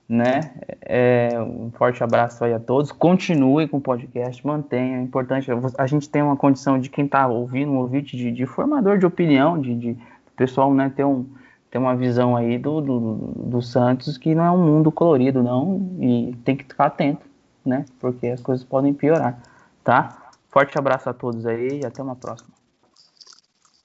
né. 0.07 0.53
É, 0.81 1.41
um 1.41 1.71
forte 1.71 2.03
abraço 2.03 2.43
aí 2.43 2.53
a 2.53 2.59
todos. 2.59 2.91
Continue 2.91 3.67
com 3.67 3.77
o 3.77 3.81
podcast, 3.81 4.45
mantenha. 4.45 4.97
É 4.97 5.01
importante, 5.01 5.49
a 5.77 5.87
gente 5.87 6.09
tem 6.09 6.21
uma 6.21 6.37
condição 6.37 6.79
de 6.79 6.89
quem 6.89 7.05
está 7.05 7.27
ouvindo, 7.27 7.71
um 7.71 7.77
ouvinte 7.77 8.15
de, 8.15 8.31
de 8.31 8.45
formador 8.45 8.97
de 8.97 9.05
opinião, 9.05 9.59
de, 9.59 9.73
de 9.73 9.97
pessoal, 10.35 10.73
né, 10.73 10.91
ter 10.95 11.05
um 11.05 11.25
tem 11.71 11.79
uma 11.79 11.95
visão 11.95 12.35
aí 12.35 12.57
do, 12.57 12.81
do, 12.81 13.15
do, 13.45 13.61
Santos 13.61 14.17
que 14.17 14.35
não 14.35 14.43
é 14.43 14.51
um 14.51 14.57
mundo 14.57 14.91
colorido, 14.91 15.41
não, 15.41 15.89
e 16.01 16.35
tem 16.43 16.55
que 16.55 16.65
ficar 16.65 16.87
atento, 16.87 17.25
né? 17.65 17.85
Porque 17.99 18.27
as 18.27 18.41
coisas 18.41 18.65
podem 18.65 18.93
piorar, 18.93 19.39
tá? 19.81 20.17
Forte 20.49 20.77
abraço 20.77 21.09
a 21.09 21.13
todos 21.13 21.45
aí 21.45 21.79
e 21.81 21.85
até 21.85 22.03
uma 22.03 22.15
próxima. 22.15 22.49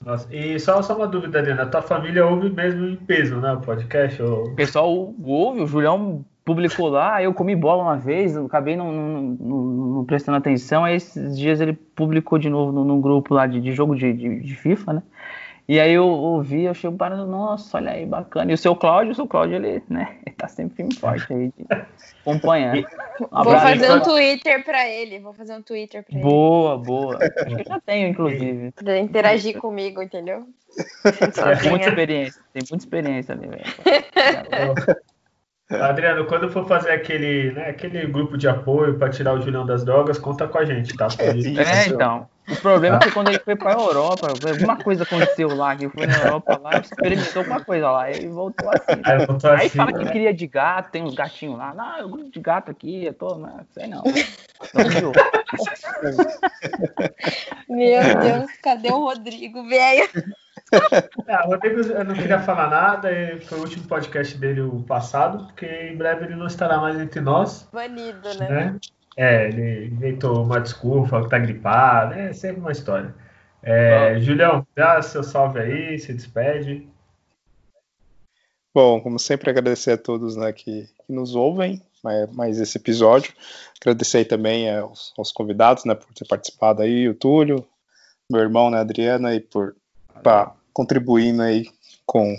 Nossa, 0.05 0.27
e 0.35 0.59
só, 0.59 0.83
só 0.83 0.97
uma 0.97 1.07
dúvida, 1.07 1.39
Adriana, 1.39 1.63
a 1.63 1.67
tua 1.67 1.81
família 1.81 2.27
ouve 2.27 2.51
mesmo 2.51 2.87
em 2.87 2.97
peso, 2.97 3.37
né, 3.37 3.53
o 3.53 3.61
podcast? 3.61 4.21
Ou... 4.21 4.49
O 4.49 4.55
pessoal 4.57 5.15
ouve, 5.25 5.63
o 5.63 5.67
Julião 5.67 6.25
publicou 6.45 6.89
lá, 6.89 7.23
eu 7.23 7.33
comi 7.33 7.55
bola 7.55 7.85
uma 7.85 7.97
vez, 7.97 8.37
acabei 8.37 8.77
não, 8.77 8.93
não, 8.93 9.21
não, 9.23 9.63
não, 9.63 10.05
prestando 10.05 10.39
atenção, 10.39 10.85
aí 10.85 10.97
esses 10.97 11.39
dias 11.39 11.61
ele 11.61 11.73
publicou 11.73 12.37
de 12.39 12.49
novo 12.51 12.73
num 12.73 13.01
grupo 13.01 13.33
lá 13.33 13.47
de, 13.47 13.61
de 13.61 13.73
jogo 13.73 13.95
de, 13.95 14.13
de, 14.13 14.41
de 14.41 14.55
FIFA, 14.57 14.93
né? 14.95 15.03
E 15.69 15.81
aí 15.81 15.93
eu 15.93 16.07
ouvi, 16.07 16.63
eu 16.63 16.75
chego 16.75 16.97
parando, 16.97 17.27
nossa, 17.27 17.79
olha 17.79 17.91
aí, 17.91 18.07
bacana. 18.07 18.53
E 18.53 18.55
o 18.55 18.59
seu 18.59 18.77
Cláudio, 18.77 19.13
o 19.13 19.15
seu 19.17 19.27
Cláudio, 19.27 19.57
ele, 19.57 19.83
né, 19.89 20.19
ele 20.25 20.37
tá 20.37 20.47
sempre 20.47 20.77
firme 20.77 20.95
forte 20.95 21.33
aí, 21.33 21.53
acompanhando. 22.23 22.87
Um 23.33 23.45
vou 23.45 23.59
fazer 23.59 23.91
um 23.91 24.01
Twitter 24.03 24.63
pra 24.63 24.87
ele, 24.87 25.19
vou 25.21 25.33
fazer 25.33 25.55
um 25.55 25.63
Twitter 25.63 26.05
pra 26.05 26.15
ele. 26.15 26.23
Boa, 26.23 26.77
boa. 26.77 27.17
Acho 27.17 27.47
que 27.47 27.63
eu 27.63 27.65
já 27.67 27.81
tenho, 27.81 28.09
inclusive. 28.09 28.73
Pra 28.73 28.99
interagir 28.99 29.59
comigo, 29.59 30.03
entendeu? 30.03 30.47
Tem 31.63 31.71
muita 31.71 31.89
experiência, 31.89 32.43
tem 32.53 32.63
muita 32.69 32.85
experiência 32.85 33.35
ali, 33.35 33.49
velho. 33.49 33.65
Adriano, 35.69 36.25
quando 36.27 36.49
for 36.49 36.67
fazer 36.69 36.93
aquele, 36.93 37.51
né, 37.53 37.71
aquele 37.71 38.07
grupo 38.07 38.39
de 38.39 38.49
apoio 38.49 38.97
para 38.97 39.11
tirar 39.11 39.35
o 39.35 39.41
Julião 39.41 39.67
das 39.67 39.85
drogas, 39.85 40.17
conta 40.17 40.47
com 40.47 40.59
a 40.59 40.65
gente, 40.65 40.97
tá? 40.97 41.09
É, 41.19 41.89
então. 41.89 42.29
O 42.49 42.55
problema 42.57 42.97
é 42.97 43.01
que 43.01 43.11
quando 43.11 43.27
ele 43.29 43.41
foi 43.41 43.57
para 43.57 43.71
a 43.71 43.81
Europa, 43.81 44.29
alguma 44.29 44.77
coisa 44.77 45.03
aconteceu 45.03 45.53
lá, 45.57 45.75
que 45.75 45.89
foi 45.89 46.07
na 46.07 46.17
Europa 46.19 46.61
lá, 46.63 46.79
experimentou 46.79 47.43
alguma 47.43 47.65
coisa 47.65 47.91
lá, 47.91 48.09
e 48.09 48.29
voltou 48.29 48.71
assim. 48.71 49.03
Aí, 49.05 49.27
voltou 49.27 49.51
Aí 49.51 49.67
assim, 49.67 49.77
fala 49.77 49.91
né? 49.91 49.99
que 49.99 50.13
queria 50.13 50.33
de 50.33 50.47
gato, 50.47 50.93
tem 50.93 51.03
uns 51.03 51.17
gatinhos 51.17 51.59
lá. 51.59 51.75
Não, 51.75 51.99
eu 51.99 52.09
grupo 52.09 52.31
de 52.31 52.39
gato 52.39 52.71
aqui, 52.71 53.05
eu 53.05 53.15
tô, 53.15 53.35
não 53.37 53.67
sei 53.73 53.89
não. 53.89 54.05
Meu 57.69 58.01
Deus, 58.21 58.53
cadê 58.63 58.93
o 58.93 59.01
Rodrigo, 59.01 59.69
velho? 59.69 60.09
É, 60.73 61.39
o 61.47 61.51
Rodrigo 61.51 61.81
eu 61.81 62.05
não 62.05 62.15
queria 62.15 62.41
falar 62.41 62.69
nada, 62.69 63.09
foi 63.43 63.59
o 63.59 63.63
último 63.63 63.87
podcast 63.87 64.37
dele 64.37 64.63
o 64.63 64.83
passado, 64.83 65.47
porque 65.47 65.67
em 65.67 65.97
breve 65.97 66.25
ele 66.25 66.35
não 66.35 66.47
estará 66.47 66.79
mais 66.79 66.99
entre 66.99 67.21
nós. 67.21 67.69
Banido, 67.73 68.29
né? 68.39 68.49
né? 68.49 68.79
É, 69.17 69.49
ele 69.49 69.87
inventou 69.87 70.43
uma 70.43 70.61
desculpa, 70.61 71.09
falou 71.09 71.25
que 71.25 71.31
tá 71.31 71.39
gripado, 71.39 72.15
é 72.15 72.33
sempre 72.33 72.61
uma 72.61 72.73
história. 72.73 73.15
É, 73.63 74.19
Julião, 74.21 74.67
dá 74.75 75.01
seu 75.03 75.23
salve 75.23 75.59
aí, 75.59 75.99
se 75.99 76.13
despede. 76.13 76.87
Bom, 78.75 79.01
como 79.01 79.19
sempre, 79.19 79.49
agradecer 79.49 79.93
a 79.93 79.99
todos 79.99 80.37
né, 80.37 80.53
que, 80.53 80.87
que 81.07 81.13
nos 81.13 81.35
ouvem, 81.35 81.83
mais, 82.05 82.31
mais 82.33 82.61
esse 82.61 82.77
episódio. 82.77 83.33
Agradecer 83.81 84.19
aí 84.19 84.25
também 84.27 84.71
aos, 84.71 85.15
aos, 85.17 85.33
convidados, 85.33 85.87
né, 85.87 85.95
por 85.95 86.13
ter 86.13 86.27
participado 86.27 86.83
aí, 86.83 87.09
o 87.09 87.15
Túlio, 87.15 87.67
meu 88.31 88.43
irmão, 88.43 88.71
né, 88.71 88.79
Adriana, 88.79 89.35
e 89.35 89.41
por 89.41 89.75
tá 90.23 90.55
contribuindo 90.77 91.41
aí 91.41 91.65
com, 92.05 92.37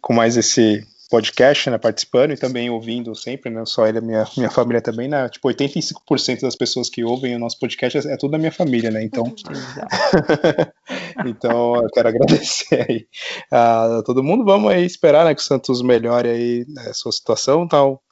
com 0.00 0.12
mais 0.12 0.36
esse 0.36 0.84
podcast, 1.08 1.70
né, 1.70 1.78
participando 1.78 2.32
e 2.32 2.36
também 2.36 2.68
ouvindo 2.68 3.14
sempre, 3.14 3.50
né, 3.50 3.64
só 3.64 3.86
ele, 3.86 4.00
minha, 4.00 4.26
minha 4.36 4.50
família 4.50 4.82
também, 4.82 5.06
né, 5.06 5.28
tipo, 5.28 5.48
85% 5.48 6.40
das 6.40 6.56
pessoas 6.56 6.90
que 6.90 7.04
ouvem 7.04 7.36
o 7.36 7.38
nosso 7.38 7.56
podcast 7.60 7.98
é, 7.98 8.14
é 8.14 8.16
tudo 8.16 8.32
da 8.32 8.38
minha 8.38 8.50
família, 8.50 8.90
né, 8.90 9.04
então, 9.04 9.32
então 11.24 11.76
eu 11.76 11.88
quero 11.94 12.08
agradecer 12.08 12.84
aí 12.90 13.06
a 13.48 14.02
todo 14.04 14.24
mundo, 14.24 14.44
vamos 14.44 14.72
aí 14.72 14.84
esperar, 14.84 15.24
né, 15.24 15.32
que 15.32 15.40
o 15.40 15.44
Santos 15.44 15.80
melhore 15.80 16.28
aí 16.28 16.64
né, 16.68 16.88
a 16.90 16.94
sua 16.94 17.12
situação, 17.12 17.68
tal, 17.68 18.02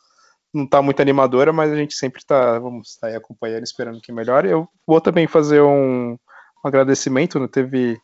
não 0.55 0.65
tá 0.67 0.81
muito 0.81 1.03
animadora, 1.03 1.53
mas 1.53 1.73
a 1.73 1.77
gente 1.77 1.95
sempre 1.95 2.25
tá, 2.25 2.57
vamos 2.61 2.91
estar 2.91 3.09
tá 3.09 3.13
aí 3.13 3.17
acompanhando, 3.17 3.65
esperando 3.65 4.01
que 4.01 4.13
melhore, 4.13 4.49
eu 4.49 4.69
vou 4.87 5.01
também 5.01 5.27
fazer 5.27 5.61
um, 5.61 6.13
um 6.13 6.69
agradecimento, 6.69 7.41
né, 7.41 7.49
teve 7.51 7.99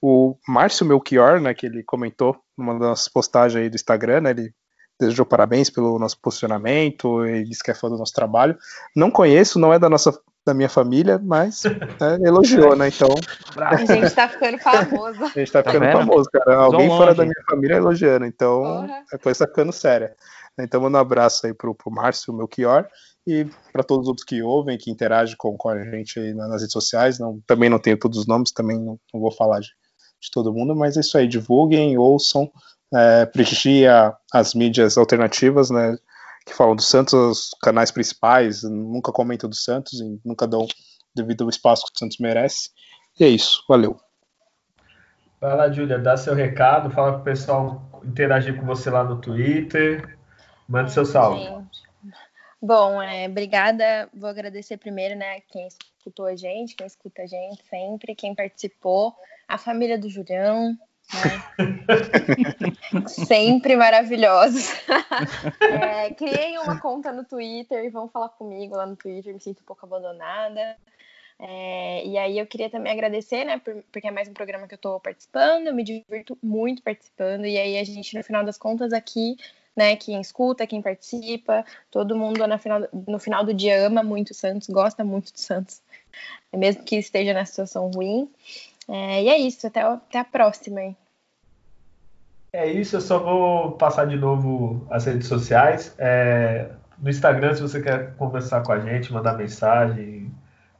o 0.00 0.36
Márcio 0.48 0.86
Melchior, 0.86 1.40
né, 1.40 1.54
que 1.54 1.66
ele 1.66 1.82
comentou 1.82 2.36
numa 2.56 2.78
das 2.78 3.08
postagens 3.08 3.62
aí 3.62 3.68
do 3.68 3.76
Instagram, 3.76 4.22
né, 4.22 4.30
ele 4.30 4.54
desejou 4.98 5.24
parabéns 5.24 5.70
pelo 5.70 5.98
nosso 5.98 6.20
posicionamento 6.20 7.26
e 7.26 7.44
disse 7.44 7.62
que 7.62 7.70
é 7.70 7.74
fã 7.74 7.88
do 7.88 7.96
nosso 7.96 8.12
trabalho. 8.12 8.56
Não 8.94 9.10
conheço, 9.10 9.58
não 9.58 9.72
é 9.72 9.78
da 9.78 9.88
nossa 9.88 10.12
da 10.44 10.54
minha 10.54 10.68
família, 10.68 11.18
mas 11.22 11.64
né, 11.64 12.18
elogiou, 12.24 12.74
né? 12.74 12.88
Então. 12.88 13.08
A 13.56 13.76
gente 13.76 14.14
tá 14.14 14.28
ficando 14.28 14.58
famoso. 14.58 15.24
a 15.24 15.28
gente 15.28 15.52
tá 15.52 15.62
ficando 15.62 15.84
tá 15.84 15.92
famoso, 15.92 16.30
cara. 16.30 16.56
Alguém 16.56 16.88
fora 16.88 17.14
da 17.14 17.24
minha 17.24 17.42
família 17.48 17.76
elogiando, 17.76 18.24
então 18.26 18.86
a 19.12 19.18
coisa 19.18 19.40
tá 19.40 19.46
ficando 19.46 19.72
séria. 19.72 20.14
Então, 20.58 20.80
mando 20.80 20.96
um 20.96 21.00
abraço 21.00 21.46
aí 21.46 21.54
pro, 21.54 21.74
pro 21.74 21.90
Márcio 21.90 22.34
Melchior 22.34 22.86
e 23.26 23.46
para 23.72 23.82
todos 23.82 24.04
os 24.04 24.08
outros 24.08 24.24
que 24.24 24.42
ouvem, 24.42 24.76
que 24.76 24.90
interagem 24.90 25.36
com, 25.38 25.56
com 25.56 25.68
a 25.68 25.84
gente 25.84 26.18
aí 26.18 26.34
nas 26.34 26.60
redes 26.60 26.72
sociais. 26.72 27.18
Não, 27.18 27.40
também 27.46 27.70
não 27.70 27.78
tenho 27.78 27.98
todos 27.98 28.18
os 28.18 28.26
nomes, 28.26 28.52
também 28.52 28.78
não, 28.78 28.98
não 29.12 29.20
vou 29.20 29.30
falar 29.30 29.60
de, 29.60 29.68
de 30.20 30.30
todo 30.30 30.52
mundo, 30.52 30.74
mas 30.74 30.96
é 30.96 31.00
isso 31.00 31.16
aí, 31.16 31.26
divulguem, 31.26 31.96
ouçam, 31.96 32.50
é, 32.94 33.26
prestigiem 33.26 33.86
as 34.32 34.54
mídias 34.54 34.98
alternativas, 34.98 35.70
né, 35.70 35.96
que 36.44 36.54
falam 36.54 36.76
do 36.76 36.82
Santos, 36.82 37.12
os 37.12 37.50
canais 37.62 37.90
principais, 37.90 38.62
nunca 38.62 39.12
comentam 39.12 39.48
do 39.48 39.56
Santos 39.56 40.00
e 40.00 40.20
nunca 40.24 40.46
dão 40.46 40.66
devido 41.14 41.44
ao 41.44 41.50
espaço 41.50 41.86
que 41.86 41.92
o 41.94 41.98
Santos 41.98 42.18
merece. 42.18 42.70
E 43.18 43.24
é 43.24 43.28
isso, 43.28 43.64
valeu. 43.68 43.98
Vai 45.40 45.56
lá, 45.56 45.70
Júlia, 45.70 45.98
dá 45.98 46.16
seu 46.16 46.34
recado, 46.34 46.90
fala 46.90 47.12
para 47.12 47.20
o 47.20 47.24
pessoal 47.24 47.90
interagir 48.04 48.56
com 48.58 48.66
você 48.66 48.90
lá 48.90 49.04
no 49.04 49.16
Twitter, 49.16 50.18
manda 50.68 50.88
seu 50.88 51.04
salve. 51.04 51.40
Gente. 51.40 51.59
Bom, 52.62 53.00
é, 53.02 53.26
obrigada. 53.26 54.08
Vou 54.12 54.28
agradecer 54.28 54.76
primeiro, 54.76 55.16
né, 55.16 55.40
quem 55.48 55.66
escutou 55.66 56.26
a 56.26 56.36
gente, 56.36 56.74
quem 56.74 56.86
escuta 56.86 57.22
a 57.22 57.26
gente 57.26 57.62
sempre, 57.64 58.14
quem 58.14 58.34
participou 58.34 59.14
a 59.48 59.58
família 59.58 59.98
do 59.98 60.08
Julião, 60.08 60.76
né? 61.12 61.48
sempre 63.08 63.76
maravilhosos. 63.76 64.70
é, 65.60 66.10
criem 66.14 66.58
uma 66.58 66.80
conta 66.80 67.12
no 67.12 67.24
Twitter 67.24 67.84
e 67.84 67.90
vão 67.90 68.08
falar 68.08 68.28
comigo 68.30 68.76
lá 68.76 68.86
no 68.86 68.96
Twitter, 68.96 69.34
me 69.34 69.40
sinto 69.40 69.60
um 69.60 69.64
pouco 69.64 69.84
abandonada. 69.84 70.76
É, 71.38 72.06
e 72.06 72.18
aí 72.18 72.38
eu 72.38 72.46
queria 72.46 72.68
também 72.68 72.92
agradecer, 72.92 73.44
né, 73.44 73.58
por, 73.58 73.82
porque 73.90 74.06
é 74.06 74.10
mais 74.10 74.28
um 74.28 74.34
programa 74.34 74.68
que 74.68 74.74
eu 74.74 74.76
estou 74.76 75.00
participando, 75.00 75.68
eu 75.68 75.74
me 75.74 75.82
divirto 75.82 76.36
muito 76.42 76.82
participando, 76.82 77.46
e 77.46 77.56
aí 77.56 77.78
a 77.78 77.84
gente, 77.84 78.14
no 78.14 78.22
final 78.22 78.44
das 78.44 78.58
contas, 78.58 78.92
aqui, 78.92 79.38
né, 79.76 79.96
quem 79.96 80.20
escuta, 80.20 80.66
quem 80.66 80.82
participa, 80.82 81.64
todo 81.90 82.16
mundo 82.16 82.46
no 82.46 82.58
final, 82.58 82.88
no 83.06 83.18
final 83.18 83.44
do 83.44 83.54
dia 83.54 83.86
ama 83.86 84.02
muito 84.02 84.30
o 84.30 84.34
Santos, 84.34 84.68
gosta 84.68 85.04
muito 85.04 85.32
do 85.32 85.38
Santos, 85.38 85.80
mesmo 86.52 86.82
que 86.82 86.96
esteja 86.96 87.32
na 87.32 87.44
situação 87.44 87.90
ruim. 87.90 88.28
É, 88.88 89.22
e 89.22 89.28
é 89.28 89.38
isso, 89.38 89.66
até, 89.66 89.82
até 89.82 90.18
a 90.18 90.24
próxima. 90.24 90.82
Hein? 90.82 90.96
É 92.52 92.66
isso, 92.66 92.96
eu 92.96 93.00
só 93.00 93.18
vou 93.18 93.72
passar 93.72 94.06
de 94.06 94.16
novo 94.16 94.84
as 94.90 95.04
redes 95.04 95.28
sociais. 95.28 95.94
É, 95.96 96.68
no 97.00 97.08
Instagram, 97.08 97.54
se 97.54 97.62
você 97.62 97.80
quer 97.80 98.14
conversar 98.16 98.62
com 98.62 98.72
a 98.72 98.80
gente, 98.80 99.12
mandar 99.12 99.36
mensagem, 99.36 100.30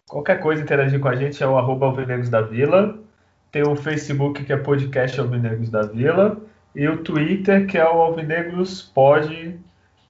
qualquer 0.09 0.41
coisa, 0.41 0.63
interagir 0.63 0.99
com 0.99 1.09
a 1.09 1.15
gente, 1.15 1.41
é 1.43 1.47
o 1.47 1.57
arroba 1.57 1.93
da 2.29 2.43
Vila. 2.43 2.99
Tem 3.53 3.63
o 3.63 3.77
Facebook, 3.77 4.45
que 4.45 4.53
é 4.53 4.57
podcast 4.57 5.21
Alvinegros 5.21 5.71
da 5.71 5.83
Vila. 5.83 6.37
E 6.75 6.87
o 6.89 6.99
Twitter, 6.99 7.67
que 7.67 7.79
é 7.79 7.85
o 7.85 8.01
Alvinegros 8.01 8.83
Pod. 8.83 9.59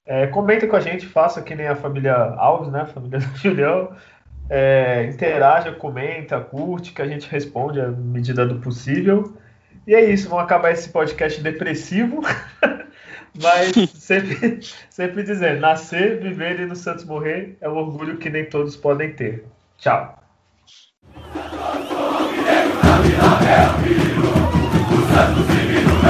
É, 0.07 0.27
comenta 0.27 0.67
com 0.67 0.77
a 0.77 0.81
gente, 0.81 1.07
faça 1.07 1.41
que 1.43 1.55
nem 1.55 1.67
a 1.67 1.77
família 1.77 2.15
Alves, 2.15 2.71
né? 2.71 2.83
A 2.83 2.87
família 2.87 3.19
do 3.21 3.37
Julião. 3.37 3.93
É, 4.49 5.05
interaja, 5.05 5.73
comenta, 5.73 6.41
curte, 6.41 6.93
que 6.93 7.01
a 7.01 7.07
gente 7.07 7.31
responde 7.31 7.81
à 7.81 7.89
medida 7.89 8.45
do 8.45 8.57
possível. 8.57 9.33
E 9.87 9.95
é 9.95 10.05
isso, 10.11 10.29
vamos 10.29 10.45
acabar 10.45 10.73
esse 10.73 10.89
podcast 10.89 11.41
depressivo, 11.41 12.21
mas 13.41 13.73
sempre, 13.95 14.61
sempre 14.91 15.23
dizendo: 15.23 15.61
nascer, 15.61 16.21
viver 16.21 16.61
e 16.61 16.67
no 16.67 16.77
Santos 16.77 17.05
morrer 17.05 17.57
é 17.61 17.69
um 17.69 17.77
orgulho 17.77 18.19
que 18.19 18.29
nem 18.29 18.45
todos 18.45 18.77
podem 18.77 19.13
ter. 19.13 19.45
Tchau. 19.79 20.19
Santos 25.15 25.50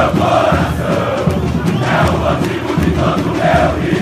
coração 0.09 1.31
é 1.85 1.99
o 2.11 2.29
abrigo 2.29 2.75
de 2.81 2.91
todo 2.93 3.27
meu 3.35 3.81
rio. 3.81 4.00